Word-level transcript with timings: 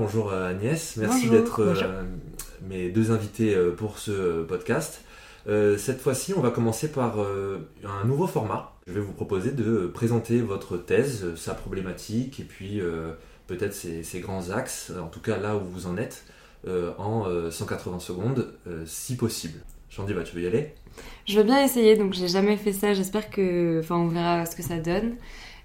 bonjour 0.00 0.32
euh, 0.32 0.48
Agnès, 0.48 0.96
merci 0.96 1.28
d'être 1.28 1.60
euh, 1.60 2.02
mes 2.66 2.88
deux 2.88 3.10
invités 3.10 3.54
euh, 3.54 3.70
pour 3.70 3.98
ce 3.98 4.42
podcast. 4.44 5.04
Euh, 5.46 5.76
cette 5.76 6.00
fois-ci, 6.00 6.32
on 6.34 6.40
va 6.40 6.50
commencer 6.50 6.90
par 6.90 7.20
euh, 7.20 7.58
un 7.84 8.06
nouveau 8.06 8.26
format. 8.26 8.72
Je 8.86 8.94
vais 8.94 9.00
vous 9.00 9.12
proposer 9.12 9.50
de 9.50 9.86
présenter 9.92 10.40
votre 10.40 10.78
thèse, 10.78 11.34
sa 11.36 11.52
problématique 11.52 12.40
et 12.40 12.44
puis 12.44 12.80
euh, 12.80 13.12
peut-être 13.46 13.74
ses, 13.74 14.02
ses 14.02 14.20
grands 14.20 14.48
axes, 14.50 14.90
en 14.98 15.08
tout 15.08 15.20
cas 15.20 15.36
là 15.36 15.56
où 15.56 15.60
vous 15.70 15.86
en 15.86 15.98
êtes, 15.98 16.24
euh, 16.66 16.92
en 16.96 17.28
euh, 17.28 17.50
180 17.50 17.98
secondes, 17.98 18.54
euh, 18.68 18.84
si 18.86 19.16
possible. 19.16 19.60
Chandiva, 19.90 20.22
tu 20.22 20.34
veux 20.34 20.42
y 20.42 20.46
aller? 20.46 20.72
Je 21.26 21.36
veux 21.36 21.44
bien 21.44 21.62
essayer, 21.62 21.96
donc 21.96 22.14
j'ai 22.14 22.28
jamais 22.28 22.56
fait 22.56 22.72
ça. 22.72 22.94
J'espère 22.94 23.28
que. 23.28 23.80
Enfin, 23.80 23.96
on 23.96 24.08
verra 24.08 24.46
ce 24.46 24.56
que 24.56 24.62
ça 24.62 24.78
donne. 24.78 25.16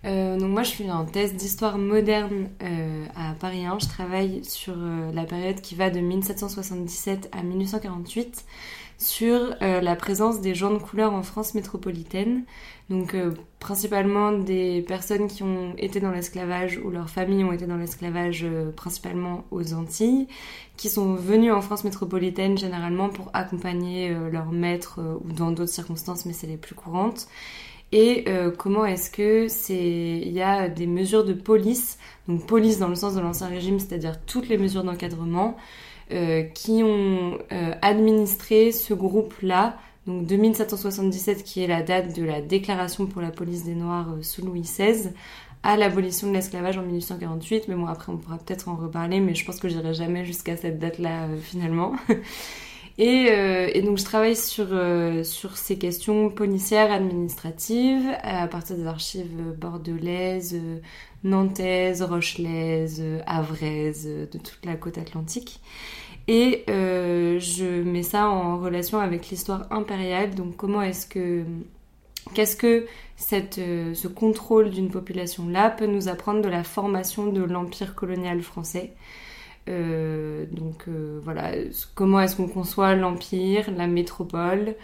Euh, 0.03 0.37
donc, 0.37 0.49
moi, 0.49 0.63
je 0.63 0.69
suis 0.69 0.91
en 0.91 1.05
thèse 1.05 1.33
d'histoire 1.33 1.77
moderne 1.77 2.49
euh, 2.61 3.05
à 3.15 3.33
Paris 3.33 3.65
1. 3.65 3.79
Je 3.79 3.87
travaille 3.87 4.43
sur 4.43 4.73
euh, 4.77 5.11
la 5.13 5.23
période 5.23 5.61
qui 5.61 5.75
va 5.75 5.89
de 5.89 5.99
1777 5.99 7.29
à 7.31 7.43
1848 7.43 8.45
sur 8.97 9.57
la 9.59 9.95
présence 9.97 10.39
des 10.39 10.55
gens 10.55 10.71
de 10.71 10.77
couleur 10.77 11.13
en 11.13 11.21
France 11.21 11.53
métropolitaine. 11.53 12.45
Donc, 12.89 13.13
principalement 13.59 14.31
des 14.31 14.85
personnes 14.87 15.27
qui 15.27 15.43
ont 15.43 15.73
été 15.77 15.99
dans 15.99 16.11
l'esclavage 16.11 16.79
ou 16.81 16.91
leurs 16.91 17.09
familles 17.09 17.43
ont 17.43 17.51
été 17.51 17.65
dans 17.65 17.75
l'esclavage, 17.75 18.45
principalement 18.77 19.43
aux 19.51 19.73
Antilles, 19.73 20.29
qui 20.77 20.89
sont 20.89 21.15
venus 21.15 21.53
en 21.53 21.61
France 21.61 21.83
métropolitaine 21.83 22.57
généralement 22.57 23.09
pour 23.09 23.29
accompagner 23.33 24.11
euh, 24.11 24.29
leur 24.29 24.51
maître 24.51 24.99
euh, 24.99 25.15
ou 25.23 25.31
dans 25.31 25.51
d'autres 25.51 25.71
circonstances, 25.71 26.25
mais 26.25 26.33
c'est 26.33 26.47
les 26.47 26.57
plus 26.57 26.75
courantes. 26.75 27.27
Et 27.97 28.25
euh, 28.27 28.51
comment 28.51 28.85
est-ce 28.85 29.09
que 29.09 29.47
c'est 29.47 29.73
il 29.73 30.33
y 30.33 30.41
a 30.41 30.67
des 30.67 30.85
mesures 30.85 31.23
de 31.23 31.31
police, 31.31 31.97
donc 32.27 32.45
police 32.45 32.77
dans 32.77 32.89
le 32.89 32.95
sens 32.95 33.15
de 33.15 33.21
l'ancien 33.21 33.47
régime, 33.47 33.79
c'est-à-dire 33.79 34.19
toutes 34.25 34.49
les 34.49 34.57
mesures 34.57 34.83
d'encadrement 34.83 35.55
euh, 36.11 36.41
qui 36.41 36.83
ont 36.83 37.37
euh, 37.53 37.73
administré 37.81 38.73
ce 38.73 38.93
groupe-là, 38.93 39.77
donc 40.07 40.27
de 40.27 40.35
1777 40.35 41.45
qui 41.45 41.63
est 41.63 41.67
la 41.67 41.83
date 41.83 42.13
de 42.13 42.25
la 42.25 42.41
déclaration 42.41 43.05
pour 43.05 43.21
la 43.21 43.31
police 43.31 43.63
des 43.63 43.75
Noirs 43.75 44.09
sous 44.23 44.45
Louis 44.45 44.63
XVI 44.63 45.11
à 45.63 45.77
l'abolition 45.77 46.27
de 46.27 46.33
l'esclavage 46.33 46.77
en 46.77 46.81
1848. 46.81 47.69
Mais 47.69 47.75
bon, 47.75 47.87
après, 47.87 48.11
on 48.11 48.17
pourra 48.17 48.37
peut-être 48.37 48.67
en 48.67 48.75
reparler, 48.75 49.21
mais 49.21 49.35
je 49.35 49.45
pense 49.45 49.57
que 49.57 49.69
j'irai 49.69 49.93
jamais 49.93 50.25
jusqu'à 50.25 50.57
cette 50.57 50.79
date-là, 50.79 51.29
finalement. 51.41 51.95
et, 52.97 53.27
euh, 53.31 53.69
et 53.73 53.81
donc, 53.81 53.97
je 53.97 54.05
travaille 54.05 54.35
sur, 54.35 54.67
euh, 54.71 55.23
sur 55.23 55.57
ces 55.57 55.77
questions 55.77 56.29
policières, 56.29 56.91
administratives, 56.91 58.05
à 58.23 58.47
partir 58.47 58.77
des 58.77 58.87
archives 58.87 59.27
bordelaises, 59.57 60.55
euh, 60.55 60.79
nantaises, 61.23 62.01
rochelaises, 62.03 62.99
euh, 63.01 63.19
havraises, 63.25 64.05
euh, 64.07 64.25
de 64.31 64.37
toute 64.37 64.65
la 64.65 64.75
côte 64.75 64.97
atlantique. 64.97 65.59
Et 66.27 66.63
euh, 66.69 67.39
je 67.39 67.83
mets 67.83 68.03
ça 68.03 68.29
en 68.29 68.57
relation 68.59 68.99
avec 68.99 69.29
l'histoire 69.29 69.67
impériale. 69.71 70.33
Donc, 70.35 70.55
comment 70.55 70.81
est-ce 70.81 71.05
que. 71.07 71.43
Qu'est-ce 72.33 72.55
que 72.55 72.87
cette, 73.17 73.59
euh, 73.59 73.93
ce 73.93 74.07
contrôle 74.07 74.71
d'une 74.71 74.89
population-là 74.89 75.69
peut 75.69 75.85
nous 75.85 76.07
apprendre 76.07 76.41
de 76.41 76.49
la 76.49 76.63
formation 76.63 77.27
de 77.27 77.43
l'empire 77.43 77.93
colonial 77.93 78.41
français? 78.41 78.93
Euh, 79.69 80.45
Donc 80.51 80.87
euh, 80.87 81.19
voilà, 81.23 81.51
comment 81.95 82.19
est-ce 82.21 82.35
qu'on 82.35 82.47
conçoit 82.47 82.95
l'empire, 82.95 83.71
la 83.71 83.87
métropole? 83.87 84.75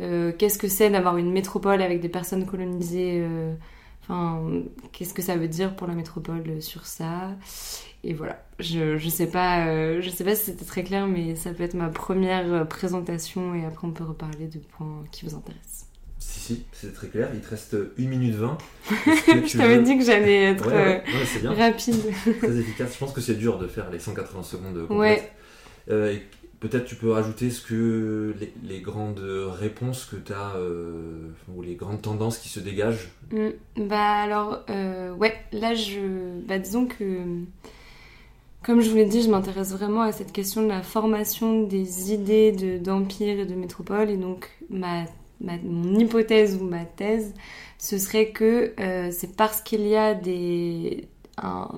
Euh, 0.00 0.32
Qu'est-ce 0.38 0.58
que 0.58 0.68
c'est 0.68 0.90
d'avoir 0.90 1.16
une 1.18 1.32
métropole 1.32 1.82
avec 1.82 2.00
des 2.00 2.08
personnes 2.08 2.46
colonisées 2.46 3.20
euh, 3.22 3.54
Enfin, 4.02 4.42
qu'est-ce 4.92 5.12
que 5.14 5.22
ça 5.22 5.36
veut 5.36 5.48
dire 5.48 5.76
pour 5.76 5.86
la 5.86 5.94
métropole 5.94 6.62
sur 6.62 6.86
ça? 6.86 7.36
Et 8.04 8.14
voilà, 8.14 8.42
je, 8.60 8.96
je 8.98 9.08
sais 9.08 9.30
pas, 9.30 9.66
euh, 9.68 10.00
je 10.02 10.08
sais 10.10 10.24
pas 10.24 10.34
si 10.34 10.46
c'était 10.46 10.64
très 10.64 10.84
clair, 10.84 11.06
mais 11.06 11.36
ça 11.36 11.52
peut 11.52 11.62
être 11.64 11.74
ma 11.74 11.88
première 11.90 12.66
présentation 12.68 13.54
et 13.54 13.64
après 13.66 13.86
on 13.86 13.92
peut 13.92 14.04
reparler 14.04 14.46
de 14.48 14.58
points 14.60 15.04
qui 15.12 15.24
vous 15.26 15.34
intéressent. 15.34 15.77
Si, 16.30 16.40
si, 16.40 16.62
c'est 16.72 16.92
très 16.92 17.08
clair. 17.08 17.30
Il 17.32 17.40
te 17.40 17.48
reste 17.48 17.74
1 17.98 18.02
minute 18.06 18.34
20. 18.34 18.58
Est-ce 19.06 19.24
que 19.24 19.32
tu 19.40 19.48
je 19.48 19.58
t'avais 19.58 19.78
veux- 19.78 19.82
dit 19.84 19.96
que 19.96 20.04
j'allais 20.04 20.42
être 20.44 20.66
Ouais, 20.66 20.74
ouais, 20.74 21.02
ouais, 21.06 21.26
euh, 21.36 21.40
bien. 21.40 21.54
rapide. 21.54 21.96
très 22.38 22.56
efficace. 22.58 22.92
Je 22.94 22.98
pense 22.98 23.12
que 23.12 23.20
c'est 23.22 23.34
dur 23.36 23.58
de 23.58 23.66
faire 23.66 23.90
les 23.90 23.98
180 23.98 24.42
secondes 24.42 24.86
complètes. 24.86 24.96
Ouais. 25.20 25.32
Euh, 25.90 26.16
Peut-être 26.60 26.86
tu 26.86 26.96
peux 26.96 27.12
rajouter 27.12 27.50
ce 27.50 27.60
que 27.62 28.34
les, 28.40 28.52
les 28.64 28.80
grandes 28.80 29.20
réponses 29.20 30.04
que 30.06 30.16
tu 30.16 30.32
as 30.32 30.54
ou 31.48 31.62
les 31.62 31.76
grandes 31.76 32.02
tendances 32.02 32.38
qui 32.38 32.48
se 32.48 32.58
dégagent. 32.58 33.08
Mm, 33.30 33.86
Bah 33.86 34.22
alors, 34.22 34.64
euh, 34.68 35.14
ouais, 35.14 35.34
là 35.52 35.74
je... 35.74 36.00
Bah 36.48 36.58
disons 36.58 36.86
que, 36.86 37.04
comme 38.64 38.80
je 38.80 38.90
vous 38.90 38.96
l'ai 38.96 39.04
dit, 39.06 39.22
je 39.22 39.30
m'intéresse 39.30 39.70
vraiment 39.72 40.02
à 40.02 40.10
cette 40.10 40.32
question 40.32 40.62
de 40.64 40.68
la 40.68 40.82
formation 40.82 41.62
des 41.62 42.12
idées 42.12 42.50
de- 42.50 42.78
d'empire 42.78 43.38
et 43.38 43.46
de 43.46 43.54
métropole. 43.54 44.10
Et 44.10 44.16
donc, 44.16 44.50
ma, 44.68 45.04
mon 45.40 45.98
hypothèse 45.98 46.56
ou 46.60 46.64
ma 46.64 46.84
thèse, 46.84 47.34
ce 47.78 47.98
serait 47.98 48.30
que 48.30 48.74
euh, 48.80 49.10
c'est 49.12 49.36
parce 49.36 49.60
qu'il 49.60 49.86
y 49.86 49.96
a 49.96 50.14
des, 50.14 51.08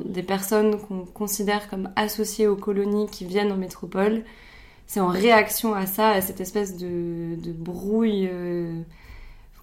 des 0.05 0.23
personnes 0.23 0.79
qu'on 0.81 1.05
considère 1.05 1.69
comme 1.69 1.91
associées 1.97 2.47
aux 2.47 2.57
colonies 2.57 3.07
qui 3.11 3.25
viennent 3.25 3.53
en 3.53 3.57
métropole, 3.57 4.25
c'est 4.87 5.01
en 5.01 5.09
réaction 5.09 5.75
à 5.75 5.87
ça, 5.87 6.11
à 6.11 6.21
cette 6.21 6.41
espèce 6.41 6.77
de, 6.77 7.37
de 7.37 7.53
brouille... 7.53 8.29
euh, 8.33 8.83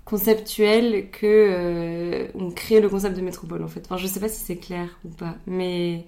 conceptuel 0.05 1.09
que 1.11 1.25
euh, 1.25 2.27
on 2.33 2.49
crée 2.51 2.79
le 2.79 2.87
concept 2.89 3.17
de 3.17 3.21
métropole 3.21 3.61
en 3.63 3.67
fait. 3.67 3.81
Enfin, 3.85 3.97
je 3.97 4.07
sais 4.07 4.21
pas 4.21 4.29
si 4.29 4.39
c'est 4.43 4.55
clair 4.55 4.87
ou 5.03 5.09
pas, 5.09 5.35
mais 5.45 6.05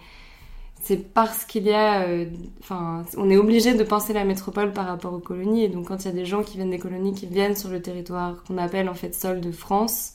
c'est 0.82 1.14
parce 1.14 1.46
qu'il 1.46 1.64
y 1.64 1.74
a, 1.74 2.04
euh, 2.04 2.26
enfin, 2.62 3.04
on 3.18 3.30
est 3.30 3.38
obligé 3.38 3.74
de 3.74 3.84
penser 3.84 4.14
la 4.14 4.24
métropole 4.24 4.72
par 4.72 4.88
rapport 4.88 5.14
aux 5.14 5.20
colonies 5.20 5.64
et 5.64 5.70
donc 5.70 5.88
quand 5.88 6.04
il 6.04 6.06
y 6.06 6.12
a 6.12 6.14
des 6.14 6.26
gens 6.26 6.42
qui 6.42 6.58
viennent 6.58 6.70
des 6.70 6.80
colonies 6.80 7.14
qui 7.14 7.26
viennent 7.26 7.56
sur 7.56 7.70
le 7.70 7.82
territoire 7.82 8.44
qu'on 8.44 8.58
appelle 8.58 8.88
en 8.90 8.94
fait 8.94 9.14
sol 9.14 9.42
de 9.42 9.52
France, 9.52 10.14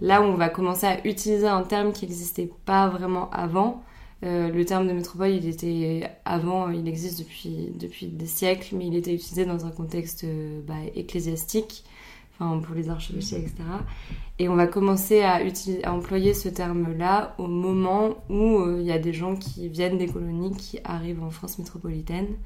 là 0.00 0.20
où 0.20 0.24
on 0.24 0.34
va 0.34 0.48
commencer 0.50 0.86
à 0.86 1.06
utiliser 1.06 1.48
un 1.48 1.62
terme 1.62 1.92
qui 1.92 2.04
n'existait 2.06 2.50
pas 2.66 2.88
vraiment 2.88 3.30
avant. 3.30 3.82
Euh, 4.24 4.50
le 4.50 4.64
terme 4.64 4.88
de 4.88 4.92
métropole, 4.92 5.30
il 5.30 5.48
était 5.48 6.10
avant, 6.24 6.70
il 6.70 6.88
existe 6.88 7.20
depuis, 7.20 7.72
depuis 7.78 8.08
des 8.08 8.26
siècles, 8.26 8.74
mais 8.76 8.86
il 8.86 8.96
était 8.96 9.14
utilisé 9.14 9.44
dans 9.44 9.64
un 9.64 9.70
contexte 9.70 10.24
euh, 10.24 10.60
bah, 10.66 10.74
ecclésiastique 10.96 11.84
enfin 12.38 12.58
pour 12.60 12.74
les 12.74 12.88
archevêchés, 12.88 13.36
etc. 13.36 13.54
Et 14.38 14.48
on 14.48 14.54
va 14.54 14.66
commencer 14.66 15.22
à, 15.22 15.42
utiliser, 15.42 15.84
à 15.84 15.92
employer 15.92 16.32
ce 16.32 16.48
terme-là 16.48 17.34
au 17.38 17.48
moment 17.48 18.16
où 18.28 18.60
euh, 18.60 18.78
il 18.80 18.86
y 18.86 18.92
a 18.92 18.98
des 18.98 19.12
gens 19.12 19.34
qui 19.34 19.68
viennent 19.68 19.98
des 19.98 20.06
colonies 20.06 20.56
qui 20.56 20.78
arrivent 20.84 21.22
en 21.22 21.30
France 21.30 21.58
métropolitaine. 21.58 22.36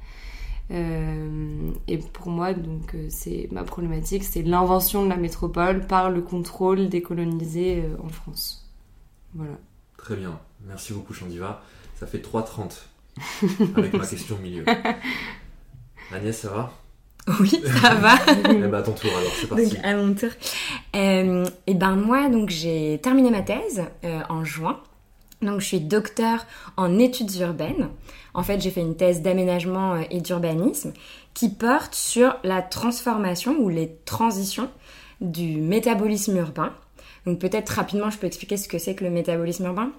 Euh, 0.71 1.71
et 1.87 1.97
pour 1.97 2.29
moi, 2.29 2.53
donc, 2.53 2.95
euh, 2.95 3.07
c'est 3.09 3.47
ma 3.51 3.63
problématique, 3.63 4.23
c'est 4.23 4.41
l'invention 4.41 5.03
de 5.03 5.09
la 5.09 5.17
métropole 5.17 5.85
par 5.85 6.09
le 6.09 6.21
contrôle 6.21 6.89
des 6.89 7.01
colonisés 7.01 7.83
en 8.03 8.09
France. 8.09 8.67
Voilà. 9.35 9.57
Très 9.97 10.15
bien. 10.15 10.39
Merci 10.65 10.93
beaucoup, 10.93 11.13
Chandiva. 11.13 11.61
Ça 11.95 12.07
fait 12.07 12.17
3,30 12.17 12.85
avec 13.75 13.93
ma 13.93 14.05
question 14.07 14.35
au 14.35 14.39
milieu. 14.39 14.65
Agnès, 16.11 16.37
ça 16.37 16.49
va? 16.49 16.73
Oui, 17.39 17.61
ça 17.81 17.95
va. 17.95 18.15
Eh 18.49 18.53
ben, 18.53 18.73
à 18.73 18.81
ton 18.81 18.91
tour 18.91 19.09
alors, 19.17 19.31
c'est 19.39 19.47
parti. 19.47 19.69
donc 19.69 19.79
à 19.83 19.95
mon 19.95 20.13
tour. 20.13 20.29
Euh, 20.95 21.45
et 21.67 21.73
ben 21.73 21.95
moi, 21.95 22.29
donc 22.29 22.49
j'ai 22.49 22.99
terminé 23.01 23.31
ma 23.31 23.41
thèse 23.41 23.83
euh, 24.03 24.21
en 24.29 24.43
juin. 24.43 24.79
Donc 25.41 25.59
je 25.59 25.65
suis 25.65 25.79
docteur 25.79 26.45
en 26.77 26.99
études 26.99 27.33
urbaines. 27.35 27.89
En 28.33 28.43
fait, 28.43 28.61
j'ai 28.61 28.71
fait 28.71 28.81
une 28.81 28.95
thèse 28.95 29.21
d'aménagement 29.21 29.93
euh, 29.95 30.01
et 30.09 30.21
d'urbanisme 30.21 30.93
qui 31.33 31.49
porte 31.49 31.95
sur 31.95 32.35
la 32.43 32.61
transformation 32.61 33.57
ou 33.59 33.69
les 33.69 33.95
transitions 34.05 34.69
du 35.21 35.57
métabolisme 35.57 36.37
urbain. 36.37 36.73
Donc 37.25 37.39
peut-être 37.39 37.69
rapidement, 37.69 38.09
je 38.09 38.17
peux 38.17 38.27
expliquer 38.27 38.57
ce 38.57 38.67
que 38.67 38.77
c'est 38.77 38.95
que 38.95 39.03
le 39.03 39.09
métabolisme 39.09 39.65
urbain. 39.65 39.91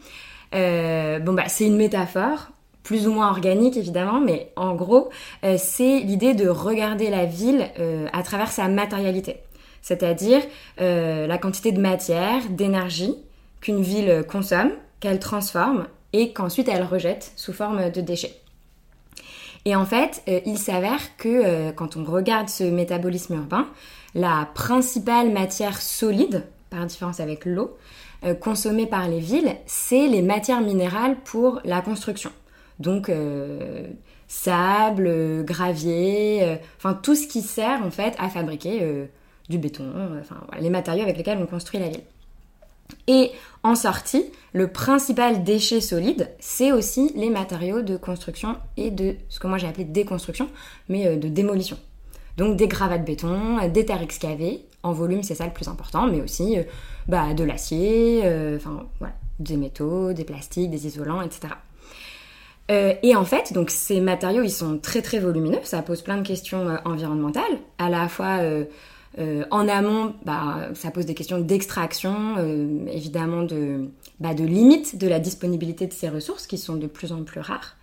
Euh, 0.54 1.18
bon 1.18 1.32
bah 1.32 1.44
c'est 1.48 1.66
une 1.66 1.76
métaphore 1.76 2.50
plus 2.84 3.08
ou 3.08 3.12
moins 3.12 3.30
organique 3.30 3.76
évidemment, 3.76 4.20
mais 4.20 4.52
en 4.54 4.74
gros, 4.76 5.08
euh, 5.42 5.56
c'est 5.58 6.00
l'idée 6.00 6.34
de 6.34 6.48
regarder 6.48 7.10
la 7.10 7.24
ville 7.24 7.66
euh, 7.80 8.06
à 8.12 8.22
travers 8.22 8.52
sa 8.52 8.68
matérialité, 8.68 9.38
c'est-à-dire 9.82 10.42
euh, 10.80 11.26
la 11.26 11.38
quantité 11.38 11.72
de 11.72 11.80
matière, 11.80 12.42
d'énergie 12.50 13.16
qu'une 13.60 13.82
ville 13.82 14.24
consomme, 14.28 14.70
qu'elle 15.00 15.18
transforme 15.18 15.86
et 16.12 16.32
qu'ensuite 16.32 16.68
elle 16.68 16.84
rejette 16.84 17.32
sous 17.34 17.52
forme 17.52 17.90
de 17.90 18.00
déchets. 18.00 18.38
Et 19.64 19.74
en 19.74 19.86
fait, 19.86 20.22
euh, 20.28 20.40
il 20.44 20.58
s'avère 20.58 21.16
que 21.16 21.70
quand 21.70 21.96
on 21.96 22.04
regarde 22.04 22.50
ce 22.50 22.64
métabolisme 22.64 23.34
urbain, 23.34 23.66
la 24.14 24.46
principale 24.54 25.32
matière 25.32 25.80
solide 25.80 26.44
par 26.68 26.84
différence 26.84 27.18
avec 27.18 27.46
l'eau, 27.46 27.76
consommée 28.40 28.86
par 28.86 29.06
les 29.06 29.20
villes, 29.20 29.54
c'est 29.66 30.06
les 30.06 30.22
matières 30.22 30.62
minérales 30.62 31.16
pour 31.24 31.60
la 31.64 31.82
construction. 31.82 32.30
Donc 32.78 33.08
euh, 33.08 33.86
sable, 34.28 35.44
gravier, 35.44 36.58
enfin 36.76 36.94
tout 36.94 37.14
ce 37.14 37.26
qui 37.26 37.42
sert 37.42 37.82
en 37.82 37.90
fait 37.90 38.14
à 38.18 38.28
fabriquer 38.28 39.08
du 39.48 39.58
béton, 39.58 39.92
enfin 40.20 40.36
les 40.60 40.70
matériaux 40.70 41.02
avec 41.02 41.16
lesquels 41.16 41.38
on 41.38 41.46
construit 41.46 41.78
la 41.78 41.88
ville. 41.88 42.02
Et 43.06 43.30
en 43.62 43.74
sortie, 43.74 44.24
le 44.52 44.68
principal 44.68 45.44
déchet 45.44 45.80
solide, 45.80 46.30
c'est 46.40 46.72
aussi 46.72 47.12
les 47.14 47.30
matériaux 47.30 47.82
de 47.82 47.96
construction 47.96 48.56
et 48.76 48.90
de 48.90 49.14
ce 49.28 49.38
que 49.38 49.46
moi 49.46 49.58
j'ai 49.58 49.68
appelé 49.68 49.84
déconstruction, 49.84 50.48
mais 50.88 51.16
de 51.16 51.28
démolition. 51.28 51.78
Donc 52.36 52.56
des 52.56 52.66
gravats 52.66 52.98
de 52.98 53.04
béton, 53.04 53.68
des 53.68 53.84
terres 53.84 54.02
excavées, 54.02 54.64
en 54.82 54.92
volume 54.92 55.22
c'est 55.22 55.34
ça 55.34 55.46
le 55.46 55.52
plus 55.52 55.68
important, 55.68 56.06
mais 56.06 56.20
aussi 56.20 56.58
euh, 56.58 56.62
bah, 57.08 57.32
de 57.34 57.44
l'acier, 57.44 58.22
euh, 58.24 58.56
enfin 58.56 58.86
voilà, 58.98 59.14
des 59.38 59.56
métaux, 59.56 60.12
des 60.12 60.24
plastiques, 60.24 60.70
des 60.70 60.86
isolants, 60.86 61.22
etc. 61.22 61.54
Euh, 62.70 62.94
et 63.02 63.14
en 63.14 63.24
fait, 63.24 63.52
donc 63.52 63.70
ces 63.70 64.00
matériaux, 64.00 64.42
ils 64.42 64.50
sont 64.50 64.78
très 64.78 65.02
très 65.02 65.18
volumineux. 65.18 65.60
Ça 65.64 65.82
pose 65.82 66.02
plein 66.02 66.16
de 66.16 66.26
questions 66.26 66.66
environnementales. 66.84 67.58
À 67.78 67.90
la 67.90 68.08
fois 68.08 68.40
en 69.50 69.68
amont, 69.68 70.14
bah, 70.24 70.70
ça 70.74 70.90
pose 70.90 71.06
des 71.06 71.14
questions 71.14 71.38
d'extraction, 71.38 72.36
évidemment 72.88 73.42
de, 73.42 73.90
bah, 74.18 74.34
de 74.34 74.44
limite 74.44 74.98
de 74.98 75.06
la 75.06 75.20
disponibilité 75.20 75.86
de 75.86 75.92
ces 75.92 76.08
ressources 76.08 76.46
qui 76.46 76.58
sont 76.58 76.76
de 76.76 76.86
plus 76.86 77.12
en 77.12 77.22
plus 77.22 77.40
rares. 77.40 77.76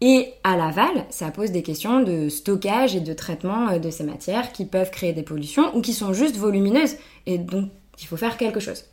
Et 0.00 0.32
à 0.44 0.56
l'aval, 0.56 1.06
ça 1.10 1.30
pose 1.30 1.50
des 1.50 1.62
questions 1.62 2.02
de 2.02 2.28
stockage 2.28 2.94
et 2.94 3.00
de 3.00 3.12
traitement 3.12 3.68
euh, 3.68 3.78
de 3.78 3.90
ces 3.90 4.04
matières 4.04 4.52
qui 4.52 4.64
peuvent 4.64 4.90
créer 4.90 5.12
des 5.12 5.22
pollutions 5.22 5.76
ou 5.76 5.80
qui 5.80 5.92
sont 5.92 6.12
juste 6.12 6.36
volumineuses 6.36 6.96
et 7.26 7.38
donc 7.38 7.70
il 8.00 8.06
faut 8.06 8.16
faire 8.16 8.36
quelque 8.36 8.60
chose. 8.60 8.84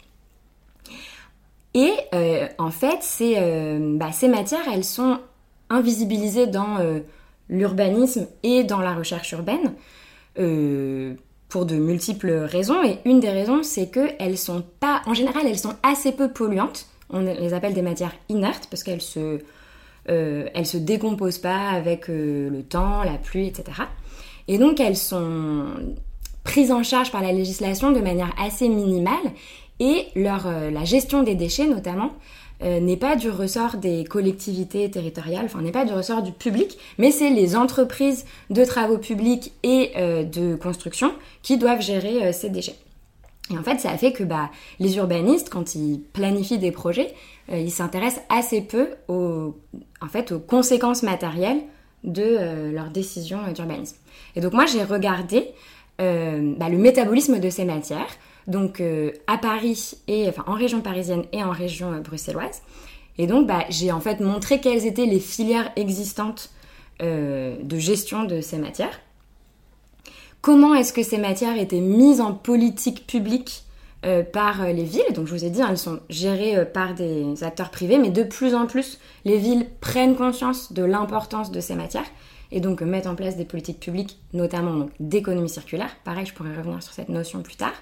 Et 1.76 1.94
euh, 2.16 2.48
en 2.58 2.72
fait, 2.72 2.98
ces, 3.02 3.36
euh, 3.38 3.98
bah, 3.98 4.12
ces, 4.12 4.28
matières, 4.28 4.68
elles 4.74 4.84
sont 4.84 5.20
invisibilisées 5.70 6.48
dans 6.48 6.78
l'urbanisme 7.50 8.28
et 8.42 8.64
dans 8.64 8.80
la 8.80 8.96
recherche 8.96 9.32
urbaine 9.32 9.74
pour 11.50 11.66
de 11.66 11.76
multiples 11.76 12.32
raisons. 12.32 12.84
Et 12.84 13.00
une 13.06 13.20
des 13.20 13.30
raisons, 13.30 13.62
c'est 13.62 13.88
qu'elles 13.88 14.38
sont 14.38 14.64
pas, 14.80 15.02
en 15.06 15.14
général, 15.14 15.44
elles 15.48 15.60
sont 15.60 15.76
assez 15.84 16.12
peu 16.12 16.32
polluantes. 16.32 16.88
On 17.10 17.20
les 17.20 17.54
appelle 17.54 17.74
des 17.74 17.84
matières 17.84 18.16
inertes 18.30 18.68
parce 18.70 18.84
qu'elles 18.84 19.02
se 19.02 19.40
euh, 20.10 20.48
elles 20.54 20.68
se 20.68 20.78
décomposent 20.78 21.40
pas 21.40 21.70
avec 21.70 22.10
euh, 22.10 22.50
le 22.50 22.64
temps, 22.64 23.04
la 23.04 23.18
pluie, 23.18 23.48
etc. 23.48 23.84
Et 24.48 24.58
donc 24.58 24.80
elles 24.80 24.98
sont 24.98 25.66
prises 26.44 26.72
en 26.72 26.84
charge 26.84 27.12
par 27.12 27.24
la 27.24 27.32
législation 27.32 27.92
de 27.92 28.00
manière 28.02 28.32
assez 28.40 28.70
minimale 28.70 29.32
et 29.80 30.08
leur, 30.16 30.48
euh, 30.48 30.72
la 30.72 30.84
gestion 30.84 31.24
des 31.24 31.36
déchets 31.36 31.68
notamment 31.68 32.12
n'est 32.62 32.96
pas 32.96 33.18
du 33.18 33.30
ressort 33.30 33.76
des 33.76 34.06
collectivités 34.06 34.90
territoriales, 34.90 35.44
enfin 35.44 35.62
n'est 35.62 35.74
pas 35.74 35.84
du 35.84 35.92
ressort 35.92 36.24
du 36.24 36.32
public, 36.32 36.78
mais 36.98 37.12
c'est 37.12 37.30
les 37.30 37.58
entreprises 37.58 38.26
de 38.50 38.64
travaux 38.64 38.98
publics 38.98 39.52
et 39.62 39.92
de 39.98 40.56
construction 40.56 41.12
qui 41.44 41.58
doivent 41.58 41.82
gérer 41.82 42.32
ces 42.32 42.50
déchets. 42.50 42.78
Et 43.52 43.58
en 43.58 43.64
fait, 43.64 43.80
ça 43.80 43.92
a 43.92 43.98
fait 43.98 44.12
que 44.12 44.24
bah, 44.24 44.50
les 44.80 44.98
urbanistes, 44.98 45.50
quand 45.50 45.76
ils 45.76 46.02
planifient 46.14 46.58
des 46.58 46.72
projets, 46.72 47.14
euh, 47.52 47.58
ils 47.58 47.72
s'intéressent 47.72 48.24
assez 48.30 48.62
peu 48.62 48.90
aux, 49.08 49.56
en 50.02 50.08
fait, 50.08 50.32
aux 50.32 50.40
conséquences 50.40 51.04
matérielles 51.04 51.62
de 52.04 52.24
euh, 52.24 52.72
leurs 52.72 52.90
décisions 52.90 53.40
d'urbanisme. 53.54 53.98
Et 54.36 54.42
donc 54.42 54.54
moi, 54.54 54.66
j'ai 54.66 54.84
regardé 54.84 55.50
euh, 56.02 56.54
bah, 56.58 56.70
le 56.70 56.78
métabolisme 56.78 57.40
de 57.40 57.50
ces 57.50 57.66
matières, 57.66 58.08
donc 58.48 58.82
à 59.28 59.38
Paris 59.38 59.96
et 60.08 60.30
en 60.46 60.54
région 60.54 60.82
parisienne 60.82 61.24
et 61.32 61.44
en 61.44 61.52
région 61.52 62.00
bruxelloise. 62.02 62.62
Et 63.18 63.28
donc 63.28 63.48
bah, 63.48 63.66
j'ai 63.70 63.92
en 63.92 64.00
fait 64.00 64.20
montré 64.20 64.62
quelles 64.62 64.86
étaient 64.86 65.06
les 65.06 65.20
filières 65.20 65.72
existantes 65.76 66.52
de 67.00 67.78
gestion 67.78 68.24
de 68.24 68.42
ces 68.42 68.58
matières 68.58 69.00
comment 70.46 70.76
est-ce 70.76 70.94
que 70.94 71.02
ces 71.02 71.18
matières 71.18 71.58
étaient 71.58 71.82
mises 71.82 72.22
en 72.22 72.32
politique 72.32 73.08
publique 73.08 73.64
euh, 74.06 74.22
par 74.22 74.62
euh, 74.62 74.74
les 74.74 74.84
villes? 74.84 75.12
Donc 75.16 75.26
je 75.26 75.34
vous 75.34 75.44
ai 75.44 75.50
dit, 75.50 75.60
hein, 75.60 75.70
elles 75.72 75.80
sont 75.80 76.02
gérées 76.08 76.56
euh, 76.56 76.66
par 76.66 76.94
des 76.94 77.44
acteurs 77.44 77.72
privés, 77.72 77.98
mais 77.98 78.12
de 78.12 78.22
plus 78.22 78.54
en 78.54 78.68
plus, 78.68 79.00
les 79.26 79.40
villes 79.40 79.66
prennent 79.82 80.16
conscience 80.16 80.72
de 80.72 80.84
l'importance 80.84 81.50
de 81.50 81.60
ces 81.60 81.74
matières 81.74 82.06
et 82.52 82.60
donc 82.60 82.84
mettent 82.84 83.08
en 83.08 83.16
place 83.16 83.38
des 83.38 83.44
politiques 83.44 83.80
publiques, 83.80 84.20
notamment 84.34 84.88
d'économie 85.00 85.50
circulaire. 85.50 85.90
Pareil, 86.04 86.28
je 86.28 86.34
pourrais 86.36 86.56
revenir 86.56 86.84
sur 86.84 86.94
cette 86.94 87.10
notion 87.10 87.42
plus 87.42 87.56
tard. 87.56 87.74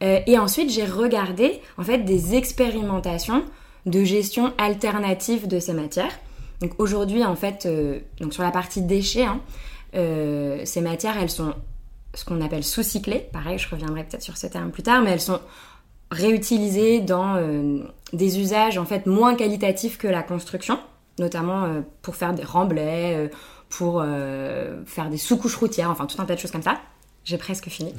Et 0.00 0.38
ensuite, 0.38 0.70
j'ai 0.70 0.84
regardé 0.84 1.60
en 1.78 1.82
fait 1.82 1.98
des 1.98 2.34
expérimentations 2.34 3.44
de 3.86 4.04
gestion 4.04 4.52
alternative 4.58 5.48
de 5.48 5.58
ces 5.58 5.72
matières. 5.72 6.18
Donc 6.60 6.72
aujourd'hui, 6.78 7.24
en 7.24 7.36
fait, 7.36 7.66
donc 8.20 8.34
sur 8.34 8.42
la 8.42 8.50
partie 8.50 8.82
déchets, 8.82 9.24
hein, 9.24 9.40
ces 9.94 10.80
matières, 10.82 11.16
elles 11.16 11.30
sont 11.30 11.54
ce 12.16 12.24
qu'on 12.24 12.40
appelle 12.40 12.64
sous-cyclées. 12.64 13.28
Pareil, 13.32 13.58
je 13.58 13.68
reviendrai 13.68 14.04
peut-être 14.04 14.22
sur 14.22 14.36
ce 14.36 14.46
terme 14.46 14.70
plus 14.70 14.82
tard, 14.82 15.02
mais 15.02 15.10
elles 15.10 15.20
sont 15.20 15.40
réutilisées 16.10 17.00
dans 17.00 17.36
euh, 17.36 17.80
des 18.12 18.38
usages 18.38 18.78
en 18.78 18.84
fait 18.84 19.06
moins 19.06 19.34
qualitatifs 19.34 19.98
que 19.98 20.08
la 20.08 20.22
construction, 20.22 20.78
notamment 21.18 21.64
euh, 21.64 21.80
pour 22.02 22.16
faire 22.16 22.32
des 22.32 22.44
remblais, 22.44 23.14
euh, 23.16 23.28
pour 23.68 24.00
faire 24.86 25.10
des 25.10 25.16
sous-couches 25.16 25.56
routières, 25.56 25.90
enfin 25.90 26.06
tout 26.06 26.22
un 26.22 26.24
tas 26.24 26.36
de 26.36 26.40
choses 26.40 26.52
comme 26.52 26.62
ça. 26.62 26.78
J'ai 27.26 27.36
presque 27.36 27.68
fini. 27.68 27.92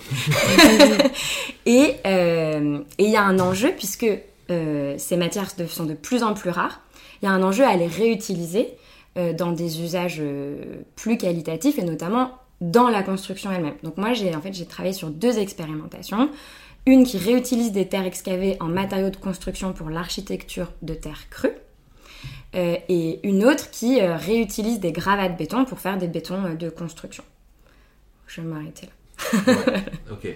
et 1.67 1.95
il 2.05 3.09
y 3.09 3.15
a 3.15 3.21
un 3.21 3.39
enjeu 3.39 3.71
puisque 3.77 4.07
ces 4.49 5.17
matières 5.17 5.51
sont 5.67 5.85
de 5.85 5.93
plus 5.93 6.23
en 6.23 6.33
plus 6.33 6.49
rares. 6.49 6.81
Il 7.21 7.25
y 7.25 7.27
a 7.27 7.31
un 7.31 7.43
enjeu 7.43 7.65
à 7.65 7.75
les 7.75 7.87
réutiliser 7.87 8.69
dans 9.15 9.51
des 9.51 9.81
usages 9.81 10.23
plus 10.95 11.17
qualitatifs 11.17 11.77
et 11.77 11.83
notamment 11.83 12.31
dans 12.61 12.87
la 12.87 13.03
construction 13.03 13.51
elle-même. 13.51 13.75
Donc 13.83 13.97
moi 13.97 14.13
j'ai 14.13 14.35
en 14.35 14.41
fait 14.41 14.53
j'ai 14.53 14.65
travaillé 14.65 14.93
sur 14.93 15.09
deux 15.09 15.37
expérimentations. 15.37 16.29
Une 16.85 17.05
qui 17.05 17.17
réutilise 17.17 17.73
des 17.73 17.87
terres 17.87 18.05
excavées 18.05 18.55
en 18.61 18.67
matériaux 18.67 19.09
de 19.09 19.17
construction 19.17 19.73
pour 19.73 19.89
l'architecture 19.89 20.71
de 20.81 20.93
terre 20.93 21.29
crue. 21.29 21.51
Euh, 22.55 22.77
et 22.87 23.19
une 23.27 23.43
autre 23.43 23.69
qui 23.71 23.99
euh, 23.99 24.15
réutilise 24.15 24.79
des 24.79 24.93
gravats 24.93 25.27
de 25.27 25.37
béton 25.37 25.65
pour 25.65 25.79
faire 25.79 25.97
des 25.97 26.07
bétons 26.07 26.45
euh, 26.45 26.55
de 26.55 26.69
construction. 26.69 27.25
Je 28.25 28.39
vais 28.39 28.47
m'arrêter 28.47 28.85
là. 28.85 28.91
Ok. 30.11 30.27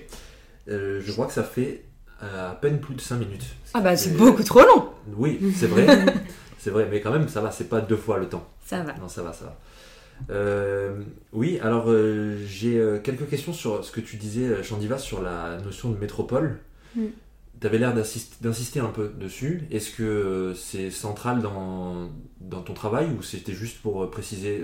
je 0.67 1.11
vois 1.11 1.27
que 1.27 1.33
ça 1.33 1.43
fait 1.43 1.85
à 2.21 2.55
peine 2.61 2.79
plus 2.79 2.95
de 2.95 3.01
5 3.01 3.17
minutes. 3.17 3.45
Ah 3.73 3.81
bah 3.81 3.95
c'est 3.95 4.15
beaucoup 4.15 4.43
trop 4.43 4.61
long 4.61 4.89
Oui, 5.15 5.39
c'est 5.55 5.67
vrai. 5.67 5.87
c'est 6.59 6.69
vrai, 6.69 6.87
mais 6.89 7.01
quand 7.01 7.11
même 7.11 7.27
ça 7.27 7.41
va, 7.41 7.51
c'est 7.51 7.69
pas 7.69 7.81
deux 7.81 7.97
fois 7.97 8.19
le 8.19 8.29
temps. 8.29 8.47
Ça 8.65 8.83
va. 8.83 8.93
Non, 8.93 9.07
ça 9.07 9.23
va, 9.23 9.33
ça 9.33 9.45
va. 9.45 9.57
Euh, 10.29 11.01
oui, 11.33 11.59
alors 11.61 11.85
euh, 11.87 12.37
j'ai 12.45 12.77
euh, 12.77 12.99
quelques 12.99 13.27
questions 13.29 13.53
sur 13.53 13.83
ce 13.83 13.91
que 13.91 14.01
tu 14.01 14.17
disais, 14.17 14.61
Chandiva, 14.63 14.97
sur 14.97 15.21
la 15.21 15.57
notion 15.57 15.89
de 15.89 15.97
métropole. 15.97 16.59
Mm. 16.95 17.05
Tu 17.59 17.67
avais 17.67 17.77
l'air 17.77 17.93
d'insister 17.93 18.79
un 18.79 18.87
peu 18.87 19.09
dessus. 19.09 19.67
Est-ce 19.69 19.91
que 19.91 20.53
c'est 20.55 20.89
central 20.89 21.41
dans, 21.41 22.09
dans, 22.39 22.61
ton 22.61 22.73
travail 22.73 23.11
ou 23.11 23.21
c'était 23.21 23.53
juste 23.53 23.81
pour 23.81 24.09
préciser 24.09 24.63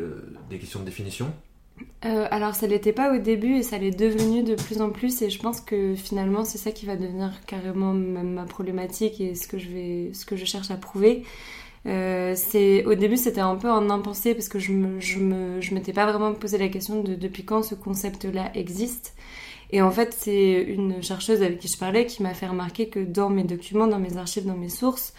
des 0.49 0.57
questions 0.57 0.79
de 0.79 0.85
définition? 0.85 1.31
Alors 2.01 2.55
ça 2.55 2.67
l'était 2.67 2.93
pas 2.93 3.13
au 3.13 3.19
début 3.19 3.57
et 3.57 3.63
ça 3.63 3.77
l'est 3.77 3.91
devenu 3.91 4.43
de 4.43 4.55
plus 4.55 4.81
en 4.81 4.89
plus 4.89 5.21
et 5.21 5.29
je 5.29 5.39
pense 5.39 5.61
que 5.61 5.95
finalement 5.95 6.45
c'est 6.45 6.57
ça 6.57 6.71
qui 6.71 6.85
va 6.85 6.95
devenir 6.95 7.31
carrément 7.45 7.93
ma, 7.93 8.45
problématique 8.45 9.19
et 9.19 9.35
ce 9.35 9.47
que 9.47 9.57
je 9.57 9.69
vais 9.69 10.09
ce 10.13 10.25
que 10.25 10.35
je 10.35 10.45
cherche 10.45 10.71
à 10.71 10.77
prouver 10.77 11.23
euh, 11.87 12.33
c'est 12.35 12.83
au 12.85 12.95
début 12.95 13.17
c'était 13.17 13.41
un 13.41 13.55
peu 13.55 13.69
en 13.69 13.89
impensé 13.89 14.33
parce 14.33 14.49
que 14.49 14.59
je 14.59 14.73
me 14.73 14.99
je 14.99 15.19
me 15.19 15.61
je 15.61 15.73
m'étais 15.73 15.93
pas 15.93 16.05
vraiment 16.05 16.33
posé 16.33 16.57
la 16.57 16.67
question 16.67 17.01
de 17.01 17.15
depuis 17.15 17.45
quand 17.45 17.63
ce 17.63 17.75
concept-là 17.75 18.51
existe. 18.55 19.15
Et 19.71 19.81
en 19.81 19.91
fait, 19.91 20.13
c'est 20.13 20.61
une 20.61 21.03
chercheuse 21.03 21.41
avec 21.43 21.59
qui 21.59 21.67
je 21.67 21.77
parlais 21.77 22.05
qui 22.05 22.23
m'a 22.23 22.33
fait 22.33 22.47
remarquer 22.47 22.87
que 22.87 22.99
dans 22.99 23.29
mes 23.29 23.43
documents, 23.43 23.87
dans 23.87 23.99
mes 23.99 24.15
archives, 24.17 24.45
dans 24.45 24.55
mes 24.55 24.69
sources, 24.69 25.13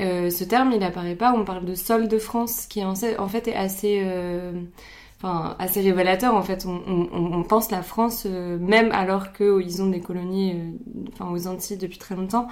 euh, 0.00 0.30
ce 0.30 0.44
terme 0.44 0.72
il 0.72 0.82
apparaît 0.82 1.16
pas. 1.16 1.32
On 1.34 1.44
parle 1.44 1.64
de 1.64 1.74
sol 1.74 2.08
de 2.08 2.18
France 2.18 2.66
qui 2.66 2.84
en 2.84 2.94
fait 2.94 3.48
est 3.48 3.54
assez 3.54 4.02
euh, 4.04 4.52
enfin 5.18 5.56
assez 5.58 5.80
révélateur 5.80 6.34
en 6.34 6.42
fait 6.42 6.64
on, 6.66 7.08
on, 7.12 7.42
pense 7.42 7.70
la 7.70 7.82
France 7.82 8.24
même 8.24 8.92
alors 8.92 9.32
qu'ils 9.32 9.82
ont 9.82 9.88
des 9.88 10.00
colonies 10.00 10.54
enfin 11.12 11.30
aux 11.32 11.48
Antilles 11.48 11.76
depuis 11.76 11.98
très 11.98 12.14
longtemps 12.14 12.48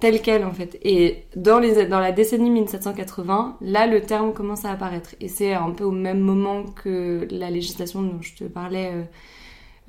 telle 0.00 0.20
quelle 0.20 0.44
en 0.44 0.52
fait. 0.52 0.78
Et 0.82 1.24
dans, 1.36 1.58
les, 1.58 1.86
dans 1.86 2.00
la 2.00 2.12
décennie 2.12 2.50
1780, 2.50 3.58
là 3.60 3.86
le 3.86 4.02
terme 4.02 4.32
commence 4.32 4.64
à 4.64 4.70
apparaître. 4.70 5.14
Et 5.20 5.28
c'est 5.28 5.54
un 5.54 5.70
peu 5.70 5.84
au 5.84 5.92
même 5.92 6.20
moment 6.20 6.64
que 6.64 7.26
la 7.30 7.50
législation 7.50 8.02
dont 8.02 8.20
je 8.20 8.34
te 8.34 8.44
parlais, 8.44 8.90
euh, 8.92 9.02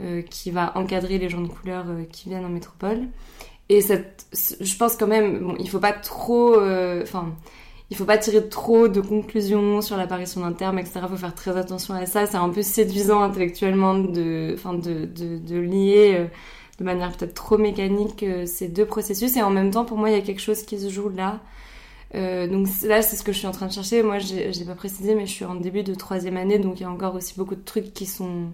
euh, 0.02 0.22
qui 0.22 0.52
va 0.52 0.78
encadrer 0.78 1.18
les 1.18 1.30
gens 1.30 1.42
de 1.42 1.48
couleur 1.48 1.86
euh, 1.90 2.04
qui 2.10 2.30
viennent 2.30 2.46
en 2.46 2.50
métropole. 2.50 3.08
Et 3.68 3.82
je 3.82 4.78
pense 4.78 4.96
quand 4.96 5.08
même, 5.08 5.40
bon, 5.40 5.56
il 5.60 5.68
faut 5.70 5.80
pas 5.80 5.92
trop, 5.94 6.56
enfin, 7.02 7.34
il 7.92 7.98
faut 7.98 8.06
pas 8.06 8.18
tirer 8.18 8.48
trop 8.50 8.88
de 8.88 9.02
conclusions 9.02 9.82
sur 9.82 9.98
l'apparition 9.98 10.42
d'un 10.42 10.54
terme, 10.54 10.80
etc. 10.80 11.02
Il 11.04 11.10
faut 11.10 11.18
faire 11.18 11.36
très 11.36 11.56
attention 11.58 11.94
à 11.94 12.06
ça. 12.06 12.26
C'est 12.26 12.38
un 12.38 12.50
peu 12.50 12.62
séduisant 12.62 13.22
intellectuellement 13.22 13.96
de, 13.96 14.54
enfin, 14.56 14.74
de, 14.74 15.06
de, 15.06 15.58
lier 15.58 16.28
de 16.80 16.84
manière 16.84 17.12
peut-être 17.16 17.34
trop 17.34 17.58
mécanique 17.58 18.24
euh, 18.24 18.46
ces 18.46 18.68
deux 18.68 18.86
processus. 18.86 19.36
Et 19.38 19.42
en 19.42 19.50
même 19.50 19.72
temps, 19.72 19.86
pour 19.86 19.98
moi, 19.98 20.10
il 20.10 20.16
y 20.16 20.20
a 20.20 20.22
quelque 20.22 20.42
chose 20.42 20.64
qui 20.64 20.80
se 20.80 20.90
joue 20.90 21.10
là. 21.10 21.40
Euh, 22.16 22.48
donc 22.48 22.68
là, 22.84 23.02
c'est 23.02 23.16
ce 23.16 23.24
que 23.24 23.32
je 23.32 23.38
suis 23.40 23.48
en 23.48 23.52
train 23.52 23.68
de 23.68 23.72
chercher. 23.72 24.04
Moi, 24.04 24.20
je 24.20 24.36
n'ai 24.36 24.66
pas 24.66 24.76
précisé, 24.76 25.16
mais 25.16 25.26
je 25.26 25.32
suis 25.32 25.46
en 25.46 25.56
début 25.56 25.84
de 25.84 25.96
troisième 25.96 26.38
année, 26.38 26.60
donc 26.60 26.80
il 26.80 26.84
y 26.84 26.86
a 26.86 26.90
encore 26.90 27.16
aussi 27.16 27.34
beaucoup 27.38 27.56
de 27.56 27.64
trucs 27.64 27.94
qui 27.94 28.06
sont 28.06 28.52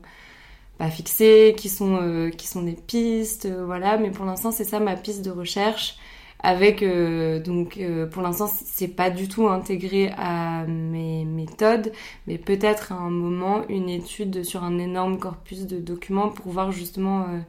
pas 0.78 0.90
fixés, 0.90 1.54
qui 1.58 1.70
sont, 1.70 2.00
euh, 2.02 2.30
qui 2.30 2.48
sont 2.48 2.64
des 2.64 2.74
pistes, 2.74 3.48
voilà. 3.48 3.98
Mais 3.98 4.12
pour 4.12 4.26
l'instant, 4.26 4.52
c'est 4.52 4.64
ça 4.64 4.80
ma 4.80 4.96
piste 4.96 5.24
de 5.24 5.32
recherche 5.32 5.98
avec 6.42 6.82
euh, 6.82 7.40
donc 7.40 7.78
euh, 7.78 8.08
pour 8.08 8.22
l'instant 8.22 8.48
c'est 8.48 8.88
pas 8.88 9.10
du 9.10 9.28
tout 9.28 9.48
intégré 9.48 10.12
à 10.18 10.66
mes 10.66 11.24
méthodes 11.24 11.92
mais 12.28 12.38
peut-être 12.38 12.92
à 12.92 12.96
un 12.96 13.12
moment 13.12 13.64
une 13.70 13.90
étude 13.90 14.44
sur 14.44 14.64
un 14.64 14.80
énorme 14.80 15.20
corpus 15.20 15.68
de 15.68 15.80
documents 15.80 16.30
pour 16.30 16.52
voir 16.52 16.72
justement 16.72 17.22
euh, 17.22 17.40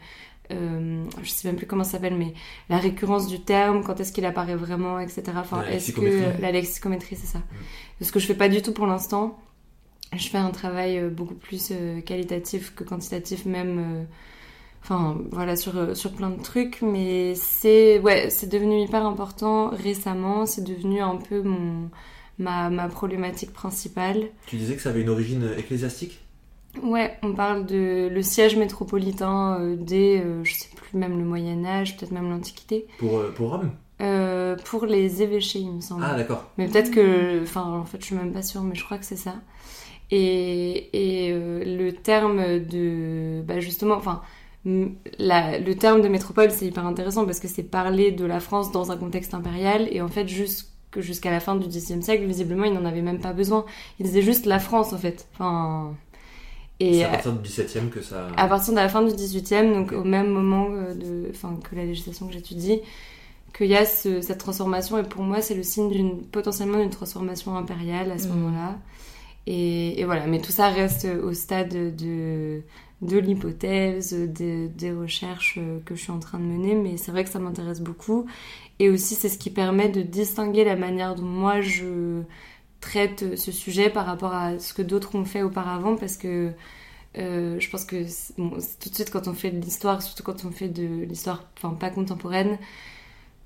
euh 0.53 1.05
je 1.23 1.31
sais 1.31 1.49
même 1.49 1.57
plus 1.57 1.67
comment 1.67 1.85
ça 1.85 1.93
s'appelle 1.93 2.17
mais 2.17 2.35
la 2.69 2.77
récurrence 2.77 3.29
du 3.29 3.41
terme 3.41 3.83
quand 3.83 3.99
est-ce 3.99 4.13
qu'il 4.13 4.27
apparaît 4.27 4.57
vraiment 4.57 4.99
etc 4.99 5.23
enfin 5.37 5.65
est-ce 5.65 5.93
que 5.93 6.41
la 6.41 6.53
lexicométrie 6.53 7.17
c'est 7.17 7.27
ça. 7.27 7.39
Mm. 7.39 8.05
ce 8.05 8.13
que 8.13 8.21
je 8.21 8.27
fais 8.27 8.35
pas 8.35 8.49
du 8.49 8.63
tout 8.63 8.73
pour 8.73 8.87
l'instant. 8.87 9.39
Je 10.15 10.29
fais 10.29 10.37
un 10.37 10.51
travail 10.51 11.09
beaucoup 11.09 11.33
plus 11.33 11.73
qualitatif 12.05 12.75
que 12.75 12.85
quantitatif 12.85 13.47
même 13.47 14.07
Enfin, 14.83 15.17
voilà, 15.31 15.55
sur, 15.55 15.77
euh, 15.77 15.95
sur 15.95 16.11
plein 16.11 16.31
de 16.31 16.43
trucs, 16.43 16.83
mais 16.83 17.37
c'est 17.37 18.01
ouais, 18.01 18.31
c'est 18.31 18.49
devenu 18.49 18.81
hyper 18.81 19.07
important 19.07 19.69
récemment, 19.69 20.45
c'est 20.45 20.65
devenu 20.65 21.01
un 21.01 21.17
peu 21.17 21.41
mon, 21.43 21.89
ma, 22.39 22.69
ma 22.69 22.89
problématique 22.89 23.53
principale. 23.53 24.25
Tu 24.47 24.57
disais 24.57 24.75
que 24.75 24.83
ça 24.83 24.89
avait 24.89 25.03
une 25.03 25.09
origine 25.09 25.49
ecclésiastique? 25.57 26.19
Ouais, 26.83 27.17
on 27.23 27.33
parle 27.33 27.65
de 27.65 28.09
le 28.13 28.23
siège 28.23 28.57
métropolitain 28.57 29.57
euh, 29.61 29.77
dès, 29.79 30.21
euh, 30.21 30.43
je 30.43 30.53
sais 30.53 30.71
plus, 30.75 30.99
même 30.99 31.17
le 31.17 31.25
Moyen-Âge, 31.25 31.97
peut-être 31.97 32.11
même 32.11 32.29
l'Antiquité. 32.29 32.87
Pour, 32.99 33.23
pour 33.37 33.51
Rome? 33.51 33.71
Pour 34.65 34.87
les 34.87 35.23
évêchés, 35.23 35.61
il 35.61 35.71
me 35.71 35.81
semble. 35.81 36.03
Ah, 36.05 36.17
d'accord. 36.17 36.51
Mais 36.59 36.67
peut-être 36.67 36.91
que. 36.91 37.41
Enfin, 37.41 37.63
en 37.63 37.85
fait, 37.85 37.99
je 38.01 38.07
suis 38.07 38.17
même 38.17 38.33
pas 38.33 38.43
sûre, 38.43 38.63
mais 38.63 38.75
je 38.75 38.85
crois 38.85 38.99
que 38.99 39.05
c'est 39.05 39.15
ça. 39.15 39.37
Et, 40.11 41.29
et 41.29 41.33
le 41.33 41.93
terme 41.93 42.59
de. 42.59 43.43
Bah, 43.43 43.61
justement, 43.61 43.95
enfin 43.95 44.23
le 44.65 45.73
terme 45.75 46.03
de 46.03 46.09
métropole, 46.09 46.51
c'est 46.51 46.67
hyper 46.67 46.87
intéressant 46.87 47.25
parce 47.25 47.41
que 47.41 47.49
c'est 47.49 47.63
parler 47.63 48.13
de 48.13 48.25
la 48.25 48.41
France 48.41 48.71
dans 48.73 48.93
un 48.93 48.97
contexte 48.97 49.35
impérial 49.35 49.89
et 49.91 50.01
en 50.01 50.09
fait 50.09 50.29
jusqu'à 50.29 51.31
la 51.31 51.41
fin 51.41 51.57
du 51.57 51.69
Xe 51.69 52.01
siècle, 52.01 52.25
visiblement, 52.25 52.65
ils 52.65 52.73
n'en 52.73 52.85
avaient 52.85 53.03
même 53.03 53.21
pas 53.21 53.33
besoin. 53.33 53.65
Ils 53.99 54.07
disaient 54.07 54.23
juste 54.23 54.47
la 54.47 54.61
France 54.61 54.93
en 54.93 54.99
fait. 54.99 55.27
Enfin, 55.35 55.95
et 56.79 56.95
c'est 56.95 57.05
à 57.05 57.09
partir 57.09 57.33
du 57.33 57.49
XVIIe 57.49 57.91
que 57.91 58.03
ça. 58.03 58.29
À 58.37 58.49
partir 58.49 58.73
de 58.73 58.79
la 58.79 58.89
fin 58.89 59.03
du 59.03 59.15
XVIIIe, 59.15 59.73
donc 59.73 59.93
au 59.93 60.05
même 60.05 60.29
moment 60.29 60.69
de, 60.71 61.29
enfin, 61.31 61.59
que 61.69 61.75
la 61.75 61.85
législation 61.85 62.27
que 62.27 62.33
j'étudie, 62.33 62.81
qu'il 63.57 63.67
y 63.67 63.77
a 63.77 63.85
cette 63.85 64.39
transformation 64.39 64.97
et 64.99 65.03
pour 65.03 65.23
moi 65.23 65.43
c'est 65.43 65.55
le 65.55 65.63
signe 65.63 65.91
d'une 65.91 66.23
potentiellement 66.23 66.79
d'une 66.79 66.91
transformation 66.91 67.57
impériale 67.57 68.11
à 68.11 68.19
ce 68.19 68.29
mmh. 68.29 68.31
moment-là. 68.31 68.79
Et, 69.49 70.01
et, 70.01 70.05
voilà, 70.05 70.29
mais 70.29 70.41
tout 70.41 70.53
ça 70.53 70.69
reste 70.69 71.05
au 71.05 71.35
stade 71.35 71.97
de 71.97 72.63
de 73.03 73.19
l'hypothèse, 73.19 74.15
des 74.15 74.93
recherches 74.93 75.57
euh, 75.59 75.81
que 75.85 75.95
je 75.95 76.03
suis 76.03 76.13
en 76.13 76.21
train 76.21 76.39
de 76.39 76.45
mener, 76.45 76.75
mais 76.75 76.97
c'est 76.97 77.11
vrai 77.11 77.25
que 77.25 77.31
ça 77.31 77.41
m'intéresse 77.41 77.81
beaucoup. 77.81 78.27
Et 78.79 78.89
aussi, 78.89 79.17
c'est 79.17 79.29
ce 79.29 79.39
qui 79.39 79.51
permet 79.51 79.89
de 79.89 80.03
distinguer 80.03 80.65
la 80.65 80.77
manière 80.77 81.15
dont 81.17 81.25
moi 81.25 81.61
je 81.61 82.23
traite 82.81 83.37
ce 83.37 83.53
sujet 83.53 83.91
par 83.91 84.07
rapport 84.07 84.35
à 84.35 84.59
ce 84.59 84.73
que 84.75 84.83
d'autres 84.83 85.15
ont 85.17 85.25
fait 85.25 85.43
auparavant, 85.43 85.97
parce 85.97 86.17
que 86.17 86.53
euh, 87.19 87.61
je 87.61 87.71
pense 87.71 87.85
que 87.85 88.05
tout 88.81 88.89
de 88.89 88.95
suite 88.95 89.11
quand 89.11 89.29
on 89.29 89.35
fait 89.35 89.51
de 89.51 89.61
l'histoire, 89.61 90.03
surtout 90.03 90.23
quand 90.23 90.45
on 90.45 90.51
fait 90.51 90.69
de 90.69 91.05
l'histoire, 91.05 91.45
pas 91.79 91.91
contemporaine, 91.91 92.59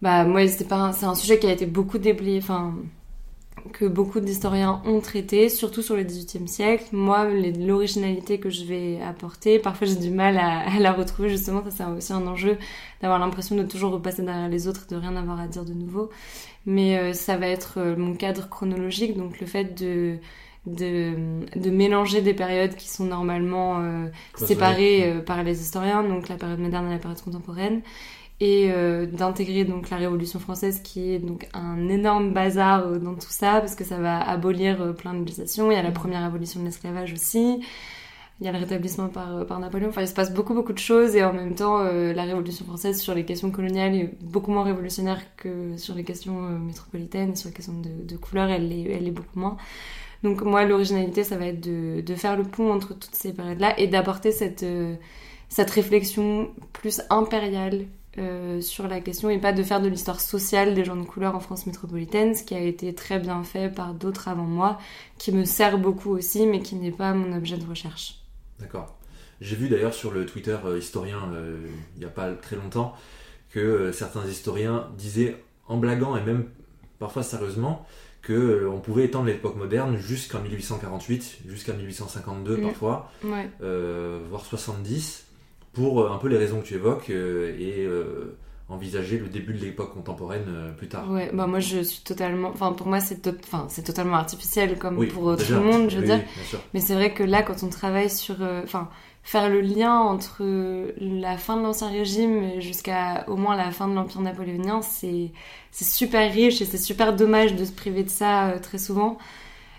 bah 0.02 0.24
moi 0.24 0.46
c'est 0.48 0.72
un 0.72 1.14
sujet 1.14 1.38
qui 1.38 1.46
a 1.46 1.52
été 1.52 1.66
beaucoup 1.66 1.98
déblayé, 1.98 2.40
que 3.72 3.84
beaucoup 3.84 4.20
d'historiens 4.20 4.82
ont 4.84 5.00
traité, 5.00 5.48
surtout 5.48 5.82
sur 5.82 5.96
le 5.96 6.02
XVIIIe 6.02 6.48
siècle. 6.48 6.84
Moi, 6.92 7.28
l'originalité 7.58 8.38
que 8.38 8.50
je 8.50 8.64
vais 8.64 9.00
apporter, 9.02 9.58
parfois 9.58 9.86
j'ai 9.86 9.96
du 9.96 10.10
mal 10.10 10.38
à, 10.38 10.78
la 10.78 10.92
retrouver 10.92 11.28
justement. 11.28 11.62
Ça, 11.64 11.70
c'est 11.70 11.84
aussi 11.84 12.12
un 12.12 12.26
enjeu 12.26 12.58
d'avoir 13.00 13.18
l'impression 13.18 13.56
de 13.56 13.62
toujours 13.62 13.92
repasser 13.92 14.22
derrière 14.22 14.48
les 14.48 14.68
autres, 14.68 14.86
de 14.88 14.96
rien 14.96 15.16
avoir 15.16 15.40
à 15.40 15.48
dire 15.48 15.64
de 15.64 15.72
nouveau. 15.72 16.10
Mais 16.66 16.98
euh, 16.98 17.12
ça 17.12 17.36
va 17.36 17.46
être 17.46 17.74
euh, 17.78 17.96
mon 17.96 18.14
cadre 18.14 18.48
chronologique, 18.48 19.16
donc 19.16 19.40
le 19.40 19.46
fait 19.46 19.80
de 19.80 20.16
de, 20.66 21.14
de 21.54 21.70
mélanger 21.70 22.22
des 22.22 22.34
périodes 22.34 22.74
qui 22.74 22.88
sont 22.88 23.04
normalement 23.04 23.78
euh, 23.78 24.08
séparées 24.34 25.22
par 25.24 25.44
les 25.44 25.60
historiens, 25.60 26.02
donc 26.02 26.28
la 26.28 26.34
période 26.34 26.58
moderne 26.58 26.88
et 26.88 26.94
la 26.94 26.98
période 26.98 27.22
contemporaine, 27.22 27.82
et 28.40 28.70
euh, 28.70 29.06
d'intégrer 29.06 29.64
donc 29.64 29.88
la 29.88 29.96
Révolution 29.96 30.38
française 30.38 30.80
qui 30.82 31.12
est 31.12 31.18
donc 31.18 31.48
un 31.54 31.88
énorme 31.88 32.32
bazar 32.32 32.86
euh, 32.86 32.98
dans 32.98 33.14
tout 33.14 33.30
ça 33.30 33.60
parce 33.60 33.74
que 33.74 33.84
ça 33.84 33.98
va 33.98 34.20
abolir 34.20 34.82
euh, 34.82 34.92
plein 34.92 35.14
de 35.14 35.20
législations. 35.20 35.70
Il 35.70 35.74
y 35.74 35.78
a 35.78 35.82
la 35.82 35.90
mm. 35.90 35.94
première 35.94 36.22
abolition 36.22 36.60
de 36.60 36.66
l'esclavage 36.66 37.12
aussi. 37.14 37.60
Il 38.40 38.44
y 38.44 38.48
a 38.50 38.52
le 38.52 38.58
rétablissement 38.58 39.08
par, 39.08 39.46
par 39.46 39.58
Napoléon. 39.58 39.88
Enfin, 39.88 40.02
il 40.02 40.08
se 40.08 40.12
passe 40.12 40.34
beaucoup 40.34 40.52
beaucoup 40.52 40.74
de 40.74 40.78
choses 40.78 41.16
et 41.16 41.24
en 41.24 41.32
même 41.32 41.54
temps, 41.54 41.82
la 41.82 42.24
Révolution 42.24 42.66
française 42.66 43.00
sur 43.00 43.14
les 43.14 43.24
questions 43.24 43.50
coloniales 43.50 43.94
est 43.94 44.14
beaucoup 44.20 44.50
moins 44.50 44.64
révolutionnaire 44.64 45.22
que 45.38 45.74
sur 45.78 45.94
les 45.94 46.04
questions 46.04 46.42
métropolitaines, 46.58 47.34
sur 47.34 47.48
les 47.48 47.54
questions 47.54 47.80
de, 47.80 48.06
de 48.06 48.16
couleur, 48.18 48.50
elle 48.50 48.70
est, 48.70 48.92
elle 48.92 49.08
est 49.08 49.10
beaucoup 49.10 49.38
moins. 49.38 49.56
Donc 50.22 50.42
moi, 50.42 50.66
l'originalité, 50.66 51.24
ça 51.24 51.38
va 51.38 51.46
être 51.46 51.60
de, 51.60 52.02
de, 52.02 52.14
faire 52.14 52.36
le 52.36 52.42
pont 52.42 52.70
entre 52.74 52.88
toutes 52.88 53.14
ces 53.14 53.32
périodes-là 53.32 53.80
et 53.80 53.86
d'apporter 53.86 54.32
cette, 54.32 54.66
cette 55.48 55.70
réflexion 55.70 56.50
plus 56.74 57.00
impériale 57.08 57.86
euh, 58.18 58.60
sur 58.60 58.88
la 58.88 59.00
question 59.00 59.28
et 59.28 59.38
pas 59.38 59.52
de 59.52 59.62
faire 59.62 59.80
de 59.80 59.88
l'histoire 59.88 60.20
sociale 60.20 60.74
des 60.74 60.84
gens 60.84 60.96
de 60.96 61.04
couleur 61.04 61.34
en 61.34 61.40
France 61.40 61.66
métropolitaine, 61.66 62.34
ce 62.34 62.42
qui 62.42 62.54
a 62.54 62.60
été 62.60 62.94
très 62.94 63.18
bien 63.18 63.42
fait 63.44 63.68
par 63.68 63.94
d'autres 63.94 64.28
avant 64.28 64.44
moi, 64.44 64.78
qui 65.18 65.32
me 65.32 65.44
sert 65.44 65.78
beaucoup 65.78 66.10
aussi, 66.10 66.46
mais 66.46 66.60
qui 66.60 66.76
n'est 66.76 66.90
pas 66.90 67.12
mon 67.12 67.36
objet 67.36 67.56
de 67.56 67.66
recherche. 67.66 68.20
D'accord. 68.58 68.96
J'ai 69.40 69.56
vu 69.56 69.68
d'ailleurs 69.68 69.92
sur 69.92 70.12
le 70.12 70.24
Twitter 70.24 70.56
euh, 70.64 70.78
historien 70.78 71.18
euh, 71.34 71.58
il 71.96 71.98
n'y 71.98 72.06
a 72.06 72.10
pas 72.10 72.32
très 72.32 72.56
longtemps 72.56 72.94
que 73.50 73.92
certains 73.92 74.26
historiens 74.26 74.88
disaient 74.96 75.36
en 75.68 75.76
blaguant 75.76 76.16
et 76.16 76.22
même 76.22 76.46
parfois 76.98 77.22
sérieusement 77.22 77.86
que 78.22 78.66
on 78.66 78.80
pouvait 78.80 79.04
étendre 79.04 79.26
l'époque 79.26 79.56
moderne 79.56 79.98
jusqu'en 79.98 80.40
1848, 80.40 81.40
jusqu'à 81.46 81.74
1852 81.74 82.56
mm. 82.56 82.62
parfois, 82.62 83.10
voire 83.60 84.44
70 84.44 85.25
pour 85.76 86.00
euh, 86.00 86.10
un 86.10 86.16
peu 86.16 86.28
les 86.28 86.38
raisons 86.38 86.60
que 86.60 86.66
tu 86.66 86.74
évoques 86.74 87.10
euh, 87.10 87.54
et 87.60 87.84
euh, 87.84 88.34
envisager 88.70 89.18
le 89.18 89.28
début 89.28 89.52
de 89.52 89.60
l'époque 89.62 89.92
contemporaine 89.92 90.46
plus 90.76 90.88
tard. 90.88 91.08
Ouais, 91.10 91.30
bah 91.32 91.46
moi 91.46 91.60
je 91.60 91.80
suis 91.82 92.02
totalement, 92.02 92.48
enfin 92.48 92.72
pour 92.72 92.88
moi 92.88 92.98
c'est 92.98 93.28
enfin 93.44 93.66
c'est 93.68 93.84
totalement 93.84 94.16
artificiel 94.16 94.76
comme 94.78 95.06
pour 95.06 95.36
tout 95.36 95.52
le 95.52 95.60
monde, 95.60 95.90
je 95.90 95.98
veux 95.98 96.06
dire. 96.06 96.20
Mais 96.74 96.80
c'est 96.80 96.94
vrai 96.94 97.12
que 97.12 97.22
là 97.22 97.42
quand 97.42 97.62
on 97.62 97.68
travaille 97.68 98.10
sur, 98.10 98.36
enfin 98.64 98.88
faire 99.22 99.48
le 99.48 99.60
lien 99.60 99.94
entre 99.98 100.42
la 100.98 101.36
fin 101.36 101.56
de 101.56 101.62
l'ancien 101.62 101.90
régime 101.90 102.60
jusqu'à 102.60 103.24
au 103.28 103.36
moins 103.36 103.54
la 103.56 103.70
fin 103.70 103.86
de 103.86 103.94
l'empire 103.94 104.22
napoléonien, 104.22 104.82
c'est 104.82 105.30
c'est 105.70 105.84
super 105.84 106.32
riche 106.32 106.60
et 106.60 106.64
c'est 106.64 106.76
super 106.76 107.14
dommage 107.14 107.54
de 107.54 107.64
se 107.64 107.72
priver 107.72 108.02
de 108.02 108.10
ça 108.10 108.54
très 108.62 108.78
souvent. 108.78 109.16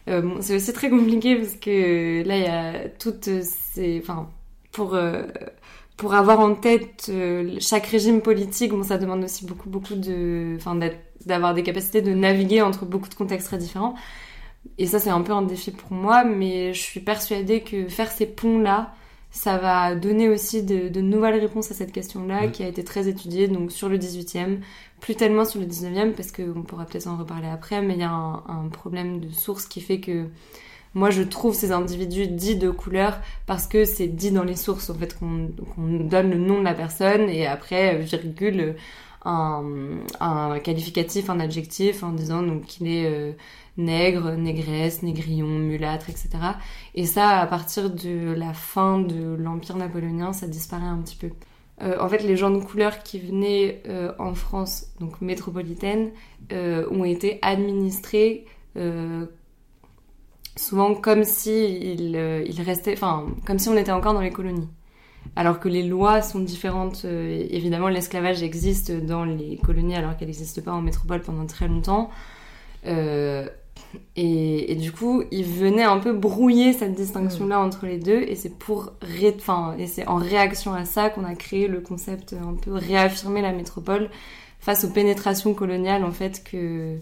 c'est 0.06 0.56
aussi 0.56 0.72
très 0.72 0.90
compliqué 0.90 1.36
parce 1.36 1.56
que 1.56 2.24
là 2.26 2.38
il 2.38 2.44
y 2.44 2.48
a 2.48 2.88
toutes 2.88 3.42
ces, 3.42 4.00
enfin 4.02 4.30
pour 4.72 4.96
pour 5.98 6.14
avoir 6.14 6.40
en 6.40 6.54
tête 6.54 7.08
euh, 7.10 7.58
chaque 7.60 7.88
régime 7.88 8.22
politique, 8.22 8.72
bon, 8.72 8.84
ça 8.84 9.00
demande 9.00 9.24
aussi 9.24 9.46
beaucoup, 9.46 9.68
beaucoup 9.70 9.96
de, 9.96 10.54
enfin, 10.56 10.80
d'avoir 11.26 11.56
des 11.56 11.64
capacités 11.64 12.04
de 12.04 12.14
naviguer 12.14 12.62
entre 12.62 12.86
beaucoup 12.86 13.10
de 13.10 13.16
contextes 13.16 13.48
très 13.48 13.58
différents. 13.58 13.96
Et 14.78 14.86
ça, 14.86 15.00
c'est 15.00 15.10
un 15.10 15.22
peu 15.22 15.34
un 15.34 15.42
défi 15.42 15.72
pour 15.72 15.92
moi, 15.92 16.24
mais 16.24 16.74
je 16.74 16.82
suis 16.82 17.00
persuadée 17.00 17.62
que 17.62 17.88
faire 17.88 18.12
ces 18.12 18.28
ponts-là, 18.28 18.94
ça 19.32 19.58
va 19.58 19.96
donner 19.96 20.30
aussi 20.30 20.64
de, 20.64 21.02
nouvelles 21.02 21.40
réponses 21.40 21.72
à 21.72 21.74
cette 21.74 21.92
question-là, 21.92 22.48
qui 22.48 22.64
a 22.64 22.68
été 22.68 22.84
très 22.84 23.08
étudiée 23.08 23.48
donc 23.48 23.72
sur 23.72 23.90
le 23.90 23.98
18e, 23.98 24.60
plus 25.00 25.16
tellement 25.16 25.46
sur 25.46 25.60
le 25.60 25.66
19e, 25.66 26.14
parce 26.14 26.32
qu'on 26.32 26.62
pourra 26.62 26.86
peut-être 26.86 27.08
en 27.08 27.18
reparler 27.18 27.48
après, 27.48 27.82
mais 27.82 27.96
il 27.96 28.00
y 28.00 28.04
a 28.04 28.12
un, 28.12 28.44
un 28.48 28.68
problème 28.72 29.20
de 29.20 29.30
source 29.30 29.66
qui 29.66 29.82
fait 29.82 30.00
que 30.00 30.28
moi, 30.98 31.12
je 31.12 31.22
trouve 31.22 31.54
ces 31.54 31.72
individus 31.72 32.28
dits 32.28 32.56
de 32.56 32.72
couleur 32.72 33.20
parce 33.46 33.68
que 33.68 33.86
c'est 33.86 34.08
dit 34.08 34.32
dans 34.32 34.44
les 34.44 34.56
sources, 34.56 34.90
en 34.90 34.96
fait, 34.96 35.16
qu'on 35.18 35.50
donne 35.78 36.32
le 36.32 36.40
nom 36.40 36.58
de 36.58 36.64
la 36.64 36.74
personne 36.74 37.30
et 37.30 37.46
après, 37.46 38.00
virgule, 38.00 38.76
un, 39.24 40.60
qualificatif, 40.64 41.30
un 41.30 41.40
adjectif 41.40 42.02
en 42.02 42.14
disant 42.14 42.44
qu'il 42.66 42.88
est 42.88 43.06
euh, 43.06 43.34
nègre, 43.78 44.32
négresse, 44.32 45.04
négrillon, 45.04 45.46
mulâtre, 45.46 46.10
etc. 46.10 46.30
Et 46.96 47.06
ça, 47.06 47.42
à 47.42 47.46
partir 47.46 47.92
de 47.92 48.34
la 48.34 48.54
fin 48.54 48.98
de 48.98 49.36
l'Empire 49.36 49.78
napoléonien, 49.78 50.34
ça 50.34 50.48
disparaît 50.48 50.88
un 50.88 50.98
petit 51.04 51.18
peu. 51.18 51.30
Euh, 51.84 51.98
en 52.00 52.10
fait, 52.10 52.24
les 52.24 52.38
gens 52.38 52.50
de 52.50 52.60
couleur 52.60 53.04
qui 53.04 53.20
venaient 53.20 53.84
euh, 53.88 54.14
en 54.18 54.34
France, 54.34 54.88
donc 55.00 55.22
métropolitaine, 55.22 56.10
ont 56.50 57.04
été 57.04 57.38
administrés 57.44 58.46
souvent 60.58 60.94
comme 60.96 61.24
si 61.24 61.96
il, 61.96 62.16
euh, 62.16 62.44
il 62.46 62.62
restait, 62.62 62.94
enfin, 62.94 63.26
comme 63.46 63.60
si 63.60 63.70
on 63.70 63.78
était 63.78 63.92
encore 63.92 64.14
dans 64.14 64.22
les 64.22 64.32
colonies. 64.32 64.68
alors 65.36 65.60
que 65.60 65.70
les 65.70 65.84
lois 65.84 66.22
sont 66.22 66.40
différentes. 66.40 67.06
évidemment, 67.06 67.90
l'esclavage 67.90 68.44
existe 68.44 68.92
dans 68.92 69.26
les 69.26 69.58
colonies 69.64 69.96
alors 69.96 70.18
qu'elle 70.18 70.30
n'existe 70.30 70.64
pas 70.64 70.72
en 70.72 70.82
métropole 70.82 71.22
pendant 71.22 71.46
très 71.46 71.68
longtemps. 71.68 72.10
Et, 74.16 74.76
du 74.76 74.92
coup, 74.92 75.24
il 75.32 75.46
venait 75.46 75.84
un 75.84 76.00
peu 76.00 76.14
brouiller 76.14 76.74
cette 76.74 76.96
distinction-là 76.96 77.60
entre 77.60 77.86
les 77.86 78.00
deux, 78.00 78.22
et 78.22 78.36
c'est 78.36 78.58
pour, 78.58 78.94
enfin, 79.36 79.76
et 79.78 79.88
c'est 79.88 80.08
en 80.08 80.16
réaction 80.16 80.74
à 80.74 80.86
ça 80.86 81.10
qu'on 81.10 81.24
a 81.24 81.36
créé 81.36 81.68
le 81.68 81.82
concept 81.82 82.34
un 82.34 82.56
peu 82.56 82.74
réaffirmer 82.74 83.42
la 83.42 83.52
métropole 83.52 84.10
face 84.60 84.84
aux 84.84 84.90
pénétrations 84.90 85.54
coloniales 85.54 86.04
en 86.04 86.12
fait 86.12 86.44
que 86.44 86.98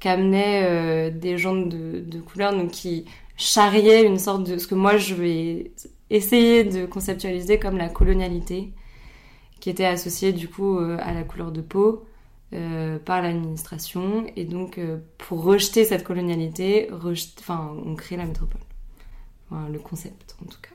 qu'amenaient 0.00 0.62
euh, 0.64 1.10
des 1.10 1.38
gens 1.38 1.56
de, 1.56 2.00
de, 2.00 2.20
couleur, 2.20 2.52
donc 2.52 2.70
qui 2.70 3.04
charriaient 3.36 4.04
une 4.04 4.18
sorte 4.18 4.44
de 4.48 4.58
ce 4.58 4.66
que 4.66 4.74
moi 4.74 4.96
je 4.96 5.14
vais 5.14 5.72
essayer 6.10 6.64
de 6.64 6.86
conceptualiser 6.86 7.58
comme 7.58 7.76
la 7.76 7.88
colonialité, 7.88 8.72
qui 9.60 9.70
était 9.70 9.84
associée 9.84 10.32
du 10.32 10.48
coup 10.48 10.78
euh, 10.78 10.96
à 11.00 11.12
la 11.12 11.22
couleur 11.22 11.52
de 11.52 11.60
peau. 11.60 12.04
Euh, 12.54 12.98
par 12.98 13.20
l'administration 13.20 14.24
et 14.34 14.46
donc 14.46 14.80
pour 15.18 15.42
rejeter 15.42 15.84
cette 15.84 16.02
colonialité, 16.02 16.88
enfin 17.38 17.76
on 17.84 17.94
crée 17.94 18.16
la 18.16 18.24
métropole, 18.24 18.62
le 19.70 19.78
concept 19.78 20.34
en 20.42 20.46
tout 20.46 20.58
cas. 20.62 20.74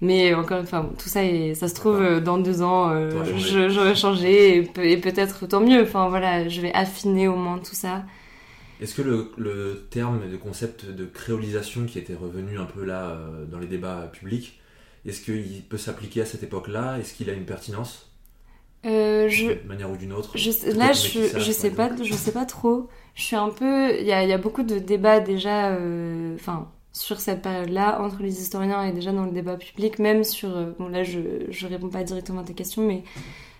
Mais 0.00 0.34
encore 0.34 0.60
une 0.60 0.66
fois, 0.66 0.90
tout 0.98 1.08
ça, 1.08 1.20
ça 1.54 1.68
se 1.68 1.74
trouve, 1.74 2.00
euh, 2.00 2.20
dans 2.20 2.38
deux 2.38 2.62
ans, 2.62 2.92
j'aurais 3.36 3.94
changé 3.94 4.58
et, 4.58 4.96
peut-être 4.96 5.46
tant 5.46 5.60
mieux. 5.60 5.82
Enfin 5.82 6.08
voilà, 6.08 6.48
je 6.48 6.60
vais 6.60 6.72
affiner 6.74 7.28
au 7.28 7.36
moins 7.36 7.58
tout 7.58 7.74
ça. 7.74 8.04
Est-ce 8.80 8.94
que 8.94 9.02
le, 9.02 9.86
terme, 9.90 10.20
le 10.30 10.38
concept 10.38 10.86
de 10.86 11.04
créolisation 11.04 11.86
qui 11.86 11.98
était 11.98 12.14
revenu 12.14 12.58
un 12.58 12.64
peu 12.64 12.84
là 12.84 13.10
euh, 13.10 13.44
dans 13.44 13.58
les 13.58 13.66
débats 13.66 14.08
publics, 14.12 14.60
est-ce 15.06 15.20
qu'il 15.20 15.62
peut 15.68 15.78
s'appliquer 15.78 16.22
à 16.22 16.26
cette 16.26 16.42
époque-là? 16.42 16.98
Est-ce 16.98 17.14
qu'il 17.14 17.30
a 17.30 17.32
une 17.32 17.44
pertinence? 17.44 18.10
Euh, 18.84 19.28
je... 19.28 19.52
D'une 19.52 19.68
manière 19.68 19.90
ou 19.90 19.96
d'une 19.96 20.12
autre? 20.12 20.36
je, 20.36 20.50
Là, 20.76 20.92
je, 20.92 21.38
je 21.38 21.52
sais 21.52 21.70
pas, 21.70 21.90
je 22.02 22.14
sais 22.14 22.32
pas 22.32 22.44
trop. 22.44 22.88
Je 23.14 23.22
suis 23.22 23.36
un 23.36 23.50
peu. 23.50 23.96
Il 23.98 24.06
y 24.06 24.12
a, 24.12 24.24
y 24.24 24.32
a, 24.32 24.38
beaucoup 24.38 24.64
de 24.64 24.78
débats 24.78 25.20
déjà. 25.20 25.76
Enfin, 26.34 26.68
sur 26.92 27.20
cette 27.20 27.42
période-là, 27.42 28.00
entre 28.02 28.22
les 28.22 28.40
historiens 28.40 28.84
et 28.84 28.92
déjà 28.92 29.12
dans 29.12 29.24
le 29.24 29.32
débat 29.32 29.56
public, 29.56 29.98
même 29.98 30.24
sur, 30.24 30.54
euh, 30.56 30.72
bon 30.78 30.88
là 30.88 31.02
je 31.02 31.18
ne 31.20 31.68
réponds 31.68 31.88
pas 31.88 32.04
directement 32.04 32.40
à 32.40 32.44
tes 32.44 32.54
questions, 32.54 32.86
mais 32.86 33.02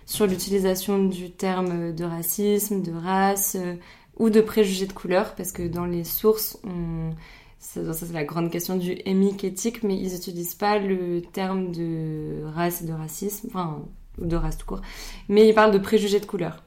sur 0.05 0.27
l'utilisation 0.27 1.03
du 1.05 1.31
terme 1.31 1.93
de 1.93 2.03
racisme, 2.03 2.81
de 2.81 2.91
race 2.91 3.55
euh, 3.59 3.75
ou 4.17 4.29
de 4.29 4.41
préjugés 4.41 4.85
de 4.85 4.93
couleur, 4.93 5.35
parce 5.35 5.51
que 5.51 5.67
dans 5.67 5.85
les 5.85 6.03
sources, 6.03 6.57
on... 6.63 7.11
ça, 7.59 7.93
c'est 7.93 8.13
la 8.13 8.23
grande 8.23 8.51
question 8.51 8.77
du 8.77 8.97
émique 9.05 9.43
éthique, 9.43 9.83
mais 9.83 9.97
ils 9.97 10.13
n'utilisent 10.13 10.55
pas 10.55 10.77
le 10.79 11.21
terme 11.21 11.71
de 11.71 12.43
race 12.55 12.81
et 12.81 12.85
de 12.85 12.93
racisme, 12.93 13.47
enfin 13.49 13.83
de 14.19 14.35
race 14.35 14.57
tout 14.57 14.65
court, 14.65 14.81
mais 15.27 15.47
ils 15.47 15.53
parlent 15.53 15.73
de 15.73 15.79
préjugés 15.79 16.19
de 16.19 16.25
couleur. 16.25 16.62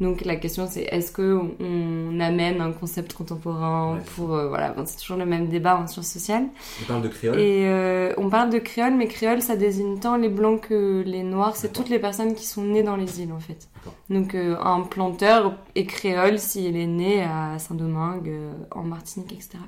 Donc 0.00 0.24
la 0.24 0.36
question 0.36 0.66
c'est 0.68 0.84
est-ce 0.84 1.12
que 1.12 1.38
on, 1.60 2.20
amène 2.20 2.60
un 2.60 2.72
concept 2.72 3.12
contemporain 3.12 3.98
pour 4.16 4.34
euh, 4.34 4.48
voilà 4.48 4.74
c'est 4.86 4.98
toujours 4.98 5.18
le 5.18 5.26
même 5.26 5.48
débat 5.48 5.76
en 5.76 5.86
sciences 5.86 6.10
sociales. 6.10 6.46
On 6.82 6.86
parle 6.86 7.02
de 7.02 7.08
créole. 7.08 7.38
Et 7.38 7.66
euh, 7.66 8.14
on 8.16 8.30
parle 8.30 8.50
de 8.50 8.58
créole 8.58 8.94
mais 8.94 9.08
créole 9.08 9.42
ça 9.42 9.56
désigne 9.56 9.98
tant 9.98 10.16
les 10.16 10.30
blancs 10.30 10.62
que 10.62 11.02
les 11.06 11.22
noirs, 11.22 11.54
c'est 11.54 11.72
toutes 11.72 11.90
les 11.90 11.98
personnes 11.98 12.34
qui 12.34 12.46
sont 12.46 12.62
nées 12.62 12.82
dans 12.82 12.96
les 12.96 13.20
îles 13.20 13.32
en 13.32 13.40
fait. 13.40 13.68
Donc 14.08 14.34
euh, 14.34 14.56
un 14.62 14.80
planteur 14.80 15.54
est 15.74 15.84
créole 15.84 16.38
s'il 16.38 16.76
est 16.76 16.86
né 16.86 17.22
à 17.22 17.58
Saint-Domingue, 17.58 18.32
en 18.70 18.82
Martinique 18.82 19.32
etc. 19.32 19.58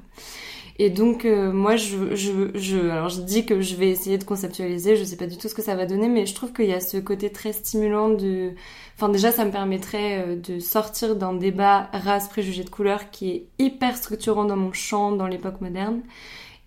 Et 0.79 0.89
donc 0.89 1.27
moi 1.27 1.77
je, 1.77 2.15
je, 2.15 2.51
je 2.55 2.79
alors 2.79 3.11
je 3.11 3.21
dis 3.21 3.45
que 3.45 3.61
je 3.61 3.77
vais 3.77 3.91
essayer 3.91 4.17
de 4.17 4.25
conceptualiser, 4.25 4.97
je 4.97 5.05
sais 5.05 5.17
pas 5.17 5.27
du 5.27 5.37
tout 5.37 5.49
ce 5.49 5.55
que 5.55 5.63
ça 5.63 5.75
va 5.75 5.85
donner 5.85 6.09
mais 6.09 6.25
je 6.25 6.35
trouve 6.35 6.53
qu'il 6.55 6.67
y 6.67 6.73
a 6.73 6.81
ce 6.81 6.97
côté 6.97 7.31
très 7.31 7.53
stimulant 7.53 8.09
de 8.09 8.53
Enfin, 8.97 9.09
déjà, 9.09 9.33
ça 9.33 9.45
me 9.45 9.51
permettrait 9.51 10.21
euh, 10.27 10.37
de 10.37 10.59
sortir 10.59 11.17
d'un 11.17 11.33
débat 11.33 11.89
race, 11.93 12.29
préjugé 12.29 12.65
de 12.65 12.71
couleur 12.71 13.11
qui 13.11 13.31
est 13.31 13.47
hyper 13.59 13.97
structurant 13.97 14.45
dans 14.45 14.57
mon 14.57 14.73
champ 14.73 15.13
dans 15.13 15.27
l'époque 15.27 15.61
moderne. 15.61 16.03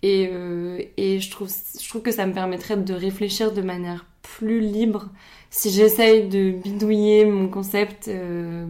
Et, 0.02 0.28
euh, 0.32 0.80
et 0.96 1.20
je, 1.20 1.30
trouve, 1.30 1.48
je 1.48 1.88
trouve 1.88 2.02
que 2.02 2.12
ça 2.12 2.26
me 2.26 2.32
permettrait 2.32 2.76
de 2.76 2.94
réfléchir 2.94 3.52
de 3.52 3.62
manière 3.62 4.06
plus 4.22 4.60
libre 4.60 5.08
si 5.50 5.70
j'essaye 5.70 6.28
de 6.28 6.50
bidouiller 6.50 7.24
mon 7.24 7.48
concept 7.48 8.08
euh, 8.08 8.66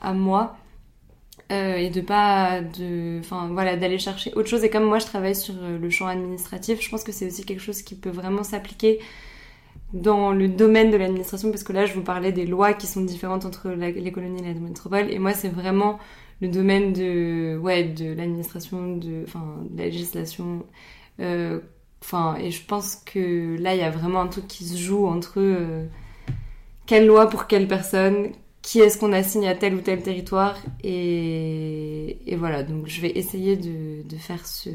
à 0.00 0.12
moi. 0.12 0.56
et 1.50 1.90
de 1.90 2.00
pas 2.00 2.60
de 2.60 3.20
voilà 3.52 3.76
d'aller 3.76 3.98
chercher 3.98 4.32
autre 4.34 4.48
chose 4.48 4.64
et 4.64 4.70
comme 4.70 4.84
moi 4.84 4.98
je 4.98 5.06
travaille 5.06 5.36
sur 5.36 5.54
le 5.54 5.90
champ 5.90 6.08
administratif 6.08 6.82
je 6.82 6.90
pense 6.90 7.04
que 7.04 7.12
c'est 7.12 7.26
aussi 7.28 7.44
quelque 7.44 7.62
chose 7.62 7.82
qui 7.82 7.94
peut 7.94 8.10
vraiment 8.10 8.42
s'appliquer 8.42 8.98
dans 9.92 10.32
le 10.32 10.48
domaine 10.48 10.90
de 10.90 10.96
l'administration, 10.96 11.50
parce 11.50 11.62
que 11.62 11.72
là, 11.72 11.86
je 11.86 11.94
vous 11.94 12.02
parlais 12.02 12.32
des 12.32 12.46
lois 12.46 12.74
qui 12.74 12.86
sont 12.86 13.02
différentes 13.02 13.44
entre 13.44 13.70
les 13.70 14.12
colonies 14.12 14.40
et 14.40 14.54
la 14.54 14.60
métropole, 14.60 15.10
et 15.10 15.18
moi, 15.18 15.32
c'est 15.32 15.48
vraiment 15.48 15.98
le 16.40 16.48
domaine 16.48 16.92
de, 16.92 17.56
ouais, 17.58 17.84
de 17.84 18.12
l'administration, 18.12 18.96
de, 18.96 19.22
enfin, 19.26 19.64
de 19.70 19.78
la 19.78 19.84
législation. 19.86 20.66
Euh, 21.20 21.60
enfin, 22.02 22.36
et 22.40 22.50
je 22.50 22.64
pense 22.66 22.96
que 22.96 23.56
là, 23.58 23.74
il 23.74 23.80
y 23.80 23.84
a 23.84 23.90
vraiment 23.90 24.20
un 24.20 24.26
truc 24.26 24.46
qui 24.46 24.64
se 24.64 24.76
joue 24.76 25.06
entre 25.06 25.34
euh, 25.38 25.86
quelle 26.86 27.06
loi 27.06 27.28
pour 27.28 27.46
quelle 27.46 27.68
personne, 27.68 28.32
qui 28.62 28.80
est-ce 28.80 28.98
qu'on 28.98 29.12
assigne 29.12 29.46
à 29.46 29.54
tel 29.54 29.74
ou 29.76 29.80
tel 29.80 30.02
territoire, 30.02 30.58
et, 30.82 32.18
et 32.26 32.36
voilà. 32.36 32.64
Donc, 32.64 32.88
je 32.88 33.00
vais 33.00 33.10
essayer 33.10 33.56
de, 33.56 34.02
de 34.02 34.16
faire 34.16 34.46
ce, 34.46 34.70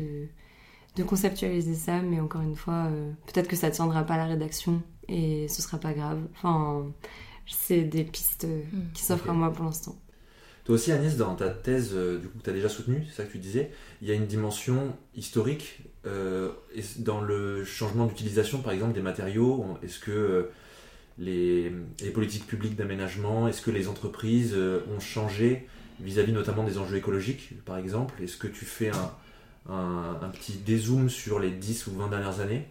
de 0.95 1.03
conceptualiser 1.03 1.75
ça, 1.75 2.01
mais 2.01 2.19
encore 2.19 2.41
une 2.41 2.55
fois, 2.55 2.85
euh, 2.89 3.11
peut-être 3.27 3.49
que 3.49 3.57
ça 3.57 3.69
tiendra 3.71 4.03
pas 4.03 4.15
à 4.15 4.17
la 4.17 4.25
rédaction 4.25 4.81
et 5.07 5.47
ce 5.47 5.61
sera 5.61 5.77
pas 5.77 5.93
grave. 5.93 6.19
Enfin, 6.35 6.85
c'est 7.47 7.83
des 7.83 8.03
pistes 8.03 8.45
hmm. 8.45 8.91
qui 8.93 9.03
s'offrent 9.03 9.29
à 9.29 9.33
moi 9.33 9.51
pour 9.51 9.65
l'instant. 9.65 9.95
Toi 10.63 10.75
aussi, 10.75 10.91
Agnès, 10.91 11.17
dans 11.17 11.35
ta 11.35 11.49
thèse, 11.49 11.91
euh, 11.93 12.19
du 12.19 12.27
coup, 12.27 12.37
que 12.37 12.43
tu 12.43 12.49
as 12.49 12.53
déjà 12.53 12.69
soutenue, 12.69 13.03
c'est 13.09 13.15
ça 13.15 13.23
que 13.23 13.31
tu 13.31 13.39
disais, 13.39 13.71
il 14.01 14.07
y 14.07 14.11
a 14.11 14.13
une 14.13 14.27
dimension 14.27 14.95
historique 15.15 15.81
euh, 16.05 16.49
dans 16.99 17.19
le 17.19 17.65
changement 17.65 18.05
d'utilisation, 18.05 18.61
par 18.61 18.71
exemple, 18.71 18.93
des 18.93 19.01
matériaux. 19.01 19.65
Est-ce 19.81 19.99
que 19.99 20.11
euh, 20.11 20.51
les, 21.17 21.71
politiques 22.13 22.45
publiques 22.45 22.75
d'aménagement, 22.75 23.47
est-ce 23.47 23.61
que 23.61 23.71
les 23.71 23.87
entreprises 23.87 24.55
ont 24.55 24.99
changé 24.99 25.67
vis-à-vis 25.99 26.31
notamment 26.31 26.63
des 26.63 26.77
enjeux 26.77 26.97
écologiques, 26.97 27.53
par 27.65 27.77
exemple? 27.77 28.21
Est-ce 28.21 28.37
que 28.37 28.47
tu 28.47 28.65
fais 28.65 28.89
un, 28.89 29.11
un, 29.69 30.19
un, 30.21 30.29
petit 30.29 30.53
dézoom 30.53 31.09
sur 31.09 31.39
les 31.39 31.51
10 31.51 31.87
ou 31.87 31.91
20 31.95 32.07
dernières 32.09 32.39
années? 32.39 32.67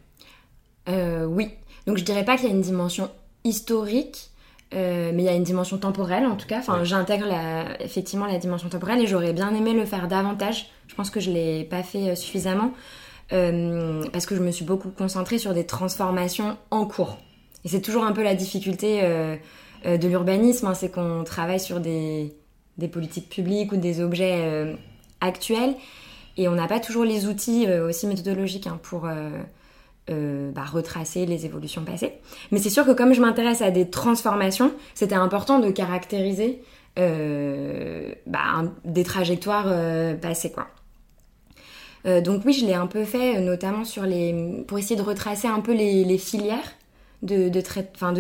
Oui. 0.89 1.51
Donc 1.91 1.99
je 1.99 2.05
dirais 2.05 2.25
pas 2.25 2.37
qu'il 2.37 2.47
y 2.47 2.53
a 2.53 2.55
une 2.55 2.61
dimension 2.61 3.11
historique, 3.43 4.31
euh, 4.75 5.11
mais 5.13 5.25
il 5.25 5.27
y 5.27 5.29
a 5.29 5.35
une 5.35 5.43
dimension 5.43 5.77
temporelle 5.77 6.25
en 6.25 6.37
tout 6.37 6.47
cas. 6.47 6.61
Enfin, 6.61 6.85
j'intègre 6.85 7.27
effectivement 7.81 8.27
la 8.27 8.39
dimension 8.39 8.69
temporelle 8.69 9.01
et 9.01 9.09
j'aurais 9.09 9.33
bien 9.33 9.53
aimé 9.53 9.73
le 9.73 9.85
faire 9.85 10.07
davantage. 10.07 10.71
Je 10.87 10.95
pense 10.95 11.11
que 11.11 11.19
je 11.19 11.33
l'ai 11.33 11.65
pas 11.65 11.83
fait 11.83 12.11
euh, 12.11 12.15
suffisamment 12.15 12.71
euh, 13.33 14.05
parce 14.13 14.25
que 14.25 14.37
je 14.37 14.41
me 14.41 14.53
suis 14.53 14.65
beaucoup 14.65 14.91
concentrée 14.91 15.39
sur 15.39 15.53
des 15.53 15.67
transformations 15.67 16.57
en 16.71 16.87
cours. 16.87 17.19
Et 17.65 17.69
c'est 17.69 17.81
toujours 17.81 18.05
un 18.05 18.13
peu 18.13 18.23
la 18.23 18.37
difficulté 18.37 19.03
de 19.85 20.09
l'urbanisme, 20.09 20.69
hein, 20.69 20.75
c'est 20.75 20.91
qu'on 20.91 21.25
travaille 21.25 21.59
sur 21.59 21.81
des, 21.81 22.33
des, 22.79 22.87
politiques 22.87 23.29
publiques 23.29 23.73
ou 23.73 23.79
des 23.79 24.01
objets 24.01 24.79
actuels 25.21 25.75
et 26.37 26.47
on 26.47 26.53
n'a 26.53 26.69
pas 26.69 26.79
toujours 26.79 27.05
les 27.05 27.27
outils 27.27 27.67
aussi 27.69 28.07
méthodologiques 28.07 28.69
hein, 28.69 28.79
pour 28.81 29.09
euh, 30.09 30.51
bah, 30.51 30.65
retracer 30.65 31.25
les 31.25 31.47
évolutions 31.47 31.85
passées. 31.85 32.15
Mais 32.51 32.59
c'est 32.59 32.71
sûr 32.71 32.85
que 32.85 32.91
comme 32.91 33.13
je 33.13 33.21
m'intéresse 33.21 33.63
à 33.63 33.71
des 33.71 33.91
transformations, 33.91 34.73
c'était 34.95 35.15
important 35.15 35.61
de 35.61 35.71
caractériser 35.71 36.63
euh, 36.99 38.13
bah, 38.27 38.65
des 38.85 39.05
trajectoires 39.05 39.67
euh, 39.69 40.15
passées. 40.15 40.53
Donc 42.05 42.43
oui, 42.45 42.55
je 42.55 42.65
l'ai 42.65 42.75
un 42.75 42.87
peu 42.87 43.05
fait, 43.05 43.41
notamment 43.41 43.83
pour 44.67 44.79
essayer 44.79 44.97
de 44.97 45.03
retracer 45.03 45.47
un 45.47 45.61
peu 45.61 45.75
les, 45.75 46.19
filières 46.19 46.73
de, 47.23 47.53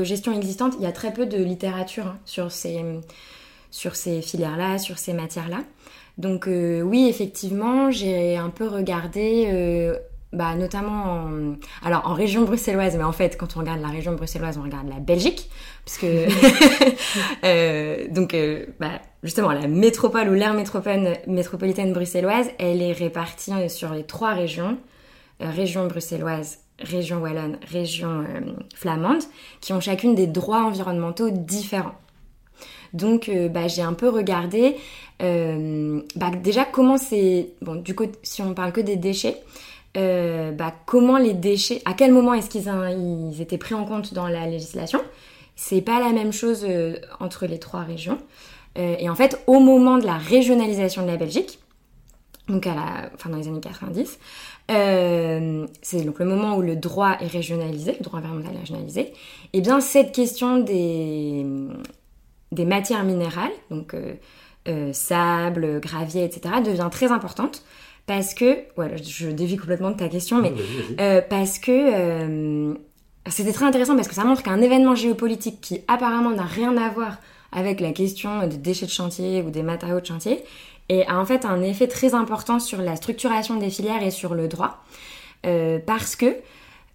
gestion 0.04 0.32
existante. 0.32 0.74
Il 0.78 0.82
y 0.82 0.86
a 0.86 0.92
très 0.92 1.12
peu 1.12 1.24
de 1.26 1.42
littérature 1.42 2.06
hein, 2.06 2.18
sur 2.26 2.52
ces 2.52 4.22
filières-là, 4.22 4.78
sur 4.78 4.98
ces 4.98 5.14
matières-là. 5.14 5.60
Donc 6.18 6.46
oui, 6.46 7.08
effectivement, 7.08 7.90
j'ai 7.90 8.36
un 8.36 8.50
peu 8.50 8.68
regardé 8.68 9.96
bah, 10.32 10.54
notamment 10.54 11.04
en, 11.04 11.56
alors 11.82 12.02
en 12.06 12.14
région 12.14 12.44
bruxelloise, 12.44 12.96
mais 12.96 13.02
en 13.02 13.12
fait, 13.12 13.36
quand 13.36 13.56
on 13.56 13.60
regarde 13.60 13.80
la 13.80 13.88
région 13.88 14.12
bruxelloise, 14.12 14.58
on 14.58 14.62
regarde 14.62 14.88
la 14.88 15.00
Belgique, 15.00 15.50
puisque 15.84 16.04
euh, 17.44 18.06
donc 18.10 18.34
euh, 18.34 18.66
bah, 18.78 19.00
justement 19.24 19.50
la 19.50 19.66
métropole 19.66 20.28
ou 20.28 20.34
l'aire 20.34 20.54
métropolitaine, 20.54 21.16
métropolitaine 21.26 21.92
bruxelloise, 21.92 22.46
elle 22.60 22.80
est 22.80 22.92
répartie 22.92 23.52
euh, 23.52 23.68
sur 23.68 23.92
les 23.92 24.04
trois 24.04 24.32
régions 24.32 24.78
région 25.42 25.86
bruxelloise, 25.86 26.58
région 26.80 27.22
wallonne, 27.22 27.56
région 27.72 28.26
flamande, 28.74 29.22
qui 29.62 29.72
ont 29.72 29.80
chacune 29.80 30.14
des 30.14 30.26
droits 30.26 30.64
environnementaux 30.64 31.30
différents. 31.30 31.94
Donc, 32.92 33.30
bah, 33.50 33.66
j'ai 33.66 33.80
un 33.80 33.94
peu 33.94 34.10
regardé 34.10 34.76
bah, 35.18 36.30
déjà 36.42 36.66
comment 36.66 36.98
c'est 36.98 37.54
bon 37.62 37.76
du 37.76 37.94
coup 37.94 38.04
si 38.22 38.42
on 38.42 38.52
parle 38.52 38.72
que 38.72 38.82
des 38.82 38.96
déchets 38.96 39.42
bah, 39.94 40.74
comment 40.86 41.18
les 41.18 41.34
déchets, 41.34 41.82
à 41.84 41.94
quel 41.94 42.12
moment 42.12 42.34
est-ce 42.34 42.50
qu'ils 42.50 43.40
étaient 43.40 43.58
pris 43.58 43.74
en 43.74 43.84
compte 43.84 44.14
dans 44.14 44.28
la 44.28 44.46
législation? 44.46 45.00
C'est 45.56 45.82
pas 45.82 46.00
la 46.00 46.12
même 46.12 46.32
chose 46.32 46.66
entre 47.18 47.46
les 47.46 47.58
trois 47.58 47.82
régions. 47.82 48.18
et 48.76 49.08
en 49.10 49.14
fait, 49.14 49.42
au 49.46 49.60
moment 49.60 49.98
de 49.98 50.06
la 50.06 50.16
régionalisation 50.16 51.02
de 51.02 51.08
la 51.08 51.16
Belgique, 51.16 51.58
donc 52.50 52.66
à 52.66 52.74
la, 52.74 53.10
enfin 53.14 53.30
dans 53.30 53.36
les 53.36 53.48
années 53.48 53.60
90, 53.60 54.18
euh, 54.70 55.66
c'est 55.82 56.02
donc 56.02 56.18
le 56.18 56.24
moment 56.26 56.56
où 56.56 56.62
le 56.62 56.76
droit 56.76 57.16
est 57.20 57.26
régionalisé, 57.26 57.96
le 57.98 58.04
droit 58.04 58.18
environnemental 58.18 58.54
est 58.56 58.60
régionalisé, 58.60 59.00
et 59.00 59.14
eh 59.54 59.60
bien 59.60 59.80
cette 59.80 60.12
question 60.12 60.58
des, 60.58 61.44
des 62.52 62.64
matières 62.64 63.04
minérales, 63.04 63.52
donc 63.70 63.94
euh, 63.94 64.14
euh, 64.68 64.92
sable, 64.92 65.80
gravier, 65.80 66.24
etc., 66.24 66.56
devient 66.64 66.88
très 66.90 67.10
importante 67.10 67.64
parce 68.06 68.34
que, 68.34 68.58
voilà, 68.76 68.96
je 68.96 69.28
dévie 69.28 69.56
complètement 69.56 69.90
de 69.90 69.96
ta 69.96 70.08
question, 70.08 70.40
mais 70.40 70.52
parce 71.28 71.58
que 71.58 72.74
c'était 73.28 73.52
très 73.52 73.66
intéressant 73.66 73.96
parce 73.96 74.08
que 74.08 74.14
ça 74.14 74.24
montre 74.24 74.42
qu'un 74.42 74.60
événement 74.60 74.94
géopolitique 74.94 75.60
qui 75.60 75.80
apparemment 75.88 76.30
n'a 76.30 76.44
rien 76.44 76.76
à 76.76 76.88
voir 76.88 77.18
avec 77.52 77.80
la 77.80 77.92
question 77.92 78.46
des 78.46 78.56
déchets 78.56 78.86
de 78.86 78.90
chantier 78.90 79.42
ou 79.42 79.50
des 79.50 79.62
matériaux 79.62 80.00
de 80.00 80.06
chantier, 80.06 80.42
et 80.88 81.06
a 81.06 81.18
en 81.18 81.24
fait 81.24 81.44
un 81.44 81.62
effet 81.62 81.86
très 81.86 82.14
important 82.14 82.58
sur 82.58 82.80
la 82.82 82.96
structuration 82.96 83.56
des 83.56 83.70
filières 83.70 84.02
et 84.02 84.10
sur 84.10 84.34
le 84.34 84.48
droit, 84.48 84.82
euh, 85.46 85.78
parce 85.84 86.16
que, 86.16 86.36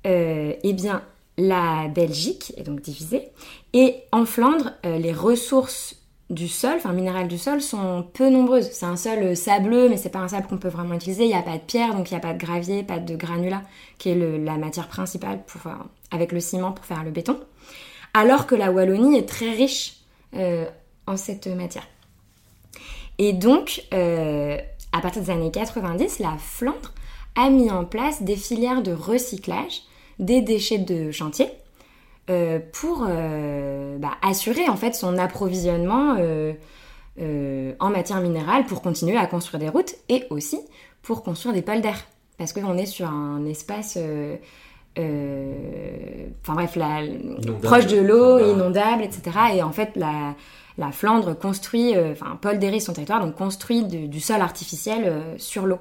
euh, 0.05 0.53
eh 0.61 0.73
bien, 0.73 1.01
la 1.37 1.87
Belgique 1.87 2.53
est 2.57 2.63
donc 2.63 2.81
divisée, 2.81 3.23
et 3.73 3.95
en 4.11 4.25
Flandre, 4.25 4.71
euh, 4.85 4.97
les 4.97 5.13
ressources 5.13 5.95
du 6.29 6.47
sol, 6.47 6.73
enfin 6.77 6.91
minérales 6.91 7.27
du 7.27 7.37
sol, 7.37 7.61
sont 7.61 8.05
peu 8.13 8.29
nombreuses. 8.29 8.69
C'est 8.71 8.85
un 8.85 8.97
sol 8.97 9.35
sableux, 9.35 9.89
mais 9.89 9.97
c'est 9.97 10.09
pas 10.09 10.19
un 10.19 10.27
sable 10.27 10.47
qu'on 10.47 10.57
peut 10.57 10.69
vraiment 10.69 10.95
utiliser. 10.95 11.23
Il 11.23 11.29
n'y 11.29 11.35
a 11.35 11.41
pas 11.41 11.57
de 11.57 11.63
pierre, 11.63 11.93
donc 11.93 12.09
il 12.09 12.13
n'y 12.13 12.17
a 12.17 12.21
pas 12.21 12.33
de 12.33 12.39
gravier, 12.39 12.83
pas 12.83 12.99
de 12.99 13.15
granulat, 13.15 13.61
qui 13.97 14.09
est 14.09 14.15
la 14.15 14.57
matière 14.57 14.87
principale 14.87 15.43
pour, 15.45 15.71
avec 16.11 16.31
le 16.31 16.39
ciment 16.39 16.71
pour 16.71 16.85
faire 16.85 17.03
le 17.03 17.11
béton. 17.11 17.39
Alors 18.13 18.47
que 18.47 18.55
la 18.55 18.71
Wallonie 18.71 19.17
est 19.17 19.27
très 19.27 19.51
riche 19.51 19.97
en 21.07 21.17
cette 21.17 21.47
matière. 21.47 21.87
Et 23.17 23.33
donc, 23.33 23.83
euh, 23.93 24.57
à 24.91 25.01
partir 25.01 25.21
des 25.21 25.29
années 25.29 25.51
90, 25.51 26.19
la 26.19 26.35
Flandre 26.37 26.93
a 27.35 27.49
mis 27.49 27.71
en 27.71 27.85
place 27.85 28.23
des 28.23 28.35
filières 28.35 28.81
de 28.81 28.93
recyclage 28.93 29.83
des 30.19 30.41
déchets 30.41 30.77
de 30.77 31.11
chantier 31.11 31.47
euh, 32.29 32.59
pour 32.73 33.05
euh, 33.07 33.97
bah, 33.97 34.13
assurer 34.21 34.67
en 34.67 34.75
fait 34.75 34.95
son 34.95 35.17
approvisionnement 35.17 36.17
en 37.17 37.89
matière 37.89 38.21
minérale 38.21 38.65
pour 38.65 38.81
continuer 38.81 39.17
à 39.17 39.27
construire 39.27 39.59
des 39.59 39.69
routes 39.69 39.95
et 40.09 40.25
aussi 40.29 40.59
pour 41.01 41.23
construire 41.23 41.53
des 41.53 41.61
pôles 41.61 41.81
d'air. 41.81 41.97
Parce 42.37 42.51
qu'on 42.51 42.77
est 42.77 42.85
sur 42.85 43.07
un 43.09 43.45
espace 43.45 43.97
enfin 44.97 46.53
bref, 46.53 46.77
proche 47.61 47.87
de 47.87 47.99
l'eau, 47.99 48.39
inondable, 48.39 49.03
etc. 49.03 49.37
Et 49.55 49.63
en 49.63 49.71
fait, 49.71 49.91
la, 49.95 50.35
la 50.77 50.91
Flandre 50.91 51.37
construit, 51.37 51.95
euh, 51.95 52.11
enfin 52.11 52.37
Paul 52.41 52.59
Derry, 52.59 52.81
son 52.81 52.93
territoire, 52.93 53.21
donc 53.21 53.35
construit 53.35 53.83
du 53.83 54.19
sol 54.19 54.41
artificiel 54.41 55.03
euh, 55.05 55.37
sur 55.37 55.65
l'eau. 55.65 55.79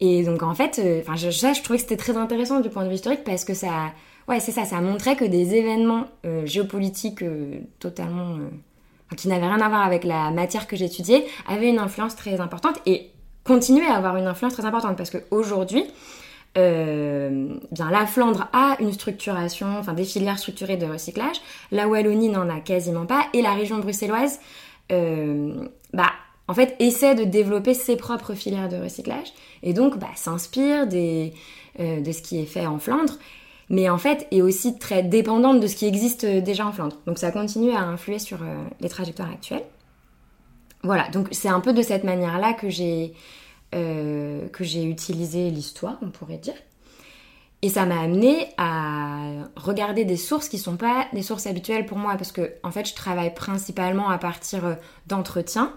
Et 0.00 0.24
donc 0.24 0.42
en 0.42 0.54
fait, 0.54 0.80
euh, 0.82 1.00
enfin 1.00 1.16
je, 1.16 1.30
je 1.30 1.62
trouvais 1.62 1.78
que 1.78 1.82
c'était 1.82 1.96
très 1.96 2.16
intéressant 2.16 2.60
du 2.60 2.68
point 2.68 2.84
de 2.84 2.88
vue 2.88 2.96
historique 2.96 3.24
parce 3.24 3.44
que 3.44 3.54
ça, 3.54 3.92
ouais 4.28 4.40
c'est 4.40 4.52
ça, 4.52 4.64
ça 4.64 4.80
montrait 4.80 5.16
que 5.16 5.24
des 5.24 5.54
événements 5.54 6.06
géopolitiques 6.44 7.24
totalement 7.78 8.38
qui 9.16 9.28
n'avaient 9.28 9.46
rien 9.46 9.60
à 9.60 9.68
voir 9.68 9.82
avec 9.82 10.04
la 10.04 10.30
matière 10.30 10.66
que 10.66 10.76
j'étudiais 10.76 11.24
avaient 11.46 11.68
une 11.68 11.78
influence 11.78 12.16
très 12.16 12.40
importante 12.40 12.78
et 12.86 13.10
continuaient 13.44 13.86
à 13.86 13.96
avoir 13.96 14.16
une 14.16 14.26
influence 14.26 14.54
très 14.54 14.64
importante 14.64 14.96
parce 14.96 15.10
qu'aujourd'hui, 15.10 15.84
euh, 16.56 17.56
bien 17.72 17.90
la 17.90 18.06
Flandre 18.06 18.48
a 18.52 18.76
une 18.80 18.92
structuration, 18.92 19.78
enfin 19.78 19.92
des 19.92 20.04
filières 20.04 20.38
structurées 20.38 20.76
de 20.76 20.86
recyclage. 20.86 21.36
La 21.70 21.88
Wallonie 21.88 22.28
n'en 22.28 22.48
a 22.48 22.60
quasiment 22.60 23.06
pas 23.06 23.26
et 23.32 23.42
la 23.42 23.54
région 23.54 23.78
bruxelloise, 23.78 24.40
euh, 24.92 25.52
bah 25.92 26.10
en 26.46 26.54
fait 26.54 26.76
essaie 26.78 27.14
de 27.14 27.24
développer 27.24 27.74
ses 27.74 27.96
propres 27.96 28.34
filières 28.34 28.68
de 28.68 28.76
recyclage 28.76 29.32
et 29.62 29.72
donc 29.72 29.98
bah, 29.98 30.08
s'inspire 30.14 30.86
euh, 30.92 32.00
de 32.00 32.12
ce 32.12 32.22
qui 32.22 32.40
est 32.40 32.46
fait 32.46 32.66
en 32.66 32.78
Flandre, 32.78 33.14
mais 33.70 33.88
en 33.88 33.98
fait 33.98 34.26
est 34.30 34.42
aussi 34.42 34.78
très 34.78 35.02
dépendante 35.02 35.60
de 35.60 35.66
ce 35.66 35.76
qui 35.76 35.86
existe 35.86 36.26
déjà 36.26 36.66
en 36.66 36.72
Flandre. 36.72 36.98
Donc 37.06 37.18
ça 37.18 37.30
continue 37.30 37.72
à 37.72 37.80
influer 37.80 38.18
sur 38.18 38.38
les 38.80 38.88
trajectoires 38.88 39.30
actuelles. 39.30 39.64
Voilà, 40.82 41.08
donc 41.08 41.28
c'est 41.32 41.48
un 41.48 41.60
peu 41.60 41.72
de 41.72 41.80
cette 41.82 42.04
manière-là 42.04 42.52
que 42.52 42.68
j'ai 42.68 43.14
euh, 43.74 44.46
que 44.50 44.62
j'ai 44.62 44.84
utilisé 44.84 45.50
l'histoire, 45.50 45.98
on 46.00 46.10
pourrait 46.10 46.38
dire. 46.38 46.54
Et 47.62 47.68
ça 47.68 47.86
m'a 47.86 48.00
amené 48.00 48.46
à 48.56 49.48
regarder 49.56 50.04
des 50.04 50.16
sources 50.16 50.48
qui 50.48 50.58
sont 50.58 50.76
pas 50.76 51.06
des 51.12 51.22
sources 51.22 51.46
habituelles 51.46 51.84
pour 51.84 51.98
moi, 51.98 52.14
parce 52.16 52.30
que 52.30 52.52
en 52.62 52.70
fait, 52.70 52.86
je 52.86 52.94
travaille 52.94 53.34
principalement 53.34 54.10
à 54.10 54.18
partir 54.18 54.64
euh, 54.64 54.74
d'entretiens 55.08 55.72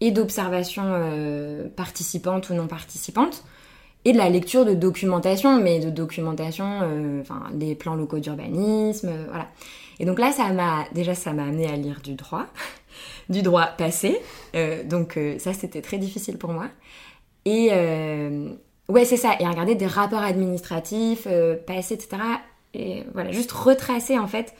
et 0.00 0.12
d'observations 0.12 0.84
euh, 0.86 1.68
participantes 1.68 2.48
ou 2.50 2.54
non 2.54 2.68
participantes, 2.68 3.42
et 4.04 4.12
de 4.12 4.18
la 4.18 4.28
lecture 4.28 4.64
de 4.64 4.74
documentation, 4.74 5.60
mais 5.60 5.78
de 5.80 5.90
documentation, 5.90 6.80
enfin, 7.20 7.44
des 7.52 7.74
plans 7.74 7.94
locaux 7.94 8.18
d'urbanisme, 8.18 9.10
voilà. 9.28 9.48
Et 10.00 10.04
donc 10.04 10.18
là, 10.18 10.32
ça 10.32 10.52
m'a 10.52 10.84
déjà, 10.92 11.14
ça 11.14 11.32
m'a 11.32 11.44
amené 11.44 11.68
à 11.68 11.76
lire 11.76 12.00
du 12.02 12.14
droit, 12.14 12.46
du 13.28 13.42
droit 13.42 13.66
passé, 13.66 14.20
donc 14.86 15.18
ça, 15.38 15.52
c'était 15.52 15.82
très 15.82 15.98
difficile 15.98 16.38
pour 16.38 16.50
moi. 16.50 16.66
Et 17.44 17.68
euh, 17.72 18.52
ouais, 18.88 19.04
c'est 19.04 19.16
ça. 19.16 19.34
Et 19.40 19.46
regarder 19.46 19.74
des 19.74 19.86
rapports 19.86 20.22
administratifs, 20.22 21.26
euh, 21.26 21.56
passés, 21.56 21.94
etc. 21.94 22.22
Et 22.74 23.04
voilà, 23.12 23.32
juste 23.32 23.52
retracer 23.52 24.18
en 24.18 24.26
fait. 24.26 24.54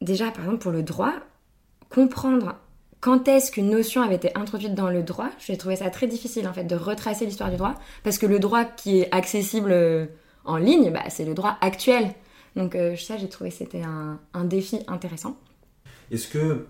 Déjà, 0.00 0.30
par 0.30 0.44
exemple, 0.44 0.62
pour 0.62 0.72
le 0.72 0.82
droit, 0.82 1.12
comprendre 1.90 2.56
quand 3.00 3.28
est-ce 3.28 3.50
qu'une 3.50 3.70
notion 3.70 4.02
avait 4.02 4.16
été 4.16 4.36
introduite 4.36 4.74
dans 4.74 4.90
le 4.90 5.02
droit. 5.02 5.30
J'ai 5.38 5.56
trouvé 5.56 5.76
ça 5.76 5.90
très 5.90 6.06
difficile 6.06 6.46
en 6.46 6.52
fait 6.52 6.64
de 6.64 6.76
retracer 6.76 7.24
l'histoire 7.24 7.50
du 7.50 7.56
droit 7.56 7.74
parce 8.02 8.18
que 8.18 8.26
le 8.26 8.38
droit 8.38 8.64
qui 8.64 9.00
est 9.00 9.14
accessible 9.14 9.72
euh, 9.72 10.06
en 10.44 10.56
ligne, 10.56 10.90
bah, 10.90 11.04
c'est 11.08 11.24
le 11.24 11.34
droit 11.34 11.56
actuel. 11.60 12.12
Donc 12.56 12.76
ça, 12.96 13.16
j'ai 13.16 13.28
trouvé 13.28 13.50
c'était 13.50 13.82
un, 13.82 14.44
défi 14.44 14.80
intéressant. 14.88 15.38
Est-ce 16.10 16.26
que 16.26 16.66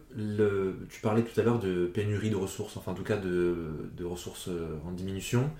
tu 0.90 1.00
parlais 1.00 1.22
tout 1.22 1.40
à 1.40 1.42
l'heure 1.42 1.58
de 1.58 1.86
pénurie 1.86 2.28
de 2.28 2.36
ressources, 2.36 2.76
enfin 2.76 2.92
en 2.92 2.94
tout 2.94 3.02
cas 3.02 3.16
de, 3.16 4.04
ressources 4.04 4.48
euh, 4.48 4.78
en 4.86 4.92
diminution 4.92 5.50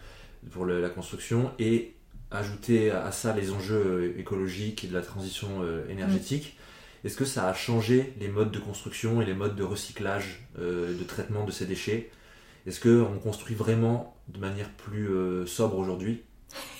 pour 0.50 0.66
la 0.66 0.90
construction, 0.90 1.50
et 1.58 1.94
ajouter 2.30 2.90
à 2.90 3.10
ça 3.12 3.34
les 3.34 3.50
enjeux 3.50 4.14
euh, 4.14 4.18
écologiques 4.18 4.84
et 4.84 4.86
de 4.86 4.94
la 4.94 5.02
transition 5.02 5.48
euh, 5.62 5.88
énergétique. 5.88 6.56
Est-ce 7.04 7.16
que 7.16 7.24
ça 7.24 7.48
a 7.48 7.54
changé 7.54 8.12
les 8.20 8.28
modes 8.28 8.50
de 8.50 8.58
construction 8.58 9.20
et 9.22 9.24
les 9.24 9.34
modes 9.34 9.56
de 9.56 9.62
recyclage, 9.62 10.46
de 10.58 11.04
traitement 11.04 11.44
de 11.44 11.50
ces 11.50 11.66
déchets? 11.66 12.10
Est-ce 12.66 12.80
qu'on 12.80 13.18
construit 13.18 13.54
vraiment 13.54 14.14
de 14.28 14.38
manière 14.38 14.68
plus 14.70 15.08
sobre 15.46 15.78
aujourd'hui? 15.78 16.22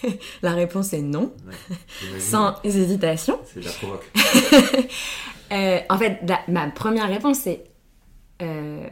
La 0.43 0.53
réponse 0.53 0.93
est 0.93 1.03
non, 1.03 1.33
sans 2.19 2.57
hésitation. 2.65 3.39
C'est 3.45 3.65
la 3.65 3.71
provoque. 3.73 4.11
Euh, 5.53 5.81
en 5.89 5.99
fait, 5.99 6.21
ma 6.47 6.71
première 6.71 7.09
réponse, 7.09 7.41
c'est 7.41 7.65
euh, 8.41 8.89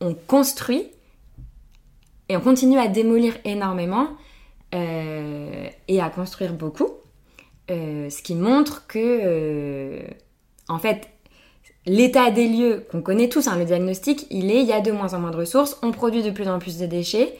on 0.00 0.14
construit 0.14 0.92
et 2.28 2.36
on 2.36 2.40
continue 2.40 2.78
à 2.78 2.86
démolir 2.86 3.34
énormément 3.44 4.10
euh, 4.72 5.66
et 5.88 6.00
à 6.00 6.08
construire 6.08 6.52
beaucoup. 6.52 6.90
ce 7.68 8.22
qui 8.22 8.36
montre 8.36 8.86
que, 8.86 10.00
en 10.68 10.78
fait, 10.78 11.08
l'état 11.86 12.30
des 12.30 12.48
lieux 12.48 12.86
qu'on 12.90 13.02
connaît 13.02 13.28
tous, 13.28 13.48
hein, 13.48 13.56
le 13.56 13.64
diagnostic, 13.64 14.26
il 14.30 14.50
est 14.50 14.60
il 14.62 14.66
y 14.66 14.72
a 14.72 14.80
de 14.80 14.92
moins 14.92 15.14
en 15.14 15.20
moins 15.20 15.30
de 15.30 15.36
ressources, 15.36 15.78
on 15.82 15.92
produit 15.92 16.22
de 16.22 16.30
plus 16.30 16.48
en 16.48 16.58
plus 16.58 16.78
de 16.78 16.86
déchets. 16.86 17.38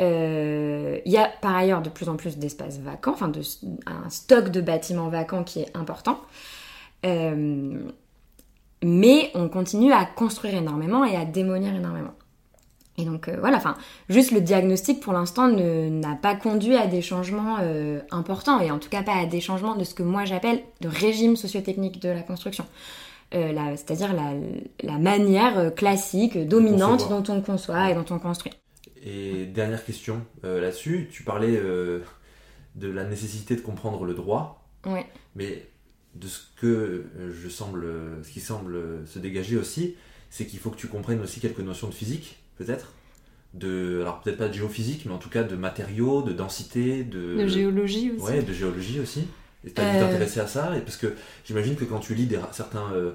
il 0.00 1.12
y 1.12 1.16
a 1.16 1.28
par 1.40 1.54
ailleurs 1.54 1.82
de 1.82 1.90
plus 1.90 2.08
en 2.08 2.16
plus 2.16 2.38
d'espaces 2.38 2.78
vacants, 2.80 3.12
enfin 3.12 3.30
un 3.86 4.10
stock 4.10 4.48
de 4.50 4.60
bâtiments 4.60 5.08
vacants 5.08 5.44
qui 5.44 5.60
est 5.60 5.76
important. 5.76 6.20
Mais 8.82 9.30
on 9.34 9.48
continue 9.48 9.92
à 9.92 10.04
construire 10.04 10.54
énormément 10.54 11.04
et 11.04 11.16
à 11.16 11.24
démolir 11.24 11.74
énormément. 11.74 12.14
Et 12.96 13.04
donc 13.04 13.28
euh, 13.28 13.36
voilà, 13.40 13.56
enfin, 13.56 13.76
juste 14.08 14.30
le 14.30 14.40
diagnostic 14.40 15.00
pour 15.00 15.12
l'instant 15.12 15.48
n'a 15.48 16.14
pas 16.14 16.36
conduit 16.36 16.76
à 16.76 16.86
des 16.86 17.02
changements 17.02 17.58
euh, 17.60 18.00
importants, 18.10 18.60
et 18.60 18.70
en 18.70 18.78
tout 18.78 18.88
cas 18.88 19.02
pas 19.02 19.16
à 19.16 19.26
des 19.26 19.40
changements 19.40 19.74
de 19.74 19.84
ce 19.84 19.94
que 19.94 20.04
moi 20.04 20.24
j'appelle 20.24 20.62
le 20.80 20.88
régime 20.88 21.36
sociotechnique 21.36 22.00
de 22.00 22.08
la 22.08 22.22
construction. 22.22 22.66
Euh, 23.34 23.52
c'est-à-dire 23.74 24.14
la, 24.14 24.98
manière 24.98 25.74
classique, 25.74 26.38
dominante 26.46 27.08
dont 27.08 27.24
on 27.28 27.40
conçoit 27.40 27.90
et 27.90 27.94
dont 27.94 28.04
on 28.10 28.20
construit. 28.20 28.52
Et 29.02 29.46
dernière 29.46 29.84
question 29.84 30.22
là-dessus, 30.44 31.08
tu 31.10 31.24
parlais 31.24 31.60
de 31.60 32.88
la 32.88 33.04
nécessité 33.04 33.56
de 33.56 33.60
comprendre 33.60 34.04
le 34.04 34.14
droit. 34.14 34.64
Oui. 34.86 35.00
Mais 35.34 35.66
de 36.14 36.28
ce 36.28 36.42
que 36.60 37.06
je 37.32 37.48
semble, 37.48 37.86
ce 38.22 38.30
qui 38.30 38.40
semble 38.40 39.04
se 39.04 39.18
dégager 39.18 39.56
aussi, 39.56 39.96
c'est 40.30 40.46
qu'il 40.46 40.60
faut 40.60 40.70
que 40.70 40.76
tu 40.76 40.86
comprennes 40.86 41.20
aussi 41.20 41.40
quelques 41.40 41.60
notions 41.60 41.88
de 41.88 41.94
physique, 41.94 42.43
peut-être, 42.58 42.92
de, 43.54 44.00
alors 44.02 44.20
peut-être 44.20 44.38
pas 44.38 44.48
de 44.48 44.52
géophysique, 44.54 45.04
mais 45.06 45.12
en 45.12 45.18
tout 45.18 45.28
cas 45.30 45.42
de 45.44 45.56
matériaux, 45.56 46.22
de 46.22 46.32
densité, 46.32 47.04
de, 47.04 47.36
De 47.36 47.46
géologie 47.46 48.10
aussi. 48.16 48.24
Ouais, 48.24 48.42
de 48.42 48.52
géologie 48.52 49.00
aussi. 49.00 49.26
Et 49.66 49.70
t'as 49.70 49.90
dû 49.90 49.96
Euh. 49.96 50.00
t'intéresser 50.00 50.40
à 50.40 50.46
ça, 50.46 50.76
et 50.76 50.80
parce 50.80 50.96
que 50.96 51.14
j'imagine 51.46 51.74
que 51.76 51.84
quand 51.84 51.98
tu 52.00 52.14
lis 52.14 52.26
des, 52.26 52.36
ra- 52.36 52.50
certains 52.52 52.92
euh, 52.92 53.12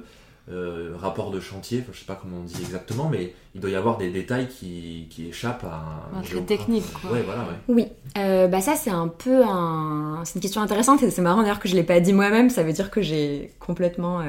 euh, 0.51 0.93
rapports 0.97 1.29
de 1.29 1.39
chantier, 1.39 1.81
enfin, 1.81 1.91
je 1.93 1.99
sais 1.99 2.05
pas 2.05 2.17
comment 2.19 2.37
on 2.37 2.43
dit 2.43 2.55
exactement, 2.61 3.07
mais 3.07 3.35
il 3.53 3.61
doit 3.61 3.69
y 3.69 3.75
avoir 3.75 3.97
des 3.97 4.09
détails 4.09 4.47
qui, 4.47 5.05
qui 5.11 5.27
échappent 5.27 5.63
à 5.65 6.09
un, 6.15 6.21
très 6.21 6.29
géographe. 6.31 6.47
technique, 6.47 6.91
quoi. 6.93 7.11
Ouais, 7.11 7.21
voilà, 7.21 7.41
ouais. 7.41 7.55
Oui, 7.67 7.85
euh, 8.17 8.47
bah 8.47 8.61
ça 8.61 8.75
c'est 8.75 8.89
un 8.89 9.09
peu 9.09 9.43
un... 9.45 10.21
C'est 10.25 10.35
une 10.35 10.41
question 10.41 10.61
intéressante 10.61 11.03
et 11.03 11.11
c'est 11.11 11.21
marrant 11.21 11.41
d'ailleurs 11.43 11.59
que 11.59 11.67
je 11.69 11.75
l'ai 11.75 11.83
pas 11.83 11.99
dit 11.99 12.13
moi-même, 12.13 12.49
ça 12.49 12.63
veut 12.63 12.73
dire 12.73 12.89
que 12.89 13.01
j'ai 13.03 13.51
complètement... 13.59 14.21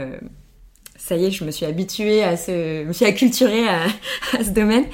Ça 1.00 1.16
y 1.16 1.24
est, 1.24 1.30
je 1.30 1.44
me 1.44 1.50
suis 1.50 1.64
habituée 1.64 2.22
à 2.22 2.36
ce... 2.36 2.82
Je 2.82 2.86
me 2.86 2.92
suis 2.92 3.06
acculturée 3.06 3.66
à, 3.68 4.44
ce 4.44 4.50
domaine. 4.50 4.84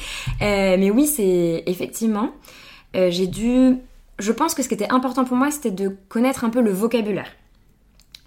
Euh, 0.40 0.76
mais 0.78 0.88
oui, 0.88 1.06
c'est 1.06 1.64
effectivement... 1.66 2.30
euh, 2.94 3.10
j'ai 3.10 3.26
dû... 3.26 3.76
Je 4.18 4.32
pense 4.32 4.54
que 4.54 4.62
ce 4.62 4.68
qui 4.68 4.74
était 4.74 4.90
important 4.90 5.24
pour 5.24 5.36
moi, 5.36 5.50
c'était 5.50 5.72
de 5.72 5.94
connaître 6.08 6.44
un 6.44 6.50
peu 6.50 6.62
le 6.62 6.70
vocabulaire. 6.70 7.30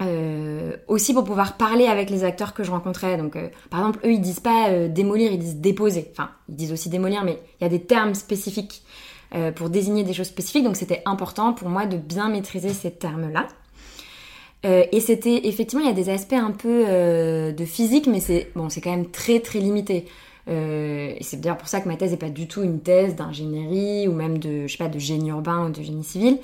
Euh, 0.02 0.76
aussi 0.88 1.13
pour 1.13 1.24
pouvoir 1.24 1.58
parler 1.58 1.88
avec 1.88 2.10
les 2.10 2.24
acteurs 2.26 2.54
que 2.54 2.63
je 2.63 2.70
rencontrais. 2.70 3.18
Donc, 3.18 3.38
par 3.70 3.80
exemple, 3.80 4.00
eux, 4.06 4.12
ils 4.12 4.22
disent 4.22 4.42
pas 4.42 4.88
démolir, 4.88 5.32
ils 5.32 5.39
disent 5.39 5.56
déposer. 5.56 6.10
Enfin, 6.12 6.30
ils 6.50 6.56
disent 6.56 6.74
aussi 6.74 6.89
démolir, 6.89 7.24
mais 7.24 7.42
il 7.60 7.63
y 7.63 7.65
a 7.65 7.70
des 7.70 7.82
termes 7.82 8.13
spécifiques 8.13 8.84
pour 9.56 9.70
désigner 9.70 10.04
des 10.04 10.13
choses 10.13 10.28
spécifiques. 10.28 10.65
Donc, 10.65 10.76
c'était 10.76 11.02
important 11.06 11.54
pour 11.54 11.70
moi 11.70 11.86
de 11.86 11.98
bien 11.98 12.30
maîtriser 12.30 12.70
ces 12.70 12.92
termes-là. 12.92 13.48
Euh, 14.65 14.84
et 14.91 15.00
c'était 15.00 15.48
effectivement, 15.48 15.84
il 15.84 15.88
y 15.88 15.91
a 15.91 15.95
des 15.95 16.10
aspects 16.10 16.34
un 16.34 16.52
peu 16.52 16.84
euh, 16.88 17.52
de 17.52 17.65
physique, 17.65 18.08
mais 18.08 18.19
c'est 18.19 18.52
bon, 18.56 18.69
c'est 18.69 18.82
quand 18.82 18.91
même 18.91 19.10
très 19.10 19.39
très 19.39 19.60
limité. 19.60 20.06
Euh, 20.50 21.13
et 21.17 21.24
c'est 21.24 21.39
d'ailleurs 21.39 21.58
pour 21.58 21.67
ça 21.67 21.80
que 21.80 21.88
ma 21.88 21.95
thèse 21.95 22.12
n'est 22.12 22.17
pas 22.17 22.30
du 22.30 22.48
tout 22.48 22.63
une 22.63 22.82
thèse 22.82 23.15
d'ingénierie 23.15 24.08
ou 24.08 24.13
même 24.13 24.38
de, 24.38 24.67
je 24.67 24.72
sais 24.72 24.78
pas, 24.78 24.89
de 24.89 25.00
génie 25.00 25.30
urbain 25.30 25.67
ou 25.67 25.69
de 25.69 25.82
génie 25.82 26.04
civil. 26.04 26.39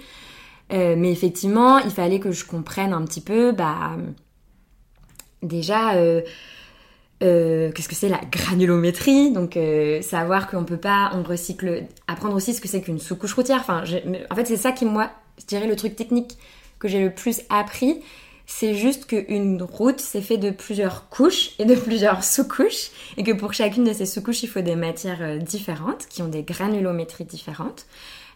Mais 0.72 1.12
effectivement, 1.12 1.78
il 1.78 1.92
fallait 1.92 2.20
que 2.20 2.32
je 2.32 2.44
comprenne 2.44 2.92
un 2.92 3.04
petit 3.06 3.22
peu, 3.22 3.52
bah, 3.52 3.98
déjà, 5.44 5.94
qu'est-ce 7.20 7.88
que 7.88 7.94
c'est 7.94 8.10
la 8.10 8.20
granulométrie? 8.32 9.32
Donc, 9.32 9.60
savoir 10.02 10.50
qu'on 10.50 10.64
peut 10.64 10.78
pas, 10.78 11.12
on 11.14 11.22
recycle, 11.22 11.84
apprendre 12.08 12.36
aussi 12.36 12.56
ce 12.56 12.62
que 12.62 12.68
c'est 12.68 12.82
qu'une 12.82 12.98
sous-couche 12.98 13.34
routière. 13.34 13.60
Enfin, 13.60 13.84
en 14.32 14.36
fait, 14.36 14.46
c'est 14.46 14.58
ça 14.58 14.72
qui, 14.72 14.86
moi, 14.86 15.12
je 15.40 15.46
dirais 15.46 15.68
le 15.68 15.76
truc 15.76 15.96
technique 15.96 16.36
que 16.80 16.88
j'ai 16.88 17.02
le 17.02 17.14
plus 17.14 17.42
appris. 17.50 18.02
C'est 18.48 18.76
juste 18.76 19.08
qu'une 19.08 19.62
route, 19.64 20.00
c'est 20.00 20.22
fait 20.22 20.38
de 20.38 20.52
plusieurs 20.52 21.10
couches 21.10 21.52
et 21.58 21.66
de 21.66 21.76
plusieurs 21.88 22.24
sous-couches, 22.24 22.92
et 23.18 23.24
que 23.24 23.32
pour 23.32 23.54
chacune 23.54 23.84
de 23.84 23.94
ces 23.94 24.06
sous-couches, 24.06 24.44
il 24.44 24.50
faut 24.50 24.62
des 24.62 24.76
matières 24.76 25.22
euh, 25.22 25.38
différentes, 25.38 26.06
qui 26.08 26.22
ont 26.22 26.28
des 26.28 26.44
granulométries 26.44 27.26
différentes. 27.26 27.86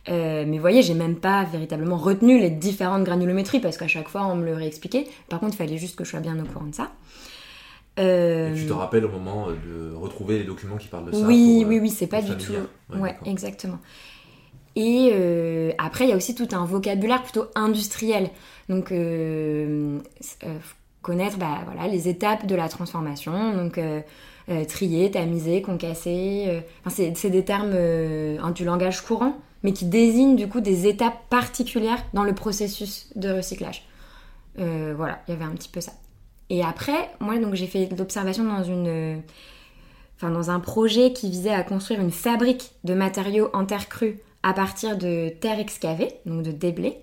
Euh, 0.08 0.46
mais 0.48 0.56
vous 0.56 0.62
voyez, 0.62 0.82
j'ai 0.82 0.94
même 0.94 1.18
pas 1.18 1.44
véritablement 1.44 1.98
retenu 1.98 2.40
les 2.40 2.50
différentes 2.50 3.04
granulométries 3.04 3.60
parce 3.60 3.78
qu'à 3.78 3.88
chaque 3.88 4.08
fois 4.08 4.26
on 4.26 4.36
me 4.36 4.46
le 4.46 4.56
réexpliquait. 4.56 5.08
Par 5.28 5.40
contre, 5.40 5.54
il 5.56 5.58
fallait 5.58 5.78
juste 5.78 5.96
que 5.96 6.04
je 6.04 6.10
sois 6.10 6.22
bien 6.22 6.40
au 6.40 6.46
courant 6.46 6.66
de 6.66 6.74
ça. 6.74 6.92
Euh, 8.00 8.54
Et 8.54 8.58
tu 8.58 8.66
te 8.66 8.74
rappelles 8.74 9.06
au 9.06 9.10
moment 9.10 9.48
de 9.48 9.94
retrouver 9.94 10.40
les 10.40 10.46
documents 10.46 10.78
qui 10.78 10.88
parlent 10.88 11.06
de 11.06 11.12
ça 11.12 11.26
oui, 11.26 11.60
pour, 11.62 11.70
oui, 11.70 11.80
oui, 11.80 11.90
c'est 11.90 12.08
pas 12.08 12.22
du 12.22 12.36
tout. 12.38 12.54
Ouais, 12.94 13.12
d'accord. 13.12 13.28
exactement. 13.28 13.80
Et 14.76 15.12
euh, 15.14 15.72
après, 15.78 16.06
il 16.06 16.10
y 16.10 16.14
a 16.14 16.16
aussi 16.16 16.36
tout 16.36 16.48
un 16.52 16.66
vocabulaire 16.66 17.24
plutôt 17.24 17.46
industriel. 17.56 18.30
Donc, 18.70 18.92
euh, 18.92 20.00
euh, 20.44 20.58
connaître 21.02 21.38
bah, 21.38 21.60
voilà, 21.66 21.88
les 21.88 22.08
étapes 22.08 22.46
de 22.46 22.56
la 22.56 22.70
transformation. 22.70 23.56
Donc, 23.56 23.80
trier, 24.68 25.12
tamiser, 25.12 25.62
concasser. 25.62 26.62
enfin, 26.84 27.12
c'est, 27.16 27.30
des 27.30 27.46
termes 27.46 27.74
hein, 27.74 28.52
du 28.52 28.66
langage 28.66 29.02
courant, 29.02 29.38
mais 29.64 29.74
qui 29.74 29.86
désignent 29.86 30.36
du 30.36 30.48
coup 30.48 30.60
des 30.60 30.88
étapes 30.88 31.28
particulières 31.30 32.04
dans 32.14 32.24
le 32.24 32.34
processus 32.34 33.10
de 33.16 33.30
recyclage. 33.30 33.86
Voilà, 34.56 35.22
il 35.28 35.32
y 35.32 35.34
avait 35.34 35.46
un 35.46 35.56
petit 35.56 35.70
peu 35.70 35.82
ça. 35.82 35.94
Et 36.50 36.64
après, 36.64 37.12
moi, 37.20 37.38
donc, 37.38 37.54
j'ai 37.54 37.68
fait 37.68 37.90
l'observation 37.98 38.44
dans 38.44 38.64
une. 38.64 39.22
Enfin, 40.16 40.32
dans 40.32 40.52
un 40.52 40.60
projet 40.60 41.14
qui 41.14 41.30
visait 41.30 41.54
à 41.54 41.64
construire 41.64 42.02
une 42.02 42.12
fabrique 42.12 42.72
de 42.84 42.94
matériaux 42.94 43.50
en 43.54 43.66
terre 43.66 43.88
crue 43.88 44.20
à 44.44 44.54
partir 44.54 44.98
de 44.98 45.30
terre 45.30 45.60
excavée, 45.60 46.14
donc 46.26 46.44
de 46.44 46.52
déblais. 46.52 47.02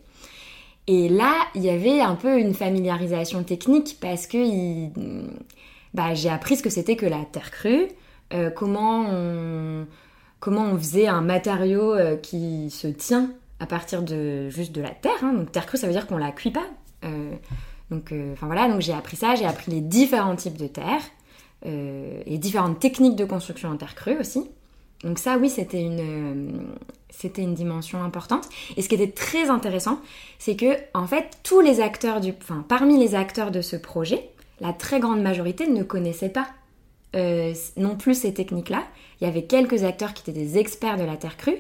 Et 0.87 1.09
là, 1.09 1.35
il 1.55 1.63
y 1.63 1.71
avait 1.71 2.01
un 2.01 2.15
peu 2.15 2.39
une 2.39 2.55
familiarisation 2.55 3.43
technique 3.43 3.99
parce 4.01 4.27
que 4.27 4.89
bah, 5.95 6.15
j'ai 6.15 6.29
appris 6.29 6.57
ce 6.57 6.63
que 6.63 6.71
c'était 6.71 6.97
que 6.97 7.07
la 7.07 7.25
terre 7.25 7.51
crue, 7.51 7.89
euh, 8.33 8.51
comment, 8.51 9.05
on, 9.09 9.87
comment 10.39 10.65
on 10.65 10.79
faisait 10.79 11.09
un 11.09 11.23
matériau 11.23 11.93
euh, 11.95 12.17
qui 12.17 12.71
se 12.71 12.87
tient 12.87 13.33
à 13.59 13.67
partir 13.67 14.03
de 14.03 14.49
juste 14.49 14.73
de 14.73 14.81
la 14.81 14.91
terre. 14.91 15.23
hein. 15.23 15.33
Donc 15.33 15.51
terre 15.51 15.67
crue, 15.67 15.77
ça 15.77 15.87
veut 15.87 15.93
dire 15.93 16.07
qu'on 16.07 16.19
la 16.19 16.31
cuit 16.31 16.53
pas. 16.53 16.67
Euh, 17.05 17.33
donc, 17.91 18.13
enfin 18.33 18.47
voilà, 18.47 18.69
donc 18.69 18.81
j'ai 18.81 18.93
appris 18.93 19.17
ça, 19.17 19.35
j'ai 19.35 19.47
appris 19.47 19.71
les 19.71 19.81
différents 19.81 20.37
types 20.37 20.57
de 20.57 20.67
terre 20.67 21.03
et 21.65 22.39
différentes 22.39 22.79
techniques 22.79 23.17
de 23.17 23.25
construction 23.25 23.71
en 23.71 23.77
terre 23.77 23.95
crue 23.95 24.19
aussi. 24.19 24.51
Donc 25.05 25.19
ça, 25.19 25.37
oui, 25.39 25.51
c'était 25.51 25.83
une, 25.83 26.01
euh, 26.01 26.59
c'était 27.11 27.43
une 27.43 27.55
dimension 27.55 28.03
importante. 28.03 28.49
Et 28.77 28.83
ce 28.83 28.89
qui 28.89 28.95
était 28.95 29.11
très 29.11 29.51
intéressant, 29.51 30.01
c'est 30.39 30.57
que 30.57 30.77
en 30.95 31.07
fait, 31.07 31.39
tous 31.43 31.61
les 31.61 31.81
acteurs 31.81 32.21
du, 32.21 32.33
enfin, 32.43 32.65
parmi 32.69 32.99
les 32.99 33.15
acteurs 33.15 33.51
de 33.51 33.61
ce 33.61 33.77
projet, 33.77 34.31
la 34.61 34.73
très 34.73 35.01
grande 35.01 35.23
majorité 35.23 35.67
ne 35.67 35.83
connaissaient 35.83 36.31
pas 36.31 36.49
euh, 37.15 37.55
non 37.77 37.97
plus 37.97 38.15
ces 38.15 38.35
techniques-là. 38.35 38.85
Il 39.21 39.25
y 39.25 39.27
avait 39.31 39.45
quelques 39.45 39.85
acteurs 39.85 40.13
qui 40.13 40.23
étaient 40.23 40.39
des 40.39 40.59
experts 40.59 40.99
de 40.99 41.05
la 41.05 41.17
terre 41.17 41.37
crue. 41.37 41.57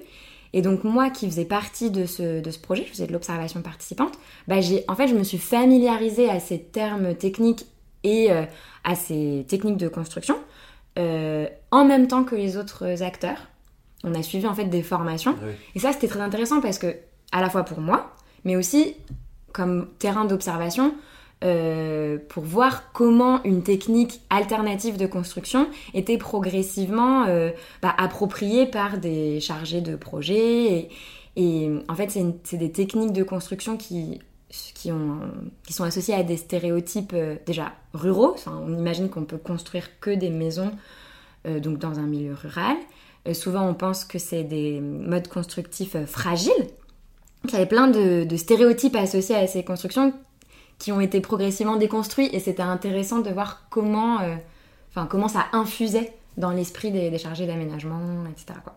Et 0.52 0.62
donc 0.62 0.84
moi, 0.84 1.10
qui 1.10 1.26
faisais 1.26 1.44
partie 1.44 1.90
de 1.90 2.06
ce, 2.06 2.58
projet, 2.58 2.84
je 2.84 2.90
faisais 2.90 3.06
de 3.06 3.12
l'observation 3.12 3.60
participante, 3.62 4.14
bah 4.48 4.60
j'ai, 4.60 4.84
en 4.88 4.94
je 4.94 5.14
me 5.14 5.22
suis 5.22 5.38
familiarisée 5.38 6.30
à 6.30 6.40
ces 6.40 6.58
termes 6.58 7.14
techniques 7.14 7.66
et 8.04 8.30
euh, 8.30 8.44
à 8.84 8.94
ces 8.94 9.44
techniques 9.48 9.76
de 9.76 9.88
construction 9.88 10.36
euh, 10.98 11.46
en 11.70 11.84
même 11.84 12.08
temps 12.08 12.24
que 12.24 12.34
les 12.34 12.56
autres 12.56 13.02
acteurs. 13.02 13.48
On 14.04 14.14
a 14.14 14.22
suivi 14.22 14.46
en 14.46 14.54
fait 14.54 14.66
des 14.66 14.82
formations. 14.82 15.34
Ah 15.38 15.44
oui. 15.46 15.52
Et 15.74 15.78
ça, 15.78 15.92
c'était 15.92 16.08
très 16.08 16.20
intéressant 16.20 16.60
parce 16.60 16.78
que, 16.78 16.96
à 17.32 17.40
la 17.40 17.50
fois 17.50 17.64
pour 17.64 17.80
moi, 17.80 18.14
mais 18.44 18.56
aussi 18.56 18.94
comme 19.52 19.88
terrain 19.98 20.26
d'observation, 20.26 20.94
euh, 21.44 22.18
pour 22.28 22.44
voir 22.44 22.92
comment 22.92 23.42
une 23.44 23.62
technique 23.62 24.20
alternative 24.30 24.96
de 24.96 25.06
construction 25.06 25.68
était 25.92 26.16
progressivement 26.16 27.26
euh, 27.26 27.50
bah, 27.82 27.94
appropriée 27.98 28.66
par 28.66 28.98
des 28.98 29.40
chargés 29.40 29.82
de 29.82 29.96
projet. 29.96 30.72
Et, 30.72 30.88
et, 31.36 31.70
en 31.88 31.94
fait, 31.94 32.10
c'est 32.44 32.56
des 32.56 32.72
techniques 32.72 33.12
de 33.12 33.22
construction 33.22 33.76
qui, 33.76 34.20
qui, 34.48 34.92
ont, 34.92 35.20
qui 35.66 35.72
sont 35.72 35.84
associées 35.84 36.14
à 36.14 36.22
des 36.22 36.36
stéréotypes 36.36 37.12
euh, 37.14 37.36
déjà 37.46 37.72
ruraux. 37.94 38.32
Enfin, 38.34 38.60
on 38.64 38.76
imagine 38.76 39.08
qu'on 39.08 39.24
peut 39.24 39.38
construire 39.38 39.98
que 40.00 40.10
des 40.10 40.30
maisons 40.30 40.72
euh, 41.46 41.60
donc 41.60 41.78
dans 41.78 41.98
un 41.98 42.06
milieu 42.06 42.34
rural. 42.34 42.76
Euh, 43.26 43.34
souvent, 43.34 43.68
on 43.68 43.74
pense 43.74 44.04
que 44.04 44.18
c'est 44.18 44.44
des 44.44 44.80
modes 44.80 45.28
constructifs 45.28 45.96
euh, 45.96 46.06
fragiles. 46.06 46.52
Donc, 47.42 47.52
Il 47.52 47.52
y 47.52 47.56
avait 47.56 47.66
plein 47.66 47.88
de, 47.88 48.24
de 48.24 48.36
stéréotypes 48.36 48.96
associés 48.96 49.36
à 49.36 49.46
ces 49.46 49.64
constructions 49.64 50.12
qui 50.78 50.92
ont 50.92 51.00
été 51.00 51.20
progressivement 51.20 51.76
déconstruits 51.76 52.28
et 52.32 52.40
c'était 52.40 52.62
intéressant 52.62 53.20
de 53.20 53.30
voir 53.30 53.66
comment, 53.70 54.20
euh, 54.20 54.36
enfin, 54.90 55.06
comment 55.06 55.28
ça 55.28 55.46
infusait 55.52 56.12
dans 56.36 56.50
l'esprit 56.50 56.90
des, 56.90 57.10
des 57.10 57.18
chargés 57.18 57.46
d'aménagement, 57.46 58.24
etc. 58.30 58.60
quoi. 58.62 58.76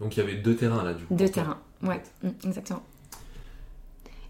Donc 0.00 0.16
il 0.16 0.20
y 0.20 0.22
avait 0.22 0.36
deux 0.36 0.54
terrains 0.54 0.84
là 0.84 0.94
du 0.94 1.04
coup. 1.04 1.14
Deux 1.14 1.28
terrains, 1.28 1.58
ouais, 1.82 2.00
mm, 2.22 2.28
exactement. 2.44 2.82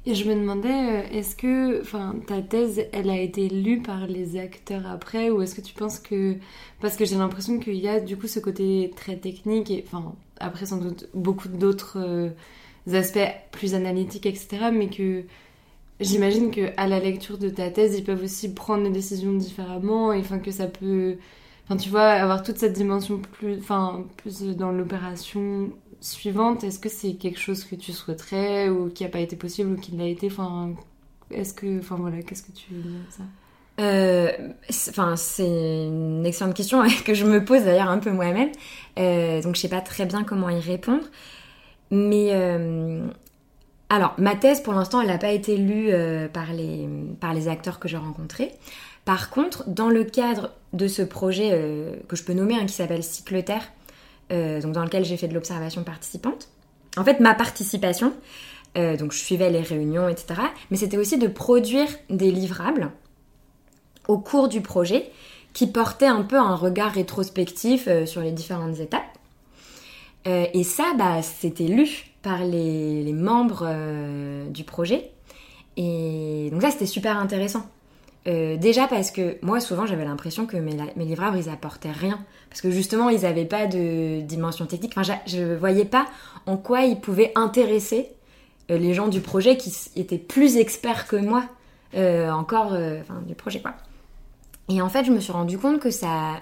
Et 0.06 0.14
je 0.14 0.28
me 0.28 0.34
demandais, 0.34 0.68
euh, 0.68 1.02
est-ce 1.10 1.36
que 1.36 1.82
ta 2.26 2.40
thèse, 2.40 2.82
elle 2.92 3.10
a 3.10 3.18
été 3.18 3.48
lue 3.48 3.82
par 3.82 4.06
les 4.06 4.38
acteurs 4.38 4.86
après 4.86 5.30
ou 5.30 5.42
est-ce 5.42 5.54
que 5.54 5.60
tu 5.60 5.74
penses 5.74 5.98
que... 5.98 6.36
Parce 6.80 6.96
que 6.96 7.04
j'ai 7.04 7.16
l'impression 7.16 7.58
qu'il 7.58 7.74
y 7.74 7.88
a 7.88 8.00
du 8.00 8.16
coup 8.16 8.26
ce 8.26 8.40
côté 8.40 8.92
très 8.96 9.16
technique 9.16 9.70
et 9.70 9.84
enfin, 9.86 10.14
après 10.38 10.66
sans 10.66 10.78
doute 10.78 11.08
beaucoup 11.14 11.48
d'autres 11.48 11.98
euh, 11.98 12.30
aspects 12.92 13.18
plus 13.52 13.74
analytiques, 13.74 14.26
etc. 14.26 14.70
Mais 14.72 14.88
que 14.88 15.24
j'imagine 16.00 16.50
que 16.50 16.70
à 16.76 16.86
la 16.88 17.00
lecture 17.00 17.36
de 17.38 17.50
ta 17.50 17.70
thèse, 17.70 17.98
ils 17.98 18.04
peuvent 18.04 18.22
aussi 18.22 18.54
prendre 18.54 18.84
des 18.84 18.90
décisions 18.90 19.34
différemment 19.34 20.12
et 20.12 20.20
enfin 20.20 20.38
que 20.38 20.52
ça 20.52 20.68
peut... 20.68 21.16
Enfin, 21.64 21.76
tu 21.76 21.90
vois, 21.90 22.08
avoir 22.08 22.42
toute 22.42 22.56
cette 22.56 22.72
dimension 22.72 23.18
plus, 23.18 23.58
enfin, 23.58 24.06
plus 24.16 24.42
dans 24.56 24.72
l'opération 24.72 25.70
suivante, 26.00 26.64
est-ce 26.64 26.78
que 26.78 26.88
c'est 26.88 27.14
quelque 27.14 27.38
chose 27.40 27.64
que 27.64 27.74
tu 27.74 27.92
souhaiterais 27.92 28.68
ou 28.68 28.90
qui 28.90 29.04
n'a 29.04 29.10
pas 29.10 29.20
été 29.20 29.36
possible 29.36 29.72
ou 29.72 29.76
qui 29.80 29.92
l'a 29.96 30.06
été? 30.06 30.28
Enfin, 30.28 30.74
est-ce 31.30 31.54
que, 31.54 31.78
enfin 31.78 31.96
voilà, 31.96 32.22
qu'est-ce 32.22 32.42
que 32.42 32.52
tu 32.52 32.74
veux 32.74 33.04
ça? 33.10 33.24
Euh, 33.80 34.32
Enfin, 34.90 35.16
c'est 35.16 35.86
une 35.86 36.26
excellente 36.26 36.54
question 36.54 36.82
que 37.04 37.14
je 37.14 37.24
me 37.24 37.44
pose 37.44 37.64
d'ailleurs 37.64 37.90
un 37.90 37.98
peu 37.98 38.10
moi-même. 38.10 38.50
Euh, 38.98 39.42
donc, 39.42 39.56
je 39.56 39.60
sais 39.60 39.68
pas 39.68 39.80
très 39.80 40.06
bien 40.06 40.24
comment 40.24 40.48
y 40.50 40.60
répondre. 40.60 41.04
Mais 41.90 42.30
euh, 42.32 43.06
alors, 43.88 44.14
ma 44.18 44.36
thèse, 44.36 44.60
pour 44.62 44.74
l'instant, 44.74 45.00
elle 45.00 45.08
n'a 45.08 45.18
pas 45.18 45.30
été 45.32 45.56
lue 45.56 45.88
euh, 45.92 46.28
par, 46.28 46.52
les, 46.52 46.88
par 47.20 47.34
les 47.34 47.48
acteurs 47.48 47.78
que 47.78 47.88
j'ai 47.88 47.96
rencontrés. 47.96 48.52
Par 49.04 49.30
contre, 49.30 49.68
dans 49.68 49.88
le 49.88 50.04
cadre 50.04 50.52
de 50.74 50.86
ce 50.88 51.02
projet 51.02 51.50
euh, 51.52 51.96
que 52.08 52.16
je 52.16 52.24
peux 52.24 52.34
nommer, 52.34 52.56
hein, 52.56 52.66
qui 52.66 52.74
s'appelle 52.74 53.02
Cycle 53.02 53.42
Terre, 53.42 53.72
donc 54.30 54.72
dans 54.72 54.84
lequel 54.84 55.04
j'ai 55.04 55.16
fait 55.16 55.28
de 55.28 55.34
l'observation 55.34 55.84
participante. 55.84 56.48
En 56.96 57.04
fait, 57.04 57.20
ma 57.20 57.34
participation, 57.34 58.12
donc 58.74 59.12
je 59.12 59.18
suivais 59.18 59.50
les 59.50 59.60
réunions, 59.60 60.08
etc. 60.08 60.40
Mais 60.70 60.76
c'était 60.76 60.96
aussi 60.98 61.16
de 61.16 61.28
produire 61.28 61.88
des 62.10 62.30
livrables 62.30 62.90
au 64.06 64.18
cours 64.18 64.48
du 64.48 64.60
projet 64.60 65.10
qui 65.54 65.66
portaient 65.66 66.06
un 66.06 66.22
peu 66.22 66.36
un 66.36 66.54
regard 66.54 66.92
rétrospectif 66.92 67.88
sur 68.04 68.20
les 68.20 68.32
différentes 68.32 68.80
étapes. 68.80 69.18
et 70.26 70.64
ça, 70.64 70.92
bah, 70.98 71.22
c'était 71.22 71.68
lu 71.68 72.08
par 72.22 72.44
les, 72.44 73.12
membres 73.12 73.64
euh, 73.66 74.48
du 74.50 74.64
projet. 74.64 75.10
Et 75.76 76.48
donc 76.50 76.62
ça, 76.62 76.70
c'était 76.70 76.86
super 76.86 77.16
intéressant. 77.18 77.66
Euh, 78.26 78.56
déjà 78.56 78.86
parce 78.86 79.10
que 79.10 79.38
moi, 79.42 79.60
souvent, 79.60 79.86
j'avais 79.86 80.04
l'impression 80.04 80.46
que 80.46 80.56
mes, 80.56 80.76
mes, 80.96 81.04
livrables, 81.04 81.38
ils 81.38 81.48
apportaient 81.48 81.92
rien. 81.92 82.18
Parce 82.50 82.60
que 82.60 82.70
justement, 82.70 83.08
ils 83.08 83.22
n'avaient 83.22 83.44
pas 83.44 83.66
de 83.66 84.20
dimension 84.20 84.66
technique. 84.66 84.92
Enfin, 84.96 85.18
je 85.26 85.38
ne 85.38 85.56
voyais 85.56 85.84
pas 85.84 86.06
en 86.46 86.56
quoi 86.56 86.82
ils 86.82 87.00
pouvaient 87.00 87.32
intéresser 87.36 88.08
euh, 88.70 88.78
les 88.78 88.92
gens 88.92 89.08
du 89.08 89.20
projet 89.20 89.56
qui 89.56 89.72
étaient 89.96 90.18
plus 90.18 90.56
experts 90.56 91.06
que 91.06 91.16
moi, 91.16 91.44
encore, 91.94 92.72
enfin, 92.72 93.22
du 93.26 93.34
projet, 93.34 93.60
quoi. 93.60 93.74
Et 94.68 94.82
en 94.82 94.88
fait, 94.88 95.04
je 95.04 95.12
me 95.12 95.20
suis 95.20 95.32
rendu 95.32 95.58
compte 95.58 95.80
que 95.80 95.90
ça, 95.90 96.34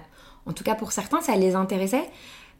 en 0.45 0.53
tout 0.53 0.63
cas 0.63 0.75
pour 0.75 0.91
certains, 0.91 1.21
ça 1.21 1.35
les 1.35 1.55
intéressait 1.55 2.03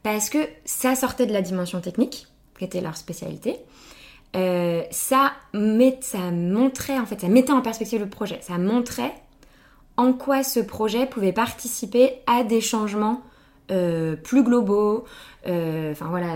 parce 0.04 0.30
que 0.30 0.38
ça 0.66 0.96
sortait 0.96 1.26
de 1.26 1.34
la 1.34 1.42
dimension 1.42 1.82
technique 1.82 2.28
qui 2.58 2.64
était 2.64 2.82
leur 2.82 2.96
spécialité. 2.96 3.58
Euh, 4.36 4.84
ça, 4.92 5.34
met, 5.54 5.98
ça 6.02 6.32
montrait, 6.32 7.00
en 7.00 7.06
fait, 7.06 7.22
ça 7.22 7.28
mettait 7.28 7.52
en 7.52 7.62
perspective 7.62 8.00
le 8.00 8.10
projet. 8.10 8.40
Ça 8.42 8.58
montrait 8.58 9.14
en 9.96 10.14
quoi 10.14 10.44
ce 10.44 10.60
projet 10.60 11.06
pouvait 11.06 11.32
participer 11.32 12.14
à 12.28 12.44
des 12.44 12.62
changements 12.62 13.22
euh, 13.72 14.16
plus 14.16 14.44
globaux. 14.44 15.06
Euh, 15.48 15.92
enfin, 15.92 16.08
voilà. 16.10 16.36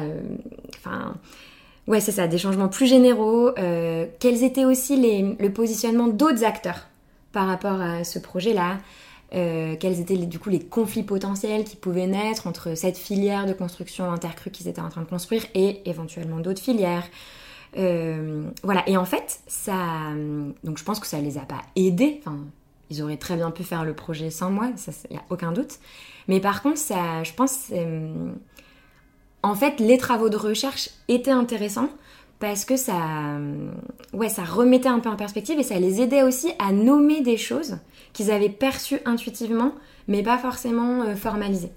Enfin. 0.78 1.16
Ouais, 1.88 2.00
c'est 2.00 2.12
ça, 2.12 2.28
des 2.28 2.38
changements 2.38 2.70
plus 2.70 2.86
généraux. 2.86 3.52
quels 4.20 4.44
étaient 4.44 4.66
aussi 4.66 4.96
les, 4.98 5.36
le 5.40 5.52
positionnement 5.52 6.08
d'autres 6.08 6.44
acteurs 6.44 6.88
par 7.34 7.48
rapport 7.48 7.82
à 7.82 8.04
ce 8.04 8.20
projet-là 8.20 8.78
quels 9.32 10.00
étaient 10.00 10.18
du 10.18 10.38
coup 10.38 10.50
les 10.50 10.60
conflits 10.60 11.04
potentiels 11.04 11.64
qui 11.64 11.76
pouvaient 11.76 12.06
naître 12.06 12.46
entre 12.46 12.76
cette 12.76 12.98
filière 12.98 13.48
de 13.48 13.54
construction 13.54 14.12
intercrue 14.12 14.52
qu'ils 14.52 14.68
étaient 14.68 14.80
en 14.80 14.90
train 14.90 15.02
de 15.02 15.08
construire 15.08 15.44
et 15.56 15.82
éventuellement 15.90 16.40
d'autres 16.40 16.62
filières. 16.62 17.04
Euh, 17.78 18.50
voilà, 18.64 18.88
et 18.88 18.98
en 18.98 19.06
fait, 19.06 19.40
ça. 19.48 20.12
Donc 20.64 20.78
je 20.78 20.84
pense 20.84 21.00
que 21.00 21.08
ça 21.08 21.20
les 21.20 21.38
a 21.38 21.42
pas 21.42 21.62
aidés. 21.76 22.20
Enfin, 22.20 22.40
ils 22.90 23.02
auraient 23.02 23.18
très 23.18 23.36
bien 23.36 23.52
pu 23.52 23.64
faire 23.64 23.86
le 23.86 23.94
projet 23.94 24.30
sans 24.30 24.52
moi, 24.52 24.70
il 24.88 25.12
n'y 25.12 25.18
a 25.18 25.24
aucun 25.30 25.52
doute. 25.52 25.80
Mais 26.28 26.40
par 26.40 26.62
contre, 26.62 26.78
ça, 26.78 27.24
je 27.24 27.34
pense. 27.34 27.72
En 29.44 29.56
fait, 29.56 29.80
les 29.80 29.98
travaux 29.98 30.30
de 30.30 30.38
recherche 30.38 30.90
étaient 31.08 31.32
intéressants 31.32 31.90
parce 32.42 32.66
que 32.66 32.76
ça, 32.76 32.98
ouais, 34.14 34.30
ça 34.30 34.44
remettait 34.44 34.90
un 34.90 35.00
peu 35.00 35.10
en 35.10 35.16
perspective 35.16 35.60
et 35.60 35.64
ça 35.64 35.80
les 35.80 36.02
aidait 36.02 36.24
aussi 36.24 36.52
à 36.60 36.72
nommer 36.72 37.22
des 37.22 37.38
choses 37.38 37.78
qu'ils 38.14 38.32
avaient 38.32 38.50
perçues 38.50 39.00
intuitivement, 39.06 39.74
mais 40.08 40.24
pas 40.24 40.40
forcément 40.40 41.04
euh, 41.04 41.16
formalisées. 41.16 41.72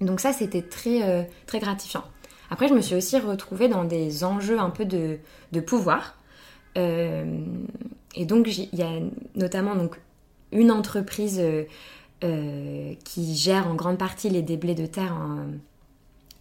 Donc 0.00 0.20
ça, 0.20 0.32
c'était 0.32 0.62
très, 0.62 1.02
euh, 1.02 1.22
très 1.46 1.60
gratifiant. 1.60 2.04
Après, 2.50 2.68
je 2.68 2.74
me 2.74 2.80
suis 2.80 2.94
aussi 2.94 3.18
retrouvée 3.18 3.68
dans 3.68 3.84
des 3.84 4.24
enjeux 4.24 4.58
un 4.58 4.70
peu 4.70 4.84
de, 4.84 5.18
pouvoir. 5.60 6.16
Euh, 6.76 7.40
et 8.14 8.24
donc, 8.24 8.48
il 8.56 8.78
y 8.78 8.82
a 8.82 8.92
notamment 9.34 9.74
donc, 9.74 10.00
une 10.52 10.70
entreprise 10.70 11.42
qui 12.20 13.36
gère 13.36 13.68
en 13.68 13.74
grande 13.74 13.98
partie 13.98 14.28
les 14.28 14.42
déblais 14.42 14.74
de 14.74 14.86
terre 14.86 15.12
en, 15.12 15.46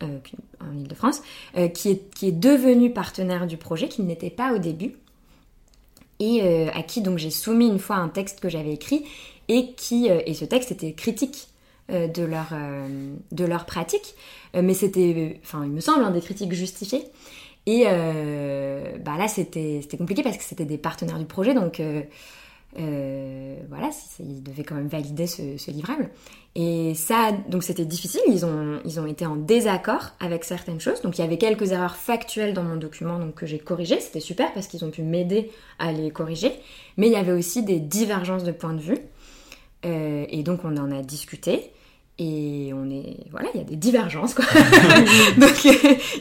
euh, 0.04 0.20
Ile-de-France, 0.76 1.22
euh, 1.56 1.70
qui, 1.70 1.90
est, 1.90 2.14
qui 2.14 2.28
est 2.28 2.32
devenu 2.32 2.92
partenaire 2.92 3.48
du 3.48 3.58
projet, 3.58 3.88
qui 3.88 4.04
n'était 4.04 4.30
pas 4.30 4.54
au 4.54 4.60
début, 4.60 4.96
et 6.20 6.42
euh, 6.44 6.70
à 6.74 6.84
qui 6.84 7.02
donc 7.02 7.18
j'ai 7.18 7.32
soumis 7.32 7.68
une 7.68 7.80
fois 7.80 7.96
un 7.96 8.10
texte 8.10 8.40
que 8.40 8.50
j'avais 8.50 8.74
écrit, 8.74 9.06
et, 9.48 9.74
qui, 9.74 10.08
et 10.08 10.34
ce 10.34 10.46
texte 10.46 10.72
était 10.72 10.94
critique 10.94 11.48
de, 11.90 12.24
leur, 12.24 12.54
de 13.32 13.46
leur 13.46 13.66
pratique, 13.66 14.16
mais 14.54 14.74
c'était, 14.74 15.40
enfin 15.44 15.64
il 15.64 15.72
me 15.72 15.80
semble, 15.80 16.04
un 16.04 16.12
des 16.12 16.22
critiques 16.22 16.54
justifiées. 16.54 17.04
Et 17.66 17.84
bah 17.86 19.18
là 19.18 19.28
c'était 19.28 19.82
compliqué 19.98 20.24
parce 20.24 20.38
que 20.38 20.44
c'était 20.44 20.66
des 20.66 20.78
partenaires 20.78 21.20
du 21.20 21.26
projet, 21.26 21.54
donc 21.54 21.82
euh, 22.80 23.56
voilà, 23.70 23.90
ils 24.20 24.44
devaient 24.44 24.64
quand 24.64 24.76
même 24.76 24.88
valider 24.88 25.26
ce, 25.26 25.72
livrable. 25.72 26.10
Et 26.56 26.94
ça, 26.96 27.32
donc 27.50 27.64
c'était 27.64 27.86
difficile, 27.86 28.22
ils 28.28 28.46
ont, 28.46 28.80
ils 28.86 29.00
ont 29.00 29.06
été 29.06 29.26
en 29.26 29.36
désaccord 29.36 30.12
avec 30.20 30.44
certaines 30.44 30.80
choses. 30.80 31.02
Donc 31.02 31.18
il 31.18 31.22
y 31.22 31.24
avait 31.24 31.38
quelques 31.38 31.72
erreurs 31.72 31.96
factuelles 31.96 32.54
dans 32.54 32.64
mon 32.64 32.76
document 32.76 33.20
donc, 33.20 33.36
que 33.36 33.46
j'ai 33.46 33.60
corrigées, 33.60 34.00
c'était 34.00 34.20
super 34.20 34.54
parce 34.54 34.68
qu'ils 34.68 34.84
ont 34.84 34.92
pu 34.92 35.02
m'aider 35.02 35.52
à 35.80 35.92
les 35.92 36.12
corriger. 36.12 36.52
Mais 36.98 37.08
il 37.08 37.14
y 37.14 37.18
avait 37.18 37.32
aussi 37.32 37.64
des 37.64 37.80
divergences 37.80 38.44
de 38.44 38.52
points 38.52 38.74
de 38.74 38.82
vue. 38.82 39.00
Euh, 39.86 40.26
et 40.30 40.44
donc 40.44 40.62
on 40.64 40.76
en 40.78 40.92
a 40.92 41.02
discuté. 41.02 41.72
Et 42.20 42.72
on 42.74 42.90
est. 42.90 43.18
Voilà, 43.30 43.50
il 43.54 43.60
y 43.60 43.62
a 43.62 43.66
des 43.66 43.76
divergences, 43.76 44.34
quoi. 44.34 44.46
donc 45.38 45.66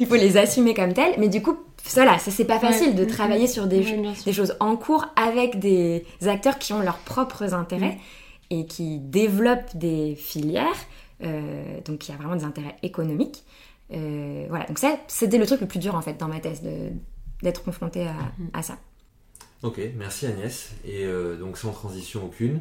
il 0.01 0.07
faut 0.07 0.15
les 0.15 0.37
assumer 0.37 0.75
comme 0.75 0.93
telles. 0.93 1.15
Mais 1.19 1.29
du 1.29 1.41
coup, 1.41 1.57
voilà, 1.95 2.19
ça 2.19 2.31
c'est 2.31 2.45
pas 2.45 2.59
facile 2.59 2.95
de 2.95 3.05
travailler 3.05 3.47
sur 3.47 3.67
des, 3.67 3.85
des, 4.25 4.33
choses 4.33 4.57
en 4.61 4.77
cours 4.77 5.07
avec 5.17 5.59
des 5.59 6.05
acteurs 6.27 6.59
qui 6.59 6.73
ont 6.73 6.81
leurs 6.81 6.99
propres 6.99 7.55
intérêts 7.55 7.99
mm. 8.51 8.55
et 8.55 8.67
qui 8.67 8.99
développent 8.99 9.75
des 9.75 10.15
filières. 10.17 10.67
Euh, 11.23 11.81
donc 11.85 12.09
il 12.09 12.13
y 12.13 12.15
a 12.15 12.19
vraiment 12.19 12.37
des 12.37 12.45
intérêts 12.45 12.77
économiques. 12.83 13.45
Euh, 13.93 14.47
voilà, 14.49 14.67
donc 14.67 14.79
ça 14.79 14.99
c'était 15.07 15.39
le 15.39 15.47
truc 15.47 15.61
le 15.61 15.69
plus 15.69 15.79
dur 15.79 15.95
en 15.95 16.03
fait 16.03 16.15
dans 16.15 16.29
ma 16.29 16.41
thèse 16.41 16.61
d'être 17.43 17.63
confronté 17.63 18.07
à, 18.07 18.13
mm. 18.13 18.51
à, 18.53 18.63
ça. 18.63 18.79
Ok, 19.63 19.81
merci 19.97 20.27
Agnès. 20.27 20.73
Et 20.85 21.05
euh, 21.05 21.37
donc 21.37 21.57
sans 21.57 21.73
transition 21.73 22.25
aucune, 22.25 22.61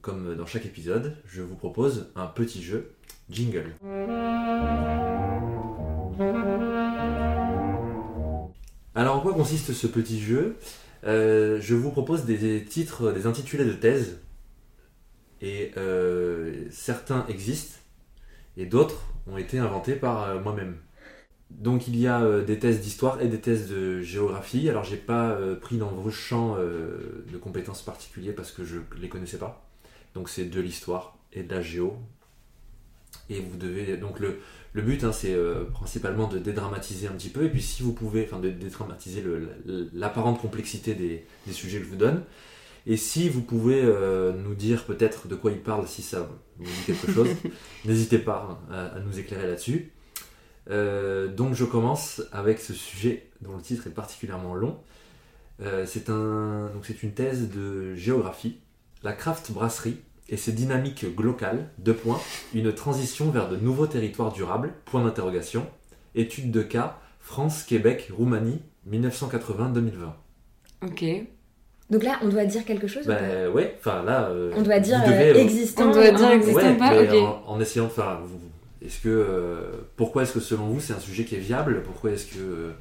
comme 0.00 0.34
dans 0.36 0.46
chaque 0.46 0.66
épisode, 0.66 1.16
je 1.26 1.42
vous 1.42 1.56
propose 1.56 2.10
un 2.16 2.26
petit 2.26 2.62
jeu 2.62 2.92
jingle. 3.30 3.74
Alors 8.94 9.16
en 9.16 9.20
quoi 9.20 9.32
consiste 9.32 9.72
ce 9.72 9.86
petit 9.86 10.20
jeu? 10.20 10.56
Euh, 11.04 11.60
Je 11.60 11.74
vous 11.76 11.90
propose 11.90 12.24
des 12.24 12.64
titres, 12.64 13.12
des 13.12 13.26
intitulés 13.26 13.64
de 13.64 13.72
thèse. 13.72 14.20
Et 15.40 15.70
euh, 15.76 16.66
certains 16.70 17.24
existent 17.28 17.78
et 18.56 18.66
d'autres 18.66 19.06
ont 19.28 19.38
été 19.38 19.58
inventés 19.60 19.94
par 19.94 20.24
euh, 20.24 20.40
moi-même. 20.40 20.78
Donc 21.50 21.86
il 21.86 21.96
y 21.96 22.08
a 22.08 22.40
des 22.42 22.58
thèses 22.58 22.80
d'histoire 22.80 23.22
et 23.22 23.28
des 23.28 23.40
thèses 23.40 23.70
de 23.70 24.00
géographie. 24.02 24.68
Alors 24.68 24.84
j'ai 24.84 24.96
pas 24.96 25.38
pris 25.60 25.78
dans 25.78 25.88
vos 25.88 26.10
champs 26.10 26.56
de 26.58 27.38
compétences 27.38 27.80
particuliers 27.82 28.32
parce 28.32 28.50
que 28.50 28.64
je 28.64 28.80
les 29.00 29.08
connaissais 29.08 29.38
pas. 29.38 29.67
Donc 30.14 30.28
c'est 30.28 30.44
de 30.44 30.60
l'histoire 30.60 31.16
et 31.32 31.42
de 31.42 31.54
la 31.54 31.62
géo. 31.62 31.96
Et 33.30 33.40
vous 33.40 33.56
devez 33.56 33.96
donc 33.96 34.20
le, 34.20 34.40
le 34.72 34.82
but, 34.82 35.02
hein, 35.04 35.12
c'est 35.12 35.34
euh, 35.34 35.64
principalement 35.64 36.28
de 36.28 36.38
dédramatiser 36.38 37.08
un 37.08 37.12
petit 37.12 37.30
peu, 37.30 37.44
et 37.44 37.48
puis 37.48 37.62
si 37.62 37.82
vous 37.82 37.92
pouvez, 37.92 38.24
enfin 38.24 38.38
de 38.38 38.50
dédramatiser 38.50 39.24
l'apparente 39.92 40.40
complexité 40.40 40.94
des, 40.94 41.24
sujets 41.52 41.78
que 41.78 41.84
je 41.84 41.90
vous 41.90 41.96
donne, 41.96 42.22
et 42.86 42.96
si 42.96 43.28
vous 43.28 43.42
pouvez 43.42 43.80
euh, 43.82 44.32
nous 44.32 44.54
dire 44.54 44.84
peut-être 44.84 45.26
de 45.26 45.34
quoi 45.34 45.50
il 45.50 45.60
parle, 45.60 45.86
si 45.88 46.02
ça 46.02 46.28
vous 46.58 46.64
dit 46.64 46.70
quelque 46.86 47.12
chose, 47.12 47.28
n'hésitez 47.84 48.18
pas 48.18 48.60
hein, 48.70 48.90
à, 48.94 49.00
nous 49.00 49.18
éclairer 49.18 49.46
là-dessus. 49.46 49.92
Euh, 50.70 51.28
donc 51.28 51.54
je 51.54 51.64
commence 51.64 52.22
avec 52.30 52.60
ce 52.60 52.74
sujet 52.74 53.30
dont 53.40 53.56
le 53.56 53.62
titre 53.62 53.86
est 53.86 53.94
particulièrement 53.94 54.54
long. 54.54 54.78
c'est 55.86 56.10
un, 56.10 56.70
une 57.02 57.14
thèse 57.14 57.50
de 57.50 57.94
géographie, 57.94 58.58
la 59.02 59.12
craft 59.12 59.52
brasserie 59.52 59.98
et 60.28 60.36
ses 60.36 60.52
dynamiques 60.52 61.06
globales, 61.16 61.70
deux 61.78 61.94
points, 61.94 62.20
une 62.54 62.72
transition 62.72 63.30
vers 63.30 63.48
de 63.48 63.56
nouveaux 63.56 63.86
territoires 63.86 64.32
durables, 64.32 64.72
point 64.84 65.02
d'interrogation, 65.02 65.66
étude 66.14 66.50
de 66.50 66.62
cas, 66.62 66.98
France, 67.20 67.62
Québec, 67.62 68.10
Roumanie, 68.16 68.60
1980-2020. 68.90 69.90
Ok. 70.86 71.04
Donc 71.90 72.02
là, 72.02 72.18
on 72.22 72.28
doit 72.28 72.44
dire 72.44 72.64
quelque 72.64 72.86
chose 72.86 73.06
Bah 73.06 73.48
ouais, 73.54 73.76
enfin 73.78 74.02
là... 74.02 74.28
Euh, 74.28 74.52
on 74.54 74.62
doit 74.62 74.78
dire 74.78 75.00
euh, 75.06 75.34
existant. 75.34 75.88
On 75.88 75.92
doit 75.92 76.10
dire 76.10 76.30
existant 76.30 76.76
pas? 76.76 76.92
en, 77.46 77.60
essayant 77.60 77.86
de 77.86 77.90
faire... 77.90 78.20
Est-ce 78.84 79.00
que... 79.00 79.08
Euh, 79.08 79.70
pourquoi 79.96 80.22
est-ce 80.22 80.34
que 80.34 80.40
selon 80.40 80.66
vous 80.66 80.80
c'est 80.80 80.92
un 80.92 81.00
sujet 81.00 81.24
qui 81.24 81.36
est 81.36 81.40
viable? 81.40 81.82
Pourquoi 81.82 82.10
est-ce 82.10 82.26
que 82.26 82.72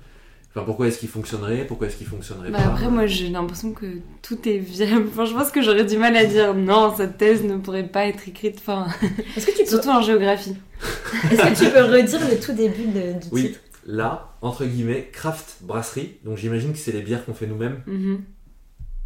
pourquoi 0.65 0.87
est-ce 0.87 0.99
qu'il 0.99 1.09
fonctionnerait 1.09 1.65
Pourquoi 1.65 1.87
est-ce 1.87 1.97
qu'il 1.97 2.07
fonctionnerait 2.07 2.51
bah, 2.51 2.59
pas 2.59 2.65
Après, 2.65 2.89
moi, 2.89 3.05
j'ai 3.05 3.29
l'impression 3.29 3.73
que 3.73 3.99
tout 4.21 4.37
est 4.47 4.57
viable. 4.57 5.07
Enfin, 5.11 5.25
je 5.25 5.33
pense 5.33 5.51
que 5.51 5.61
j'aurais 5.61 5.85
du 5.85 5.97
mal 5.97 6.15
à 6.15 6.25
dire 6.25 6.53
non, 6.53 6.93
cette 6.95 7.17
thèse 7.17 7.43
ne 7.43 7.57
pourrait 7.57 7.87
pas 7.87 8.05
être 8.07 8.27
écrite. 8.27 8.57
Enfin, 8.59 8.87
est-ce 9.35 9.45
que 9.45 9.51
tu 9.51 9.57
peux... 9.63 9.69
surtout 9.69 9.89
en 9.89 10.01
géographie. 10.01 10.55
Est-ce 11.31 11.41
que 11.41 11.65
tu 11.65 11.71
peux 11.71 11.83
redire 11.83 12.19
le 12.29 12.39
tout 12.39 12.53
début 12.53 12.85
de, 12.85 13.19
du 13.19 13.27
oui. 13.31 13.55
Là, 13.85 14.35
entre 14.41 14.65
guillemets, 14.65 15.09
craft 15.11 15.57
brasserie. 15.61 16.17
Donc, 16.23 16.37
j'imagine 16.37 16.71
que 16.71 16.77
c'est 16.77 16.91
les 16.91 17.01
bières 17.01 17.25
qu'on 17.25 17.33
fait 17.33 17.47
nous-mêmes. 17.47 17.81
Mm-hmm. 17.87 18.17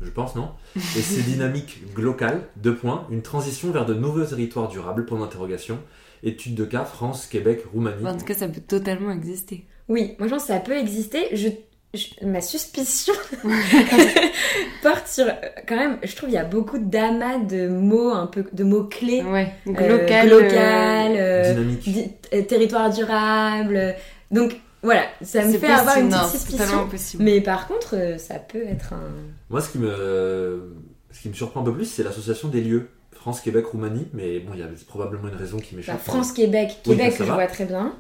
Je 0.02 0.10
pense, 0.10 0.36
non? 0.36 0.50
Et 0.76 1.02
c'est 1.02 1.22
dynamique 1.22 1.82
locale, 1.96 2.42
deux 2.58 2.76
points, 2.76 3.08
une 3.12 3.22
transition 3.22 3.72
vers 3.72 3.86
de 3.86 3.94
nouveaux 3.94 4.26
territoires 4.26 4.68
durables, 4.68 5.06
point 5.06 5.20
d'interrogation, 5.20 5.78
Étude 6.24 6.54
de 6.54 6.66
cas, 6.66 6.86
France, 6.86 7.26
Québec, 7.26 7.64
Roumanie. 7.74 8.06
En 8.06 8.16
tout 8.16 8.26
cas, 8.26 8.36
ça 8.36 8.48
peut 8.48 8.62
totalement 8.62 9.12
exister. 9.12 9.66
Oui, 9.92 10.16
moi 10.20 10.28
je 10.28 10.34
pense 10.34 10.44
que 10.44 10.48
ça 10.54 10.60
peut 10.60 10.78
exister. 10.78 11.28
Je, 11.34 11.50
je- 11.94 12.26
ma 12.26 12.40
suspicion 12.42 13.14
porte 14.82 15.08
sur 15.08 15.26
euh, 15.26 15.32
quand 15.68 15.76
même. 15.76 15.98
Je 16.04 16.16
trouve 16.16 16.30
il 16.30 16.34
y 16.34 16.38
a 16.38 16.44
beaucoup 16.46 16.78
d'amas 16.78 17.38
de 17.40 17.68
mots 17.68 18.10
un 18.12 18.28
peu 18.28 18.46
de 18.52 18.64
mots 18.64 18.84
clés. 18.86 19.22
Ouais, 19.24 19.52
donc 19.66 19.80
Euh, 19.82 19.88
local. 20.00 20.30
local, 20.30 21.12
euh, 21.18 21.54
Dynamique. 21.54 21.80
di- 21.92 22.12
euh, 22.34 22.42
territoire 22.44 22.90
durable. 22.90 23.76
euh, 23.76 23.92
Donc 24.32 24.56
voilà, 24.84 25.04
ça 25.22 25.46
me 25.46 25.52
fait 25.58 25.68
avoir 25.68 25.98
une 25.98 26.10
petite 26.10 26.22
non, 26.22 26.28
suspicion. 26.30 26.90
Mais 27.20 27.42
par 27.42 27.68
contre, 27.68 27.96
euh, 27.96 28.18
ça 28.18 28.36
peut 28.36 28.64
être 28.64 28.94
un. 28.94 29.12
Moi, 29.50 29.62
ce 29.62 29.70
qui 29.70 29.78
me, 29.78 30.74
ce 31.12 31.22
qui 31.22 31.30
me 31.30 31.34
surprend 31.34 31.62
un 31.62 31.64
peu 31.66 31.74
plus, 31.74 31.86
c'est 31.86 32.04
l'association 32.04 32.48
des 32.48 32.62
lieux. 32.62 32.88
France, 33.12 33.42
Québec, 33.42 33.66
Roumanie, 33.68 34.08
mais 34.14 34.40
bon, 34.40 34.54
il 34.56 34.62
y 34.62 34.64
a 34.64 34.68
probablement 34.88 35.28
une 35.28 35.36
raison 35.36 35.58
qui 35.58 35.76
Bah, 35.76 35.78
m'échappe. 35.78 36.02
France-Québec, 36.02 36.78
Oui, 36.88 36.98
Québec, 36.98 37.12
ça 37.12 37.24
je 37.24 37.30
va. 37.30 37.36
vois 37.36 37.46
très 37.48 37.66
bien. 37.66 37.94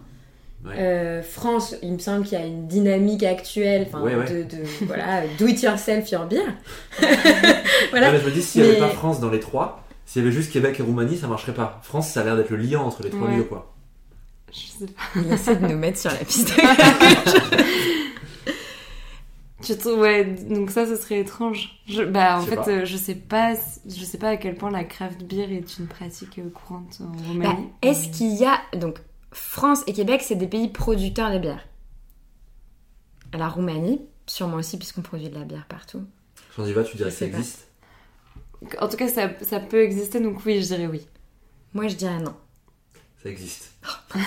Ouais. 0.65 0.75
Euh, 0.77 1.21
France, 1.23 1.75
il 1.81 1.93
me 1.93 1.97
semble 1.99 2.23
qu'il 2.23 2.37
y 2.37 2.41
a 2.41 2.45
une 2.45 2.67
dynamique 2.67 3.23
actuelle, 3.23 3.87
Ouais, 3.93 4.15
ouais. 4.15 4.25
de, 4.31 4.43
de 4.43 4.63
voilà, 4.85 5.21
do 5.39 5.47
it 5.47 5.61
yourself 5.61 6.09
your 6.11 6.25
beer. 6.25 6.43
Voilà. 7.89 8.11
mais 8.11 8.19
je 8.19 8.25
me 8.25 8.31
dis, 8.31 8.41
s'il 8.43 8.61
n'y 8.63 8.69
avait 8.69 8.79
pas 8.79 8.89
France 8.89 9.19
dans 9.19 9.29
les 9.31 9.39
trois, 9.39 9.83
s'il 10.05 10.21
y 10.21 10.25
avait 10.25 10.33
juste 10.35 10.51
Québec 10.51 10.79
et 10.79 10.83
Roumanie, 10.83 11.17
ça 11.17 11.27
marcherait 11.27 11.53
pas. 11.53 11.79
France, 11.83 12.09
ça 12.09 12.21
a 12.21 12.23
l'air 12.23 12.35
d'être 12.37 12.51
le 12.51 12.57
lien 12.57 12.79
entre 12.79 13.01
les 13.03 13.09
trois 13.09 13.27
Ouais. 13.27 13.37
lieux, 13.37 13.43
quoi. 13.43 13.73
Je 14.53 14.59
sais 14.67 14.85
pas. 14.85 15.01
Il 15.15 15.31
essaie 15.33 15.55
de 15.55 15.65
nous 15.65 15.77
mettre 15.77 15.97
sur 15.97 16.11
la 16.11 16.17
piste. 16.17 16.53
Tu 19.63 19.77
trouves, 19.77 19.99
ouais, 19.99 20.25
donc 20.25 20.71
ça, 20.71 20.87
ce 20.87 20.95
serait 20.95 21.19
étrange. 21.19 21.79
Je, 21.87 22.01
bah, 22.01 22.39
en 22.39 22.41
Je 22.41 22.47
fait, 22.49 22.55
pas. 22.55 22.67
euh, 22.69 22.85
je 22.85 22.97
sais 22.97 23.13
pas, 23.13 23.53
je 23.85 24.03
sais 24.03 24.17
pas 24.17 24.29
à 24.29 24.37
quel 24.37 24.55
point 24.55 24.71
la 24.71 24.83
craft 24.83 25.23
beer 25.23 25.51
est 25.51 25.77
une 25.77 25.85
pratique 25.85 26.39
courante 26.51 26.97
en 26.99 27.05
Bah, 27.11 27.17
Roumanie. 27.27 27.69
Est-ce 27.83 28.07
qu'il 28.09 28.33
y 28.35 28.43
a 28.43 28.57
donc 28.75 28.97
France 29.31 29.83
et 29.87 29.93
Québec, 29.93 30.21
c'est 30.23 30.35
des 30.35 30.47
pays 30.47 30.67
producteurs 30.67 31.31
de 31.31 31.39
bière. 31.39 31.65
La 33.33 33.47
Roumanie, 33.47 34.01
sûrement 34.27 34.57
aussi 34.57 34.77
puisqu'on 34.77 35.01
produit 35.01 35.29
de 35.29 35.35
la 35.39 35.45
bière 35.45 35.65
partout. 35.67 36.03
Chandiva, 36.55 36.83
tu 36.83 36.97
dirais 36.97 37.09
que 37.09 37.15
ça 37.15 37.27
pas. 37.27 37.37
existe 37.37 37.67
En 38.79 38.89
tout 38.89 38.97
cas, 38.97 39.07
ça, 39.07 39.29
ça 39.41 39.59
peut 39.59 39.81
exister, 39.81 40.19
donc 40.19 40.45
oui, 40.45 40.61
je 40.61 40.67
dirais 40.67 40.87
oui. 40.87 41.07
Moi, 41.73 41.87
je 41.87 41.95
dirais 41.95 42.19
non. 42.19 42.35
Ça 43.23 43.29
existe. 43.29 43.71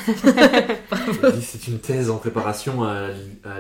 Existe, 1.29 1.57
C'est 1.63 1.69
une 1.69 1.81
thèse 1.81 2.11
en 2.11 2.19
préparation 2.19 2.85
à, 2.85 3.09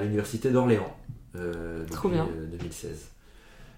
l'université 0.00 0.50
d'Orléans. 0.50 0.96
euh, 1.36 1.84
Trop 1.90 2.08
bien. 2.08 2.26
euh, 2.26 2.46
2016. 2.46 3.08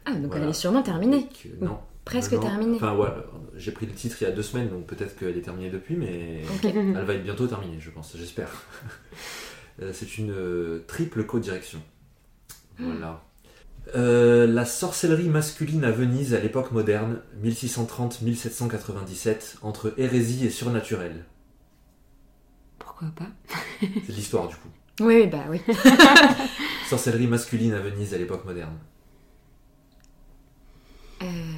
Ah, 0.05 0.13
donc 0.13 0.27
Voilà. 0.27 0.45
elle 0.45 0.51
est 0.51 0.55
sûrement 0.55 0.83
terminée. 0.83 1.21
Donc, 1.23 1.47
euh, 1.47 1.65
non. 1.65 1.79
Presque 2.07 2.33
non. 2.33 2.41
terminée. 2.41 2.77
Enfin, 2.77 2.95
ouais, 2.95 3.09
j'ai 3.57 3.73
pris 3.73 3.85
le 3.85 3.93
titre 3.93 4.17
il 4.21 4.25
y 4.25 4.27
a 4.29 4.31
deux 4.31 4.43
semaines, 4.43 4.71
donc 4.71 4.87
peut-être 4.87 5.19
qu'elle 5.19 5.37
est 5.37 5.43
terminée 5.43 5.71
depuis, 5.71 5.97
mais 5.97 6.41
elle 6.65 7.05
va 7.05 7.15
être 7.15 7.25
bientôt 7.25 7.47
terminée, 7.49 7.79
je 7.81 7.91
pense, 7.91 8.17
j'espère. 8.17 8.49
Euh, 9.83 9.91
C'est 9.93 10.17
une 10.17 10.31
euh, 10.31 10.83
triple 10.89 11.25
co-direction. 11.25 11.83
Voilà. 12.79 13.23
Euh, 13.95 14.47
la 14.47 14.65
sorcellerie 14.65 15.29
masculine 15.29 15.85
à 15.85 15.91
Venise 15.91 16.33
à 16.33 16.41
l'époque 16.41 16.73
moderne, 16.73 17.21
1630-1797, 17.45 19.57
entre 19.61 19.93
hérésie 19.99 20.47
et 20.47 20.51
surnaturel. 20.51 21.27
Pourquoi 22.79 23.09
pas? 23.15 23.29
C'est 23.81 24.15
l'histoire 24.15 24.49
du 24.49 24.57
coup. 24.57 24.71
Oui, 25.01 25.27
bah 25.27 25.45
oui. 25.51 25.61
Sorcellerie 26.89 27.27
masculine 27.27 27.75
à 27.75 27.81
Venise 27.81 28.15
à 28.15 28.19
l'époque 28.19 28.47
moderne. 28.47 28.79
Euh, 31.27 31.55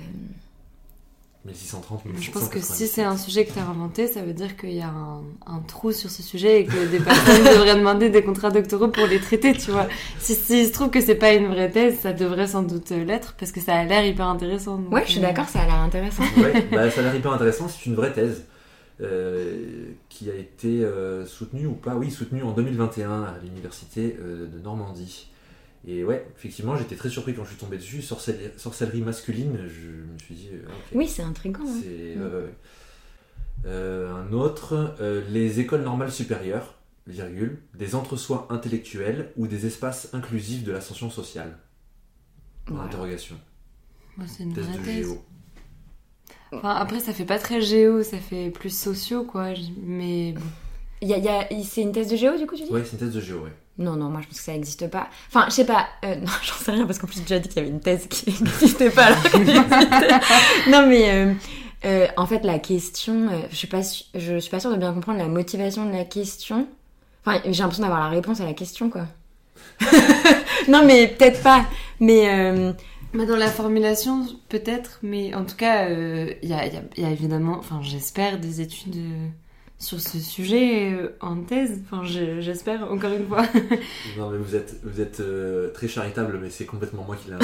1630 1.46 2.02
Je 2.20 2.30
pense 2.30 2.48
que 2.48 2.60
si 2.60 2.82
1797. 2.82 2.88
c'est 2.88 3.02
un 3.04 3.16
sujet 3.16 3.44
que 3.46 3.52
tu 3.52 3.58
as 3.58 3.66
inventé, 3.66 4.06
ça 4.06 4.22
veut 4.22 4.32
dire 4.32 4.56
qu'il 4.56 4.72
y 4.74 4.82
a 4.82 4.88
un, 4.88 5.22
un 5.46 5.60
trou 5.66 5.92
sur 5.92 6.10
ce 6.10 6.22
sujet 6.22 6.60
et 6.60 6.64
que 6.66 6.86
des 6.86 6.98
personnes 6.98 7.44
devraient 7.54 7.76
demander 7.76 8.10
des 8.10 8.22
contrats 8.22 8.50
doctoraux 8.50 8.88
pour 8.88 9.06
les 9.06 9.20
traiter, 9.20 9.52
tu 9.54 9.70
vois. 9.70 9.88
Si, 10.18 10.34
si 10.34 10.62
il 10.62 10.66
se 10.66 10.72
trouve 10.72 10.90
que 10.90 11.00
c'est 11.00 11.14
pas 11.14 11.32
une 11.32 11.46
vraie 11.46 11.70
thèse, 11.70 12.00
ça 12.00 12.12
devrait 12.12 12.48
sans 12.48 12.62
doute 12.62 12.90
euh, 12.92 13.04
l'être 13.04 13.34
parce 13.38 13.52
que 13.52 13.60
ça 13.60 13.76
a 13.76 13.84
l'air 13.84 14.04
hyper 14.04 14.26
intéressant. 14.26 14.78
donc, 14.78 14.92
Ouais, 14.92 15.04
je 15.06 15.12
suis 15.12 15.18
euh, 15.20 15.22
d'accord, 15.22 15.48
ça 15.48 15.60
a 15.60 15.66
l'air 15.66 15.76
intéressant. 15.76 16.24
Ouais, 16.36 16.66
bah, 16.72 16.90
ça 16.90 17.00
a 17.00 17.04
l'air 17.04 17.14
hyper 17.14 17.32
intéressant. 17.32 17.68
C'est 17.68 17.86
une 17.86 17.94
vraie 17.94 18.12
thèse 18.12 18.44
euh, 19.00 19.92
qui 20.08 20.28
a 20.30 20.34
été 20.34 20.84
euh, 20.84 21.24
soutenue 21.24 21.66
ou 21.66 21.74
pas 21.74 21.94
Oui, 21.94 22.10
soutenue 22.10 22.42
en 22.42 22.50
2021 22.52 23.22
à 23.22 23.34
l'université 23.42 24.16
euh, 24.20 24.48
de 24.48 24.58
Normandie. 24.58 25.28
Et 25.86 26.02
ouais, 26.04 26.26
effectivement, 26.36 26.76
j'étais 26.76 26.96
très 26.96 27.08
surpris 27.08 27.34
quand 27.34 27.44
je 27.44 27.50
suis 27.50 27.58
tombé 27.58 27.76
dessus. 27.78 28.02
Sorcellerie, 28.02 28.50
sorcellerie 28.56 29.00
masculine, 29.00 29.58
je 29.68 30.12
me 30.12 30.18
suis 30.18 30.34
dit, 30.34 30.48
euh. 30.52 30.66
Oui, 30.94 31.06
c'est 31.08 31.22
intriguant. 31.22 31.64
hein. 31.66 31.80
C'est 31.82 32.16
Mm. 32.16 32.20
euh, 32.22 32.46
euh, 33.66 34.12
un 34.14 34.32
autre, 34.32 34.96
euh, 35.00 35.22
les 35.30 35.60
écoles 35.60 35.82
normales 35.82 36.12
supérieures, 36.12 36.74
virgule, 37.06 37.62
des 37.74 37.94
entre-soi 37.94 38.46
intellectuels 38.50 39.32
ou 39.36 39.46
des 39.46 39.66
espaces 39.66 40.10
inclusifs 40.12 40.64
de 40.64 40.72
l'ascension 40.72 41.10
sociale. 41.10 41.58
Voilà. 42.66 42.90
moi, 44.16 44.26
c'est 44.26 44.42
une 44.42 44.52
Thèse 44.52 44.66
vraie 44.66 44.78
de 44.78 44.84
thèse. 44.84 45.06
géo. 45.06 45.24
Enfin, 46.52 46.74
après, 46.74 47.00
ça 47.00 47.12
fait 47.12 47.24
pas 47.24 47.38
très 47.38 47.60
géo, 47.60 48.02
ça 48.02 48.18
fait 48.18 48.50
plus 48.50 48.76
sociaux, 48.76 49.24
quoi. 49.24 49.52
Mais 49.82 50.32
bon. 50.32 50.40
Il 51.00 51.08
y 51.08 51.14
a- 51.14 51.18
il 51.18 51.24
y 51.24 51.28
a- 51.28 51.46
c'est 51.64 51.82
une 51.82 51.92
thèse 51.92 52.08
de 52.08 52.16
géo, 52.16 52.36
du 52.36 52.46
coup, 52.46 52.56
tu 52.56 52.64
dis? 52.64 52.70
Ouais, 52.72 52.82
c'est 52.84 52.92
une 52.92 52.98
thèse 52.98 53.14
de 53.14 53.20
géo, 53.20 53.38
ouais. 53.40 53.52
Non, 53.78 53.94
non, 53.94 54.08
moi 54.08 54.20
je 54.22 54.26
pense 54.26 54.38
que 54.38 54.44
ça 54.44 54.52
n'existe 54.52 54.88
pas. 54.88 55.08
Enfin, 55.28 55.46
je 55.48 55.54
sais 55.54 55.64
pas, 55.64 55.86
euh, 56.04 56.16
non, 56.20 56.32
j'en 56.44 56.54
sais 56.54 56.72
rien 56.72 56.84
parce 56.86 56.98
qu'en 56.98 57.06
plus 57.06 57.16
j'ai 57.18 57.22
déjà 57.22 57.38
dit 57.38 57.48
qu'il 57.48 57.58
y 57.58 57.60
avait 57.60 57.70
une 57.70 57.80
thèse 57.80 58.06
qui 58.08 58.30
n'existait 58.42 58.90
pas 58.90 59.04
alors 59.06 59.22
qu'elle 59.22 59.42
existait. 59.48 60.18
Non, 60.68 60.86
mais 60.88 61.10
euh, 61.10 61.32
euh, 61.84 62.06
en 62.16 62.26
fait, 62.26 62.42
la 62.44 62.58
question, 62.58 63.28
euh, 63.30 63.38
je 63.50 63.56
suis 63.56 63.68
pas, 63.68 63.82
je 64.14 64.38
suis 64.40 64.50
pas 64.50 64.58
sûre 64.58 64.72
de 64.72 64.76
bien 64.76 64.92
comprendre 64.92 65.18
la 65.18 65.28
motivation 65.28 65.86
de 65.86 65.92
la 65.92 66.04
question. 66.04 66.66
Enfin, 67.24 67.40
j'ai 67.44 67.52
l'impression 67.62 67.82
d'avoir 67.84 68.00
la 68.00 68.08
réponse 68.08 68.40
à 68.40 68.44
la 68.46 68.52
question, 68.54 68.90
quoi. 68.90 69.06
non, 70.68 70.84
mais 70.84 71.08
peut-être 71.08 71.42
pas. 71.42 71.64
Mais 72.00 72.28
euh, 72.28 72.72
Bah, 73.14 73.24
dans 73.26 73.36
la 73.36 73.48
formulation, 73.48 74.26
peut-être, 74.48 74.98
mais 75.02 75.34
en 75.34 75.44
tout 75.44 75.56
cas, 75.56 75.88
euh, 75.88 76.32
il 76.42 76.48
y, 76.48 76.52
a, 76.52 76.66
il 76.66 76.74
y 76.74 76.76
a- 76.76 76.82
il 76.96 77.02
y 77.04 77.06
a 77.06 77.10
évidemment, 77.10 77.56
enfin, 77.58 77.80
j'espère, 77.82 78.38
des 78.38 78.60
études 78.60 78.96
euh, 78.96 79.26
sur 79.78 80.00
ce 80.00 80.18
sujet 80.18 80.92
euh, 80.92 81.08
en 81.20 81.36
thèse. 81.42 81.80
Enfin, 81.84 82.04
je- 82.04 82.40
j'espère, 82.40 82.90
encore 82.90 83.12
une 83.12 83.26
fois. 83.26 83.44
Non, 84.18 84.30
mais 84.30 84.38
vous 84.38 84.56
êtes, 84.56 84.76
vous 84.82 85.00
êtes 85.00 85.20
euh, 85.20 85.70
très 85.72 85.86
charitable, 85.88 86.38
mais 86.42 86.50
c'est 86.50 86.66
complètement 86.66 87.04
moi 87.04 87.16
qui 87.16 87.30
l'ai. 87.30 87.36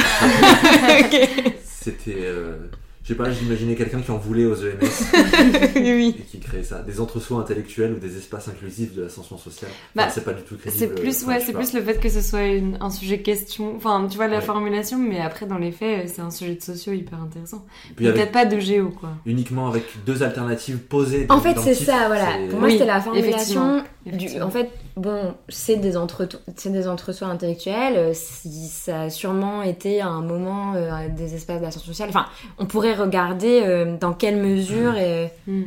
C'était. 1.64 2.16
euh, 2.18 2.56
je 3.04 3.08
sais 3.08 3.14
pas, 3.14 3.30
j'imaginais 3.30 3.74
quelqu'un 3.76 4.00
qui 4.00 4.10
en 4.10 4.16
voulait 4.18 4.46
aux 4.46 4.56
EMS 4.56 4.80
oui, 5.76 6.16
et 6.18 6.22
qui 6.22 6.40
créait 6.40 6.62
ça. 6.62 6.80
Des 6.82 7.00
entre-soi 7.00 7.38
intellectuels 7.40 7.92
ou 7.92 7.98
des 7.98 8.16
espaces 8.16 8.48
inclusifs 8.48 8.94
de 8.94 9.02
l'ascension 9.02 9.36
sociale. 9.38 9.70
Bah, 9.94 10.04
Enfin, 10.04 10.12
c'est 10.14 10.24
pas 10.24 10.32
du 10.32 10.42
tout 10.42 10.56
crédible. 10.56 10.78
C'est 10.78 10.94
plus, 11.00 11.22
enfin, 11.22 11.34
ouais, 11.34 11.40
c'est 11.44 11.52
plus 11.52 11.72
le 11.74 11.82
fait 11.82 12.00
que 12.00 12.08
ce 12.08 12.20
soit 12.22 12.44
une- 12.44 12.78
un 12.80 12.90
sujet 12.90 13.20
question. 13.20 13.76
Enfin, 13.76 14.06
tu 14.10 14.16
vois 14.16 14.26
la 14.28 14.38
Ouais. 14.38 14.42
formulation, 14.42 14.98
mais 14.98 15.20
après, 15.20 15.46
dans 15.46 15.58
les 15.58 15.70
faits, 15.72 16.06
euh, 16.06 16.10
c'est 16.12 16.22
un 16.22 16.30
sujet 16.30 16.54
de 16.54 16.62
sociaux 16.62 16.92
hyper 16.92 17.20
intéressant. 17.22 17.64
Peut-être 17.96 18.32
pas 18.32 18.46
de 18.46 18.58
géo, 18.58 18.88
quoi. 18.90 19.10
uniquement 19.26 19.68
avec 19.68 19.84
deux 20.06 20.22
alternatives 20.22 20.78
posées. 20.78 21.26
En 21.28 21.40
fait, 21.40 21.58
c'est 21.58 21.74
ça, 21.74 22.06
voilà. 22.06 22.28
Pour 22.50 22.58
moi, 22.58 22.68
Oui, 22.68 22.72
c'était 22.74 22.86
la 22.86 23.00
formulation 23.00 23.82
du. 24.06 24.40
En 24.42 24.50
fait, 24.50 24.70
bon, 24.96 25.34
c'est 25.48 25.76
des 25.76 25.96
entre, 25.96 26.26
c'est 26.56 26.70
des 26.70 26.88
entre-soi 26.88 27.28
intellectuels. 27.28 27.96
euh, 27.96 28.10
Si 28.14 28.68
ça 28.68 29.02
a 29.02 29.10
sûrement 29.10 29.62
été 29.62 30.00
à 30.00 30.08
un 30.08 30.22
moment 30.22 30.74
euh, 30.74 30.90
des 31.08 31.34
espaces 31.34 31.60
d'ascension 31.60 31.88
sociale. 31.92 32.08
Enfin, 32.10 32.26
on 32.58 32.66
pourrait 32.66 32.93
regarder 32.94 33.62
euh, 33.64 33.96
dans 33.98 34.12
quelle 34.14 34.36
mesure 34.36 34.94
euh, 34.96 35.26
Hmm. 35.46 35.62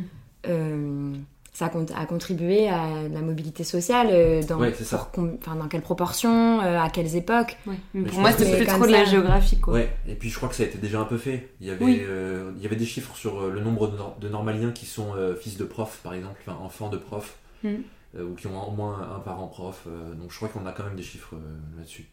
euh, 0.48 1.14
ça 1.52 1.66
a, 1.66 1.68
cont- 1.70 1.92
a 1.96 2.06
contribué 2.06 2.68
à 2.68 2.86
la 3.12 3.20
mobilité 3.20 3.64
sociale, 3.64 4.08
euh, 4.12 4.42
dans, 4.44 4.60
Ouais, 4.60 4.72
ça. 4.72 4.96
pour 4.96 5.10
com- 5.10 5.36
enfin, 5.40 5.56
dans 5.56 5.66
quelles 5.66 5.82
proportions, 5.82 6.60
euh, 6.60 6.78
à 6.78 6.88
quelles 6.88 7.16
époques. 7.16 7.56
Ouais. 7.66 7.74
Pour 8.08 8.20
moi, 8.20 8.30
c'est 8.30 8.56
plus 8.56 8.64
trop 8.66 8.86
de 8.86 8.92
la 8.92 9.04
géographie, 9.04 9.58
quoi. 9.58 9.74
Ouais, 9.74 9.90
et 10.06 10.14
puis 10.14 10.28
je 10.30 10.36
crois 10.36 10.48
que 10.48 10.54
ça 10.54 10.62
a 10.62 10.66
été 10.66 10.78
déjà 10.78 11.00
un 11.00 11.04
peu 11.04 11.18
fait. 11.18 11.48
Il 11.60 11.66
y 11.66 11.70
avait, 11.72 11.84
Oui. 11.84 12.00
euh, 12.06 12.52
il 12.56 12.62
y 12.62 12.66
avait 12.66 12.76
des 12.76 12.86
chiffres 12.86 13.16
sur 13.16 13.48
le 13.48 13.60
nombre 13.60 13.88
de, 13.88 13.96
nor- 13.96 14.16
de 14.20 14.28
normaliens 14.28 14.70
qui 14.70 14.86
sont 14.86 15.14
euh, 15.16 15.34
fils 15.34 15.56
de 15.56 15.64
profs, 15.64 15.98
par 16.04 16.14
exemple, 16.14 16.36
enfin 16.46 16.56
enfants 16.62 16.90
de 16.90 16.96
profs, 16.98 17.34
Mm. 17.64 17.68
euh, 18.16 18.22
ou 18.24 18.34
qui 18.36 18.46
ont 18.46 18.68
au 18.68 18.70
moins 18.70 19.10
un 19.16 19.18
parent 19.18 19.48
prof. 19.48 19.82
euh, 19.88 20.14
donc 20.14 20.30
je 20.30 20.36
crois 20.36 20.48
qu'on 20.48 20.64
a 20.64 20.70
quand 20.70 20.84
même 20.84 20.94
des 20.96 21.02
chiffres 21.02 21.34
euh, 21.34 21.56
là-dessus. 21.76 22.06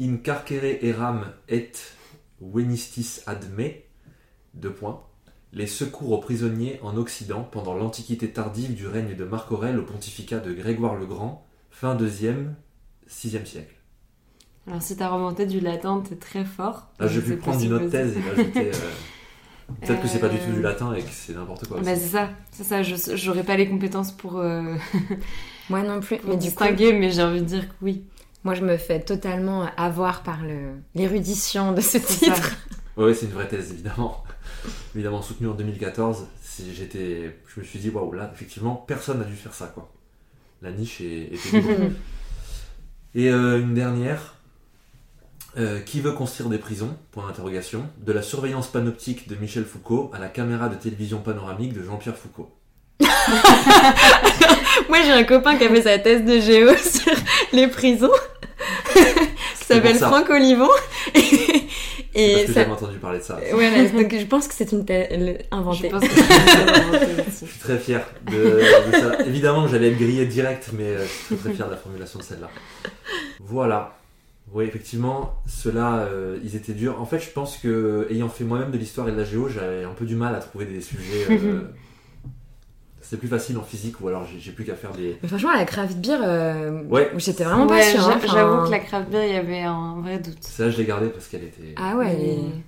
Euh, 0.00 0.04
in 0.04 0.16
carcere 0.16 0.78
eram 0.82 1.24
et 1.48 1.72
venistis 2.40 3.22
ad 3.26 3.44
me, 3.56 3.70
deux 4.54 4.72
points. 4.72 5.02
Les 5.52 5.66
secours 5.68 6.12
aux 6.12 6.18
prisonniers 6.18 6.80
en 6.82 6.96
Occident 6.96 7.42
pendant 7.44 7.74
l'Antiquité 7.74 8.30
tardive 8.32 8.74
du 8.74 8.86
règne 8.88 9.14
de 9.14 9.24
Marc 9.24 9.52
Aurèle 9.52 9.78
au 9.78 9.84
pontificat 9.84 10.40
de 10.40 10.52
Grégoire 10.52 10.96
le 10.96 11.06
Grand, 11.06 11.46
fin 11.70 11.94
2e, 11.96 12.54
6e 13.08 13.44
siècle. 13.46 13.74
Alors, 14.66 14.82
si 14.82 14.96
t'as 14.96 15.08
remonté 15.10 15.46
du 15.46 15.60
latin, 15.60 16.02
t'es 16.08 16.16
très 16.16 16.44
fort. 16.44 16.88
Là, 16.98 17.06
j'ai 17.06 17.20
Donc, 17.20 17.28
pu 17.28 17.36
prendre 17.36 17.62
une 17.62 17.72
autre 17.74 17.88
thèse 17.88 18.16
et 18.16 18.20
rajouter. 18.20 18.70
euh, 18.74 18.90
Peut-être 19.80 20.02
que 20.02 20.08
c'est 20.08 20.18
pas 20.18 20.28
du 20.28 20.38
tout 20.38 20.50
Euh, 20.50 20.54
du 20.54 20.62
latin 20.62 20.92
et 20.94 21.02
que 21.02 21.10
c'est 21.10 21.34
n'importe 21.34 21.66
quoi. 21.68 21.80
Bah, 21.80 21.94
c'est 21.96 22.08
ça, 22.08 22.30
c'est 22.50 22.64
ça. 22.64 22.82
Je 22.82 22.96
j'aurais 23.16 23.44
pas 23.44 23.56
les 23.56 23.68
compétences 23.68 24.12
pour, 24.12 24.38
euh, 24.38 24.76
Moi 25.68 25.82
non 25.82 26.00
plus. 26.00 26.18
pour 26.24 26.30
Mais 26.30 26.36
du 26.36 26.52
coup, 26.52 26.66
distinguer, 26.66 26.92
mais 26.92 27.10
j'ai 27.10 27.22
envie 27.22 27.40
de 27.40 27.46
dire 27.46 27.68
que 27.68 27.74
oui. 27.82 28.04
Moi, 28.44 28.54
je 28.54 28.62
me 28.62 28.76
fais 28.76 29.00
totalement 29.00 29.66
avoir 29.76 30.22
par 30.22 30.40
l'érudition 30.94 31.72
de 31.72 31.80
ce 31.80 31.98
titre. 31.98 32.52
Ouais, 32.96 33.14
c'est 33.14 33.26
une 33.26 33.32
vraie 33.32 33.48
thèse, 33.48 33.72
évidemment. 33.72 34.22
évidemment 34.94 35.22
soutenu 35.22 35.48
en 35.48 35.54
2014. 35.54 36.26
Si 36.42 36.74
j'étais, 36.74 37.36
je 37.48 37.60
me 37.60 37.64
suis 37.64 37.80
dit 37.80 37.90
waouh 37.90 38.12
là 38.12 38.30
effectivement 38.32 38.76
personne 38.76 39.18
n'a 39.18 39.24
dû 39.24 39.34
faire 39.34 39.52
ça 39.52 39.66
quoi. 39.66 39.90
La 40.62 40.70
niche 40.70 41.00
est, 41.00 41.34
était 41.34 41.60
libre. 41.60 41.90
Et 43.16 43.30
euh, 43.30 43.60
une 43.60 43.74
dernière. 43.74 44.34
Euh, 45.56 45.80
qui 45.80 46.00
veut 46.00 46.12
construire 46.12 46.50
des 46.50 46.58
prisons? 46.58 46.96
Point 47.12 47.26
d'interrogation. 47.28 47.88
De 47.98 48.12
la 48.12 48.22
surveillance 48.22 48.66
panoptique 48.66 49.28
de 49.28 49.36
Michel 49.36 49.64
Foucault 49.64 50.10
à 50.12 50.18
la 50.18 50.28
caméra 50.28 50.68
de 50.68 50.74
télévision 50.74 51.20
panoramique 51.20 51.72
de 51.72 51.82
Jean-Pierre 51.82 52.16
Foucault. 52.16 52.50
Moi, 54.88 55.02
j'ai 55.04 55.12
un 55.12 55.22
copain 55.24 55.56
qui 55.56 55.64
a 55.64 55.68
fait 55.68 55.82
sa 55.82 55.98
thèse 55.98 56.24
de 56.24 56.40
géo 56.40 56.74
sur 56.76 57.14
les 57.52 57.68
prisons. 57.68 58.10
Ça 59.66 59.74
s'appelle. 59.74 59.96
Franck 59.96 60.30
Olivon. 60.30 60.68
Et 62.16 62.30
Et 62.30 62.32
parce 62.34 62.46
que 62.46 62.52
ça... 62.52 62.60
j'avais 62.60 62.72
entendu 62.72 62.98
parler 62.98 63.18
de 63.18 63.24
ça. 63.24 63.40
Voilà, 63.52 63.84
donc 63.88 64.14
je 64.16 64.24
pense 64.26 64.46
que 64.46 64.54
c'est 64.54 64.70
une 64.72 64.84
Je 64.88 65.44
inventée. 65.50 65.88
pense 65.88 66.02
que 66.02 67.26
aussi. 67.28 67.46
Je 67.46 67.50
suis 67.50 67.58
très 67.60 67.78
fier 67.78 68.06
de, 68.30 68.36
de 68.36 68.92
ça. 68.92 69.24
Évidemment 69.26 69.64
que 69.64 69.70
j'allais 69.72 69.88
être 69.88 69.98
grillé 69.98 70.24
direct, 70.26 70.70
mais 70.76 70.84
euh, 70.84 71.02
je 71.04 71.08
suis 71.08 71.36
très, 71.36 71.48
très 71.48 71.52
fier 71.54 71.66
de 71.66 71.72
la 71.72 71.76
formulation 71.76 72.18
de 72.20 72.24
celle-là. 72.24 72.50
Voilà. 73.40 73.96
Oui, 74.52 74.64
effectivement, 74.66 75.34
ceux-là, 75.46 76.06
euh, 76.10 76.36
ils 76.44 76.54
étaient 76.54 76.74
durs. 76.74 77.00
En 77.00 77.06
fait, 77.06 77.18
je 77.18 77.30
pense 77.30 77.56
que, 77.56 78.06
ayant 78.10 78.28
fait 78.28 78.44
moi-même 78.44 78.70
de 78.70 78.78
l'histoire 78.78 79.08
et 79.08 79.12
de 79.12 79.16
la 79.16 79.24
géo, 79.24 79.48
j'avais 79.48 79.82
un 79.82 79.94
peu 79.94 80.04
du 80.04 80.14
mal 80.14 80.34
à 80.34 80.38
trouver 80.38 80.66
des 80.66 80.80
sujets. 80.80 81.26
euh, 81.30 81.62
c'est 83.06 83.18
plus 83.18 83.28
facile 83.28 83.58
en 83.58 83.62
physique, 83.62 84.00
ou 84.00 84.08
alors 84.08 84.26
j'ai- 84.38 84.50
plus 84.52 84.64
qu'à 84.64 84.74
faire 84.74 84.92
des. 84.92 85.16
Mais 85.22 85.28
franchement, 85.28 85.52
la 85.54 85.64
craft 85.64 85.96
beer, 85.98 86.18
euh, 86.22 86.82
Ouais. 86.84 87.10
j'étais 87.18 87.44
vraiment 87.44 87.66
pas 87.66 87.74
Ouais, 87.74 87.82
sûre. 87.82 88.08
hein. 88.08 88.18
J'avoue 88.26 88.64
que 88.66 88.70
la 88.70 88.78
craft 88.80 89.10
beer, 89.10 89.24
il 89.28 89.32
y 89.34 89.36
avait 89.36 89.60
un 89.62 90.00
vrai 90.00 90.18
doute. 90.18 90.42
Ça, 90.42 90.70
je 90.70 90.76
l'ai 90.78 90.84
gardé 90.84 91.08
parce 91.08 91.28
qu'elle 91.28 91.44
était. 91.44 91.74
Ah 91.76 91.96
ouais, 91.96 92.08
elle 92.16 92.24
est- 92.28 92.62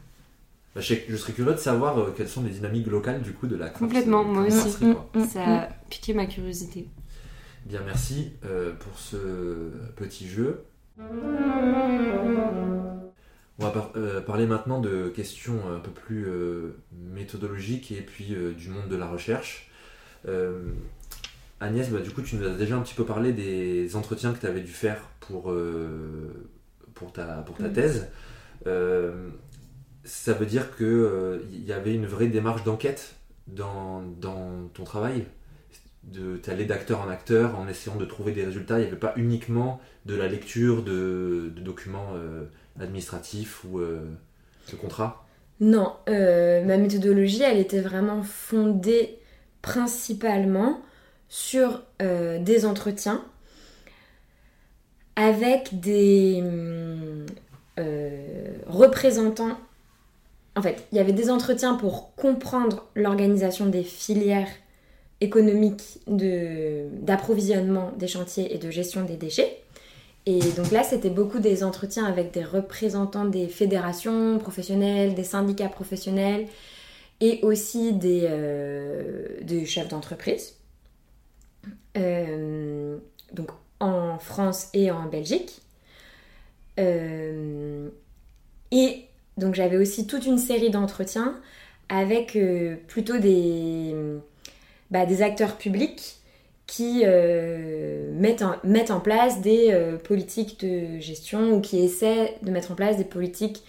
Bah, 0.74 0.82
je, 0.82 0.88
sais- 0.94 1.04
je 1.08 1.16
serais 1.16 1.32
curieux 1.32 1.54
de 1.54 1.58
savoir 1.58 1.98
euh, 1.98 2.12
quelles 2.14 2.28
sont 2.28 2.42
les 2.42 2.50
dynamiques 2.50 2.86
locales 2.88 3.22
du 3.22 3.32
coup 3.32 3.46
de 3.46 3.56
la 3.56 3.68
craft- 3.70 3.78
Complètement, 3.78 4.24
moi 4.24 4.44
craft 4.46 4.66
aussi. 5.14 5.28
Ça 5.30 5.42
a 5.62 5.68
piqué 5.88 6.12
ma 6.12 6.26
curiosité. 6.26 6.88
Bien, 7.64 7.80
merci 7.86 8.32
euh, 8.44 8.72
pour 8.78 8.98
ce 8.98 9.16
petit 9.96 10.28
jeu. 10.28 10.64
On 13.58 13.64
va 13.64 13.70
par- 13.70 13.90
euh, 13.96 14.20
parler 14.20 14.46
maintenant 14.46 14.80
de 14.80 15.08
questions 15.08 15.60
un 15.74 15.78
peu 15.80 15.90
plus 15.90 16.26
euh, 16.28 16.76
méthodologiques 16.92 17.90
et 17.90 18.02
puis 18.02 18.34
euh, 18.34 18.52
du 18.52 18.68
monde 18.68 18.88
de 18.88 18.96
la 18.96 19.06
recherche. 19.06 19.70
Euh, 20.28 20.60
Agnès, 21.60 21.88
bah, 21.90 22.00
du 22.00 22.10
coup, 22.10 22.22
tu 22.22 22.36
nous 22.36 22.46
as 22.46 22.50
déjà 22.54 22.76
un 22.76 22.82
petit 22.82 22.94
peu 22.94 23.04
parlé 23.04 23.32
des 23.32 23.96
entretiens 23.96 24.32
que 24.32 24.40
tu 24.40 24.46
avais 24.46 24.60
dû 24.60 24.72
faire 24.72 25.00
pour, 25.20 25.50
euh, 25.50 26.48
pour, 26.94 27.12
ta, 27.12 27.24
pour 27.46 27.56
ta 27.56 27.68
Mhm. 27.68 27.72
thèse. 27.72 28.08
Euh, 28.66 29.28
ça 30.04 30.32
veut 30.34 30.46
dire 30.46 30.76
qu'il 30.76 31.64
y 31.66 31.72
avait 31.72 31.94
une 31.94 32.06
vraie 32.06 32.28
démarche 32.28 32.64
d'enquête 32.64 33.14
dans, 33.46 34.02
dans 34.20 34.68
ton 34.74 34.84
travail? 34.84 35.24
De 36.04 36.36
t'aller 36.36 36.66
d'acteur 36.66 37.00
en 37.00 37.08
acteur 37.08 37.58
en 37.58 37.66
essayant 37.66 37.96
de 37.96 38.04
trouver 38.04 38.32
des 38.32 38.44
résultats? 38.44 38.78
Il 38.78 38.82
n'y 38.82 38.88
avait 38.88 38.96
pas 38.96 39.14
uniquement 39.16 39.80
de 40.04 40.14
la 40.14 40.28
lecture 40.28 40.84
de, 40.84 41.50
de 41.56 41.60
documents 41.60 42.12
euh, 42.14 42.44
administratifs 42.78 43.64
ou 43.64 43.80
euh, 43.80 44.00
de 44.70 44.76
contrats? 44.76 45.26
Non, 45.60 45.94
euh, 46.08 46.62
ma 46.64 46.76
méthodologie, 46.76 47.42
elle 47.42 47.58
était 47.58 47.80
vraiment 47.80 48.22
fondée 48.22 49.18
principalement 49.66 50.80
sur 51.28 51.82
euh, 52.00 52.38
des 52.38 52.64
entretiens 52.64 53.24
avec 55.16 55.80
des 55.80 56.40
euh, 57.80 58.56
représentants. 58.68 59.58
En 60.54 60.62
fait, 60.62 60.86
il 60.92 60.98
y 60.98 61.00
avait 61.00 61.12
des 61.12 61.30
entretiens 61.30 61.74
pour 61.74 62.14
comprendre 62.14 62.86
l'organisation 62.94 63.66
des 63.66 63.82
filières 63.82 64.48
économiques 65.20 65.98
d'approvisionnement 66.06 67.90
des 67.98 68.06
chantiers 68.06 68.54
et 68.54 68.58
de 68.58 68.70
gestion 68.70 69.02
des 69.02 69.16
déchets. 69.16 69.62
Et 70.26 70.38
donc 70.56 70.70
là, 70.70 70.84
c'était 70.84 71.10
beaucoup 71.10 71.40
des 71.40 71.64
entretiens 71.64 72.04
avec 72.04 72.32
des 72.32 72.44
représentants 72.44 73.24
des 73.24 73.48
fédérations 73.48 74.38
professionnelles, 74.38 75.14
des 75.14 75.24
syndicats 75.24 75.68
professionnels 75.68 76.46
et 77.20 77.40
aussi 77.42 77.92
des, 77.92 78.22
euh, 78.24 79.64
chefs 79.64 79.88
d'entreprise. 79.88 80.56
Euh, 81.96 82.98
donc 83.32 83.50
en 83.80 84.18
France 84.18 84.68
et 84.74 84.90
en 84.90 85.06
Belgique. 85.06 85.62
Euh, 86.78 87.88
et 88.70 89.04
donc 89.38 89.54
j'avais 89.54 89.76
aussi 89.76 90.06
toute 90.06 90.26
une 90.26 90.38
série 90.38 90.70
d'entretiens 90.70 91.40
avec 91.88 92.36
plutôt 92.88 93.18
des, 93.18 93.94
bah, 94.90 95.06
des 95.06 95.22
acteurs 95.22 95.56
publics 95.56 96.16
qui 96.66 97.04
mettent, 97.04 98.42
en, 98.90 99.00
place 99.00 99.40
des 99.40 99.72
politiques 100.02 100.60
de 100.60 100.98
gestion 100.98 101.52
ou 101.52 101.60
qui 101.60 101.78
essaient 101.78 102.34
de 102.42 102.50
mettre 102.50 102.72
en 102.72 102.74
place 102.74 102.96
des 102.96 103.04
politiques 103.04 103.62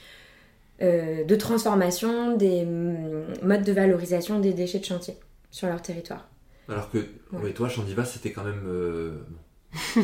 euh, 0.82 1.24
de 1.24 1.36
transformation, 1.36 2.36
des 2.38 2.66
mm, 2.66 3.26
modes 3.44 3.64
de 3.64 3.72
valorisation 3.72 4.40
des 4.40 4.54
déchets 4.54 4.80
de 4.80 4.86
chantier 4.86 5.16
sur 5.52 5.68
leur 5.68 5.82
territoire. 5.82 6.28
Alors 6.70 6.90
que 6.92 6.98
ouais, 7.34 7.52
toi, 7.54 7.70
Chandiva, 7.70 8.04
c'était 8.06 8.32
quand 8.32 8.44
même... 8.44 8.64
euh, 8.66 9.12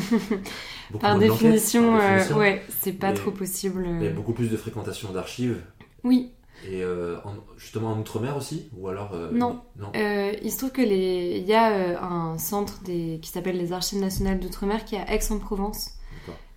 beaucoup 0.90 0.98
Par 1.00 1.18
définition, 1.18 1.96
euh, 1.96 2.14
définition. 2.16 2.38
ouais, 2.38 2.62
c'est 2.80 2.92
pas 2.92 3.10
Mais- 3.10 3.14
trop 3.16 3.30
possible. 3.30 3.86
Il 4.00 4.04
y 4.04 4.08
a 4.08 4.12
beaucoup 4.12 4.32
plus 4.32 4.48
de 4.50 4.56
fréquentation 4.56 5.12
d'archives. 5.12 5.60
Oui, 6.04 6.32
Et 6.66 6.82
euh, 6.82 7.16
en- 7.24 7.34
justement 7.56 7.92
en 7.92 7.98
Outre-mer 7.98 8.36
aussi 8.36 8.68
Ou 8.76 8.88
alors... 8.88 9.12
euh, 9.14 9.30
Non. 9.32 9.60
non. 9.78 9.88
Euh, 9.96 10.32
il 10.42 10.50
se 10.50 10.58
trouve 10.58 10.72
que 10.72 10.82
les... 10.82 11.38
il 11.38 11.46
y 11.46 11.54
a 11.54 11.72
euh, 11.72 11.96
un 12.00 12.38
centre 12.38 12.82
des... 12.84 13.18
qui 13.22 13.30
s'appelle 13.30 13.56
les 13.58 13.72
Archives 13.72 14.00
nationales 14.00 14.38
d'outre-mer 14.40 14.84
qui 14.84 14.94
est 14.96 15.00
à 15.00 15.12
Aix-en-Provence. 15.14 15.90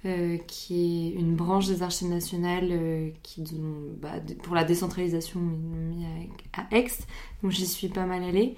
Euh, 0.06 0.38
qui 0.38 1.08
est 1.16 1.20
une 1.20 1.36
branche 1.36 1.66
des 1.68 1.82
Archives 1.82 2.10
nationales 2.10 2.70
euh, 2.72 3.10
qui, 3.24 3.44
bah, 4.00 4.14
pour 4.44 4.54
la 4.54 4.64
décentralisation, 4.64 5.40
ils 5.40 5.98
mis 5.98 6.06
à, 6.54 6.62
à 6.62 6.78
Aix, 6.78 6.88
donc 7.42 7.52
j'y 7.52 7.66
suis 7.66 7.90
pas 7.90 8.06
mal 8.06 8.24
allée. 8.24 8.56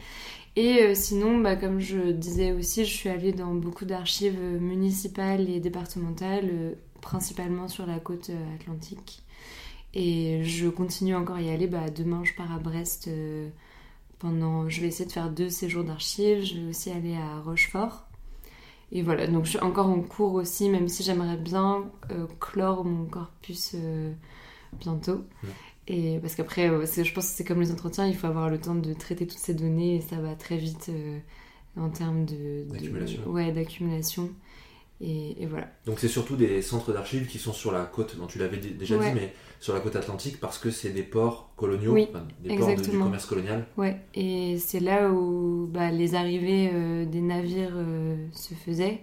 Et 0.57 0.83
euh, 0.83 0.95
sinon, 0.95 1.39
bah, 1.39 1.55
comme 1.55 1.79
je 1.79 2.11
disais 2.11 2.51
aussi, 2.51 2.83
je 2.83 2.93
suis 2.93 3.07
allée 3.07 3.31
dans 3.31 3.53
beaucoup 3.53 3.85
d'archives 3.85 4.37
municipales 4.59 5.49
et 5.49 5.61
départementales, 5.61 6.75
principalement 6.99 7.69
sur 7.69 7.85
la 7.85 7.99
côte 7.99 8.31
atlantique. 8.55 9.23
Et 9.93 10.43
je 10.43 10.67
continue 10.67 11.15
encore 11.15 11.37
à 11.37 11.41
y 11.41 11.49
aller. 11.49 11.67
Bah, 11.67 11.89
demain, 11.89 12.21
je 12.25 12.33
pars 12.33 12.51
à 12.51 12.59
Brest. 12.59 13.09
pendant, 14.19 14.67
je 14.67 14.81
vais 14.81 14.87
essayer 14.87 15.05
de 15.05 15.11
faire 15.13 15.29
deux 15.31 15.49
séjours 15.49 15.85
d'archives. 15.85 16.43
Je 16.43 16.55
vais 16.59 16.69
aussi 16.69 16.91
aller 16.91 17.15
à 17.15 17.39
Rochefort. 17.39 18.08
Et 18.91 19.03
voilà, 19.03 19.27
donc 19.27 19.45
je 19.45 19.51
suis 19.51 19.59
encore 19.59 19.87
en 19.87 20.01
cours 20.01 20.33
aussi, 20.33 20.69
même 20.69 20.87
si 20.87 21.03
j'aimerais 21.03 21.37
bien 21.37 21.89
euh, 22.11 22.25
clore 22.39 22.85
mon 22.85 23.05
corpus 23.05 23.75
euh, 23.75 24.11
bientôt. 24.79 25.23
Ouais. 25.43 25.49
Et 25.87 26.19
parce 26.19 26.35
qu'après, 26.35 26.69
euh, 26.69 26.85
je 26.85 27.13
pense 27.13 27.29
que 27.29 27.35
c'est 27.35 27.43
comme 27.43 27.61
les 27.61 27.71
entretiens, 27.71 28.07
il 28.07 28.15
faut 28.15 28.27
avoir 28.27 28.49
le 28.49 28.59
temps 28.59 28.75
de 28.75 28.93
traiter 28.93 29.27
toutes 29.27 29.39
ces 29.39 29.53
données 29.53 29.97
et 29.97 30.01
ça 30.01 30.17
va 30.17 30.35
très 30.35 30.57
vite 30.57 30.91
en 31.77 31.89
termes 31.89 32.25
de, 32.25 32.65
ouais, 33.27 33.51
d'accumulation. 33.51 34.31
Et, 35.01 35.41
et 35.43 35.45
voilà. 35.45 35.67
Donc 35.85 35.99
c'est 35.99 36.07
surtout 36.09 36.35
des 36.35 36.61
centres 36.61 36.91
d'archives 36.91 37.25
qui 37.27 37.37
sont 37.37 37.53
sur 37.53 37.71
la 37.71 37.85
côte, 37.85 38.17
dont 38.17 38.27
tu 38.27 38.37
l'avais 38.37 38.57
dé- 38.57 38.71
déjà 38.71 38.97
Ouais. 38.97 39.09
dit, 39.13 39.15
mais 39.19 39.33
sur 39.61 39.73
la 39.73 39.79
côte 39.79 39.95
atlantique 39.95 40.39
parce 40.41 40.57
que 40.57 40.71
c'est 40.71 40.89
des 40.89 41.03
ports 41.03 41.51
coloniaux, 41.55 41.93
Oui, 41.93 42.07
enfin, 42.09 42.25
des 42.43 42.57
ports 42.57 42.75
de- 42.75 42.81
du 42.81 42.97
commerce 42.97 43.25
colonial. 43.25 43.65
Ouais, 43.77 43.97
et 44.13 44.57
c'est 44.57 44.79
là 44.81 45.09
où 45.09 45.67
bah, 45.71 45.89
les 45.91 46.15
arrivées 46.15 46.69
euh, 46.73 47.05
des 47.05 47.21
navires 47.21 47.71
euh, 47.75 48.17
se 48.33 48.53
faisaient. 48.53 49.01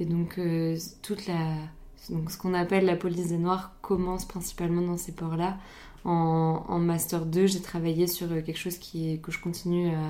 Et 0.00 0.04
donc, 0.06 0.38
euh, 0.38 0.76
toute 1.02 1.26
la. 1.26 1.54
Donc, 2.10 2.30
ce 2.30 2.38
qu'on 2.38 2.54
appelle 2.54 2.84
la 2.86 2.96
police 2.96 3.28
des 3.28 3.38
Noirs 3.38 3.72
commence 3.82 4.24
principalement 4.26 4.82
dans 4.82 4.96
ces 4.96 5.12
ports-là. 5.12 5.58
En, 6.04 6.64
en 6.68 6.78
Master 6.78 7.26
2, 7.26 7.46
j'ai 7.46 7.60
travaillé 7.60 8.06
sur 8.06 8.28
quelque 8.28 8.56
chose 8.58 8.78
qui 8.78 9.12
est, 9.12 9.18
que 9.18 9.32
je 9.32 9.40
continue 9.40 9.88
à, 9.88 10.00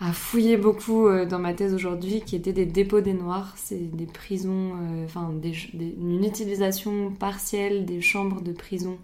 à 0.00 0.12
fouiller 0.12 0.56
beaucoup 0.56 1.06
euh, 1.06 1.26
dans 1.26 1.38
ma 1.38 1.54
thèse 1.54 1.74
aujourd'hui, 1.74 2.20
qui 2.20 2.36
était 2.36 2.52
des 2.52 2.66
dépôts 2.66 3.00
des 3.00 3.14
Noirs. 3.14 3.52
C'est 3.56 3.96
des 3.96 4.06
prisons, 4.06 4.72
euh, 4.80 5.04
enfin, 5.04 5.32
une 5.74 6.24
utilisation 6.24 7.10
partielle 7.10 7.84
des 7.84 8.00
chambres 8.00 8.40
de 8.40 8.52
prison 8.52 8.98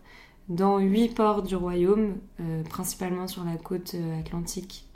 dans 0.49 0.79
huit 0.79 1.15
ports 1.15 1.43
du 1.43 1.57
royaume, 1.57 2.15
euh, 2.41 2.63
principalement 2.65 3.27
sur 3.27 3.45
la 3.45 3.57
côte 3.57 3.97
atlantique 4.21 4.87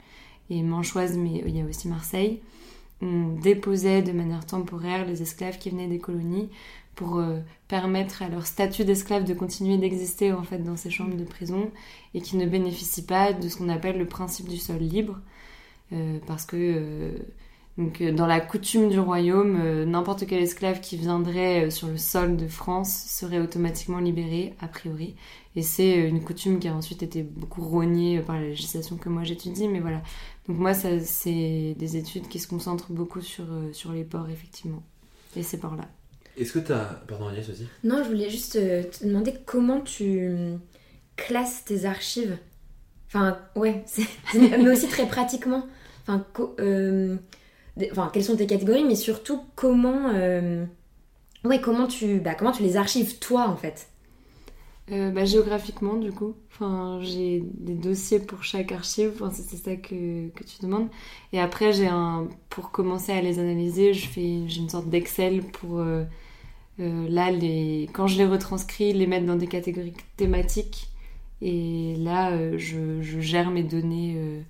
et 0.49 0.61
manchoise, 0.61 1.17
mais 1.17 1.43
il 1.45 1.57
y 1.57 1.61
a 1.61 1.65
aussi 1.65 1.87
Marseille. 1.87 2.39
On 3.01 3.29
déposait 3.41 4.01
de 4.01 4.11
manière 4.11 4.45
temporaire 4.45 5.05
les 5.05 5.21
esclaves 5.21 5.57
qui 5.57 5.69
venaient 5.69 5.87
des 5.87 5.99
colonies 5.99 6.49
pour 6.95 7.23
permettre 7.69 8.23
à 8.23 8.27
leur 8.27 8.45
statut 8.45 8.83
d'esclave 8.83 9.23
de 9.23 9.33
continuer 9.33 9.77
d'exister 9.77 10.33
en 10.33 10.43
fait 10.43 10.57
dans 10.57 10.75
ces 10.75 10.89
chambres 10.89 11.15
de 11.15 11.23
prison 11.23 11.71
et 12.13 12.19
qui 12.19 12.35
ne 12.35 12.45
bénéficient 12.45 13.05
pas 13.05 13.31
de 13.31 13.47
ce 13.47 13.55
qu'on 13.55 13.69
appelle 13.69 13.97
le 13.97 14.05
principe 14.05 14.49
du 14.49 14.57
sol 14.57 14.79
libre, 14.79 15.21
parce 16.27 16.45
que 16.45 16.55
euh, 16.57 17.17
Donc 17.77 18.03
dans 18.03 18.27
la 18.27 18.39
coutume 18.41 18.89
du 18.89 18.99
royaume, 18.99 19.85
n'importe 19.85 20.25
quel 20.27 20.41
esclave 20.41 20.81
qui 20.81 20.97
viendrait 20.97 21.69
sur 21.71 21.87
le 21.87 21.97
sol 21.97 22.35
de 22.37 22.47
France 22.47 23.05
serait 23.07 23.39
automatiquement 23.39 23.99
libéré, 23.99 24.53
a 24.59 24.67
priori. 24.67 25.15
Et 25.55 25.61
c'est 25.61 25.95
une 25.95 26.23
coutume 26.23 26.59
qui 26.59 26.67
a 26.67 26.73
ensuite 26.73 27.03
été 27.03 27.23
beaucoup 27.23 27.61
rognée 27.61 28.19
par 28.19 28.35
la 28.35 28.43
législation 28.43 28.97
que 28.97 29.09
moi 29.09 29.23
j'étudie, 29.23 29.67
mais 29.67 29.79
voilà. 29.79 30.01
Donc 30.47 30.57
moi, 30.57 30.73
c'est 30.73 31.75
des 31.77 31.97
études 31.97 32.27
qui 32.27 32.39
se 32.39 32.47
concentrent 32.47 32.91
beaucoup 32.91 33.21
sur, 33.21 33.45
sur 33.71 33.91
les 33.91 34.03
ports, 34.03 34.29
effectivement. 34.29 34.83
Et 35.35 35.43
ces 35.43 35.59
ports-là. 35.59 35.87
Est-ce 36.37 36.53
que 36.53 36.59
tu 36.59 36.71
as... 36.71 37.01
Pardon 37.07 37.27
Agnès 37.27 37.47
aussi 37.49 37.67
Non, 37.83 38.03
je 38.03 38.09
voulais 38.09 38.29
juste 38.29 38.53
te 38.53 39.05
demander 39.05 39.35
comment 39.45 39.81
tu 39.81 40.57
classes 41.15 41.65
tes 41.65 41.85
archives 41.85 42.37
Enfin, 43.07 43.39
ouais, 43.55 43.83
mais 44.35 44.69
aussi 44.69 44.87
très 44.87 45.07
pratiquement. 45.07 45.65
Euh, 46.59 47.17
enfin, 47.91 48.09
quelles 48.13 48.23
sont 48.23 48.35
tes 48.35 48.47
catégories, 48.47 48.83
mais 48.83 48.95
surtout 48.95 49.41
comment, 49.55 50.09
euh, 50.13 50.65
ouais, 51.43 51.61
comment 51.61 51.87
tu, 51.87 52.19
bah, 52.19 52.35
comment 52.35 52.51
tu 52.51 52.63
les 52.63 52.77
archives 52.77 53.19
toi 53.19 53.47
en 53.47 53.55
fait? 53.55 53.89
Euh, 54.91 55.11
bah, 55.11 55.25
géographiquement 55.25 55.95
du 55.95 56.11
coup. 56.11 56.35
Enfin, 56.51 56.99
j'ai 57.01 57.43
des 57.59 57.75
dossiers 57.75 58.19
pour 58.19 58.43
chaque 58.43 58.71
archive. 58.71 59.11
Enfin, 59.15 59.31
c'est 59.31 59.55
ça 59.55 59.75
que, 59.75 60.29
que, 60.29 60.43
tu 60.43 60.61
demandes. 60.61 60.89
Et 61.31 61.39
après, 61.39 61.73
j'ai 61.73 61.87
un, 61.87 62.27
pour 62.49 62.71
commencer 62.71 63.11
à 63.11 63.21
les 63.21 63.39
analyser, 63.39 63.93
je 63.93 64.07
fais, 64.07 64.47
j'ai 64.47 64.59
une 64.59 64.69
sorte 64.69 64.89
d'Excel 64.89 65.43
pour 65.43 65.83
là 66.79 67.29
les, 67.31 67.89
quand 67.93 68.07
je 68.07 68.17
les 68.17 68.25
retranscris, 68.25 68.93
les 68.93 69.05
mettre 69.05 69.25
dans 69.25 69.35
des 69.35 69.47
catégories 69.47 69.93
thématiques 70.17 70.89
et 71.41 71.95
là, 71.97 72.57
je, 72.57 73.01
gère 73.01 73.51
mes 73.51 73.63
données 73.63 74.43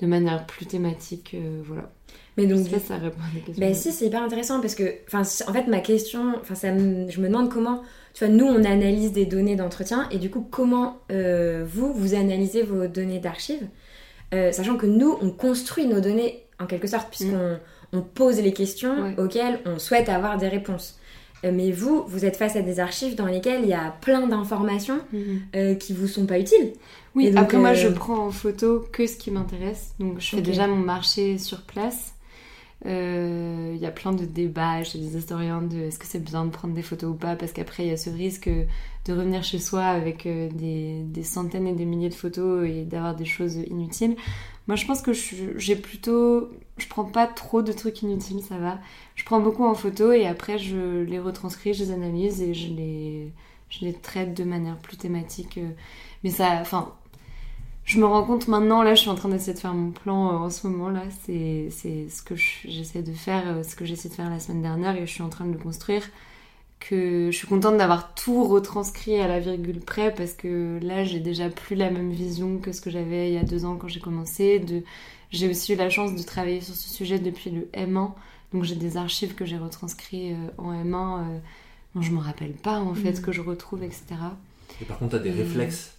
de 0.00 0.06
manière 0.06 0.46
plus 0.46 0.66
thématique. 0.66 1.32
Euh, 1.34 1.62
voilà. 1.64 1.90
Mais 2.36 2.46
donc, 2.46 2.66
ça, 2.66 2.78
ça 2.78 2.96
répond 2.96 3.20
à 3.20 3.34
la 3.34 3.40
question. 3.40 3.66
Ben 3.66 3.74
si, 3.74 3.92
c'est 3.92 4.06
hyper 4.06 4.22
intéressant 4.22 4.60
parce 4.60 4.74
que, 4.74 4.84
en 5.12 5.52
fait, 5.52 5.66
ma 5.66 5.80
question, 5.80 6.34
enfin, 6.40 6.54
ça 6.54 6.68
je 6.68 7.20
me 7.20 7.26
demande 7.26 7.50
comment, 7.50 7.82
tu 8.14 8.24
vois, 8.24 8.32
nous, 8.32 8.46
on 8.46 8.64
analyse 8.64 9.12
des 9.12 9.26
données 9.26 9.56
d'entretien 9.56 10.08
et 10.10 10.18
du 10.18 10.30
coup, 10.30 10.46
comment 10.50 10.98
vous, 11.10 11.92
vous 11.92 12.14
analysez 12.14 12.62
vos 12.62 12.86
données 12.86 13.18
d'archives, 13.18 13.66
sachant 14.32 14.76
que 14.76 14.86
nous, 14.86 15.18
on 15.20 15.30
construit 15.30 15.86
nos 15.86 16.00
données 16.00 16.44
en 16.60 16.66
quelque 16.66 16.86
sorte, 16.86 17.08
puisqu'on 17.10 17.36
mm. 17.36 17.58
on 17.94 18.00
pose 18.00 18.40
les 18.40 18.52
questions 18.52 19.14
auxquelles 19.18 19.60
on 19.66 19.78
souhaite 19.78 20.08
avoir 20.08 20.38
des 20.38 20.48
réponses. 20.48 21.00
Euh, 21.44 21.52
mais 21.54 21.70
vous, 21.70 22.04
vous 22.06 22.24
êtes 22.24 22.36
face 22.36 22.56
à 22.56 22.62
des 22.62 22.80
archives 22.80 23.14
dans 23.14 23.26
lesquelles 23.26 23.62
il 23.62 23.68
y 23.68 23.74
a 23.74 23.94
plein 24.00 24.26
d'informations 24.26 25.00
euh, 25.56 25.74
qui 25.74 25.92
vous 25.92 26.06
sont 26.06 26.26
pas 26.26 26.38
utiles. 26.38 26.72
Oui, 27.14 27.32
après 27.36 27.58
moi 27.58 27.74
je 27.74 27.88
euh, 27.88 27.92
prends 27.92 28.26
en 28.26 28.30
photo 28.30 28.86
que 28.92 29.06
ce 29.06 29.16
qui 29.16 29.30
m'intéresse. 29.30 29.94
Donc 29.98 30.20
je 30.20 30.36
fais 30.36 30.42
déjà 30.42 30.66
mon 30.66 30.76
marché 30.76 31.38
sur 31.38 31.62
place. 31.62 32.14
Il 32.86 33.76
y 33.76 33.86
a 33.86 33.90
plein 33.90 34.12
de 34.12 34.24
débats 34.24 34.82
chez 34.84 34.98
les 34.98 35.16
historiens 35.16 35.60
de 35.60 35.76
est-ce 35.80 35.98
que 35.98 36.06
c'est 36.06 36.22
bien 36.24 36.46
de 36.46 36.50
prendre 36.50 36.72
des 36.72 36.82
photos 36.82 37.10
ou 37.10 37.14
pas 37.14 37.36
parce 37.36 37.52
qu'après 37.52 37.84
il 37.84 37.90
y 37.90 37.92
a 37.92 37.98
ce 37.98 38.08
risque 38.08 38.48
de 38.48 39.12
revenir 39.12 39.42
chez 39.42 39.58
soi 39.58 39.84
avec 39.84 40.24
des, 40.24 41.02
des, 41.02 41.22
centaines 41.22 41.66
et 41.66 41.74
des 41.74 41.84
milliers 41.84 42.08
de 42.08 42.14
photos 42.14 42.66
et 42.66 42.84
d'avoir 42.84 43.14
des 43.14 43.26
choses 43.26 43.56
inutiles. 43.56 44.16
Moi, 44.70 44.76
je 44.76 44.86
pense 44.86 45.02
que 45.02 45.12
j'ai 45.12 45.74
plutôt. 45.74 46.48
Je 46.78 46.86
prends 46.86 47.04
pas 47.04 47.26
trop 47.26 47.60
de 47.60 47.72
trucs 47.72 48.02
inutiles, 48.02 48.40
ça 48.40 48.56
va. 48.56 48.78
Je 49.16 49.24
prends 49.24 49.40
beaucoup 49.40 49.64
en 49.64 49.74
photo 49.74 50.12
et 50.12 50.28
après, 50.28 50.58
je 50.58 51.02
les 51.02 51.18
retranscris, 51.18 51.74
je 51.74 51.82
les 51.82 51.90
analyse 51.90 52.40
et 52.40 52.54
je 52.54 52.72
les, 52.72 53.32
je 53.68 53.84
les 53.84 53.92
traite 53.92 54.32
de 54.32 54.44
manière 54.44 54.76
plus 54.76 54.96
thématique. 54.96 55.58
Mais 56.22 56.30
ça. 56.30 56.58
Enfin. 56.60 56.94
Je 57.90 57.98
me 57.98 58.06
rends 58.06 58.22
compte 58.22 58.46
maintenant, 58.46 58.84
là, 58.84 58.94
je 58.94 59.00
suis 59.00 59.10
en 59.10 59.16
train 59.16 59.28
d'essayer 59.28 59.52
de 59.52 59.58
faire 59.58 59.74
mon 59.74 59.90
plan 59.90 60.28
euh, 60.28 60.36
en 60.36 60.48
ce 60.48 60.64
moment, 60.68 60.90
là. 60.90 61.02
C'est 61.24 61.70
ce 61.72 62.22
que 62.22 62.36
j'essaie 62.36 63.02
de 63.02 63.12
faire, 63.12 63.42
euh, 63.48 63.62
ce 63.64 63.74
que 63.74 63.84
j'ai 63.84 63.94
essayé 63.94 64.10
de 64.10 64.14
faire 64.14 64.30
la 64.30 64.38
semaine 64.38 64.62
dernière 64.62 64.94
et 64.94 65.08
je 65.08 65.10
suis 65.10 65.24
en 65.24 65.28
train 65.28 65.44
de 65.44 65.52
le 65.52 65.58
construire 65.58 66.08
que 66.78 67.30
je 67.32 67.36
suis 67.36 67.48
contente 67.48 67.78
d'avoir 67.78 68.14
tout 68.14 68.44
retranscrit 68.44 69.20
à 69.20 69.26
la 69.26 69.40
virgule 69.40 69.80
près 69.80 70.14
parce 70.14 70.34
que 70.34 70.78
là 70.80 71.02
j'ai 71.04 71.18
déjà 71.18 71.50
plus 71.50 71.74
la 71.74 71.90
même 71.90 72.12
vision 72.12 72.58
que 72.58 72.70
ce 72.70 72.80
que 72.80 72.90
j'avais 72.90 73.28
il 73.28 73.34
y 73.34 73.38
a 73.38 73.42
deux 73.42 73.64
ans 73.64 73.74
quand 73.74 73.88
j'ai 73.88 73.98
commencé. 73.98 74.60
De... 74.60 74.84
J'ai 75.32 75.50
aussi 75.50 75.72
eu 75.72 75.76
la 75.76 75.90
chance 75.90 76.14
de 76.14 76.22
travailler 76.22 76.60
sur 76.60 76.76
ce 76.76 76.88
sujet 76.88 77.18
depuis 77.18 77.50
le 77.50 77.62
M1, 77.74 78.12
donc 78.52 78.62
j'ai 78.62 78.76
des 78.76 78.98
archives 78.98 79.34
que 79.34 79.44
j'ai 79.44 79.58
retranscrits 79.58 80.32
euh, 80.32 80.36
en 80.58 80.72
M1 80.72 80.94
euh, 80.94 81.38
dont 81.96 82.02
je 82.02 82.12
me 82.12 82.20
rappelle 82.20 82.52
pas 82.52 82.78
en 82.78 82.94
fait, 82.94 83.18
mm. 83.18 83.20
que 83.20 83.32
je 83.32 83.40
retrouve, 83.40 83.82
etc. 83.82 84.04
Et 84.80 84.84
par 84.84 85.00
contre, 85.00 85.10
tu 85.10 85.16
as 85.16 85.32
des 85.32 85.32
réflexes 85.32 85.96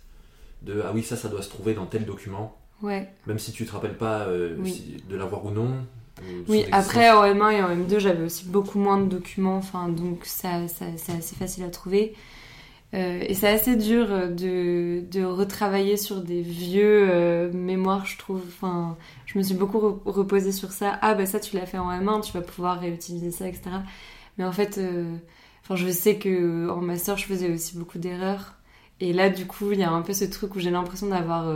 de 0.62 0.82
ah 0.86 0.92
oui, 0.94 1.04
ça, 1.04 1.16
ça 1.16 1.30
doit 1.30 1.42
se 1.42 1.50
trouver 1.50 1.74
dans 1.74 1.86
tel 1.86 2.06
document. 2.06 2.58
Ouais. 2.82 3.10
Même 3.28 3.40
si 3.40 3.52
tu 3.52 3.66
te 3.66 3.72
rappelles 3.72 3.98
pas 3.98 4.22
euh, 4.22 4.58
de 5.10 5.16
l'avoir 5.16 5.46
ou 5.46 5.52
non, 5.52 5.72
oui, 6.48 6.66
après 6.72 7.10
en 7.10 7.24
M1 7.24 7.52
et 7.52 7.64
en 7.64 7.70
M2, 7.70 8.00
j'avais 8.00 8.24
aussi 8.24 8.46
beaucoup 8.46 8.78
moins 8.78 9.00
de 9.00 9.06
documents, 9.06 9.58
enfin, 9.58 9.90
donc 9.90 10.26
ça, 10.26 10.68
ça 10.68 10.86
c'est 10.98 11.14
assez 11.14 11.36
facile 11.36 11.64
à 11.64 11.70
trouver. 11.70 12.14
Euh, 12.94 13.24
et 13.26 13.34
c'est 13.36 13.48
assez 13.48 13.78
dur 13.78 14.08
de, 14.30 15.02
de, 15.10 15.24
retravailler 15.24 15.96
sur 15.96 16.22
des 16.22 16.42
vieux 16.42 17.08
euh, 17.10 17.52
mémoires, 17.54 18.06
je 18.06 18.18
trouve. 18.18 18.42
Enfin, 18.48 18.98
je 19.26 19.38
me 19.38 19.44
suis 19.44 19.56
beaucoup 19.56 20.02
reposée 20.06 20.52
sur 20.52 20.72
ça. 20.72 21.00
Ah, 21.02 21.14
bah 21.14 21.26
ça, 21.26 21.40
tu 21.40 21.56
l'as 21.56 21.66
fait 21.66 21.78
en 21.78 21.90
M1, 21.90 22.22
tu 22.22 22.34
vas 22.34 22.42
pouvoir 22.42 22.80
réutiliser 22.82 23.32
ça, 23.32 23.48
etc. 23.48 23.70
Mais 24.38 24.44
en 24.44 24.52
fait, 24.52 24.78
euh, 24.78 25.16
enfin, 25.64 25.76
je 25.76 25.90
sais 25.90 26.18
que 26.18 26.70
en 26.70 26.82
master, 26.82 27.18
je 27.18 27.26
faisais 27.26 27.52
aussi 27.52 27.78
beaucoup 27.78 27.98
d'erreurs. 27.98 28.56
Et 29.02 29.12
là, 29.12 29.30
du 29.30 29.46
coup, 29.46 29.72
il 29.74 29.80
y 29.80 29.84
a 29.84 29.92
un 29.92 30.02
peu 30.02 30.14
ce 30.14 30.26
truc 30.26 30.56
où 30.56 30.60
j'ai 30.60 30.72
l'impression 30.72 31.08
d'avoir 31.08 31.52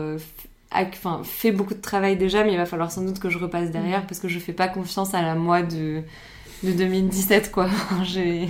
enfin, 0.71 1.21
fait 1.23 1.51
beaucoup 1.51 1.73
de 1.73 1.81
travail 1.81 2.17
déjà, 2.17 2.43
mais 2.43 2.51
il 2.51 2.57
va 2.57 2.65
falloir 2.65 2.91
sans 2.91 3.03
doute 3.03 3.19
que 3.19 3.29
je 3.29 3.37
repasse 3.37 3.71
derrière 3.71 4.03
mm. 4.03 4.07
parce 4.07 4.19
que 4.19 4.27
je 4.27 4.39
fais 4.39 4.53
pas 4.53 4.67
confiance 4.67 5.13
à 5.13 5.21
la 5.21 5.35
moi 5.35 5.61
de, 5.61 6.01
de 6.63 6.71
2017, 6.71 7.51
quoi. 7.51 7.69
j'ai, 8.03 8.49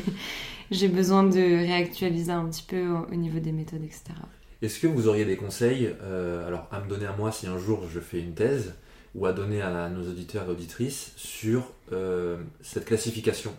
j'ai 0.72 0.88
besoin 0.88 1.24
de 1.24 1.40
réactualiser 1.40 2.32
un 2.32 2.46
petit 2.46 2.64
peu 2.64 2.88
au, 3.12 3.16
niveau 3.16 3.40
des 3.40 3.52
méthodes, 3.52 3.84
etc. 3.84 4.04
Est-ce 4.62 4.80
que 4.80 4.88
vous 4.88 5.08
auriez 5.08 5.26
des 5.26 5.38
conseils, 5.38 5.94
euh, 6.02 6.48
alors 6.48 6.68
à 6.72 6.80
me 6.80 6.88
donner 6.88 7.06
à 7.06 7.16
moi 7.16 7.32
si 7.32 7.46
un 7.48 7.58
jour 7.58 7.84
je 7.94 8.00
fais 8.00 8.20
une 8.20 8.34
thèse, 8.34 8.74
ou 9.14 9.26
à 9.26 9.34
donner 9.34 9.62
à 9.62 9.90
nos 9.90 10.10
auditeurs 10.10 10.48
et 10.48 10.52
auditrices 10.52 11.14
sur 11.16 11.72
euh, 11.94 12.38
cette 12.62 12.86
classification 12.86 13.54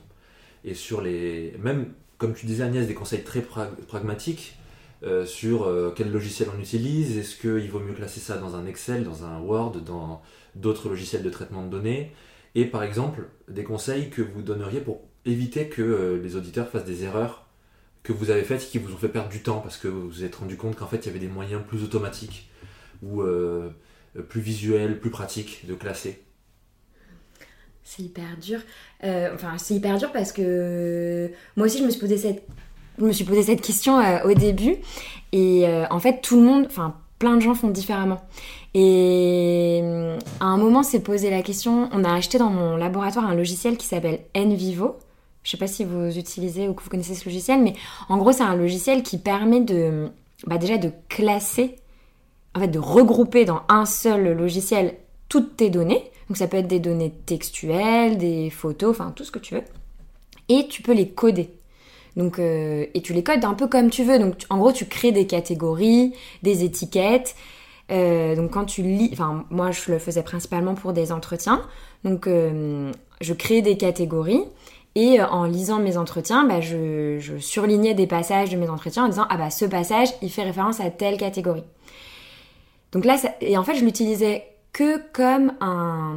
et 0.65 0.75
sur 0.75 1.01
les. 1.01 1.55
Même, 1.63 1.93
comme 2.19 2.35
tu 2.35 2.47
disais 2.47 2.65
Agnès, 2.65 2.87
des 2.87 2.95
conseils 2.95 3.23
très 3.23 3.41
pragmatiques 3.41 4.57
euh, 5.03 5.27
sur 5.27 5.65
euh, 5.65 5.93
quel 5.95 6.11
logiciel 6.11 6.49
on 6.57 6.59
utilise, 6.59 7.19
est-ce 7.19 7.37
qu'il 7.37 7.71
vaut 7.71 7.81
mieux 7.81 7.93
classer 7.93 8.19
ça 8.19 8.39
dans 8.39 8.57
un 8.57 8.65
Excel, 8.65 9.05
dans 9.05 9.25
un 9.25 9.39
Word, 9.41 9.83
dans 9.83 10.23
d'autres 10.55 10.89
logiciels 10.89 11.23
de 11.23 11.29
traitement 11.29 11.63
de 11.65 11.69
données, 11.69 12.13
et 12.55 12.65
par 12.65 12.83
exemple 12.83 13.29
des 13.49 13.63
conseils 13.63 14.09
que 14.09 14.23
vous 14.23 14.41
donneriez 14.41 14.81
pour 14.81 15.03
éviter 15.27 15.69
que 15.69 15.83
euh, 15.83 16.23
les 16.23 16.37
auditeurs 16.37 16.69
fassent 16.69 16.87
des 16.87 17.05
erreurs 17.05 17.47
que 18.03 18.13
vous 18.13 18.31
avez 18.31 18.43
faites 18.43 18.71
qui 18.71 18.79
vous 18.79 18.95
ont 18.95 18.97
fait 18.97 19.09
perdre 19.09 19.29
du 19.29 19.43
temps 19.43 19.61
parce 19.61 19.77
que 19.77 19.89
vous 19.89 20.09
vous 20.09 20.25
êtes 20.25 20.37
rendu 20.37 20.57
compte 20.57 20.77
qu'en 20.77 20.87
fait 20.87 20.99
il 20.99 21.07
y 21.07 21.11
avait 21.11 21.19
des 21.19 21.29
moyens 21.29 21.61
plus 21.67 21.83
automatiques 21.83 22.49
ou 23.03 23.23
plus 24.29 24.41
visuels, 24.41 25.01
plus 25.01 25.11
pratiques 25.11 25.67
de 25.67 25.75
classer? 25.75 26.23
C'est 27.83 28.05
hyper 28.05 28.37
dur. 28.41 28.61
enfin, 29.03 29.59
c'est 29.59 29.75
hyper 29.75 29.99
dur 29.99 30.13
parce 30.13 30.31
que 30.31 31.31
moi 31.57 31.67
aussi 31.67 31.79
je 31.79 31.85
me 31.85 31.91
suis 31.91 31.99
posé 31.99 32.17
cette 32.17 32.47
je 32.99 33.05
me 33.05 33.13
suis 33.13 33.25
posé 33.25 33.43
cette 33.43 33.61
question 33.61 33.99
euh, 33.99 34.19
au 34.25 34.35
début 34.35 34.77
et 35.33 35.67
euh, 35.67 35.85
en 35.91 35.99
fait 35.99 36.21
tout 36.23 36.37
le 36.37 36.47
monde, 36.47 36.67
enfin 36.67 36.95
plein 37.19 37.37
de 37.37 37.41
gens 37.41 37.55
font 37.55 37.69
différemment. 37.69 38.21
Et 38.75 39.81
euh, 39.83 40.19
à 40.41 40.45
un 40.45 40.59
moment, 40.59 40.83
s'est 40.83 41.01
posé 41.01 41.31
la 41.31 41.43
question, 41.43 41.89
on 41.93 42.05
a 42.05 42.13
acheté 42.13 42.37
dans 42.37 42.51
mon 42.51 42.77
laboratoire 42.77 43.25
un 43.25 43.35
logiciel 43.35 43.79
qui 43.79 43.87
s'appelle 43.87 44.21
NVivo. 44.35 44.97
Je 45.45 45.51
sais 45.53 45.57
pas 45.57 45.67
si 45.67 45.85
vous 45.85 46.19
utilisez 46.19 46.69
ou 46.69 46.75
que 46.75 46.83
vous 46.83 46.91
connaissez 46.91 47.15
ce 47.15 47.25
logiciel, 47.25 47.63
mais 47.63 47.75
en 48.09 48.19
gros, 48.19 48.33
c'est 48.33 48.43
un 48.43 48.57
logiciel 48.57 49.03
qui 49.03 49.17
permet 49.17 49.61
de, 49.61 50.11
bah 50.47 50.59
déjà 50.59 50.77
de 50.77 50.91
classer, 51.09 51.77
en 52.55 52.61
fait, 52.61 52.69
de 52.69 52.79
regrouper 52.79 53.45
dans 53.45 53.63
un 53.69 53.87
seul 53.87 54.37
logiciel 54.37 54.97
toutes 55.29 55.57
tes 55.57 55.71
données. 55.71 56.11
Donc 56.29 56.37
ça 56.37 56.47
peut 56.47 56.57
être 56.59 56.69
des 56.69 56.81
données 56.81 57.15
textuelles, 57.25 58.19
des 58.19 58.51
photos, 58.51 58.91
enfin 58.91 59.13
tout 59.17 59.25
ce 59.25 59.31
que 59.31 59.39
tu 59.39 59.55
veux. 59.55 59.63
Et 60.49 60.67
tu 60.69 60.83
peux 60.83 60.93
les 60.93 61.09
coder. 61.09 61.49
Donc, 62.17 62.39
euh, 62.39 62.87
et 62.95 63.03
tu 63.03 63.13
les 63.13 63.23
codes 63.23 63.45
un 63.45 63.55
peu 63.55 63.67
comme 63.67 63.91
tu 63.91 64.03
veux. 64.03 64.19
Donc, 64.19 64.35
en 64.49 64.59
gros, 64.59 64.73
tu 64.73 64.87
crées 64.87 65.13
des 65.13 65.27
catégories, 65.27 66.15
des 66.43 66.65
étiquettes. 66.65 67.37
Euh, 67.93 68.35
donc, 68.35 68.53
quand 68.53 68.65
tu 68.65 68.83
lis, 68.83 69.11
enfin, 69.13 69.45
moi, 69.51 69.71
je 69.71 69.93
le 69.93 69.99
faisais 69.99 70.23
principalement 70.23 70.75
pour 70.75 70.93
des 70.93 71.13
entretiens. 71.13 71.63
Donc, 72.05 72.27
euh, 72.27 72.91
je 73.21 73.35
créais 73.35 73.63
des 73.63 73.77
catégories. 73.77 74.43
Et 74.95 75.21
en 75.21 75.45
lisant 75.45 75.79
mes 75.79 75.99
entretiens, 75.99 76.45
bah, 76.45 76.63
je, 76.63 77.19
je, 77.21 77.37
surlignais 77.37 77.93
des 77.93 78.07
passages 78.07 78.49
de 78.49 78.57
mes 78.57 78.71
entretiens 78.71 79.05
en 79.05 79.09
disant 79.09 79.27
ah 79.29 79.37
bah 79.37 79.51
ce 79.51 79.67
passage 79.67 80.09
il 80.23 80.31
fait 80.31 80.43
référence 80.43 80.81
à 80.81 80.89
telle 80.89 81.19
catégorie. 81.19 81.65
Donc 82.93 83.05
là, 83.05 83.19
et 83.43 83.59
en 83.59 83.63
fait 83.63 83.75
je 83.75 83.85
l'utilisais 83.85 84.47
que 84.73 84.99
comme 85.13 85.53
un, 85.61 86.17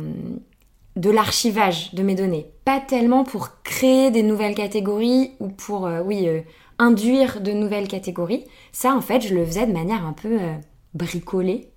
de 0.99 1.09
l'archivage 1.09 1.93
de 1.93 2.03
mes 2.03 2.13
données, 2.13 2.51
pas 2.65 2.81
tellement 2.81 3.23
pour 3.23 3.63
créer 3.63 4.11
des 4.11 4.21
nouvelles 4.21 4.53
catégories 4.53 5.31
ou 5.39 5.47
pour, 5.47 5.87
euh, 5.87 6.01
oui, 6.03 6.27
euh, 6.27 6.41
induire 6.77 7.39
de 7.39 7.53
nouvelles 7.53 7.87
catégories. 7.87 8.43
Ça, 8.73 8.93
en 8.93 8.99
fait, 8.99 9.21
je 9.21 9.33
le 9.33 9.45
faisais 9.45 9.65
de 9.65 9.71
manière 9.71 10.05
un 10.05 10.11
peu 10.11 10.37
euh, 10.39 10.53
bricolée, 10.93 11.69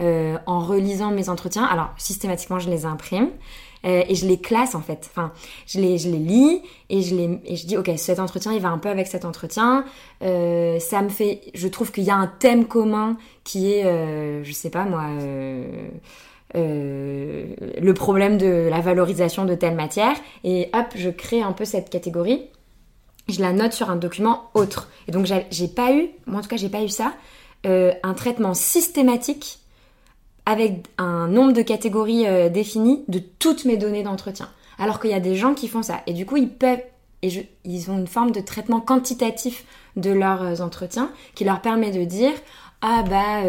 en 0.00 0.60
relisant 0.60 1.10
mes 1.10 1.28
entretiens. 1.28 1.64
Alors, 1.64 1.90
systématiquement, 1.98 2.58
je 2.58 2.70
les 2.70 2.86
imprime. 2.86 3.28
et 3.84 4.14
je 4.14 4.26
les 4.26 4.40
classe 4.40 4.74
en 4.74 4.80
fait. 4.80 5.10
Enfin, 5.10 5.32
je 5.66 5.80
les, 5.80 5.98
je 5.98 6.08
les 6.08 6.18
lis 6.18 6.62
et 6.88 7.02
je, 7.02 7.14
les, 7.14 7.40
et 7.44 7.56
je 7.56 7.66
dis, 7.66 7.76
ok, 7.76 7.90
cet 7.96 8.18
entretien, 8.18 8.52
il 8.52 8.60
va 8.60 8.70
un 8.70 8.78
peu 8.78 8.88
avec 8.88 9.06
cet 9.06 9.26
entretien. 9.26 9.84
Ça 10.20 11.02
me 11.02 11.10
fait, 11.10 11.42
je 11.52 11.68
trouve 11.68 11.92
qu'il 11.92 12.04
y 12.04 12.10
a 12.10 12.16
un 12.16 12.26
thème 12.26 12.64
commun 12.64 13.18
qui 13.44 13.70
est, 13.70 14.42
je 14.42 14.52
sais 14.52 14.70
pas 14.70 14.86
moi, 14.86 15.08
euh, 16.54 17.46
le 17.80 17.94
problème 17.94 18.36
de 18.36 18.68
la 18.68 18.80
valorisation 18.80 19.44
de 19.44 19.54
telle 19.54 19.74
matière. 19.74 20.14
Et 20.44 20.68
hop, 20.74 20.86
je 20.94 21.08
crée 21.08 21.42
un 21.42 21.52
peu 21.52 21.64
cette 21.64 21.88
catégorie. 21.88 22.42
Je 23.28 23.40
la 23.40 23.52
note 23.52 23.72
sur 23.72 23.90
un 23.90 23.96
document 23.96 24.50
autre. 24.54 24.90
Et 25.08 25.12
donc 25.12 25.26
j'ai 25.50 25.68
pas 25.68 25.92
eu, 25.94 26.10
moi 26.26 26.40
en 26.40 26.42
tout 26.42 26.48
cas 26.48 26.56
j'ai 26.56 26.68
pas 26.68 26.82
eu 26.82 26.88
ça, 26.88 27.12
euh, 27.66 27.92
un 28.02 28.14
traitement 28.14 28.54
systématique 28.54 29.60
avec 30.44 30.86
un 30.98 31.28
nombre 31.28 31.52
de 31.52 31.62
catégories 31.62 32.26
euh, 32.26 32.48
définies 32.48 33.04
de 33.08 33.20
toutes 33.20 33.64
mes 33.64 33.76
données 33.76 34.02
d'entretien. 34.02 34.48
Alors 34.78 35.00
qu'il 35.00 35.10
y 35.10 35.14
a 35.14 35.20
des 35.20 35.36
gens 35.36 35.54
qui 35.54 35.68
font 35.68 35.82
ça. 35.82 36.00
Et 36.06 36.12
du 36.12 36.26
coup, 36.26 36.36
ils 36.36 36.48
peuvent, 36.48 36.82
et 37.22 37.48
ils 37.64 37.90
ont 37.90 37.98
une 37.98 38.08
forme 38.08 38.32
de 38.32 38.40
traitement 38.40 38.80
quantitatif 38.80 39.64
de 39.94 40.10
leurs 40.10 40.60
entretiens 40.60 41.12
qui 41.36 41.44
leur 41.44 41.60
permet 41.60 41.92
de 41.92 42.04
dire, 42.04 42.32
ah 42.80 43.04
bah, 43.08 43.42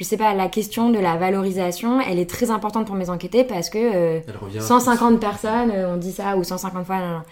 je 0.00 0.04
sais 0.06 0.16
pas, 0.16 0.32
la 0.32 0.48
question 0.48 0.88
de 0.88 0.98
la 0.98 1.16
valorisation, 1.16 2.00
elle 2.00 2.18
est 2.18 2.28
très 2.28 2.50
importante 2.50 2.86
pour 2.86 2.96
mes 2.96 3.10
enquêtés 3.10 3.44
parce 3.44 3.68
que 3.68 3.78
euh, 3.78 4.20
Elle 4.26 4.36
revient. 4.38 4.62
150 4.62 5.20
personnes 5.20 5.70
euh, 5.70 5.94
ont 5.94 5.98
dit 5.98 6.12
ça 6.12 6.38
ou 6.38 6.42
150 6.42 6.86
fois. 6.86 6.98
nan, 6.98 7.10
nan. 7.10 7.22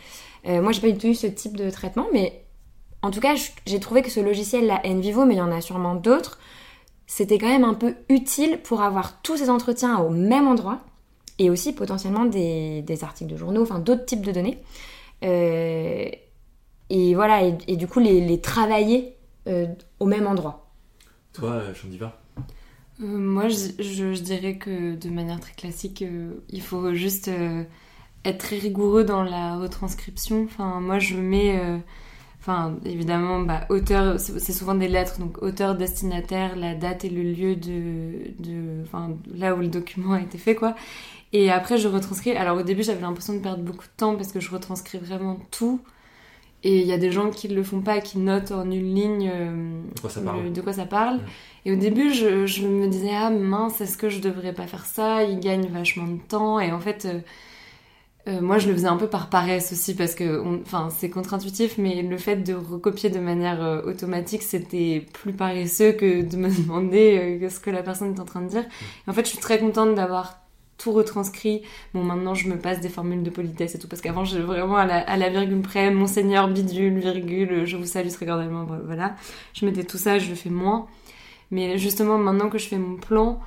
Euh, 0.47 0.61
moi, 0.61 0.73
j'ai 0.73 0.83
pas 0.83 0.91
du 0.91 0.99
tout 0.99 1.07
eu 1.07 1.14
ce 1.14 1.27
type 1.27 1.57
de 1.57 1.71
traitement, 1.71 2.07
mais 2.12 2.45
en 3.01 3.11
tout 3.11 3.21
cas, 3.21 3.37
j'ai 3.64 3.81
trouvé 3.81 4.03
que 4.03 4.11
ce 4.11 4.21
logiciel, 4.21 4.66
la 4.66 4.83
Envivo, 4.85 5.25
mais 5.25 5.35
il 5.35 5.39
y 5.39 5.41
en 5.41 5.51
a 5.51 5.62
sûrement 5.62 5.95
d'autres, 5.95 6.39
c'était 7.07 7.39
quand 7.39 7.49
même 7.49 7.64
un 7.64 7.73
peu 7.73 7.95
utile 8.11 8.59
pour 8.62 8.83
avoir 8.83 9.23
tous 9.23 9.39
ces 9.39 9.49
entretiens 9.49 10.01
au 10.01 10.11
même 10.11 10.47
endroit 10.47 10.81
et 11.39 11.49
aussi 11.49 11.73
potentiellement 11.73 12.27
des, 12.27 12.83
des 12.83 13.03
articles 13.03 13.31
de 13.31 13.37
journaux, 13.37 13.62
enfin 13.62 13.79
d'autres 13.79 14.05
types 14.05 14.27
de 14.27 14.33
données. 14.33 14.59
Euh, 15.25 16.11
et 16.91 17.14
voilà, 17.14 17.45
et, 17.45 17.57
et 17.66 17.77
du 17.77 17.87
coup, 17.87 18.01
les, 18.01 18.21
les 18.21 18.41
travailler 18.43 19.16
euh, 19.47 19.69
au 20.01 20.05
même 20.05 20.27
endroit. 20.27 20.66
Toi, 21.33 21.51
euh, 21.51 21.75
Chandiva? 21.75 22.14
Euh, 23.01 23.05
moi, 23.18 23.49
je, 23.49 23.80
je- 23.82 24.20
dirais 24.22 24.57
que 24.59 24.96
de 24.96 25.09
manière 25.11 25.38
très 25.40 25.53
classique, 25.55 26.03
euh, 26.03 26.34
il 26.51 26.61
faut 26.62 26.94
juste 26.94 27.28
euh, 27.28 27.64
être 28.24 28.38
très 28.38 28.59
rigoureux 28.59 29.05
dans 29.05 29.22
la 29.24 29.59
retranscription. 29.59 30.44
Enfin, 30.44 30.80
moi, 30.80 30.99
je 31.01 31.16
mets, 31.18 31.61
enfin, 32.40 32.76
évidemment, 32.86 33.40
bah, 33.42 33.66
auteur, 33.70 34.20
c'est 34.20 34.38
c'est 34.40 34.53
souvent 34.55 34.74
des 34.76 34.88
lettres, 34.88 35.18
donc 35.20 35.42
auteur, 35.42 35.76
destinataire, 35.76 36.57
la 36.57 36.74
date 36.76 37.05
et 37.05 37.11
le 37.11 37.22
lieu 37.24 37.57
de, 37.57 38.32
de, 38.40 38.82
enfin, 38.84 39.16
là 39.34 39.55
où 39.57 39.61
le 39.61 39.68
document 39.68 40.14
a 40.14 40.22
été 40.22 40.38
fait, 40.38 40.55
quoi. 40.57 40.76
Et 41.32 41.51
après, 41.51 41.78
je 41.78 41.88
retranscris. 41.88 42.32
Alors, 42.36 42.59
au 42.59 42.62
début, 42.62 42.82
j'avais 42.84 43.03
l'impression 43.03 43.34
de 43.34 43.40
perdre 43.40 43.62
beaucoup 43.64 43.84
de 43.86 43.92
temps 43.96 44.16
parce 44.16 44.32
que 44.32 44.40
je 44.40 44.51
retranscris 44.51 44.99
vraiment 44.99 45.38
tout. 45.53 45.80
Et 46.65 46.81
il 46.81 46.87
y 46.87 46.93
a 46.93 46.99
des 46.99 47.13
gens 47.13 47.31
qui 47.31 47.49
le 47.49 47.63
font 47.63 47.81
pas, 47.81 48.01
qui 48.01 48.19
notent 48.19 48.51
en 48.53 48.69
une 48.71 48.95
ligne 48.95 49.31
euh, 49.33 49.81
De 49.95 50.01
quoi 50.01 50.11
ça 50.11 50.21
parle 50.21 50.43
le- 50.45 50.51
de 50.51 50.61
quoi 50.61 50.73
ça 50.73 50.87
parle. 50.87 51.17
Ouais. 51.19 51.23
Et 51.67 51.73
au 51.73 51.77
début, 51.77 52.13
je, 52.13 52.47
je 52.47 52.67
me 52.67 52.89
disais, 52.89 53.11
ah 53.15 53.31
mince, 53.31 53.81
est-ce 53.81 53.97
que 53.97 54.09
je 54.09 54.21
devrais 54.21 54.53
pas 54.55 54.67
faire 54.67 54.85
ça? 54.87 55.23
Il 55.25 55.39
gagne 55.41 55.69
vachement 55.69 56.07
de 56.09 56.19
temps. 56.29 56.59
Et 56.61 56.73
en 56.73 56.81
fait, 56.81 57.05
euh, 57.07 57.21
euh, 58.29 58.41
moi, 58.43 58.59
je 58.59 58.69
le 58.69 58.75
faisais 58.75 58.89
un 58.89 58.97
peu 58.97 59.07
par 59.09 59.31
paresse 59.31 59.73
aussi, 59.73 59.95
parce 59.95 60.15
que 60.15 60.43
enfin, 60.65 60.89
c'est 60.91 61.09
contre-intuitif, 61.09 61.79
mais 61.79 62.03
le 62.03 62.19
fait 62.19 62.37
de 62.37 62.53
recopier 62.55 63.09
de 63.11 63.21
manière 63.21 63.83
automatique, 63.87 64.43
c'était 64.43 65.07
plus 65.15 65.33
paresseux 65.33 65.93
que 65.93 66.23
de 66.23 66.37
me 66.37 66.49
demander 66.63 67.47
ce 67.51 67.61
que 67.61 67.71
la 67.71 67.83
personne 67.83 68.15
est 68.15 68.21
en 68.21 68.25
train 68.25 68.43
de 68.43 68.49
dire. 68.49 68.65
Et 69.07 69.11
en 69.11 69.13
fait, 69.15 69.25
je 69.25 69.31
suis 69.31 69.39
très 69.39 69.59
contente 69.59 69.95
d'avoir 69.95 70.41
tout 70.79 70.93
retranscrit. 70.93 71.62
Bon, 71.93 72.03
maintenant, 72.03 72.35
je 72.35 72.49
me 72.49 72.57
passe 72.57 72.81
des 72.81 72.89
formules 72.89 73.22
de 73.22 73.31
politesse 73.31 73.74
et 73.74 73.79
tout, 73.79 73.89
parce 73.89 74.01
qu'avant, 74.01 74.24
j'ai 74.24 74.41
vraiment 74.41 74.76
à 74.76 75.16
la, 75.16 75.29
virgule 75.29 75.61
près, 75.61 75.91
monseigneur 75.91 76.49
bidule, 76.49 76.99
virgule, 76.99 77.66
je 77.66 77.76
vous 77.76 77.85
salue 77.85 78.09
très 78.09 78.26
cordialement, 78.26 78.66
voilà. 78.87 79.16
Je 79.53 79.66
mettais 79.66 79.85
tout 79.85 79.99
ça, 79.99 80.18
je 80.18 80.31
le 80.31 80.35
fais 80.35 80.51
moins. 80.51 80.87
Mais 81.51 81.79
justement, 81.79 82.18
maintenant 82.18 82.49
que 82.49 82.59
je 82.59 82.68
fais 82.68 82.79
mon 82.79 82.97
plan, 82.97 83.41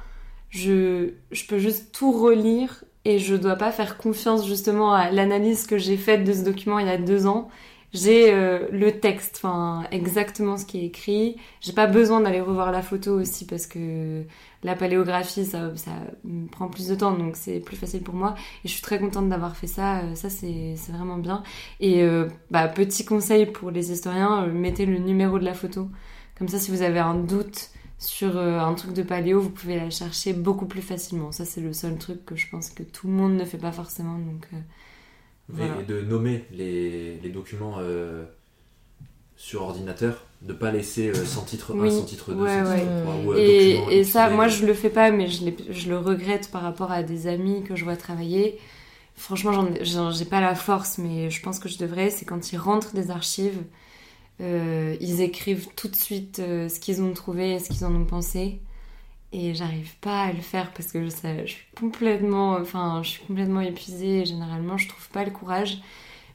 je, 0.50 1.14
je 1.32 1.46
peux 1.46 1.58
juste 1.58 1.92
tout 1.94 2.12
relire 2.12 2.84
et 3.06 3.18
je 3.18 3.36
dois 3.36 3.56
pas 3.56 3.72
faire 3.72 3.98
confiance 3.98 4.48
justement 4.48 4.94
à 4.94 5.10
l'analyse 5.12 5.66
que 5.66 5.78
j'ai 5.78 5.98
faite 5.98 6.24
de 6.24 6.34
ce 6.34 6.44
document 6.44 6.80
il 6.80 6.88
y 6.88 6.90
a 6.90 6.98
deux 6.98 7.26
ans. 7.26 7.50
J'ai 7.94 8.34
euh, 8.34 8.68
le 8.72 9.00
texte, 9.00 9.36
enfin 9.38 9.84
exactement 9.92 10.58
ce 10.58 10.66
qui 10.66 10.80
est 10.80 10.86
écrit. 10.86 11.36
J'ai 11.60 11.74
pas 11.74 11.88
besoin 11.88 12.22
d'aller 12.22 12.40
revoir 12.40 12.72
la 12.72 12.82
photo 12.82 13.20
aussi 13.20 13.46
parce 13.46 13.68
que 13.68 14.24
la 14.64 14.76
paléographie 14.76 15.46
ça, 15.46 15.76
ça 15.76 15.92
prend 16.52 16.70
plus 16.70 16.88
de 16.88 16.96
temps 16.96 17.12
donc 17.18 17.36
c'est 17.36 17.60
plus 17.60 17.76
facile 17.76 18.02
pour 18.04 18.14
moi. 18.16 18.36
Et 18.64 18.68
je 18.70 18.74
suis 18.74 18.82
très 18.82 18.98
contente 19.00 19.28
d'avoir 19.30 19.58
fait 19.58 19.68
ça. 19.68 20.00
Euh, 20.04 20.16
Ça 20.16 20.30
c'est 20.30 20.76
c'est 20.78 20.92
vraiment 20.94 21.18
bien. 21.18 21.44
Et 21.82 22.02
euh, 22.04 22.28
bah, 22.50 22.68
petit 22.70 23.04
conseil 23.06 23.46
pour 23.46 23.72
les 23.72 23.92
historiens, 23.92 24.44
euh, 24.46 24.52
mettez 24.54 24.86
le 24.86 24.98
numéro 24.98 25.38
de 25.40 25.46
la 25.46 25.54
photo. 25.54 25.90
Comme 26.38 26.48
ça, 26.48 26.60
si 26.60 26.72
vous 26.72 26.82
avez 26.82 27.00
un 27.00 27.16
doute 27.16 27.70
sur 27.98 28.38
euh, 28.38 28.60
un 28.60 28.74
truc 28.74 28.94
de 28.94 29.04
paléo, 29.04 29.40
vous 29.42 29.50
pouvez 29.52 29.76
la 29.78 29.90
chercher 29.90 30.34
beaucoup 30.34 30.66
plus 30.66 30.82
facilement. 30.82 31.32
Ça, 31.32 31.46
c'est 31.46 31.62
le 31.62 31.74
seul 31.74 31.98
truc 31.98 32.26
que 32.26 32.36
je 32.36 32.50
pense 32.50 32.70
que 32.72 32.84
tout 32.84 33.08
le 33.08 33.14
monde 33.14 33.34
ne 33.36 33.46
fait 33.46 33.58
pas 33.58 33.72
forcément. 33.72 34.18
Donc, 34.18 34.48
euh, 34.54 34.58
Voilà. 35.52 35.84
de 35.84 36.02
nommer 36.02 36.46
les, 36.52 37.18
les 37.18 37.30
documents 37.30 37.76
euh, 37.80 38.24
sur 39.36 39.64
ordinateur, 39.64 40.26
de 40.42 40.54
pas 40.54 40.72
laisser 40.72 41.10
euh, 41.10 41.26
sans 41.26 41.44
titre 41.44 41.76
1, 41.76 41.80
Oui. 41.80 41.92
sans 41.92 42.04
titre 42.04 42.34
2, 42.34 42.42
Ouais, 42.42 42.64
sans 42.64 42.70
ouais. 42.70 42.80
titre 42.82 43.02
3, 43.04 43.16
ou, 43.26 43.34
et, 43.36 43.74
document 43.74 43.90
et 43.92 44.04
ça, 44.04 44.30
moi, 44.30 44.46
euh, 44.46 44.50
je 44.50 44.66
le 44.66 44.74
fais 44.74 44.90
pas, 44.90 45.12
mais 45.12 45.28
je, 45.28 45.44
je 45.70 45.90
le 45.90 45.98
regrette 45.98 46.50
par 46.52 46.62
rapport 46.62 46.92
à 46.92 47.04
des 47.04 47.28
amis 47.28 47.64
que 47.64 47.76
je 47.76 47.84
vois 47.84 47.96
travailler. 47.98 48.60
Franchement, 49.16 49.68
j'ai 49.82 50.26
pas 50.26 50.42
la 50.42 50.56
force, 50.56 50.98
mais 50.98 51.30
je 51.30 51.42
pense 51.42 51.60
que 51.60 51.70
je 51.70 51.78
devrais. 51.78 52.10
C'est 52.10 52.26
quand 52.26 52.52
ils 52.54 52.58
rentrent 52.58 52.94
des 52.94 53.12
archives, 53.12 53.60
ils 54.40 55.22
écrivent 55.22 55.68
tout 55.76 55.90
de 55.90 55.96
suite 55.96 56.38
ce 56.38 56.80
qu'ils 56.80 57.04
ont 57.04 57.14
trouvé 57.14 57.54
et 57.54 57.60
ce 57.60 57.70
qu'ils 57.70 57.86
en 57.86 57.94
ont 57.94 58.06
pensé. 58.06 58.60
Et 59.34 59.54
j'arrive 59.54 59.96
pas 60.00 60.24
à 60.24 60.34
le 60.34 60.42
faire 60.42 60.72
parce 60.74 60.92
que 60.92 61.04
je, 61.04 61.10
sais- 61.10 61.48
je 61.48 61.54
suis 61.54 61.66
complètement, 61.78 62.54
enfin, 62.58 63.02
je 63.04 63.10
suis 63.12 63.26
complètement 63.26 63.62
épuisée. 63.62 64.22
Et 64.22 64.26
généralement, 64.26 64.78
je 64.78 64.90
trouve 64.90 65.10
pas 65.10 65.24
le 65.24 65.32
courage. 65.32 65.82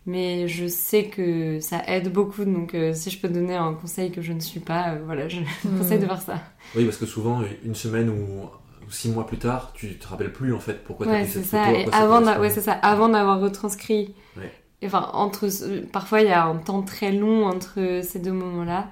Mais 0.06 0.48
je 0.48 0.66
sais 0.68 1.06
que 1.08 1.60
ça 1.60 1.82
aide 1.88 2.12
beaucoup. 2.12 2.44
Donc, 2.44 2.74
euh, 2.74 2.94
si 2.94 3.10
je 3.10 3.20
peux 3.20 3.28
donner 3.28 3.56
un 3.56 3.74
conseil 3.74 4.12
que 4.12 4.22
je 4.22 4.32
ne 4.32 4.40
suis 4.40 4.60
pas, 4.60 4.94
euh, 4.94 5.02
voilà, 5.04 5.28
je 5.28 5.40
Hmm. 5.64 5.78
conseille 5.78 5.98
de 6.00 6.06
faire 6.06 6.22
ça. 6.22 6.42
Oui, 6.74 6.84
parce 6.84 6.96
que 6.98 7.06
souvent, 7.06 7.42
une 7.64 7.74
semaine 7.74 8.10
ou, 8.10 8.48
six 8.90 9.08
mois 9.10 9.26
plus 9.26 9.38
tard, 9.38 9.72
tu 9.74 9.98
te 9.98 10.06
rappelles 10.06 10.32
plus 10.32 10.52
en 10.54 10.60
fait 10.60 10.84
pourquoi 10.84 11.06
tu 11.08 11.14
as 11.14 11.18
Ouais, 11.18 11.24
c'est 11.24 11.42
cette 11.42 11.46
ça. 11.46 11.64
photo. 11.64 11.74
Et 11.74 11.90
ça 11.92 11.98
avant, 12.02 12.40
ouais, 12.40 12.50
c'est 12.50 12.60
ça. 12.60 12.72
Avant 12.72 13.08
d'avoir 13.08 13.40
retranscrit. 13.40 14.14
Ouais. 14.36 14.52
Enfin, 14.84 15.10
entre, 15.14 15.48
parfois 15.92 16.20
il 16.22 16.28
y 16.28 16.32
a 16.32 16.44
un 16.44 16.56
temps 16.56 16.82
très 16.82 17.12
long 17.12 17.46
entre 17.46 18.00
ces 18.02 18.20
deux 18.20 18.32
moments-là. 18.32 18.90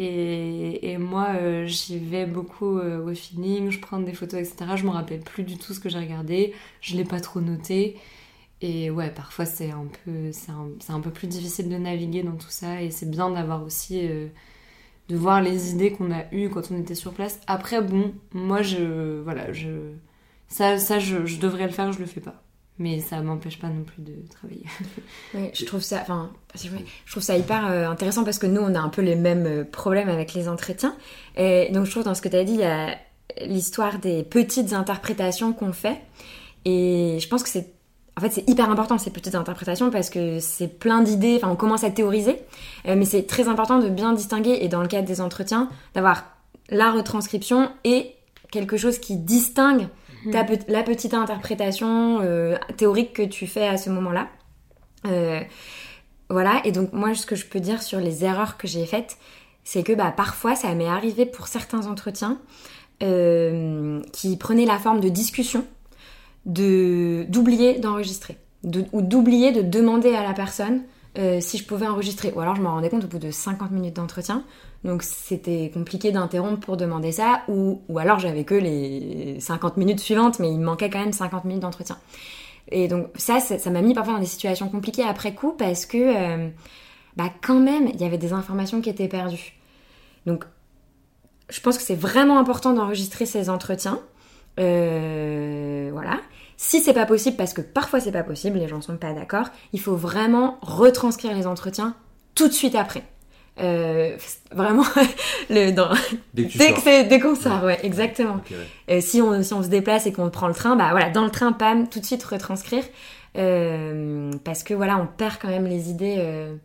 Et, 0.00 0.96
moi, 0.96 1.30
euh, 1.40 1.66
j'y 1.66 1.98
vais 1.98 2.24
beaucoup 2.24 2.78
euh, 2.78 3.04
au 3.04 3.14
feeling, 3.14 3.70
je 3.70 3.80
prends 3.80 3.98
des 3.98 4.12
photos, 4.12 4.40
etc. 4.40 4.76
Je 4.76 4.84
me 4.84 4.90
rappelle 4.90 5.20
plus 5.20 5.42
du 5.42 5.58
tout 5.58 5.74
ce 5.74 5.80
que 5.80 5.88
j'ai 5.88 5.98
regardé. 5.98 6.54
Je 6.80 6.96
l'ai 6.96 7.04
pas 7.04 7.20
trop 7.20 7.40
noté. 7.40 7.96
Et 8.60 8.90
ouais, 8.90 9.10
parfois 9.10 9.44
c'est 9.46 9.70
un 9.70 9.86
peu, 10.04 10.32
c'est 10.32 10.52
un, 10.52 10.68
un 10.88 11.00
peu 11.00 11.10
plus 11.10 11.26
difficile 11.28 11.68
de 11.68 11.76
naviguer 11.76 12.22
dans 12.22 12.36
tout 12.36 12.50
ça. 12.50 12.82
Et 12.82 12.90
c'est 12.90 13.10
bien 13.10 13.30
d'avoir 13.30 13.64
aussi, 13.64 14.06
euh, 14.08 14.28
de 15.08 15.16
voir 15.16 15.42
les 15.42 15.72
idées 15.72 15.92
qu'on 15.92 16.12
a 16.12 16.24
eues 16.32 16.48
quand 16.50 16.70
on 16.70 16.78
était 16.80 16.94
sur 16.94 17.12
place. 17.12 17.40
Après, 17.48 17.82
bon, 17.82 18.14
moi 18.32 18.62
je, 18.62 19.20
voilà, 19.22 19.52
je, 19.52 19.94
ça, 20.48 20.78
ça 20.78 20.98
je, 21.00 21.26
je 21.26 21.40
devrais 21.40 21.66
le 21.66 21.72
faire, 21.72 21.92
je 21.92 22.00
le 22.00 22.06
fais 22.06 22.20
pas. 22.20 22.42
Mais 22.78 23.00
ça 23.00 23.20
m'empêche 23.20 23.58
pas 23.58 23.68
non 23.68 23.82
plus 23.82 24.02
de 24.02 24.14
travailler. 24.30 24.64
Oui, 25.34 25.50
je 25.52 25.64
trouve 25.64 25.82
ça, 25.82 25.98
enfin, 26.00 26.30
c'est 26.54 26.68
vrai, 26.68 26.84
je 27.04 27.10
trouve 27.10 27.22
ça 27.22 27.36
hyper 27.36 27.66
euh, 27.66 27.88
intéressant 27.88 28.24
parce 28.24 28.38
que 28.38 28.46
nous, 28.46 28.60
on 28.60 28.74
a 28.74 28.78
un 28.78 28.88
peu 28.88 29.02
les 29.02 29.16
mêmes 29.16 29.46
euh, 29.46 29.64
problèmes 29.64 30.08
avec 30.08 30.32
les 30.32 30.48
entretiens. 30.48 30.96
Et 31.36 31.70
donc, 31.72 31.86
je 31.86 31.90
trouve 31.90 32.04
dans 32.04 32.14
ce 32.14 32.22
que 32.22 32.28
tu 32.28 32.36
as 32.36 32.44
dit, 32.44 32.54
il 32.54 32.60
y 32.60 32.64
a 32.64 32.96
l'histoire 33.44 33.98
des 33.98 34.22
petites 34.22 34.72
interprétations 34.72 35.52
qu'on 35.52 35.72
fait. 35.72 36.00
Et 36.64 37.18
je 37.20 37.28
pense 37.28 37.42
que 37.42 37.48
c'est, 37.48 37.72
en 38.16 38.20
fait, 38.20 38.30
c'est 38.30 38.48
hyper 38.48 38.70
important 38.70 38.96
ces 38.96 39.10
petites 39.10 39.34
interprétations 39.34 39.90
parce 39.90 40.08
que 40.10 40.38
c'est 40.40 40.68
plein 40.68 41.02
d'idées. 41.02 41.36
Enfin, 41.36 41.50
on 41.50 41.56
commence 41.56 41.84
à 41.84 41.90
théoriser, 41.90 42.36
euh, 42.86 42.94
mais 42.96 43.04
c'est 43.04 43.26
très 43.26 43.48
important 43.48 43.78
de 43.80 43.88
bien 43.88 44.12
distinguer 44.12 44.58
et 44.60 44.68
dans 44.68 44.82
le 44.82 44.88
cadre 44.88 45.06
des 45.06 45.20
entretiens, 45.20 45.68
d'avoir 45.94 46.24
la 46.70 46.92
retranscription 46.92 47.70
et 47.84 48.14
quelque 48.50 48.76
chose 48.76 48.98
qui 48.98 49.16
distingue 49.16 49.88
ta 50.32 50.44
pe- 50.44 50.58
la 50.68 50.82
petite 50.82 51.14
interprétation 51.14 52.20
euh, 52.22 52.56
théorique 52.76 53.12
que 53.12 53.22
tu 53.22 53.46
fais 53.46 53.66
à 53.66 53.76
ce 53.76 53.90
moment-là. 53.90 54.28
Euh, 55.06 55.40
voilà, 56.30 56.60
et 56.64 56.72
donc 56.72 56.92
moi 56.92 57.14
ce 57.14 57.24
que 57.26 57.36
je 57.36 57.46
peux 57.46 57.60
dire 57.60 57.82
sur 57.82 58.00
les 58.00 58.24
erreurs 58.24 58.56
que 58.58 58.66
j'ai 58.68 58.84
faites, 58.86 59.16
c'est 59.64 59.82
que 59.82 59.92
bah, 59.92 60.12
parfois 60.16 60.54
ça 60.56 60.74
m'est 60.74 60.88
arrivé 60.88 61.24
pour 61.26 61.46
certains 61.46 61.86
entretiens 61.86 62.38
euh, 63.02 64.00
qui 64.12 64.36
prenaient 64.36 64.66
la 64.66 64.78
forme 64.78 65.00
de 65.00 65.08
discussion, 65.08 65.64
de 66.46 67.24
d'oublier 67.28 67.78
d'enregistrer, 67.78 68.36
de- 68.64 68.84
ou 68.92 69.02
d'oublier 69.02 69.52
de 69.52 69.62
demander 69.62 70.14
à 70.14 70.22
la 70.22 70.32
personne 70.34 70.82
euh, 71.16 71.40
si 71.40 71.58
je 71.58 71.64
pouvais 71.64 71.86
enregistrer. 71.86 72.32
Ou 72.34 72.40
alors 72.40 72.54
je 72.54 72.62
m'en 72.62 72.72
rendais 72.72 72.90
compte 72.90 73.04
au 73.04 73.08
bout 73.08 73.18
de 73.18 73.30
50 73.30 73.70
minutes 73.70 73.96
d'entretien, 73.96 74.44
donc 74.84 75.02
c'était 75.02 75.70
compliqué 75.72 76.12
d'interrompre 76.12 76.60
pour 76.60 76.76
demander 76.76 77.12
ça, 77.12 77.42
ou, 77.48 77.80
alors 77.96 78.18
j'avais 78.18 78.44
que 78.44 78.54
les 78.54 79.40
50 79.40 79.76
minutes 79.76 80.00
suivantes, 80.00 80.38
mais 80.38 80.50
il 80.50 80.60
manquait 80.60 80.90
quand 80.90 81.00
même 81.00 81.12
50 81.12 81.44
minutes 81.44 81.62
d'entretien. 81.62 81.98
Et 82.70 82.86
donc 82.86 83.08
ça, 83.16 83.40
ça 83.40 83.70
m'a 83.70 83.80
mis 83.80 83.94
parfois 83.94 84.14
dans 84.14 84.20
des 84.20 84.26
situations 84.26 84.68
compliquées 84.68 85.02
après 85.02 85.34
coup 85.34 85.52
parce 85.52 85.86
que 85.86 85.96
euh, 85.96 86.48
bah 87.16 87.32
quand 87.42 87.58
même, 87.58 87.88
il 87.88 88.00
y 88.00 88.04
avait 88.04 88.18
des 88.18 88.32
informations 88.32 88.80
qui 88.80 88.90
étaient 88.90 89.08
perdues. 89.08 89.54
Donc 90.26 90.44
je 91.48 91.60
pense 91.60 91.78
que 91.78 91.82
c'est 91.82 91.94
vraiment 91.94 92.38
important 92.38 92.74
d'enregistrer 92.74 93.26
ces 93.26 93.48
entretiens. 93.48 94.00
Euh, 94.60 95.88
voilà. 95.92 96.20
Si 96.60 96.80
c'est 96.80 96.92
pas 96.92 97.06
possible, 97.06 97.36
parce 97.36 97.54
que 97.54 97.60
parfois 97.60 98.00
c'est 98.00 98.10
pas 98.10 98.24
possible, 98.24 98.58
les 98.58 98.66
gens 98.66 98.80
sont 98.80 98.96
pas 98.96 99.12
d'accord, 99.12 99.46
il 99.72 99.80
faut 99.80 99.94
vraiment 99.94 100.58
retranscrire 100.60 101.32
les 101.32 101.46
entretiens 101.46 101.94
tout 102.34 102.48
de 102.48 102.52
suite 102.52 102.74
après. 102.74 103.04
Euh, 103.60 104.16
vraiment, 104.50 104.82
le, 105.50 105.70
dans... 105.70 105.90
dès, 106.34 107.20
qu'on 107.20 107.36
sort, 107.36 107.62
ouais, 107.62 107.78
exactement. 107.84 108.40
Euh, 108.90 109.00
si, 109.00 109.22
on, 109.22 109.40
si 109.40 109.54
on 109.54 109.62
se 109.62 109.68
déplace 109.68 110.06
et 110.06 110.12
qu'on 110.12 110.30
prend 110.30 110.48
le 110.48 110.54
train, 110.54 110.74
bah 110.74 110.88
voilà, 110.90 111.10
dans 111.10 111.24
le 111.24 111.30
train, 111.30 111.52
pam, 111.52 111.88
tout 111.88 112.00
de 112.00 112.04
suite 112.04 112.24
retranscrire. 112.24 112.82
Euh, 113.36 114.32
parce 114.42 114.64
que 114.64 114.74
voilà, 114.74 114.98
on 114.98 115.06
perd 115.06 115.36
quand 115.40 115.48
même 115.48 115.66
les 115.66 115.90
idées 115.90 116.16
euh, 116.18 116.56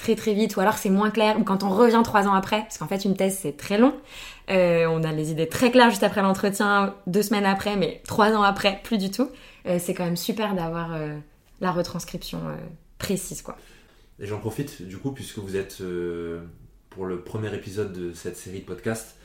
très 0.00 0.14
très 0.16 0.34
vite, 0.34 0.56
ou 0.56 0.60
alors 0.60 0.78
c'est 0.78 0.90
moins 0.90 1.10
clair, 1.10 1.38
ou 1.38 1.44
quand 1.44 1.62
on 1.62 1.68
revient 1.68 2.00
trois 2.04 2.26
ans 2.26 2.34
après, 2.34 2.60
parce 2.62 2.78
qu'en 2.78 2.88
fait 2.88 3.04
une 3.04 3.16
thèse 3.16 3.38
c'est 3.40 3.56
très 3.56 3.78
long, 3.78 3.94
euh, 4.50 4.86
on 4.88 5.04
a 5.04 5.12
les 5.12 5.30
idées 5.30 5.48
très 5.48 5.70
claires 5.70 5.90
juste 5.90 6.02
après 6.02 6.22
l'entretien, 6.22 6.94
deux 7.06 7.22
semaines 7.22 7.46
après, 7.46 7.76
mais 7.76 8.02
trois 8.06 8.32
ans 8.32 8.42
après, 8.42 8.80
plus 8.82 8.98
du 8.98 9.10
tout. 9.10 9.28
Euh, 9.66 9.78
c'est 9.78 9.94
quand 9.94 10.04
même 10.04 10.16
super 10.16 10.54
d'avoir 10.54 10.90
la 11.60 11.72
retranscription 11.72 12.40
précise, 12.98 13.42
quoi. 13.42 13.56
Et 14.20 14.26
j'en 14.26 14.38
profite 14.38 14.82
du 14.82 14.98
coup, 14.98 15.12
puisque 15.12 15.38
vous 15.38 15.56
êtes 15.56 15.78
euh, 15.80 16.42
pour 16.90 17.06
le 17.06 17.20
premier 17.22 17.52
épisode 17.54 17.92
de 17.92 18.12
cette 18.12 18.36
série 18.36 18.60
de 18.60 18.66
podcasts, 18.66 19.16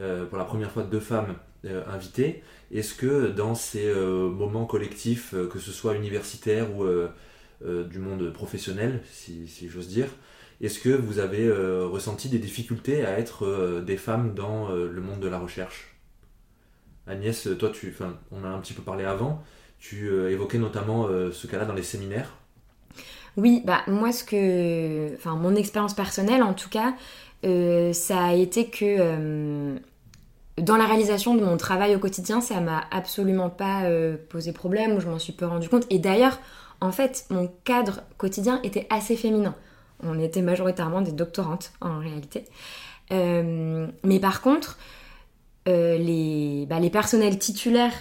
euh, 0.00 0.26
pour 0.26 0.38
la 0.38 0.44
première 0.44 0.72
fois 0.72 0.82
deux 0.82 1.00
femmes 1.00 1.36
euh, 1.64 1.84
invitées. 1.86 2.42
Est-ce 2.72 2.94
que 2.94 3.28
dans 3.28 3.54
ces 3.54 3.92
moments 3.92 4.64
collectifs, 4.64 5.34
que 5.50 5.58
ce 5.58 5.72
soit 5.72 5.96
universitaire 5.96 6.72
ou 6.76 6.84
du 7.62 7.98
monde 7.98 8.32
professionnel, 8.32 9.00
si, 9.10 9.46
j'ose 9.68 9.88
dire, 9.88 10.08
est-ce 10.60 10.78
que 10.78 10.90
vous 10.90 11.18
avez 11.18 11.50
ressenti 11.50 12.28
des 12.28 12.38
difficultés 12.38 13.04
à 13.04 13.18
être 13.18 13.82
des 13.84 13.96
femmes 13.96 14.34
dans 14.34 14.70
le 14.70 15.00
monde 15.00 15.20
de 15.20 15.28
la 15.28 15.38
recherche? 15.38 15.94
Agnès, 17.06 17.48
toi, 17.58 17.70
tu, 17.70 17.94
on 18.30 18.44
a 18.44 18.48
un 18.48 18.58
petit 18.60 18.72
peu 18.72 18.82
parlé 18.82 19.04
avant, 19.04 19.42
tu 19.78 20.10
évoquais 20.30 20.58
notamment 20.58 21.08
ce 21.32 21.46
cas-là 21.46 21.64
dans 21.64 21.74
les 21.74 21.82
séminaires. 21.82 22.34
Oui, 23.36 23.62
bah 23.64 23.82
moi 23.86 24.12
ce 24.12 24.24
que, 24.24 25.16
mon 25.26 25.54
expérience 25.54 25.94
personnelle 25.94 26.42
en 26.42 26.54
tout 26.54 26.68
cas, 26.68 26.94
euh, 27.44 27.92
ça 27.92 28.24
a 28.24 28.34
été 28.34 28.66
que 28.66 28.84
euh, 28.84 29.78
dans 30.58 30.76
la 30.76 30.86
réalisation 30.86 31.34
de 31.34 31.44
mon 31.44 31.56
travail 31.56 31.94
au 31.94 31.98
quotidien, 31.98 32.40
ça 32.40 32.60
m'a 32.60 32.84
absolument 32.90 33.48
pas 33.48 33.84
euh, 33.84 34.16
posé 34.28 34.52
problème 34.52 34.96
ou 34.96 35.00
je 35.00 35.08
m'en 35.08 35.18
suis 35.18 35.32
peu 35.32 35.46
rendu 35.46 35.68
compte. 35.68 35.86
Et 35.90 35.98
d'ailleurs, 35.98 36.38
en 36.80 36.92
fait, 36.92 37.26
mon 37.30 37.50
cadre 37.64 38.02
quotidien 38.18 38.60
était 38.62 38.86
assez 38.90 39.16
féminin. 39.16 39.54
On 40.02 40.18
était 40.18 40.42
majoritairement 40.42 41.02
des 41.02 41.12
doctorantes 41.12 41.72
en 41.80 41.98
réalité. 41.98 42.44
mais 43.10 44.18
par 44.20 44.40
contre, 44.40 44.78
les, 45.66 46.66
bah, 46.68 46.80
les 46.80 46.90
personnels 46.90 47.38
titulaires 47.38 47.92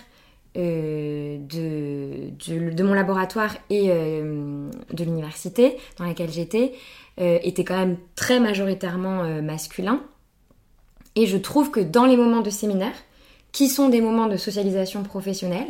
euh, 0.57 1.38
de, 1.38 2.84
mon 2.84 2.93
laboratoire 2.93 3.55
et 3.69 3.91
euh, 3.91 4.71
de 4.91 5.03
l'université 5.03 5.77
dans 5.97 6.05
laquelle 6.05 6.32
j'étais 6.32 6.73
euh, 7.21 7.38
était 7.43 7.63
quand 7.63 7.77
même 7.77 7.97
très 8.15 8.39
majoritairement 8.39 9.41
masculin. 9.41 10.01
Et 11.15 11.27
je 11.27 11.38
trouve 11.38 11.69
que 11.69 11.80
dans 11.80 12.05
les 12.05 12.17
moments 12.17 12.41
de 12.41 12.49
séminaire, 12.49 12.95
qui 13.51 13.67
sont 13.67 13.89
des 13.89 14.01
moments 14.01 14.27
de 14.27 14.38
socialisation 14.38 15.03
professionnelle, 15.03 15.67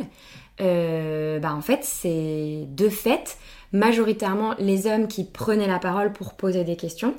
bah 0.60 1.54
en 1.54 1.60
fait, 1.62 1.80
c'est 1.82 2.66
de 2.68 2.88
fait 2.88 3.38
majoritairement 3.72 4.54
les 4.58 4.86
hommes 4.86 5.08
qui 5.08 5.24
prenaient 5.24 5.66
la 5.66 5.78
parole 5.78 6.12
pour 6.12 6.34
poser 6.34 6.64
des 6.64 6.76
questions. 6.76 7.14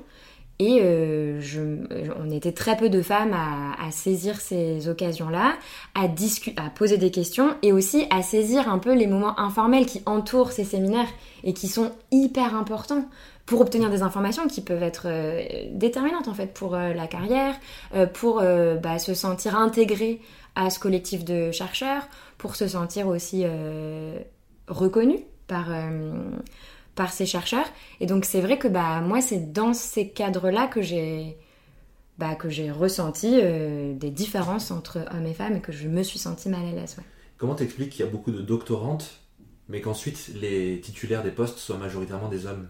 Et 0.59 0.79
euh, 0.83 1.41
on 2.23 2.29
était 2.29 2.51
très 2.51 2.77
peu 2.77 2.87
de 2.87 3.01
femmes 3.01 3.33
à, 3.33 3.89
saisir 3.89 4.39
ces 4.39 4.87
occasions-là, 4.87 5.55
à, 5.95 6.07
poser 6.75 6.97
des 6.97 7.09
questions 7.09 7.55
et 7.63 7.71
aussi 7.71 8.05
à 8.11 8.21
saisir 8.21 8.69
un 8.69 8.77
peu 8.77 8.93
les 8.93 9.07
moments 9.07 9.39
informels 9.39 9.87
qui 9.87 10.03
entourent 10.05 10.51
ces 10.51 10.63
séminaires 10.63 11.09
et 11.43 11.53
qui 11.53 11.67
sont 11.67 11.91
hyper 12.11 12.55
importants 12.55 13.09
pour 13.47 13.61
obtenir 13.61 13.89
des 13.89 14.03
informations 14.03 14.47
qui 14.47 14.61
peuvent 14.61 14.83
être 14.83 15.07
euh, 15.07 15.41
déterminantes 15.71 16.27
en 16.27 16.35
fait 16.35 16.53
pour 16.53 16.75
euh, 16.75 16.93
la 16.93 17.07
carrière, 17.07 17.55
pour 18.13 18.43
bah, 18.83 18.99
se 18.99 19.15
sentir 19.15 19.57
intégré 19.57 20.21
à 20.55 20.69
ce 20.69 20.77
collectif 20.79 21.25
de 21.25 21.51
chercheurs, 21.51 22.03
pour 22.41 22.55
se 22.55 22.67
sentir 22.67 23.07
aussi 23.07 23.45
reconnu 24.67 25.19
par 25.45 25.69
par 26.95 27.13
ces 27.13 27.25
chercheurs. 27.25 27.65
Et 27.99 28.05
donc 28.05 28.25
c'est 28.25 28.41
vrai 28.41 28.57
que 28.57 28.67
bah, 28.67 29.01
moi, 29.01 29.21
c'est 29.21 29.51
dans 29.51 29.73
ces 29.73 30.09
cadres-là 30.09 30.67
que 30.67 30.81
j'ai 30.81 31.37
bah, 32.17 32.37
ressenti 32.73 33.39
euh, 33.41 33.93
des 33.93 34.11
différences 34.11 34.71
entre 34.71 34.99
hommes 35.11 35.25
et 35.25 35.33
femmes 35.33 35.57
et 35.57 35.61
que 35.61 35.71
je 35.71 35.87
me 35.87 36.03
suis 36.03 36.19
sentie 36.19 36.49
mal 36.49 36.65
à 36.65 36.71
l'aise. 36.71 36.97
Comment 37.37 37.55
t'expliques 37.55 37.91
qu'il 37.91 38.05
y 38.05 38.07
a 38.07 38.11
beaucoup 38.11 38.31
de 38.31 38.41
doctorantes, 38.41 39.21
mais 39.69 39.81
qu'ensuite 39.81 40.31
les 40.39 40.79
titulaires 40.81 41.23
des 41.23 41.31
postes 41.31 41.57
soient 41.57 41.77
majoritairement 41.77 42.29
des 42.29 42.45
hommes? 42.45 42.67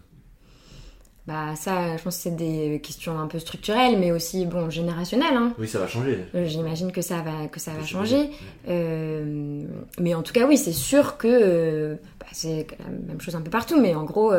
Bah 1.28 1.56
ça, 1.56 1.98
je 1.98 2.04
pense 2.04 2.16
que 2.16 2.24
c'est 2.24 2.36
des 2.36 2.80
questions 2.82 3.20
un 3.20 3.28
peu 3.28 3.38
structurelles, 3.38 4.00
mais 4.00 4.12
aussi 4.12 4.48
bon 4.48 4.72
générationnelles. 4.72 5.36
Hein. 5.36 5.54
Oui, 5.60 5.68
ça 5.68 5.78
va 5.78 5.88
changer. 5.88 6.18
Euh, 6.34 6.46
j'imagine 6.48 6.92
que 6.92 7.04
ça 7.04 7.22
va 7.22 7.48
que 7.48 7.60
ça 7.60 7.72
va 7.72 7.86
changer. 7.86 8.32
Euh, 8.68 9.64
mais 10.00 10.16
en 10.16 10.24
tout 10.24 10.34
cas, 10.34 10.48
oui, 10.48 10.58
c'est 10.58 10.72
sûr 10.72 11.18
que 11.18 11.28
euh, 11.28 11.96
bah, 12.20 12.26
c'est 12.32 12.66
la 12.80 12.90
même 12.90 13.22
chose 13.22 13.36
un 13.36 13.42
peu 13.42 13.52
partout. 13.52 13.80
Mais 13.80 13.94
en 13.94 14.04
gros, 14.04 14.34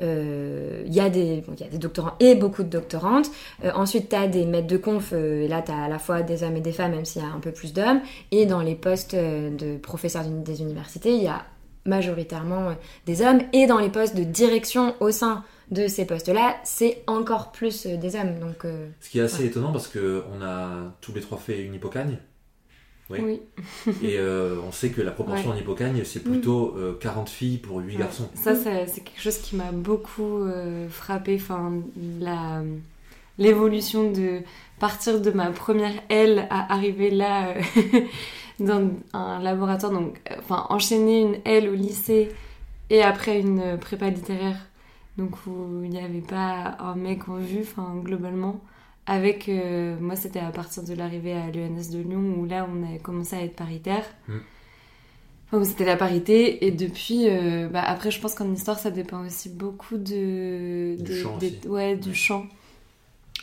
il 0.00 0.94
y 0.94 1.00
a 1.00 1.08
des 1.08 1.44
il 1.48 1.60
y 1.60 1.64
a 1.64 1.70
des 1.70 1.78
doctorants 1.78 2.14
et 2.20 2.34
beaucoup 2.34 2.62
de 2.62 2.68
doctorantes. 2.68 3.30
ensuite, 3.74 4.10
tu 4.10 4.16
as 4.16 4.26
des 4.26 4.44
maîtres 4.44 4.68
de 4.68 4.76
conf. 4.76 5.14
et 5.14 5.48
là, 5.48 5.62
tu 5.62 5.72
as 5.72 5.84
à 5.84 5.88
la 5.88 5.98
fois 5.98 6.20
des 6.20 6.42
hommes 6.42 6.56
et 6.56 6.60
des 6.60 6.72
femmes, 6.72 6.90
même 6.90 7.06
s'il 7.06 7.22
y 7.22 7.24
a 7.24 7.28
un 7.28 7.40
peu 7.40 7.52
plus 7.52 7.72
d'hommes. 7.72 8.02
Et 8.32 8.44
dans 8.44 8.60
les 8.60 8.74
postes 8.74 9.14
de 9.14 9.78
professeurs 9.78 10.24
des 10.26 10.60
universités, 10.60 11.14
il 11.14 11.22
y 11.22 11.28
a 11.28 11.42
majoritairement 11.86 12.74
des 13.06 13.22
hommes. 13.22 13.40
Et 13.54 13.66
dans 13.66 13.78
les 13.78 13.88
postes 13.88 14.14
de 14.14 14.24
direction 14.24 14.94
au 15.00 15.10
sein 15.10 15.42
de 15.70 15.86
ces 15.86 16.06
postes-là, 16.06 16.56
c'est 16.64 17.02
encore 17.06 17.52
plus 17.52 17.86
euh, 17.86 17.96
des 17.96 18.16
hommes. 18.16 18.38
Donc, 18.38 18.64
euh, 18.64 18.88
Ce 19.00 19.10
qui 19.10 19.18
est 19.18 19.22
assez 19.22 19.44
étonnant 19.44 19.72
parce 19.72 19.88
qu'on 19.88 20.42
a 20.42 20.94
tous 21.00 21.12
les 21.12 21.20
trois 21.20 21.38
fait 21.38 21.62
une 21.62 21.74
hippocagne. 21.74 22.18
Oui. 23.10 23.40
Et 24.02 24.18
euh, 24.18 24.56
on 24.66 24.72
sait 24.72 24.90
que 24.90 25.00
la 25.00 25.12
proportion 25.12 25.50
en 25.50 25.56
hippocagne, 25.56 26.02
c'est 26.04 26.22
plutôt 26.22 26.76
40 27.00 27.30
filles 27.30 27.56
pour 27.56 27.78
8 27.78 27.96
garçons. 27.96 28.28
Ça, 28.34 28.54
c'est 28.54 29.02
quelque 29.02 29.20
chose 29.20 29.38
qui 29.38 29.56
m'a 29.56 29.72
beaucoup 29.72 30.46
frappé. 30.90 31.36
Enfin, 31.40 31.72
la 32.20 32.62
l'évolution 33.38 34.10
de 34.10 34.40
partir 34.80 35.20
de 35.20 35.30
ma 35.30 35.52
première 35.52 35.94
aile 36.08 36.48
à 36.50 36.72
arriver 36.72 37.08
là 37.08 37.54
dans 38.58 38.90
un 39.12 39.40
laboratoire 39.40 39.92
donc 39.92 40.20
enfin 40.40 40.66
enchaîner 40.70 41.20
une 41.20 41.36
aile 41.44 41.68
au 41.68 41.74
lycée 41.74 42.30
et 42.90 43.00
après 43.00 43.38
une 43.38 43.78
prépa 43.78 44.10
littéraire 44.10 44.67
donc 45.18 45.34
où 45.46 45.82
il 45.82 45.90
n'y 45.90 45.98
avait 45.98 46.20
pas 46.20 46.76
un 46.78 46.94
mec 46.94 47.28
en 47.28 47.36
vue, 47.36 47.60
enfin 47.62 48.00
globalement. 48.02 48.60
Avec, 49.06 49.48
euh, 49.48 49.96
moi 50.00 50.16
c'était 50.16 50.38
à 50.38 50.50
partir 50.50 50.84
de 50.84 50.94
l'arrivée 50.94 51.32
à 51.32 51.50
l'ENS 51.50 51.90
de 51.92 51.98
Lyon 51.98 52.36
où 52.38 52.46
là 52.46 52.68
on 52.70 52.94
a 52.94 52.98
commencé 52.98 53.36
à 53.36 53.42
être 53.42 53.56
paritaire. 53.56 54.04
Mm. 54.28 54.36
Enfin, 55.50 55.64
c'était 55.64 55.86
la 55.86 55.96
parité 55.96 56.66
et 56.66 56.70
depuis, 56.70 57.28
euh, 57.28 57.68
bah, 57.68 57.82
après 57.82 58.10
je 58.10 58.20
pense 58.20 58.34
qu'en 58.34 58.52
histoire 58.52 58.78
ça 58.78 58.90
dépend 58.90 59.26
aussi 59.26 59.48
beaucoup 59.48 59.96
de, 59.96 60.96
du, 61.00 61.16
champ, 61.16 61.38
ouais, 61.66 61.96
du 61.96 62.14
champ. 62.14 62.46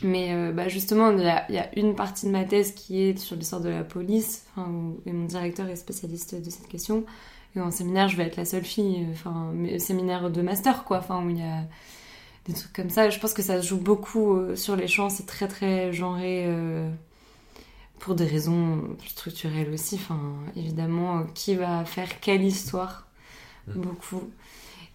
Mais 0.01 0.33
euh, 0.33 0.51
bah, 0.51 0.67
justement, 0.67 1.09
il 1.11 1.23
y, 1.23 1.27
a, 1.27 1.51
y, 1.51 1.57
a, 1.57 1.69
une 1.79 1.95
partie 1.95 2.25
de 2.25 2.31
ma 2.31 2.43
thèse 2.43 2.73
qui 2.73 3.01
est 3.01 3.17
sur 3.17 3.35
l'histoire 3.35 3.61
de 3.61 3.69
la 3.69 3.83
police, 3.83 4.45
et 5.05 5.11
mon 5.11 5.25
directeur 5.25 5.67
est 5.69 5.77
spécialiste 5.77 6.35
de 6.35 6.49
cette 6.49 6.67
question 6.67 7.05
en 7.61 7.71
séminaire, 7.71 8.07
je 8.09 8.17
vais 8.17 8.23
être 8.23 8.37
la 8.37 8.45
seule 8.45 8.63
fille, 8.63 9.05
enfin, 9.11 9.51
séminaire 9.79 10.29
de 10.29 10.41
master, 10.41 10.83
quoi, 10.83 10.99
enfin, 10.99 11.23
où 11.25 11.29
il 11.29 11.39
y 11.39 11.43
a 11.43 11.63
des 12.45 12.53
trucs 12.53 12.73
comme 12.73 12.89
ça. 12.89 13.09
Je 13.09 13.19
pense 13.19 13.33
que 13.33 13.41
ça 13.41 13.61
se 13.61 13.67
joue 13.67 13.79
beaucoup 13.79 14.35
euh, 14.35 14.55
sur 14.55 14.75
les 14.75 14.87
champs, 14.87 15.09
c'est 15.09 15.25
très 15.25 15.47
très 15.47 15.91
genré 15.93 16.43
euh, 16.45 16.89
pour 17.99 18.15
des 18.15 18.25
raisons 18.25 18.83
structurelles 19.07 19.71
aussi. 19.73 19.95
Enfin, 19.95 20.19
évidemment, 20.55 21.19
euh, 21.19 21.23
qui 21.33 21.55
va 21.55 21.85
faire 21.85 22.19
quelle 22.19 22.43
histoire? 22.43 23.07
Mmh. 23.67 23.81
Beaucoup. 23.81 24.21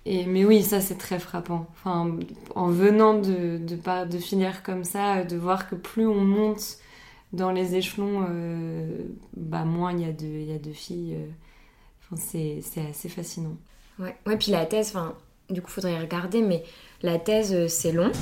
Et, 0.07 0.27
mais 0.27 0.45
oui, 0.45 0.63
ça 0.63 0.81
c'est 0.81 0.97
très 0.97 1.19
frappant. 1.19 1.67
Enfin, 1.73 2.17
en 2.55 2.69
venant 2.69 3.15
de, 3.15 3.59
de, 3.59 4.05
de 4.07 4.19
filières 4.19 4.63
comme 4.63 4.85
ça, 4.85 5.25
de 5.25 5.37
voir 5.37 5.69
que 5.69 5.75
plus 5.75 6.07
on 6.07 6.25
monte 6.25 6.79
dans 7.33 7.51
les 7.51 7.75
échelons, 7.75 8.27
bah, 9.37 9.65
moins 9.65 9.93
il 9.93 10.01
y, 10.01 10.47
y 10.47 10.55
a 10.55 10.59
de 10.59 10.73
filles 10.73 11.17
c'est 12.17 12.63
assez 12.89 13.09
fascinant. 13.09 13.57
Ouais. 13.99 14.17
ouais, 14.27 14.37
puis 14.37 14.51
la 14.51 14.67
thèse, 14.67 14.89
enfin, 14.89 15.15
du 15.51 15.63
coup, 15.63 15.71
faudrait 15.71 15.99
regarder, 15.99 16.43
mais 16.43 16.65
la 17.03 17.19
thèse, 17.19 17.53
euh, 17.53 17.69
c'est 17.69 17.93
long. 17.93 18.13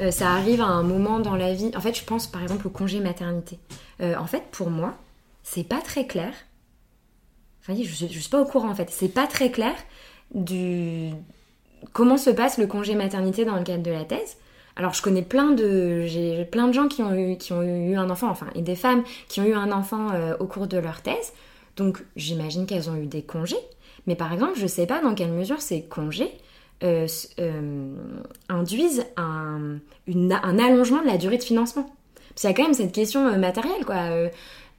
Euh, 0.00 0.10
ça 0.10 0.32
arrive 0.32 0.60
à 0.60 0.66
un 0.66 0.82
moment 0.82 1.20
dans 1.20 1.36
la 1.36 1.54
vie. 1.54 1.70
En 1.76 1.80
fait, 1.80 1.96
je 1.96 2.04
pense 2.04 2.26
par 2.26 2.42
exemple 2.42 2.66
au 2.66 2.70
congé 2.70 3.00
maternité. 3.00 3.58
Euh, 4.00 4.16
en 4.16 4.26
fait, 4.26 4.42
pour 4.50 4.70
moi, 4.70 4.94
c'est 5.42 5.64
pas 5.64 5.80
très 5.80 6.06
clair. 6.06 6.32
enfin, 7.60 7.74
je, 7.80 8.06
je 8.06 8.18
suis 8.18 8.28
pas 8.28 8.40
au 8.40 8.44
courant 8.44 8.70
en 8.70 8.74
fait. 8.74 8.90
C'est 8.90 9.08
pas 9.08 9.26
très 9.26 9.50
clair 9.50 9.74
du 10.34 11.10
comment 11.92 12.16
se 12.16 12.30
passe 12.30 12.58
le 12.58 12.66
congé 12.66 12.94
maternité 12.94 13.44
dans 13.44 13.56
le 13.56 13.62
cadre 13.62 13.82
de 13.82 13.90
la 13.90 14.04
thèse. 14.04 14.36
Alors 14.76 14.94
je 14.94 15.02
connais 15.02 15.22
plein 15.22 15.52
de 15.52 16.04
j'ai 16.06 16.44
plein 16.46 16.66
de 16.66 16.72
gens 16.72 16.88
qui 16.88 17.02
ont 17.02 17.14
eu 17.14 17.36
qui 17.36 17.52
ont 17.52 17.62
eu 17.62 17.94
un 17.94 18.10
enfant 18.10 18.28
enfin 18.28 18.48
et 18.56 18.62
des 18.62 18.74
femmes 18.74 19.04
qui 19.28 19.40
ont 19.40 19.44
eu 19.44 19.54
un 19.54 19.70
enfant 19.70 20.08
au 20.40 20.46
cours 20.46 20.66
de 20.66 20.78
leur 20.78 21.02
thèse. 21.02 21.32
Donc 21.76 22.04
j'imagine 22.16 22.66
qu'elles 22.66 22.90
ont 22.90 22.96
eu 22.96 23.06
des 23.06 23.22
congés, 23.22 23.58
mais 24.06 24.14
par 24.14 24.32
exemple, 24.32 24.52
je 24.56 24.66
sais 24.66 24.86
pas 24.86 25.00
dans 25.00 25.14
quelle 25.14 25.32
mesure 25.32 25.60
ces 25.60 25.82
congés 25.82 26.30
euh, 26.82 27.06
euh, 27.38 27.94
induisent 28.48 29.06
un, 29.16 29.78
allongement 30.40 31.02
de 31.02 31.06
la 31.06 31.18
durée 31.18 31.38
de 31.38 31.42
financement. 31.42 31.90
Parce 32.30 32.42
qu'il 32.42 32.50
y 32.50 32.52
a 32.52 32.56
quand 32.56 32.64
même 32.64 32.74
cette 32.74 32.92
question 32.92 33.38
matérielle 33.38 33.84
quoi. 33.86 34.08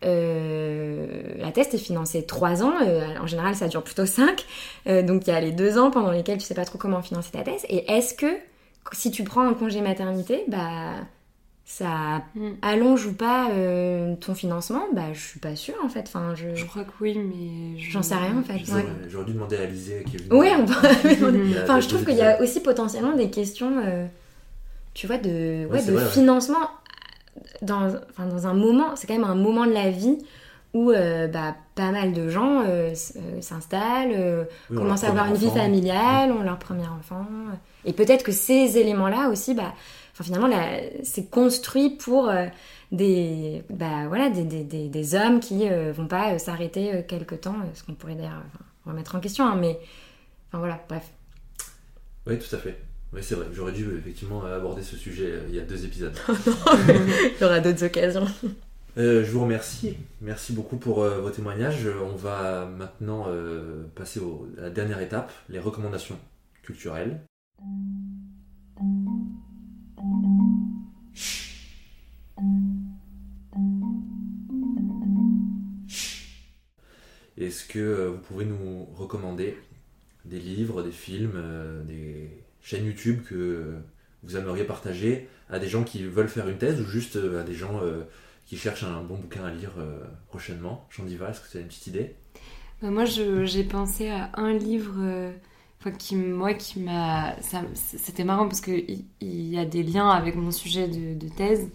la 0.02 1.52
thèse 1.52 1.74
est 1.74 1.78
financée 1.78 2.26
3 2.26 2.64
ans, 2.64 2.74
en 3.22 3.28
général 3.28 3.56
ça 3.56 3.70
dure 3.70 3.82
plutôt 3.82 4.06
5, 4.06 4.46
donc 5.04 5.26
il 5.26 5.30
y 5.30 5.34
a 5.34 5.39
les 5.39 5.54
2 5.54 5.78
ans 5.78 5.89
pendant 5.89 6.12
lesquels 6.12 6.38
tu 6.38 6.43
sais 6.43 6.54
pas 6.54 6.66
trop 6.66 6.78
comment 6.78 7.02
financer 7.02 7.32
ta 7.32 7.43
thèse. 7.43 7.66
Et 7.70 7.89
est-ce 7.89 8.14
que 8.14 8.28
si 8.91 9.10
tu 9.10 9.24
prends 9.24 9.48
un 9.48 9.54
congé 9.54 9.82
maternité, 9.82 10.43
bah 10.48 10.91
ça 11.66 12.22
mm. 12.36 12.49
allonge 12.61 13.07
ou 13.07 13.13
pas 13.13 13.49
euh, 13.49 14.16
ton 14.16 14.36
financement? 14.36 14.84
Bah 14.93 15.13
je 15.13 15.20
suis 15.20 15.39
pas 15.39 15.55
sûre 15.55 15.76
en 15.84 15.89
fait. 15.89 16.03
Enfin, 16.07 16.36
je... 16.36 16.55
je 16.55 16.66
crois 16.66 16.84
que 16.84 16.91
oui, 17.01 17.18
mais 17.18 17.80
j'en 17.80 18.03
sais 18.03 18.16
rien 18.16 18.38
en 18.38 18.43
fait. 18.43 18.61
J'aurais 19.09 19.26
dû 19.26 19.34
demander 19.34 19.57
à 19.57 19.61
Alizé 19.61 20.05
qui 20.07 20.18
est 20.18 20.20
venue. 20.20 20.39
Oui, 20.39 20.47
on 20.57 20.63
enfin, 21.63 21.80
je 21.80 21.88
trouve 21.89 22.05
qu'il 22.05 22.16
y 22.16 22.22
a 22.22 22.39
aussi 22.41 22.61
potentiellement 22.61 23.16
des 23.16 23.32
questions, 23.32 23.82
euh, 23.84 24.05
tu 24.93 25.07
vois, 25.07 25.18
de, 25.18 25.66
ouais, 25.66 25.84
de 25.84 25.97
financement 25.97 26.70
dans, 27.63 27.88
enfin, 28.11 28.28
dans 28.30 28.45
un 28.45 28.53
moment. 28.53 28.95
C'est 28.95 29.07
quand 29.07 29.16
même 29.16 29.24
un 29.24 29.36
moment 29.36 29.66
de 29.66 29.74
la 29.74 29.89
vie 29.89 30.20
où 30.76 30.91
euh, 30.91 31.28
bah, 31.28 31.55
pas 31.74 31.91
mal 31.91 32.13
de 32.13 32.30
gens 32.30 32.63
s'installent, 33.41 34.47
commencent 34.68 35.03
à 35.03 35.07
avoir 35.07 35.28
une 35.28 35.36
vie 35.36 35.49
familiale, 35.49 36.32
ont 36.32 36.43
leur 36.43 36.59
premier 36.59 36.88
enfant. 36.88 37.26
Et 37.86 37.93
peut-être 37.93 38.24
que 38.24 38.32
ces 38.32 38.78
éléments-là 38.78 39.30
aussi, 39.30 39.55
bah, 39.55 39.74
enfin, 40.16 40.24
finalement, 40.24 40.49
c'est 41.03 41.30
construit 41.30 41.89
pour 41.89 42.30
euh, 42.30 42.47
des, 42.91 43.63
bah, 43.70 44.07
voilà, 44.07 44.30
des, 44.30 44.43
des, 44.43 44.63
des, 44.63 45.16
hommes 45.16 45.39
qui 45.39 45.68
euh, 45.70 45.91
vont 45.91 46.07
pas 46.07 46.34
euh, 46.34 46.38
s'arrêter 46.38 47.03
quelque 47.07 47.36
temps, 47.36 47.55
ce 47.74 47.84
qu'on 47.84 47.93
pourrait 47.93 48.16
d'ailleurs 48.16 48.43
remettre 48.86 49.16
en 49.16 49.20
question, 49.20 49.45
hein, 49.45 49.57
mais 49.59 49.78
enfin 50.47 50.59
voilà, 50.59 50.84
bref. 50.88 51.11
Oui, 52.28 52.39
tout 52.39 52.55
à 52.55 52.59
fait. 52.59 52.78
Oui, 53.13 53.22
c'est 53.22 53.36
vrai, 53.36 53.47
j'aurais 53.53 53.72
dû 53.72 53.97
effectivement 53.97 54.43
aborder 54.45 54.82
ce 54.82 54.95
sujet 54.95 55.34
il 55.47 55.55
y 55.55 55.59
a 55.59 55.63
deux 55.63 55.86
épisodes. 55.86 56.16
il 56.28 57.41
y 57.41 57.43
aura 57.43 57.59
d'autres 57.59 57.86
occasions. 57.86 58.28
je 58.97 59.30
vous 59.30 59.41
remercie. 59.41 59.97
Merci 60.22 60.53
beaucoup 60.53 60.78
pour 60.78 61.03
vos 61.03 61.30
témoignages. 61.30 61.88
On 62.03 62.16
va 62.16 62.66
maintenant 62.66 63.28
passer 63.93 64.20
à 64.57 64.61
la 64.61 64.70
dernière 64.70 64.99
étape, 64.99 65.32
les 65.49 65.59
recommandations 65.59 66.18
culturelles. 66.63 67.22
Est-ce 77.38 77.66
que 77.66 77.80
euh, 77.80 78.10
vous 78.12 78.18
pouvez 78.20 78.46
nous 78.46 78.86
recommander 78.96 79.58
des 80.24 80.39
livres, 80.39 80.82
des 80.82 80.91
films, 80.91 81.34
euh, 81.36 81.84
des 81.84 82.30
chaînes 82.62 82.86
YouTube 82.86 83.22
que 83.28 83.76
vous 84.24 84.38
aimeriez 84.38 84.64
partager 84.64 85.28
à 85.50 85.60
des 85.60 85.68
gens 85.68 85.84
qui 85.84 86.04
veulent 86.04 86.30
faire 86.30 86.48
une 86.48 86.58
thèse 86.58 86.80
ou 86.82 86.86
juste 86.86 87.18
euh, 87.18 87.41
à 87.41 87.43
des 87.43 87.54
gens 87.54 87.82
qui 88.46 88.58
cherchent 88.58 88.84
un 88.84 89.02
bon 89.02 89.16
bouquin 89.16 89.43
à 89.43 89.52
lire 89.52 89.74
prochainement? 90.28 90.88
Chandiva, 90.89 91.30
est-ce 91.30 91.41
que 91.41 91.52
tu 91.52 91.58
as 91.58 91.62
une 91.62 91.68
petite 91.68 91.88
idée? 91.88 92.16
Moi, 92.82 93.06
j'ai 93.06 93.64
pensé 93.64 94.10
à 94.10 94.32
un 94.36 94.54
livre 94.54 95.34
Enfin, 95.86 95.95
qui, 95.95 96.15
moi, 96.15 96.53
qui 96.53 96.79
m'a. 96.79 97.36
C'était 97.75 98.23
marrant 98.23 98.47
parce 98.47 98.61
qu'il 98.61 99.05
il 99.21 99.47
y 99.49 99.59
a 99.59 99.65
des 99.65 99.83
liens 99.83 100.09
avec 100.09 100.36
mon 100.36 100.51
sujet 100.51 100.88
de, 100.88 101.27
thèse. 101.29 101.69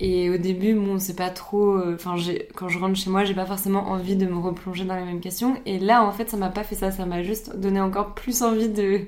Et 0.00 0.30
au 0.30 0.36
début, 0.36 0.74
bon, 0.74 0.98
c'est 0.98 1.16
pas 1.16 1.30
trop. 1.30 1.76
Euh, 1.76 1.94
enfin, 1.94 2.16
quand 2.54 2.68
je 2.68 2.78
rentre 2.78 2.96
chez 2.96 3.10
moi, 3.10 3.24
j'ai 3.24 3.34
pas 3.34 3.46
forcément 3.46 3.88
envie 3.88 4.16
de 4.16 4.26
me 4.26 4.38
replonger 4.38 4.84
dans 4.84 4.96
les 4.96 5.04
mêmes 5.04 5.20
questions. 5.20 5.60
Et 5.66 5.78
là, 5.80 6.04
en 6.04 6.12
fait, 6.12 6.30
ça 6.30 6.36
m'a 6.36 6.50
pas 6.50 6.62
fait 6.62 6.76
ça. 6.76 6.92
Ça 6.92 7.06
m'a 7.06 7.22
juste 7.22 7.56
donné 7.56 7.80
encore 7.80 8.14
plus 8.14 8.42
envie 8.42 8.68
de, 8.68 9.00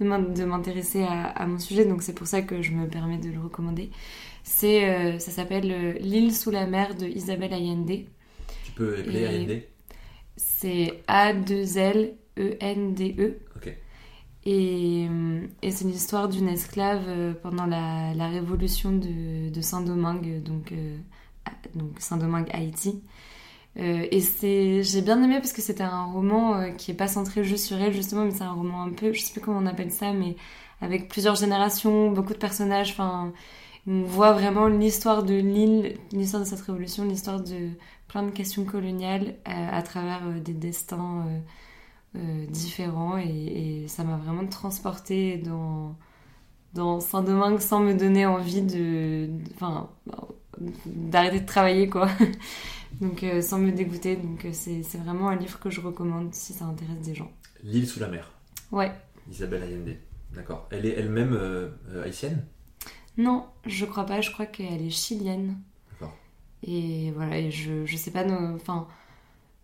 de 0.00 0.44
m'intéresser 0.44 1.04
à, 1.04 1.46
mon 1.46 1.58
sujet. 1.58 1.84
Donc, 1.84 2.02
c'est 2.02 2.14
pour 2.14 2.26
ça 2.26 2.42
que 2.42 2.62
je 2.62 2.72
me 2.72 2.88
permets 2.88 3.18
de 3.18 3.30
le 3.30 3.40
recommander. 3.40 3.90
C'est, 4.42 4.88
euh, 4.88 5.18
ça 5.20 5.30
s'appelle 5.30 5.70
euh, 5.70 5.92
L'île 6.00 6.34
sous 6.34 6.50
la 6.50 6.66
mer 6.66 6.96
de 6.96 7.06
Isabelle 7.06 7.52
Allende. 7.52 8.06
Tu 8.64 8.72
peux 8.72 8.98
épeler 8.98 9.26
Allende? 9.26 9.62
C'est 10.36 11.02
A2L 11.08 12.12
E-N-D-E. 12.38 13.38
Euh, 14.46 15.46
et, 15.62 15.70
c'est 15.70 15.84
l'histoire 15.84 16.28
d'une 16.28 16.48
esclave 16.48 17.04
euh, 17.06 17.34
pendant 17.42 17.66
la, 17.66 18.28
révolution 18.28 18.92
de, 18.92 19.60
Saint-Domingue, 19.60 20.26
euh, 20.26 20.40
donc, 20.40 20.72
Saint-Domingue, 21.98 22.48
Haïti. 22.52 23.02
Et 23.76 24.20
j'ai 24.82 25.02
bien 25.02 25.22
aimé 25.22 25.36
parce 25.36 25.52
que 25.52 25.62
c'était 25.62 25.84
un 25.84 26.06
roman 26.06 26.72
qui 26.76 26.90
est 26.90 26.94
pas 26.94 27.06
centré 27.06 27.44
juste 27.44 27.66
sur 27.66 27.80
elle 27.80 27.92
justement, 27.92 28.24
mais 28.24 28.32
c'est 28.32 28.42
un 28.42 28.52
roman 28.52 28.82
un 28.82 28.90
peu, 28.90 29.12
je 29.12 29.20
ne 29.20 29.24
sais 29.24 29.32
plus 29.32 29.40
comment 29.40 29.60
on 29.60 29.66
appelle 29.66 29.92
ça, 29.92 30.12
mais 30.12 30.34
avec 30.80 31.08
plusieurs 31.08 31.36
générations, 31.36 32.10
beaucoup 32.10 32.32
de 32.32 32.38
personnages. 32.38 32.96
On 32.98 34.02
voit 34.02 34.32
vraiment 34.32 34.66
l'histoire 34.66 35.22
de 35.22 35.34
l'île, 35.34 35.96
l'histoire 36.10 36.42
de 36.42 36.48
cette 36.48 36.60
révolution, 36.60 37.04
l'histoire 37.04 37.40
de 37.40 37.70
plein 38.08 38.24
de 38.24 38.32
questions 38.32 38.64
coloniales 38.64 39.36
à 39.44 39.80
travers 39.82 40.22
des 40.40 40.54
destins 40.54 41.24
euh, 42.16 42.46
différents 42.46 43.18
et, 43.18 43.84
ça 43.86 44.02
m'a 44.02 44.16
vraiment 44.16 44.46
transporté 44.46 45.36
dans, 45.36 45.94
dans 46.72 47.00
Saint-Domingue 47.00 47.60
sans 47.60 47.80
me 47.80 47.92
donner 47.94 48.24
envie 48.24 48.62
de, 48.62 49.28
enfin, 49.54 49.90
d'arrêter 50.86 51.40
de 51.40 51.46
travailler 51.46 51.88
quoi. 51.88 52.08
donc 53.02 53.22
euh, 53.22 53.42
sans 53.42 53.58
me 53.58 53.72
dégoûter. 53.72 54.16
Donc 54.16 54.46
euh, 54.46 54.50
c'est, 54.52 54.82
vraiment 54.96 55.28
un 55.28 55.36
livre 55.36 55.60
que 55.60 55.68
je 55.68 55.82
recommande 55.82 56.32
si 56.32 56.54
ça 56.54 56.64
intéresse 56.64 57.00
des 57.00 57.14
gens. 57.14 57.30
L'île 57.62 57.86
sous 57.86 58.00
la 58.00 58.08
mer. 58.08 58.32
Ouais. 58.72 58.90
Isabelle 59.30 59.62
Allende. 59.62 59.96
D'accord. 60.34 60.66
Elle 60.70 60.86
est 60.86 60.94
elle-même 60.94 61.38
haïtienne? 62.02 62.44
Non, 63.18 63.46
je 63.66 63.84
crois 63.84 64.06
pas. 64.06 64.20
Je 64.22 64.30
crois 64.30 64.46
qu'elle 64.46 64.82
est 64.82 64.90
chilienne. 64.90 65.58
D'accord. 65.92 66.14
Et 66.62 67.10
voilà, 67.12 67.38
et 67.38 67.50
je, 67.50 67.84
je 67.84 67.96
sais 67.96 68.10
pas, 68.10 68.24
enfin 68.54 68.88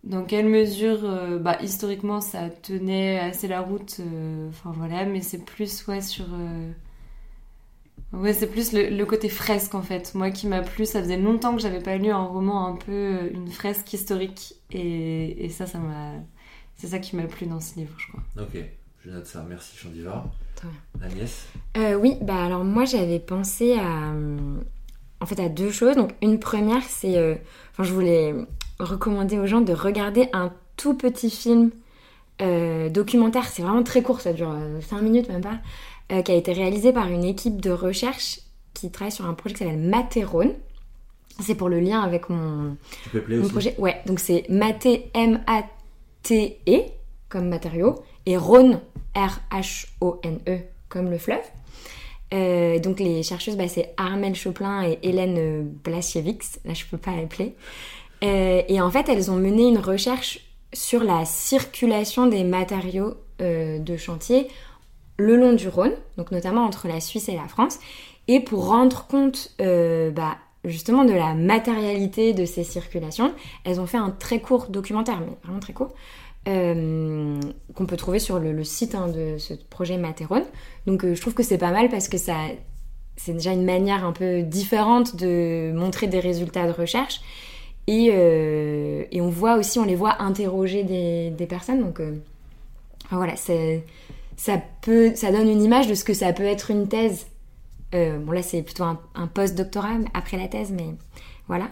dans 0.05 0.23
quelle 0.23 0.47
mesure, 0.47 0.99
euh, 1.03 1.39
bah, 1.39 1.57
historiquement, 1.61 2.21
ça 2.21 2.49
tenait 2.49 3.19
assez 3.19 3.47
la 3.47 3.61
route. 3.61 3.97
Euh, 3.99 4.49
enfin 4.49 4.71
voilà, 4.75 5.05
mais 5.05 5.21
c'est 5.21 5.43
plus 5.43 5.87
ouais 5.87 6.01
sur. 6.01 6.25
Euh, 6.31 6.71
ouais, 8.13 8.33
c'est 8.33 8.47
plus 8.47 8.71
le, 8.71 9.03
côté 9.05 9.29
fresque 9.29 9.73
en 9.73 9.81
fait. 9.81 10.13
Moi 10.13 10.29
qui 10.29 10.47
m'a 10.47 10.61
plu, 10.61 10.85
ça 10.85 11.01
faisait 11.01 11.17
longtemps 11.17 11.55
que 11.55 11.61
j'avais 11.61 11.81
pas 11.81 11.97
lu 11.97 12.11
un 12.11 12.23
roman 12.23 12.67
un 12.67 12.75
peu 12.75 13.31
une 13.33 13.49
fresque 13.49 13.91
historique 13.93 14.55
et, 14.71 15.45
et 15.45 15.49
ça, 15.49 15.65
ça 15.65 15.79
m'a. 15.79 16.11
C'est 16.77 16.87
ça 16.87 16.99
qui 16.99 17.15
m'a 17.15 17.23
plu 17.23 17.47
dans 17.47 17.61
ce 17.61 17.79
livre, 17.79 17.95
je 17.97 18.07
crois. 18.09 18.23
Ok, 18.37 18.57
je 19.03 19.09
note 19.09 19.25
ça. 19.25 19.43
Merci 19.47 19.75
Chandivar. 19.77 20.29
Agnès. 21.01 21.47
oui, 21.99 22.17
bah 22.21 22.43
alors 22.43 22.63
moi 22.63 22.85
j'avais 22.85 23.19
pensé 23.19 23.77
à 23.77 24.13
en 25.19 25.25
fait 25.25 25.39
à 25.39 25.49
deux 25.49 25.71
choses. 25.71 25.95
Donc 25.95 26.11
une 26.21 26.39
première, 26.39 26.83
c'est, 26.83 27.39
enfin 27.71 27.83
je 27.83 27.93
voulais 27.93 28.33
recommander 28.79 29.39
aux 29.39 29.45
gens 29.45 29.61
de 29.61 29.73
regarder 29.73 30.29
un 30.33 30.51
tout 30.77 30.95
petit 30.95 31.29
film 31.29 31.71
euh, 32.41 32.89
documentaire, 32.89 33.47
c'est 33.47 33.61
vraiment 33.61 33.83
très 33.83 34.01
court, 34.01 34.19
ça 34.19 34.33
dure 34.33 34.53
5 34.81 34.97
euh, 34.97 35.01
minutes 35.01 35.29
même 35.29 35.41
pas, 35.41 35.59
euh, 36.11 36.21
qui 36.21 36.31
a 36.31 36.35
été 36.35 36.51
réalisé 36.51 36.91
par 36.91 37.07
une 37.07 37.23
équipe 37.23 37.61
de 37.61 37.71
recherche 37.71 38.39
qui 38.73 38.91
travaille 38.91 39.11
sur 39.11 39.25
un 39.25 39.33
projet 39.33 39.55
qui 39.55 39.63
s'appelle 39.63 39.79
Materone. 39.79 40.51
C'est 41.39 41.55
pour 41.55 41.69
le 41.69 41.79
lien 41.79 42.01
avec 42.01 42.29
mon, 42.29 42.77
projet. 43.49 43.75
Ouais, 43.77 44.01
donc 44.05 44.19
c'est 44.19 44.45
Maté 44.49 45.11
M-A-T-E 45.13 46.81
comme 47.29 47.49
matériau 47.49 48.03
et 48.25 48.37
Rhône 48.37 48.79
R-H-O-N-E 49.15 50.59
comme 50.87 51.09
le 51.09 51.17
fleuve. 51.17 51.43
donc 52.81 52.99
les 52.99 53.23
chercheuses, 53.23 53.57
bah, 53.57 53.67
c'est 53.67 53.93
Armel 53.97 54.35
Choplin 54.35 54.83
et 54.83 54.99
Hélène 55.03 55.69
Blasiewicz. 55.83 56.59
Là, 56.63 56.73
je 56.73 56.85
peux 56.85 56.97
pas 56.97 57.11
appeler. 57.11 57.55
Euh, 58.25 58.63
et 58.67 58.81
en 58.81 58.89
fait, 58.89 59.07
elles 59.09 59.29
ont 59.29 59.35
mené 59.35 59.67
une 59.67 59.77
recherche 59.77 60.39
sur 60.73 61.03
la 61.03 61.25
circulation 61.25 62.27
des 62.27 62.43
matériaux 62.43 63.15
euh, 63.41 63.79
de 63.79 63.97
chantier 63.97 64.47
le 65.17 65.37
long 65.37 65.53
du 65.53 65.69
Rhône, 65.69 65.93
donc 66.17 66.31
notamment 66.31 66.65
entre 66.65 66.87
la 66.87 66.99
Suisse 66.99 67.29
et 67.29 67.35
la 67.35 67.47
France, 67.47 67.79
et 68.27 68.39
pour 68.39 68.67
rendre 68.67 69.05
compte 69.07 69.51
euh, 69.61 70.11
bah, 70.11 70.37
justement 70.65 71.05
de 71.05 71.13
la 71.13 71.33
matérialité 71.35 72.33
de 72.33 72.45
ces 72.45 72.63
circulations, 72.63 73.31
elles 73.63 73.79
ont 73.79 73.85
fait 73.85 73.97
un 73.97 74.09
très 74.09 74.39
court 74.39 74.67
documentaire, 74.67 75.19
mais 75.21 75.37
vraiment 75.43 75.59
très 75.59 75.73
court, 75.73 75.93
qu'on 76.45 77.85
peut 77.87 77.97
trouver 77.97 78.19
sur 78.19 78.39
le, 78.39 78.63
site 78.63 78.93
hein, 78.93 79.07
de 79.07 79.37
ce 79.39 79.53
projet 79.53 79.97
Materone. 79.97 80.43
Donc 80.85 81.03
je 81.03 81.19
trouve 81.19 81.33
que 81.33 81.41
c'est 81.41 81.57
pas 81.57 81.71
mal 81.71 81.89
parce 81.89 82.07
que 82.07 82.17
ça, 82.17 82.35
c'est 83.15 83.33
déjà 83.33 83.51
une 83.51 83.65
manière 83.65 84.05
un 84.05 84.11
peu 84.11 84.43
différente 84.43 85.15
de 85.15 85.71
montrer 85.73 86.05
des 86.05 86.19
résultats 86.19 86.67
de 86.67 86.71
recherche 86.71 87.21
Et, 87.87 88.07
et, 89.11 89.21
on 89.21 89.29
voit 89.29 89.57
aussi, 89.57 89.77
on 89.77 89.85
les 89.85 89.95
voit 89.95 90.21
interroger 90.21 90.83
des, 90.83 91.45
personnes. 91.45 91.81
Donc 91.81 92.01
voilà, 93.11 93.35
ça, 93.35 93.53
ça 94.37 95.31
donne 95.31 95.49
une 95.49 95.63
image 95.63 95.87
de 95.87 95.93
ce 95.93 96.03
que 96.03 96.13
ça 96.13 96.33
peut 96.33 96.43
être 96.43 96.71
une 96.71 96.87
thèse. 96.87 97.27
bon 97.91 98.31
là 98.31 98.41
c'est 98.41 98.63
plutôt 98.63 98.83
un, 98.83 99.27
post-doctorat 99.33 99.97
après 100.15 100.37
la 100.37 100.47
thèse, 100.47 100.71
mais 100.71 100.95
voilà. 101.47 101.69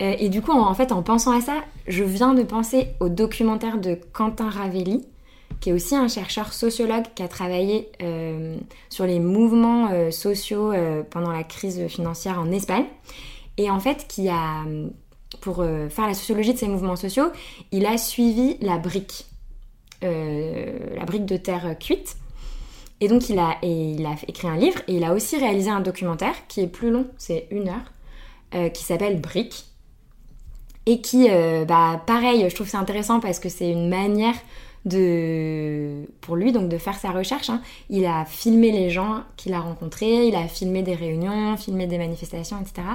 et 0.00 0.30
du 0.30 0.40
coup, 0.40 0.52
en, 0.52 0.72
fait, 0.72 0.92
en 0.92 1.02
pensant 1.02 1.32
à 1.32 1.42
ça, 1.42 1.56
je 1.86 2.04
viens 2.04 2.32
de 2.32 2.42
penser 2.42 2.88
au 3.00 3.10
documentaire 3.10 3.78
de 3.78 3.98
Quentin 4.14 4.48
Ravelli, 4.48 5.04
qui 5.60 5.70
est 5.70 5.72
aussi 5.72 5.94
un 5.94 6.08
chercheur 6.08 6.52
sociologue 6.52 7.04
qui 7.14 7.22
a 7.22 7.28
travaillé 7.28 7.90
euh, 8.02 8.56
sur 8.88 9.04
les 9.04 9.20
mouvements 9.20 9.90
euh, 9.90 10.10
sociaux 10.10 10.72
euh, 10.72 11.02
pendant 11.08 11.30
la 11.30 11.44
crise 11.44 11.86
financière 11.88 12.40
en 12.40 12.50
Espagne. 12.50 12.86
Et 13.58 13.70
en 13.70 13.78
fait, 13.78 14.06
qui 14.08 14.28
a, 14.28 14.64
pour 15.40 15.64
faire 15.88 16.06
la 16.06 16.14
sociologie 16.14 16.52
de 16.52 16.58
ces 16.58 16.68
mouvements 16.68 16.96
sociaux, 16.96 17.26
il 17.72 17.86
a 17.86 17.98
suivi 17.98 18.56
la 18.60 18.78
brique, 18.78 19.26
la 20.02 21.04
brique 21.06 21.26
de 21.26 21.36
terre 21.36 21.76
cuite. 21.78 22.16
Et 23.00 23.08
donc, 23.08 23.30
il 23.30 23.38
a, 23.38 23.56
écrit 24.28 24.48
un 24.48 24.56
livre 24.56 24.80
et 24.86 24.96
il 24.96 25.04
a 25.04 25.14
aussi 25.14 25.38
réalisé 25.38 25.70
un 25.70 25.80
documentaire 25.80 26.34
qui 26.48 26.60
est 26.60 26.66
plus 26.66 26.90
long, 26.90 27.06
c'est 27.16 27.46
une 27.50 27.68
heure, 27.68 28.70
qui 28.72 28.84
s'appelle 28.84 29.20
Brique. 29.20 29.64
Et 30.86 31.00
qui, 31.00 31.28
bah, 31.66 32.02
pareil, 32.06 32.48
je 32.48 32.54
trouve 32.54 32.68
c'est 32.68 32.76
intéressant 32.76 33.20
parce 33.20 33.38
que 33.38 33.48
c'est 33.48 33.70
une 33.70 33.88
manière 33.88 34.36
de, 34.84 36.06
pour 36.20 36.36
lui, 36.36 36.52
donc 36.52 36.68
de 36.68 36.78
faire 36.78 36.98
sa 36.98 37.10
recherche. 37.10 37.50
Hein. 37.50 37.60
Il 37.90 38.06
a 38.06 38.24
filmé 38.24 38.72
les 38.72 38.90
gens 38.90 39.22
qu'il 39.36 39.52
a 39.52 39.60
rencontrés, 39.60 40.26
il 40.26 40.34
a 40.34 40.46
filmé 40.48 40.82
des 40.82 40.94
réunions, 40.94 41.56
filmé 41.56 41.86
des 41.86 41.98
manifestations, 41.98 42.58
etc. 42.60 42.86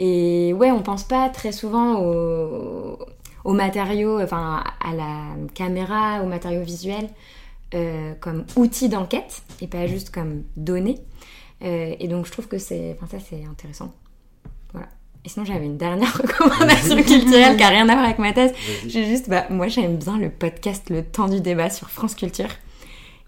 Et 0.00 0.52
ouais, 0.54 0.70
on 0.70 0.82
pense 0.82 1.04
pas 1.04 1.28
très 1.28 1.52
souvent 1.52 2.00
aux, 2.00 3.52
matériaux, 3.52 4.20
enfin 4.20 4.64
à 4.84 4.94
la 4.94 5.26
caméra, 5.54 6.22
aux 6.22 6.26
matériaux 6.26 6.62
visuels 6.62 7.08
euh, 7.74 8.14
comme 8.20 8.44
outil 8.56 8.88
d'enquête 8.88 9.42
et 9.60 9.66
pas 9.66 9.86
juste 9.86 10.10
comme 10.10 10.42
données. 10.56 10.98
Euh, 11.62 11.94
et 12.00 12.08
donc 12.08 12.26
je 12.26 12.32
trouve 12.32 12.48
que 12.48 12.58
c'est, 12.58 12.96
enfin 12.96 13.06
ça 13.06 13.22
c'est 13.24 13.44
intéressant. 13.44 13.92
Et 15.24 15.28
sinon, 15.28 15.44
j'avais 15.44 15.66
une 15.66 15.76
dernière 15.76 16.12
recommandation 16.16 16.96
culturelle 17.02 17.56
qui 17.56 17.62
n'a 17.62 17.68
rien 17.68 17.88
à 17.88 17.92
voir 17.92 18.04
avec 18.06 18.18
ma 18.18 18.32
thèse. 18.32 18.52
J'ai 18.86 19.04
juste, 19.04 19.28
bah, 19.28 19.44
moi, 19.50 19.68
j'aime 19.68 19.96
bien 19.96 20.18
le 20.18 20.30
podcast 20.30 20.88
Le 20.88 21.04
temps 21.04 21.28
du 21.28 21.40
débat 21.40 21.68
sur 21.68 21.90
France 21.90 22.14
Culture. 22.14 22.48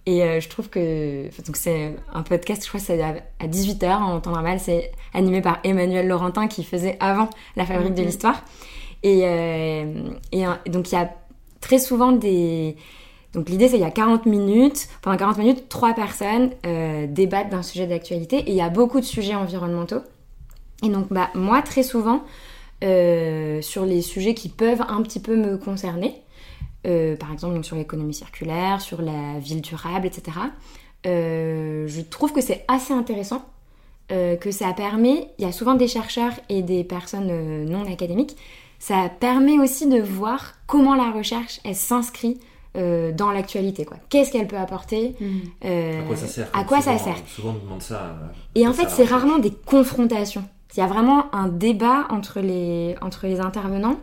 Et 0.04 0.22
euh, 0.22 0.40
je 0.40 0.48
trouve 0.48 0.68
que 0.68 1.24
donc 1.46 1.56
c'est 1.56 1.94
un 2.12 2.22
podcast, 2.22 2.62
je 2.64 2.68
crois 2.68 2.80
que 2.80 2.86
c'est 2.86 3.00
à 3.00 3.46
18h 3.46 3.86
en 3.88 4.20
temps 4.20 4.32
normal, 4.32 4.58
c'est 4.58 4.90
animé 5.14 5.40
par 5.42 5.60
Emmanuel 5.62 6.08
Laurentin 6.08 6.48
qui 6.48 6.64
faisait 6.64 6.96
avant 6.98 7.30
La 7.54 7.64
Fabrique 7.64 7.94
de 7.94 8.02
l'Histoire. 8.02 8.42
Et, 9.04 9.22
euh, 9.24 10.10
et, 10.32 10.44
donc 10.70 10.90
il 10.90 10.94
y 10.94 10.98
a 10.98 11.12
très 11.60 11.78
souvent 11.78 12.12
des... 12.12 12.76
Donc 13.32 13.48
l'idée 13.48 13.68
c'est 13.68 13.76
il 13.76 13.82
y 13.82 13.84
a 13.84 13.90
40 13.90 14.26
minutes, 14.26 14.88
pendant 15.02 15.16
40 15.16 15.38
minutes, 15.38 15.68
trois 15.68 15.94
personnes 15.94 16.50
euh, 16.66 17.06
débattent 17.08 17.50
d'un 17.50 17.62
sujet 17.62 17.86
d'actualité 17.86 18.38
et 18.38 18.50
il 18.50 18.56
y 18.56 18.60
a 18.60 18.70
beaucoup 18.70 19.00
de 19.00 19.04
sujets 19.04 19.36
environnementaux. 19.36 20.02
Et 20.84 20.88
donc, 20.88 21.06
bah, 21.12 21.30
moi, 21.34 21.62
très 21.62 21.84
souvent, 21.84 22.24
sur 22.80 23.86
les 23.86 24.02
sujets 24.02 24.34
qui 24.34 24.48
peuvent 24.48 24.82
un 24.88 25.00
petit 25.02 25.20
peu 25.20 25.36
me 25.36 25.56
concerner, 25.56 26.21
euh, 26.86 27.16
par 27.16 27.32
exemple 27.32 27.54
donc 27.54 27.64
sur 27.64 27.76
l'économie 27.76 28.14
circulaire, 28.14 28.80
sur 28.80 29.02
la 29.02 29.38
ville 29.38 29.60
durable, 29.60 30.06
etc., 30.06 30.36
euh, 31.06 31.86
je 31.88 32.00
trouve 32.00 32.32
que 32.32 32.40
c'est 32.40 32.64
assez 32.68 32.92
intéressant, 32.92 33.44
que 34.40 34.50
ça 34.50 34.70
permet, 34.74 35.30
il 35.38 35.46
y 35.46 35.48
a 35.48 35.52
souvent 35.52 35.74
des 35.74 35.88
chercheurs 35.88 36.34
et 36.50 36.60
des 36.60 36.84
personnes 36.84 37.64
non 37.64 37.90
académiques, 37.90 38.36
ça 38.78 39.08
permet 39.08 39.58
aussi 39.58 39.88
de 39.88 40.02
voir 40.02 40.52
comment 40.66 40.94
la 40.94 41.10
recherche, 41.10 41.60
elle 41.64 41.74
s'inscrit 41.74 42.38
dans 42.74 43.30
l'actualité. 43.32 43.86
quoi. 43.86 43.96
Qu'est-ce 44.10 44.30
qu'elle 44.30 44.48
peut 44.48 44.58
apporter 44.58 45.16
mmh. 45.18 45.66
À 45.66 46.02
quoi 46.06 46.16
ça 46.16 46.26
sert 46.26 46.50
À 46.52 46.64
quoi 46.64 46.82
ça 46.82 46.98
sert 46.98 47.16
Souvent 47.26 47.56
on 47.58 47.64
demande 47.64 47.80
ça. 47.80 48.18
Et 48.54 48.68
en 48.68 48.74
fait, 48.74 48.90
c'est 48.90 49.06
rarement 49.06 49.38
des 49.38 49.50
confrontations. 49.50 50.44
Il 50.76 50.80
y 50.80 50.82
a 50.82 50.86
vraiment 50.86 51.34
un 51.34 51.48
débat 51.48 52.06
entre 52.08 52.40
les, 52.40 52.94
entre 53.02 53.26
les 53.26 53.40
intervenants. 53.40 53.98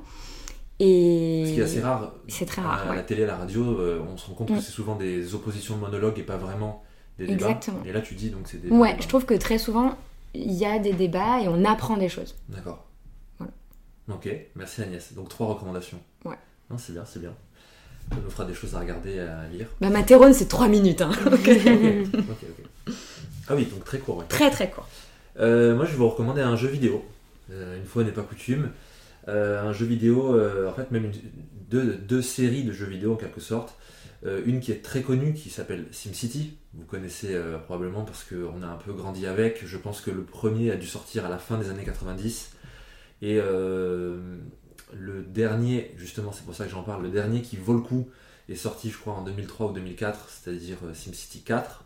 Et... 0.79 1.43
Ce 1.45 1.53
qui 1.53 1.59
est 1.59 1.63
assez 1.63 1.81
rare. 1.81 2.13
C'est 2.27 2.45
très 2.45 2.61
rare. 2.61 2.89
À 2.89 2.95
la 2.95 3.03
télé, 3.03 3.23
à 3.23 3.27
la 3.27 3.35
radio, 3.35 3.79
euh, 3.79 4.01
on 4.11 4.17
se 4.17 4.27
rend 4.27 4.33
compte 4.33 4.47
que 4.47 4.53
mm. 4.53 4.61
c'est 4.61 4.71
souvent 4.71 4.95
des 4.95 5.35
oppositions 5.35 5.75
de 5.75 5.81
monologues 5.81 6.17
et 6.19 6.23
pas 6.23 6.37
vraiment 6.37 6.83
des 7.17 7.27
débats. 7.27 7.47
Exactement. 7.47 7.83
Et 7.85 7.91
là, 7.91 8.01
tu 8.01 8.15
dis 8.15 8.29
donc 8.29 8.43
c'est 8.45 8.61
des. 8.61 8.69
Ouais, 8.69 8.95
je 8.99 9.07
trouve 9.07 9.25
que 9.25 9.33
très 9.33 9.57
souvent, 9.57 9.97
il 10.33 10.53
y 10.53 10.65
a 10.65 10.79
des 10.79 10.93
débats 10.93 11.41
et 11.41 11.47
on 11.47 11.65
apprend 11.65 11.97
des 11.97 12.09
choses. 12.09 12.35
D'accord. 12.47 12.85
Voilà. 13.37 13.53
Ok, 14.09 14.29
merci 14.55 14.81
Agnès. 14.81 15.13
Donc 15.13 15.29
trois 15.29 15.47
recommandations. 15.47 15.99
Ouais. 16.23 16.37
Non, 16.69 16.77
c'est 16.77 16.93
bien, 16.93 17.03
c'est 17.05 17.19
bien. 17.19 17.33
Ça 18.11 18.17
nous 18.23 18.29
fera 18.31 18.45
des 18.45 18.53
choses 18.53 18.75
à 18.75 18.79
regarder, 18.79 19.19
à 19.19 19.47
lire. 19.47 19.67
Bah, 19.81 19.89
ma 19.89 20.33
c'est 20.33 20.47
trois 20.47 20.67
minutes. 20.67 21.01
Hein. 21.01 21.11
ok, 21.25 21.49
ok. 21.49 22.95
Ah 23.47 23.55
oui, 23.55 23.65
donc 23.65 23.83
très 23.83 23.99
court. 23.99 24.23
Très 24.27 24.49
très 24.49 24.69
court. 24.69 24.87
Euh, 25.39 25.75
moi, 25.75 25.85
je 25.85 25.91
vais 25.91 25.97
vous 25.97 26.09
recommander 26.09 26.41
un 26.41 26.55
jeu 26.55 26.69
vidéo. 26.69 27.03
Euh, 27.51 27.77
une 27.77 27.85
fois 27.85 28.03
n'est 28.03 28.11
pas 28.11 28.21
coutume. 28.21 28.71
Euh, 29.27 29.61
un 29.61 29.73
jeu 29.73 29.85
vidéo, 29.85 30.39
en 30.67 30.73
fait, 30.73 30.91
même 30.91 31.11
deux, 31.69 32.21
séries 32.21 32.63
de 32.63 32.71
jeux 32.71 32.87
vidéo 32.87 33.13
en 33.13 33.17
quelque 33.17 33.41
sorte. 33.41 33.75
une 34.23 34.59
qui 34.59 34.71
est 34.71 34.83
très 34.83 35.01
connue 35.01 35.33
qui 35.33 35.49
s'appelle 35.49 35.85
SimCity. 35.91 36.57
Vous 36.73 36.85
connaissez 36.85 37.37
probablement 37.65 38.03
parce 38.03 38.23
qu'on 38.23 38.61
a 38.61 38.67
un 38.67 38.77
peu 38.77 38.93
grandi 38.93 39.25
avec. 39.27 39.65
Je 39.65 39.77
pense 39.77 40.01
que 40.01 40.11
le 40.11 40.23
premier 40.23 40.71
a 40.71 40.75
dû 40.75 40.87
sortir 40.87 41.25
à 41.25 41.29
la 41.29 41.37
fin 41.37 41.57
des 41.57 41.69
années 41.69 41.85
90. 41.85 42.51
Et 43.21 43.35
le 43.37 45.21
dernier, 45.27 45.91
justement, 45.97 46.31
c'est 46.31 46.45
pour 46.45 46.55
ça 46.55 46.65
que 46.65 46.71
j'en 46.71 46.83
parle, 46.83 47.03
le 47.03 47.09
dernier 47.09 47.41
qui 47.41 47.57
vaut 47.57 47.73
le 47.73 47.81
coup 47.81 48.09
est 48.47 48.55
sorti, 48.55 48.89
je 48.89 48.97
crois, 48.97 49.13
en 49.13 49.23
2003 49.23 49.67
ou 49.67 49.73
2004, 49.73 50.29
c'est-à-dire 50.29 50.77
SimCity 50.93 51.41
4, 51.41 51.85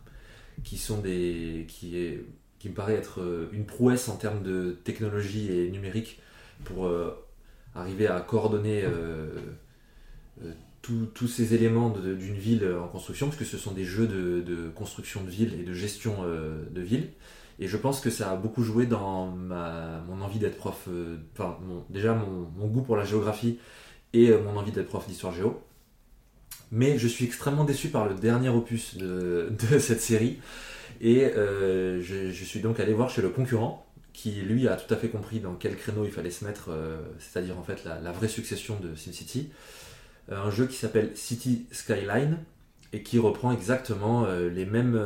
qui 0.64 0.78
sont 0.78 1.00
des. 1.00 1.66
qui 1.68 1.98
est 1.98 2.24
qui 2.64 2.70
me 2.70 2.76
paraît 2.76 2.96
être 2.96 3.20
euh, 3.20 3.50
une 3.52 3.66
prouesse 3.66 4.08
en 4.08 4.16
termes 4.16 4.42
de 4.42 4.72
technologie 4.86 5.52
et 5.52 5.70
numérique 5.70 6.22
pour 6.66 6.86
euh, 6.86 7.12
arriver 7.76 8.08
à 8.08 8.20
coordonner 8.20 8.84
euh, 8.84 9.30
tous 10.82 11.28
ces 11.28 11.54
éléments 11.54 11.90
d'une 11.90 12.38
ville 12.38 12.68
en 12.82 12.88
construction, 12.88 13.28
parce 13.28 13.38
que 13.38 13.46
ce 13.46 13.58
sont 13.58 13.72
des 13.72 13.86
jeux 13.86 14.08
de, 14.08 14.70
construction 14.76 15.24
de 15.24 15.30
ville 15.30 15.54
et 15.60 15.64
de 15.64 15.74
gestion 15.74 16.24
de 16.24 16.82
ville. 16.82 17.10
Et 17.60 17.68
je 17.68 17.78
pense 17.78 18.02
que 18.02 18.10
ça 18.10 18.32
a 18.32 18.36
beaucoup 18.36 18.64
joué 18.64 18.86
dans 18.86 19.28
mon 19.28 20.22
envie 20.22 20.40
d'être 20.40 20.58
prof, 20.58 20.90
déjà 21.90 22.14
mon, 22.14 22.68
goût 22.68 22.82
pour 22.82 22.98
la 22.98 23.06
géographie 23.06 23.60
et 24.12 24.32
mon 24.32 24.58
envie 24.58 24.72
d'être 24.72 24.90
prof 24.90 25.08
d'histoire 25.08 25.34
géo. 25.34 25.62
Mais 26.74 26.98
je 26.98 27.08
suis 27.08 27.24
extrêmement 27.24 27.64
déçu 27.64 27.90
par 27.90 28.10
le 28.10 28.16
dernier 28.16 28.50
opus 28.50 28.98
de, 28.98 29.54
cette 29.80 30.02
série, 30.02 30.40
et 31.02 31.26
euh, 31.26 32.02
je, 32.02 32.44
suis 32.44 32.60
donc 32.60 32.80
allé 32.80 32.94
voir 32.94 33.10
chez 33.10 33.22
le 33.22 33.30
concurrent, 33.30 33.83
qui 34.14 34.32
lui 34.32 34.68
a 34.68 34.76
tout 34.76 34.94
à 34.94 34.98
fait 34.98 35.10
compris 35.10 35.40
dans 35.40 35.56
quel 35.56 35.76
créneau 35.76 36.06
il 36.06 36.12
fallait 36.12 36.32
se 36.32 36.46
mettre, 36.46 36.70
euh, 36.70 36.98
c'est-à-dire 37.20 37.58
en 37.58 37.64
fait 37.64 37.84
la, 37.84 38.12
vraie 38.12 38.28
succession 38.28 38.80
de 38.80 38.96
SimCity. 38.96 39.52
Euh, 40.32 40.38
un 40.38 40.52
jeu 40.52 40.68
qui 40.68 40.76
s'appelle 40.76 41.12
City 41.16 41.66
Skyline 41.72 42.38
et 42.94 43.02
qui 43.02 43.20
reprend 43.20 43.52
exactement 43.52 44.28
les 44.28 44.66
mêmes. 44.66 45.02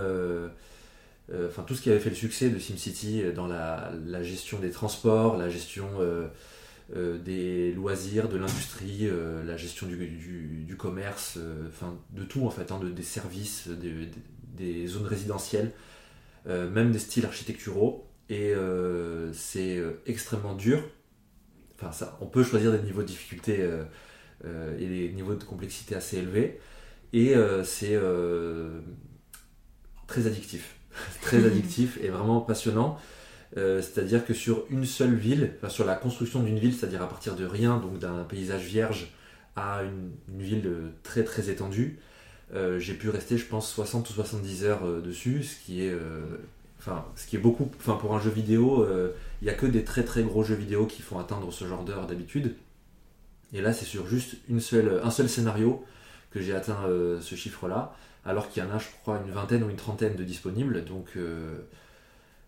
Enfin, 1.47 1.63
tout 1.63 1.73
ce 1.73 1.81
qui 1.81 1.89
avait 1.89 1.99
fait 1.99 2.09
le 2.09 2.17
succès 2.17 2.49
de 2.49 2.59
SimCity 2.59 3.23
dans 3.33 3.47
la, 3.47 3.93
gestion 4.23 4.59
des 4.59 4.71
transports, 4.71 5.37
la 5.37 5.47
gestion 5.47 5.87
des 6.93 7.71
loisirs, 7.71 8.27
de 8.27 8.35
l'industrie, 8.35 9.09
la 9.45 9.55
gestion 9.55 9.87
du, 9.87 10.75
commerce, 10.77 11.39
enfin 11.69 11.97
de 12.11 12.23
tout 12.23 12.45
en 12.45 12.49
fait, 12.49 12.73
hein, 12.73 12.79
de, 12.79 12.89
des 12.89 13.03
services, 13.03 13.69
des 13.69 14.87
zones 14.87 15.07
résidentielles, 15.07 15.71
euh, 16.47 16.69
même 16.69 16.91
des 16.91 16.99
styles 16.99 17.25
architecturaux. 17.25 18.06
Et 18.29 18.53
euh, 18.53 19.31
c'est 19.33 19.77
euh, 19.77 20.01
extrêmement 20.05 20.55
dur. 20.55 20.83
Enfin, 21.75 21.91
ça, 21.91 22.17
on 22.21 22.25
peut 22.25 22.43
choisir 22.43 22.71
des 22.71 22.79
niveaux 22.79 23.01
de 23.01 23.07
difficulté 23.07 23.69
et 24.43 24.87
des 24.87 25.11
niveaux 25.13 25.35
de 25.35 25.43
complexité 25.43 25.95
assez 25.95 26.17
élevés. 26.17 26.59
Et 27.13 27.35
c'est 27.63 27.95
très 30.07 30.25
addictif. 30.25 30.75
très 31.21 31.45
addictif 31.45 31.99
et 32.01 32.09
vraiment 32.09 32.41
passionnant. 32.41 32.97
c'est-à-dire 33.55 34.25
que 34.25 34.33
sur 34.33 34.65
une 34.71 34.85
seule 34.85 35.13
ville, 35.13 35.53
sur 35.69 35.85
la 35.85 35.93
construction 35.93 36.41
d'une 36.41 36.57
ville, 36.57 36.73
c'est-à-dire 36.73 37.03
à 37.03 37.07
partir 37.07 37.35
de 37.35 37.45
rien, 37.45 37.77
donc 37.77 37.99
d'un 37.99 38.23
paysage 38.23 38.63
vierge 38.63 39.13
à 39.55 39.83
une, 39.83 40.11
ville 40.41 40.71
très 41.03 41.23
très 41.23 41.51
étendue, 41.51 41.99
euh, 42.53 42.79
j'ai 42.79 42.93
pu 42.93 43.09
rester, 43.09 43.37
je 43.37 43.45
pense, 43.45 43.69
60 43.69 44.09
ou 44.09 44.13
70 44.13 44.63
heures 44.63 44.85
euh, 44.85 45.01
dessus, 45.01 45.43
ce 45.43 45.65
qui 45.65 45.83
est, 45.83 45.91
euh, 45.91 46.21
enfin, 46.79 47.05
ce 47.15 47.27
qui 47.27 47.35
est 47.35 47.39
beaucoup. 47.39 47.69
Enfin, 47.79 47.95
pour 47.95 48.15
un 48.15 48.19
jeu 48.21 48.29
vidéo, 48.29 48.85
il 49.41 49.45
n'y 49.45 49.49
a 49.49 49.53
que 49.53 49.65
des 49.65 49.83
très 49.83 50.03
très 50.03 50.23
gros 50.23 50.43
jeux 50.43 50.55
vidéo 50.55 50.85
qui 50.85 51.01
font 51.01 51.19
atteindre 51.19 51.51
ce 51.51 51.65
genre 51.65 51.83
d'heures 51.83 52.07
d'habitude. 52.07 52.55
Et 53.53 53.61
là, 53.61 53.73
c'est 53.73 53.85
sur 53.85 54.07
juste 54.07 54.35
une 54.49 54.59
seule, 54.59 55.01
un 55.03 55.11
seul 55.11 55.29
scénario 55.29 55.83
que 56.31 56.41
j'ai 56.41 56.53
atteint 56.55 56.83
ce 57.21 57.35
chiffre-là, 57.35 57.95
alors 58.25 58.49
qu'il 58.49 58.63
y 58.63 58.65
en 58.65 58.71
a, 58.71 58.77
je 58.77 58.87
crois, 59.01 59.21
une 59.25 59.31
vingtaine 59.31 59.63
ou 59.63 59.69
une 59.69 59.77
trentaine 59.77 60.15
de 60.15 60.23
disponibles. 60.23 60.85
Donc, 60.85 61.17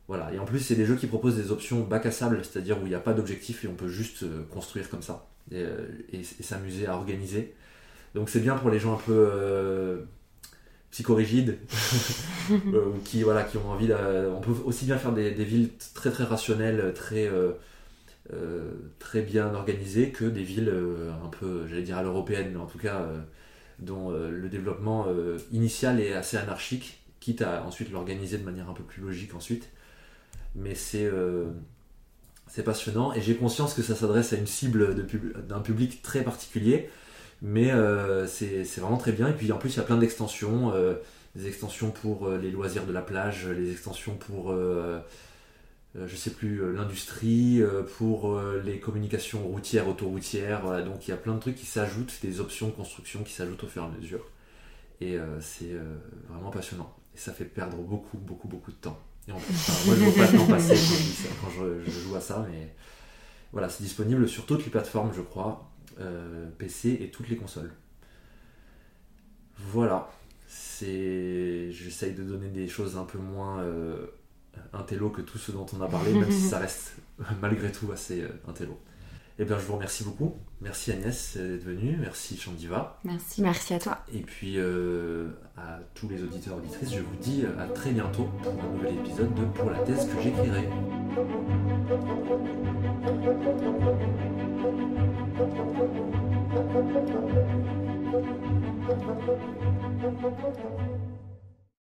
Voilà, 0.10 0.34
et 0.34 0.40
en 0.40 0.46
plus, 0.46 0.60
c'est 0.60 0.76
des 0.76 0.88
jeux 0.88 0.96
qui 0.96 1.06
proposent 1.06 1.36
des 1.36 1.52
options 1.52 1.82
bac 1.82 2.04
à 2.08 2.12
sable, 2.12 2.44
c'est-à-dire 2.44 2.80
où 2.82 2.88
il 2.88 2.90
n'y 2.90 2.96
a 2.96 3.00
pas 3.00 3.14
d'objectif 3.14 3.64
et 3.64 3.68
on 3.68 3.76
peut 3.76 3.88
juste 3.90 4.24
euh, 4.24 4.44
construire 4.50 4.90
comme 4.90 5.04
ça 5.04 5.28
et, 5.52 5.62
euh, 5.62 5.88
s'amuser 6.42 6.88
à 6.88 6.96
organiser. 6.96 7.54
Donc 8.16 8.30
c'est 8.30 8.40
bien 8.40 8.56
pour 8.58 8.72
les 8.72 8.80
gens 8.80 8.96
un 8.96 9.02
peu 9.06 9.14
euh, 9.14 10.02
psychorigides 10.92 11.58
euh, 12.74 12.86
ou 12.88 13.00
qui, 13.04 13.24
voilà, 13.24 13.44
qui 13.44 13.58
ont 13.58 13.70
envie 13.72 13.88
de. 13.88 13.96
On 14.36 14.42
peut 14.42 14.54
aussi 14.66 14.86
bien 14.86 14.98
faire 14.98 15.14
des, 15.14 15.32
des 15.32 15.46
villes 15.46 15.70
très 15.94 16.12
très 16.12 16.24
rationnelles, 16.24 16.94
très, 16.96 17.28
euh, 17.28 17.54
euh, 18.34 18.72
très 19.00 19.22
bien 19.22 19.54
organisées 19.56 20.12
que 20.12 20.26
des 20.26 20.44
villes 20.44 20.70
euh, 20.70 21.12
un 21.26 21.30
peu, 21.30 21.68
j'allais 21.68 21.84
dire 21.84 21.98
à 21.98 22.04
l'européenne, 22.04 22.52
mais 22.54 22.60
en 22.60 22.68
tout 22.68 22.80
cas 22.80 23.08
dont 23.80 24.12
le 24.12 24.50
développement 24.50 25.08
initial 25.52 26.02
est 26.02 26.14
assez 26.14 26.38
anarchique, 26.38 27.00
quitte 27.22 27.42
à 27.42 27.64
ensuite 27.66 27.92
l'organiser 27.92 28.38
de 28.38 28.44
manière 28.44 28.70
un 28.70 28.74
peu 28.74 28.84
plus 28.84 29.02
logique 29.02 29.36
ensuite. 29.36 29.70
Mais 30.56 30.76
c'est 30.76 31.10
c'est 32.48 32.64
passionnant 32.64 33.14
et 33.14 33.22
j'ai 33.22 33.36
conscience 33.36 33.74
que 33.74 33.82
ça 33.84 33.96
s'adresse 33.96 34.34
à 34.34 34.38
une 34.38 34.48
cible 34.48 34.96
de 34.96 35.02
pub- 35.04 35.46
d'un 35.48 35.60
public 35.60 36.02
très 36.02 36.24
particulier, 36.24 36.90
mais 37.42 37.72
euh, 37.72 38.28
c'est 38.28 38.64
vraiment 38.78 38.98
très 38.98 39.12
bien. 39.12 39.28
Et 39.30 39.34
puis 39.34 39.52
en 39.52 39.58
plus, 39.58 39.74
il 39.74 39.78
y 39.78 39.80
a 39.80 39.84
plein 39.84 39.98
d'extensions, 39.98 40.72
euh, 40.74 40.96
des 41.36 41.48
extensions 41.48 41.92
pour 41.92 42.28
euh, 42.28 42.38
les 42.38 42.52
loisirs 42.52 42.86
de 42.86 42.92
la 42.92 43.02
plage, 43.02 43.48
les 43.48 43.72
extensions 43.72 44.16
pour, 44.16 44.54
je 45.96 46.16
sais 46.16 46.32
plus, 46.32 46.74
l'industrie, 46.74 47.62
pour 47.98 48.40
les 48.64 48.80
communications 48.80 49.42
routières, 49.48 49.88
autoroutières. 49.88 50.84
Donc 50.86 51.08
il 51.08 51.12
y 51.12 51.14
a 51.14 51.18
plein 51.18 51.34
de 51.34 51.40
trucs 51.40 51.56
qui 51.56 51.66
s'ajoutent, 51.66 52.14
des 52.22 52.40
options 52.40 52.68
de 52.68 52.74
construction 52.74 53.24
qui 53.24 53.34
s'ajoutent 53.34 53.64
au 53.64 53.68
fur 53.68 53.84
et 53.84 53.86
à 53.86 53.90
mesure. 54.00 54.26
Et 55.02 55.18
c'est 55.40 55.76
vraiment 56.30 56.52
passionnant. 56.52 56.94
Et 57.16 57.18
ça 57.18 57.34
fait 57.34 57.46
perdre 57.46 57.78
beaucoup, 57.78 58.18
beaucoup, 58.18 58.48
beaucoup 58.48 58.72
de 58.72 58.78
temps. 58.78 59.00
Et 59.28 59.32
en 59.32 59.36
enfin, 59.36 59.74
moi, 59.86 59.96
je 59.96 60.04
vois 60.04 60.26
pas 60.26 60.32
le 60.32 60.38
temps 60.38 60.48
passer 60.48 60.76
quand, 61.42 61.50
je, 61.52 61.92
joue 61.92 62.16
à 62.16 62.22
ça, 62.22 62.46
mais 62.50 62.74
voilà, 63.52 63.70
c'est 63.70 63.84
disponible 63.84 64.28
sur 64.28 64.46
toutes 64.46 64.64
les 64.64 64.72
plateformes, 64.72 65.12
je 65.16 65.22
crois, 65.22 65.69
PC 66.58 66.98
et 67.02 67.12
toutes 67.12 67.30
les 67.30 67.36
consoles. 67.36 67.72
Voilà, 69.58 70.10
c'est, 70.48 71.72
j'essaye 71.72 72.14
de 72.14 72.24
donner 72.24 72.48
des 72.50 72.68
choses 72.68 72.98
un 72.98 73.04
peu 73.04 73.18
moins 73.18 73.60
euh, 73.60 74.08
intello 74.74 75.10
que 75.10 75.22
tout 75.22 75.38
ce 75.38 75.52
dont 75.52 75.66
on 75.78 75.82
a 75.82 75.88
parlé, 75.88 76.14
même 76.14 76.32
si 76.32 76.48
ça 76.48 76.60
reste 76.60 76.96
malgré 77.42 77.72
tout 77.72 77.92
assez 77.92 78.22
euh, 78.22 78.30
intello. 78.48 78.80
Eh 79.42 79.46
bien, 79.46 79.58
je 79.58 79.66
vous 79.66 79.74
remercie 79.76 80.04
beaucoup. 80.04 80.36
Merci 80.60 80.92
Agnès 80.92 81.38
euh, 81.38 81.54
d'être 81.56 81.64
venue. 81.64 81.98
Merci 81.98 82.38
Chandiva. 82.38 83.00
Merci. 83.06 83.42
Merci 83.42 83.74
à 83.74 83.80
toi. 83.80 84.00
Et 84.14 84.20
puis 84.20 84.56
euh, 84.58 85.30
à 85.58 85.80
tous 85.96 86.10
les 86.10 86.22
auditeurs 86.22 86.56
et 86.56 86.58
auditrices, 86.58 86.94
je 86.94 87.00
vous 87.00 87.16
dis 87.22 87.46
euh, 87.46 87.64
à 87.64 87.68
très 87.68 87.92
bientôt 87.92 88.28
pour 88.44 88.52
un 88.52 88.76
nouvel 88.76 88.96
épisode 88.96 89.34
de 89.34 89.46
Pour 89.46 89.70
la 89.70 89.80
thèse 89.80 90.10
que 90.14 90.22
j'écrirai. 90.22 90.68